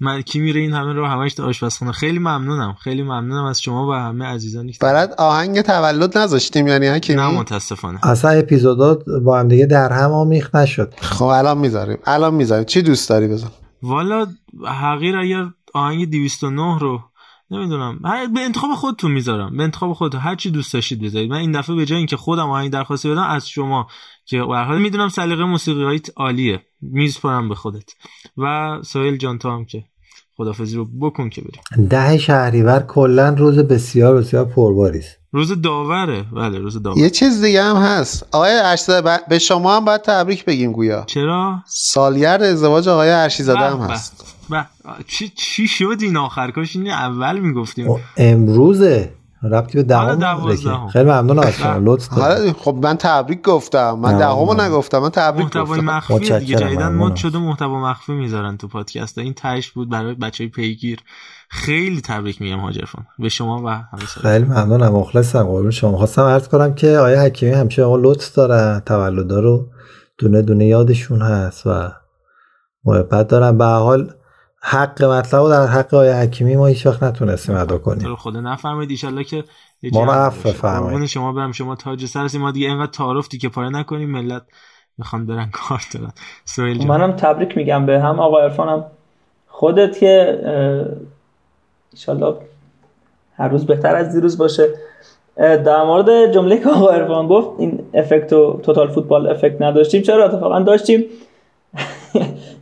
من 0.00 0.22
کی 0.22 0.40
میره 0.40 0.60
این 0.60 0.72
همه 0.72 0.92
رو 0.92 1.06
همش 1.06 1.34
تو 1.34 1.44
آشپزخونه. 1.44 1.92
خیلی 1.92 2.18
ممنونم. 2.18 2.76
خیلی 2.80 3.02
ممنونم 3.02 3.44
از 3.44 3.60
شما 3.60 3.88
و 3.88 3.92
همه 3.92 4.24
عزیزانی 4.24 4.74
برات 4.80 5.14
آهنگ 5.18 5.60
تولد 5.60 6.18
نذاشتیم. 6.18 6.66
یعنی 6.66 6.86
حکیمی 6.86 7.22
نه 7.22 7.28
متاسفانه. 7.28 8.06
اصلا 8.06 8.30
اپیزودات 8.30 9.04
با 9.24 9.38
هم 9.38 9.48
دیگه 9.48 9.66
در 9.66 9.92
هم 9.92 10.12
آمیخ 10.12 10.54
نشد. 10.54 10.94
خب 11.00 11.24
الان 11.24 11.58
می‌ذاریم. 11.58 11.98
الان 12.06 12.34
می‌ذاریم. 12.34 12.64
چی 12.64 12.82
دوست 12.82 13.08
داری 13.08 13.28
بزن؟ 13.28 13.48
والا 13.82 14.26
حقیر 14.82 15.16
اگر 15.16 15.44
آهنگ 15.74 16.10
209 16.10 16.78
رو 16.78 17.00
نمی‌دونم. 17.50 17.98
به 18.34 18.40
انتخاب 18.40 18.74
خودتون 18.74 19.10
می‌ذارم. 19.10 19.56
به 19.56 19.62
انتخاب 19.62 19.92
خودتون 19.92 20.20
هر 20.20 20.34
چی 20.34 20.50
دوست 20.50 20.72
داشتید 20.72 21.02
بذارید. 21.02 21.30
من 21.30 21.36
این 21.36 21.52
دفعه 21.52 21.76
به 21.76 21.86
جای 21.86 21.98
اینکه 21.98 22.16
خودم 22.16 22.50
آهنگ 22.50 22.70
درخواست 22.70 23.06
بدم 23.06 23.22
از 23.22 23.48
شما 23.48 23.86
که 24.24 24.38
به 24.38 24.56
حال 24.56 24.78
می‌دونم 24.78 25.08
سلیقه 25.08 25.44
موسیقی 25.44 26.00
عالیه. 26.16 26.62
میسپارم 26.80 27.48
به 27.48 27.54
خودت. 27.54 27.90
و 28.36 28.78
سویل 28.82 29.16
جان 29.16 29.38
تو 29.38 29.50
هم 29.50 29.64
که 29.64 29.84
خدافظی 30.36 30.76
رو 30.76 30.84
بکن 30.84 31.28
که 31.28 31.42
بریم. 31.42 31.88
ده 31.88 32.18
شهریور 32.18 32.80
کلا 32.80 33.28
روز 33.28 33.58
بسیار 33.58 34.16
بسیار 34.16 34.44
پرباری 34.44 34.98
است. 34.98 35.18
روز 35.32 35.62
داوره. 35.62 36.22
بله 36.22 36.58
روز 36.58 36.82
داوره. 36.82 37.00
یه 37.02 37.10
چیز 37.10 37.42
دیگه 37.42 37.62
هم 37.62 37.76
هست. 37.76 38.28
آقای 38.32 38.52
ارشیزاده 38.52 39.18
به 39.28 39.38
شما 39.38 39.76
هم 39.76 39.84
باید 39.84 40.02
تبریک 40.02 40.44
بگیم 40.44 40.72
گویا. 40.72 41.04
چرا؟ 41.06 41.62
سالگرد 41.66 42.42
ازدواج 42.42 42.88
آقای 42.88 43.10
ارشیزاده 43.10 43.70
هم 43.70 43.78
هست. 43.78 44.35
با. 44.50 44.64
چی 45.06 45.28
چی 45.28 45.68
شد 45.68 45.96
این 46.00 46.16
آخر؟ 46.16 46.50
کاش 46.50 46.76
این 46.76 46.90
اول 46.90 47.38
می‌گفتیم. 47.38 47.88
امروزه 48.16 49.12
ربطی 49.42 49.78
به 49.78 49.82
دهم 49.82 50.88
خیلی 50.88 51.04
ممنون 51.04 51.38
از 51.38 51.52
شما 51.52 51.78
لطف 51.82 52.08
خب 52.52 52.78
من 52.82 52.96
تبریک 52.96 53.42
گفتم. 53.42 53.90
من 53.90 54.18
دهمو 54.18 54.54
نگفتم 54.54 54.98
من 54.98 55.10
تبریک 55.10 55.44
محتوای 55.44 55.80
مخفی 55.80 56.38
دیگه 56.38 56.56
جدیدن 56.56 56.88
مد 56.88 57.16
شده 57.16 57.38
محتوا 57.38 57.90
مخفی 57.90 58.12
می‌ذارن 58.12 58.56
تو 58.56 58.68
پادکست. 58.68 59.18
این 59.18 59.34
تهش 59.34 59.70
بود 59.70 59.90
برای 59.90 60.14
بچه 60.14 60.46
پیگیر. 60.46 60.98
خیلی 61.48 62.00
تبریک 62.00 62.42
میگم 62.42 62.60
حاجرفان 62.60 63.06
به 63.18 63.28
شما 63.28 63.62
و 63.64 63.68
همه 63.68 64.00
خیلی 64.06 64.44
ممنونم 64.44 64.92
مخلصم. 64.92 65.42
قربون 65.42 65.70
شما. 65.70 65.96
خواستم 65.96 66.22
عرض 66.22 66.48
کنم 66.48 66.74
که 66.74 66.88
آیا 66.88 67.22
حکیمی 67.22 67.52
همیشه 67.52 67.82
آقا 67.82 67.96
لطف 67.96 68.34
دارن 68.34 68.82
تولدا 68.86 69.40
رو 69.40 69.68
دونه 70.18 70.42
دونه 70.42 70.66
یادشون 70.66 71.22
هست 71.22 71.66
و 71.66 71.92
محبت 72.84 73.28
دارن. 73.28 73.58
به 73.58 73.64
حال 73.64 74.12
حق 74.62 75.04
مطلب 75.04 75.40
رو 75.40 75.48
در 75.48 75.66
حق 75.66 75.94
آقای 75.94 76.12
حکیمی 76.12 76.56
ما 76.56 76.66
هیچ 76.66 76.86
وقت 76.86 77.02
نتونستیم 77.02 77.56
ادا 77.56 77.78
کنیم. 77.78 78.16
خدا 78.16 78.40
نفرمایید 78.40 79.00
ان 79.04 79.22
که 79.22 79.44
ما 79.92 80.04
رو 80.04 80.10
عفو 80.10 80.48
فرمایید. 80.48 81.06
شما 81.06 81.32
برم. 81.32 81.52
شما 81.52 81.76
تاج 81.76 82.04
سر 82.04 82.38
ما 82.38 82.50
دیگه 82.50 82.68
اینقدر 82.68 82.90
تعارفتی 82.90 83.38
که 83.38 83.48
پاره 83.48 83.68
نکنیم. 83.68 84.10
ملت 84.10 84.42
می‌خوان 84.98 85.26
برن 85.26 85.50
کار 85.52 85.82
دارن. 85.94 86.12
سویل 86.44 86.86
منم 86.86 87.12
تبریک 87.12 87.56
میگم 87.56 87.86
به 87.86 88.00
هم. 88.00 88.20
آقا 88.20 88.40
عرفانم 88.40 88.84
خودت 89.48 89.98
که 89.98 90.40
ان 91.94 92.36
هر 93.36 93.48
روز 93.48 93.66
بهتر 93.66 93.96
از 93.96 94.14
دیروز 94.14 94.38
باشه. 94.38 94.68
در 95.36 95.84
مورد 95.84 96.32
جمله 96.32 96.58
که 96.58 96.68
آقا 96.68 96.90
عرفان 96.90 97.28
گفت 97.28 97.60
این 97.60 97.80
افکت 97.94 98.32
و 98.32 98.60
توتال 98.62 98.88
فوتبال 98.88 99.26
افکت 99.26 99.62
نداشتیم. 99.62 100.02
چرا؟ 100.02 100.24
اتفاقا 100.24 100.60
داشتیم. 100.60 101.04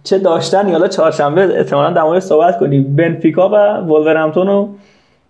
چه 0.04 0.18
داشتن 0.18 0.72
حالا 0.72 0.88
چهارشنبه 0.88 1.58
احتمالاً 1.58 1.90
در 1.90 2.02
مورد 2.02 2.20
صحبت 2.20 2.58
کنیم. 2.58 2.96
بنفیکا 2.96 3.48
و 3.48 3.54
ولورهمپتون 3.92 4.46
رو 4.46 4.74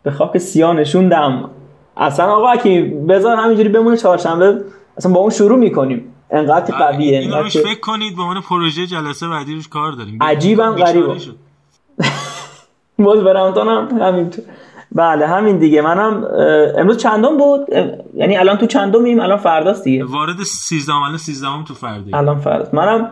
به 0.02 0.10
خاک 0.10 0.38
سیاه 0.38 0.74
نشوندم. 0.74 1.50
اصلا 1.96 2.26
آقا 2.26 2.56
که 2.56 2.92
بذار 3.08 3.36
همینجوری 3.36 3.68
بمونه 3.68 3.96
چهارشنبه. 3.96 4.60
اصلا 4.96 5.12
با 5.12 5.20
اون 5.20 5.30
شروع 5.30 5.58
می‌کنیم. 5.58 6.14
انقدر 6.30 6.74
قویه 6.74 7.18
اینو 7.18 7.36
روش 7.36 7.56
فکر 7.56 7.80
کنید 7.80 8.16
به 8.16 8.22
عنوان 8.22 8.40
پروژه 8.40 8.86
جلسه 8.86 9.28
بعدی 9.28 9.54
روش 9.54 9.68
کار 9.68 9.92
داریم. 9.92 10.18
عجیبم 10.20 10.74
غریبه. 10.74 11.16
ولورهمپتون 12.98 13.68
هم 13.68 14.02
همینطور. 14.02 14.44
بله 14.92 15.26
همین 15.26 15.58
دیگه. 15.58 15.82
منم 15.82 16.24
امروز 16.78 16.96
چندم 16.96 17.36
بود؟ 17.36 17.66
یعنی 18.14 18.36
الان 18.36 18.56
تو 18.56 18.66
چندمیم؟ 18.66 19.20
الان 19.20 19.38
فرداست 19.38 19.84
دیگه. 19.84 20.04
وارد 20.04 20.36
13 20.42 20.94
الان 20.94 21.16
13 21.16 21.48
تو 21.68 21.74
فردا 21.74 22.18
الان 22.18 22.38
فردا 22.38 22.68
منم 22.72 23.10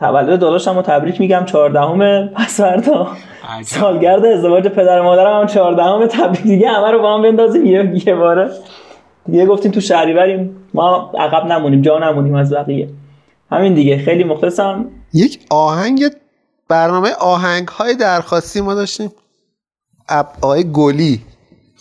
تولد 0.00 0.40
داداشم 0.40 0.76
رو 0.76 0.82
تبریک 0.82 1.20
میگم 1.20 1.44
چهاردهم 1.44 2.26
پس 2.28 2.60
فردا. 2.60 3.08
سالگرد 3.64 4.26
ازدواج 4.26 4.68
پدر 4.68 5.00
مادرم 5.00 5.40
هم 5.40 5.46
چهاردهم 5.46 6.06
تبریک. 6.06 6.42
دیگه 6.42 6.68
همه 6.68 6.90
رو 6.90 7.02
با 7.02 7.14
هم 7.14 7.22
بندازیم 7.22 7.66
یه 7.66 7.92
یه 8.06 8.14
باره. 8.14 8.50
دیگه 9.26 9.46
گفتیم 9.46 9.72
تو 9.72 9.80
شهریوریم 9.80 10.68
ما 10.74 11.12
عقب 11.18 11.46
نمونیم 11.46 11.82
جا 11.82 11.98
نمونیم 11.98 12.34
از 12.34 12.52
بقیه. 12.52 12.88
همین 13.50 13.74
دیگه. 13.74 13.98
خیلی 13.98 14.24
مخلصم. 14.24 14.84
یک 15.14 15.46
آهنگ 15.50 16.04
برنامه 16.68 17.10
آهنگ 17.20 17.68
های 17.68 17.94
درخواستی 17.94 18.60
ما 18.60 18.74
داشتیم. 18.74 19.12
آقای 20.42 20.72
گلی. 20.72 21.22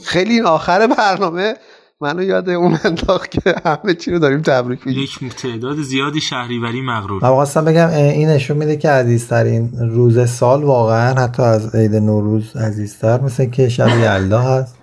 خیلی 0.05 0.41
آخر 0.41 0.87
برنامه. 0.87 1.55
منو 2.01 2.23
یاد 2.23 2.49
اون 2.49 2.77
انداخت 2.83 3.31
که 3.31 3.55
همه 3.65 3.93
چی 3.93 4.11
رو 4.11 4.19
داریم 4.19 4.41
تبریک 4.41 4.87
میگیم. 4.87 5.03
یک 5.03 5.35
تعداد 5.35 5.81
زیادی 5.81 6.21
شهریوری 6.21 6.81
مغرور. 6.81 7.23
من 7.23 7.29
خواستم 7.29 7.65
بگم 7.65 7.89
این 7.89 8.29
نشون 8.29 8.57
میده 8.57 8.77
که 8.77 8.89
عزیزترین 8.89 9.69
روز 9.79 10.29
سال 10.29 10.63
واقعا 10.63 11.13
حتی 11.13 11.43
از 11.43 11.75
عید 11.75 11.95
نوروز 11.95 12.55
عزیزتر 12.55 13.21
مثل 13.21 13.45
که 13.45 13.69
شب 13.69 13.87
یلدا 13.87 14.39
هست. 14.39 14.77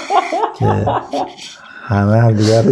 که 0.58 0.86
همه 1.82 2.16
هم 2.16 2.32
دیگر 2.32 2.64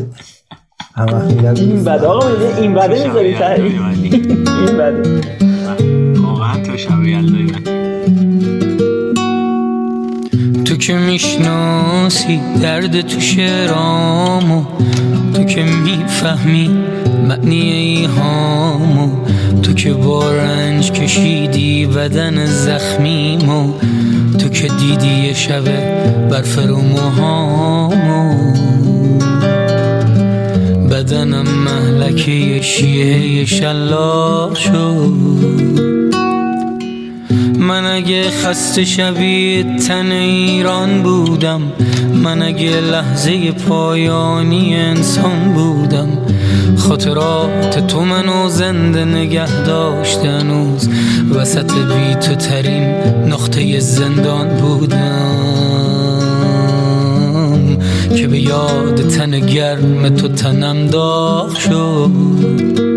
همه 0.94 1.26
دیگر 1.28 1.55
این 1.55 1.84
بده 1.84 2.06
آقا 2.06 2.28
این 2.56 2.74
بده 2.74 3.08
می‌ذاری 3.08 3.34
این 4.66 4.76
بده. 4.78 5.20
واقعا 6.20 6.62
تو 6.62 6.76
شب 6.76 7.02
یلدا 7.02 7.73
که 10.86 10.94
می‌شناسی 10.94 12.40
درد 12.62 13.00
تو 13.00 13.20
شعرامو 13.20 14.64
تو 15.34 15.44
که 15.44 15.62
می‌فهمی 15.62 16.70
معنی 17.28 17.72
ایهامو 17.72 19.08
تو 19.62 19.72
که 19.72 19.92
با 19.92 20.32
رنج 20.32 20.92
کشیدی 20.92 21.86
بدن 21.86 22.46
زخمیمو 22.46 23.72
تو 24.38 24.48
که 24.48 24.68
دیدی 24.68 25.34
شبه 25.34 26.04
برف 26.30 26.58
رو 26.58 26.76
موهامو 26.76 28.34
بدنم 30.90 31.46
محلکه 31.48 32.62
شیه 32.62 33.44
شلاق 33.44 34.54
شد. 34.54 35.93
من 37.68 37.86
اگه 37.86 38.30
خسته 38.30 38.84
شبیه 38.84 39.76
تن 39.76 40.12
ایران 40.12 41.02
بودم 41.02 41.62
من 42.24 42.42
اگه 42.42 42.80
لحظه 42.80 43.52
پایانی 43.52 44.76
انسان 44.76 45.54
بودم. 45.54 46.08
خاطرات 46.76 47.86
تو 47.86 48.00
منو 48.00 48.48
زنده 48.48 49.04
نگه 49.04 49.64
داشت 49.64 50.18
هنوز 50.18 50.88
وسط 51.34 51.72
بی 51.72 52.14
تو 52.14 52.34
ترین 52.34 52.84
نقطه 53.26 53.80
زندان 53.80 54.48
بودم. 54.48 55.64
که 58.16 58.26
به 58.26 58.40
یاد 58.40 59.08
تن 59.08 59.40
گرم 59.40 60.08
تو 60.08 60.28
تنم 60.28 60.86
داغ 60.86 61.58
شد. 61.58 62.93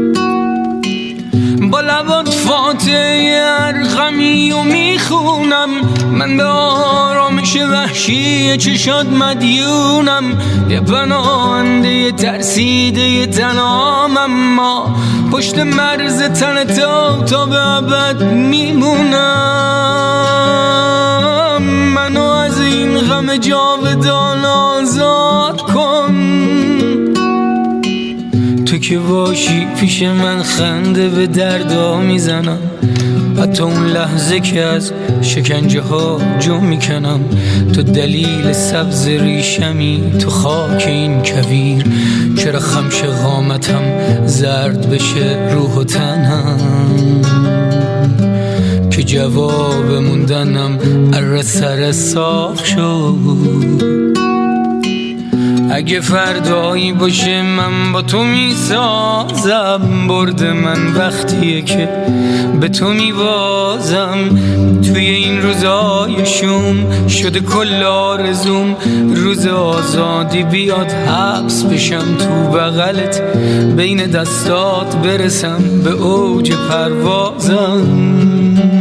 با 1.71 1.81
لبات 1.81 2.29
فاتحه 2.29 3.41
ارغمی 3.59 4.51
و 4.51 4.61
می‌خونم. 4.61 5.69
من 6.11 6.37
به 6.37 6.43
آرامش 6.43 7.55
وحشی 7.55 8.57
چشاد 8.57 9.13
مدیونم. 9.13 10.23
یه 10.69 10.79
پناهنده 10.79 12.11
ترسیده 12.11 13.27
تنام 13.27 14.17
اما 14.17 14.95
پشت 15.31 15.59
مرز 15.59 16.21
تن 16.21 16.63
تو 16.63 17.23
تا 17.25 17.45
به 17.45 17.67
ابد 17.67 18.23
میمونم. 18.23 19.13
منو 21.95 22.23
از 22.23 22.61
این 22.61 22.99
غم 22.99 23.37
جاودان 23.37 24.45
آزاد 24.45 25.61
کن. 25.61 26.06
که 28.89 28.99
باشی 28.99 29.67
پیش 29.79 30.03
من 30.03 30.43
خنده 30.43 31.09
به 31.09 31.27
دردا 31.27 31.97
می‌زنم. 31.97 32.57
حتی 33.41 33.63
اون 33.63 33.85
لحظه 33.85 34.39
که 34.39 34.61
از 34.61 34.91
شکنجه 35.21 35.81
ها 35.81 36.21
جو 36.39 36.59
می‌کنم. 36.59 37.19
تو 37.73 37.83
دلیل 37.83 38.53
سبز 38.53 39.07
ریشمی 39.07 40.03
تو 40.19 40.29
خاک 40.29 40.83
این 40.87 41.21
کویر. 41.21 41.83
چرا 42.37 42.59
خمش 42.59 43.03
قامتم 43.03 43.81
زرد 44.25 44.89
بشه 44.89 45.49
روح 45.53 45.73
و 45.73 45.83
تنم؟ 45.83 46.59
که 48.91 49.03
جواب 49.03 49.91
موندنم 49.91 50.79
ار 51.13 51.41
سر 51.41 51.91
ساخ 51.91 52.65
شد. 52.65 53.96
اگه 55.71 55.99
فردایی 55.99 56.93
باشه 56.93 57.41
من 57.41 57.91
با 57.91 58.01
تو 58.01 58.23
می‌سازم 58.23 60.07
برد 60.07 60.43
من 60.43 60.95
وقتیه 60.95 61.61
که 61.61 61.89
به 62.61 62.69
تو 62.69 62.87
میوازم 62.87 64.17
توی 64.81 65.05
این 65.05 65.41
روزای 65.41 66.25
شوم 66.25 67.07
شده 67.07 67.39
کل 67.39 67.83
آرزوم. 67.83 68.75
روز 69.15 69.47
آزادی 69.47 70.43
بیاد 70.43 70.91
حبس 70.91 71.63
بشم 71.63 72.17
تو 72.17 72.57
بغلت. 72.57 73.21
بین 73.77 74.05
دستات 74.05 74.95
برسم 74.95 75.81
به 75.83 75.91
اوج 75.91 76.51
پروازم. 76.51 78.76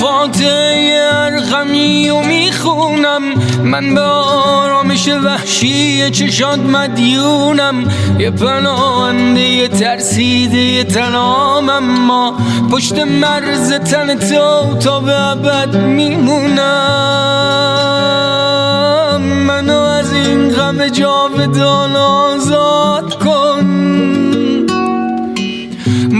فاتحه 0.00 1.00
ارغمی 1.12 2.10
و 2.10 2.18
می‌خونم. 2.20 3.22
من 3.64 3.94
به 3.94 4.00
آرامش 4.00 5.08
وحشی 5.08 6.10
چشاد 6.10 6.58
مدیونم. 6.58 7.84
یه 8.18 8.30
پناهنده 8.30 9.68
ترسیده 9.68 10.84
تنام 10.84 11.68
اما 11.68 12.34
پشت 12.72 12.98
مرز 12.98 13.72
تن 13.72 14.18
تو 14.18 14.78
تا 14.78 15.00
به 15.00 15.20
ابد 15.20 15.76
میمونم. 15.76 16.60
منو 19.46 19.78
از 19.78 20.12
این 20.12 20.50
غم 20.50 20.88
جاودان 20.88 21.96
آزاد 21.96 22.99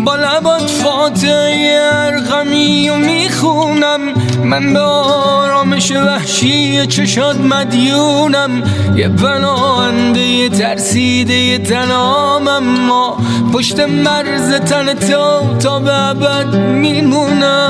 با 0.05 0.17
لبات 0.17 0.71
فاتحه 0.71 1.81
ارغمی 1.93 2.91
و 2.91 2.95
می‌خونم. 2.95 4.01
من 4.45 4.73
به 4.73 4.81
آرامش 4.81 5.91
وحشی 5.91 6.87
چشاد 6.87 7.41
مدیونم. 7.41 8.63
یه 8.97 9.09
پناهنده 9.09 10.49
ترسیده 10.49 11.59
تنام. 11.59 12.49
اما 12.49 13.17
پشت 13.53 13.81
مرز 13.81 14.55
تن 14.55 14.95
تو 14.95 15.59
تا 15.59 15.79
به 15.79 15.95
ابد 15.95 16.55
میمونم. 16.57 17.61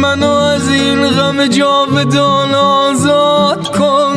منو 0.00 0.30
از 0.30 0.68
این 0.68 1.08
غم 1.08 1.46
جاودان 1.46 2.54
آزاد 2.54 3.76
کن. 3.76 4.13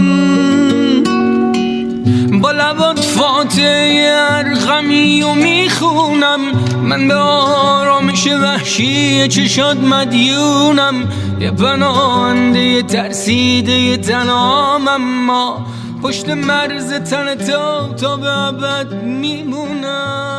لبات 3.38 3.53
فاتحه 3.53 4.09
ارغمی 4.32 5.24
و 5.24 5.33
می‌خونم. 5.33 6.40
من 6.83 7.07
به 7.07 7.14
آرامش 7.16 8.27
وحشی 8.27 9.27
چشاد 9.27 9.77
مدیونم. 9.77 11.11
یه 11.40 11.51
پناهنده 11.51 12.82
ترسیده 12.82 13.98
تنام 13.98 14.88
اما 14.88 15.66
پشت 16.03 16.30
مرز 16.30 16.93
تن 16.93 17.35
تو 17.35 17.93
تا 18.01 18.17
به 18.17 18.38
ابد 18.38 18.93
میمونم. 19.03 20.36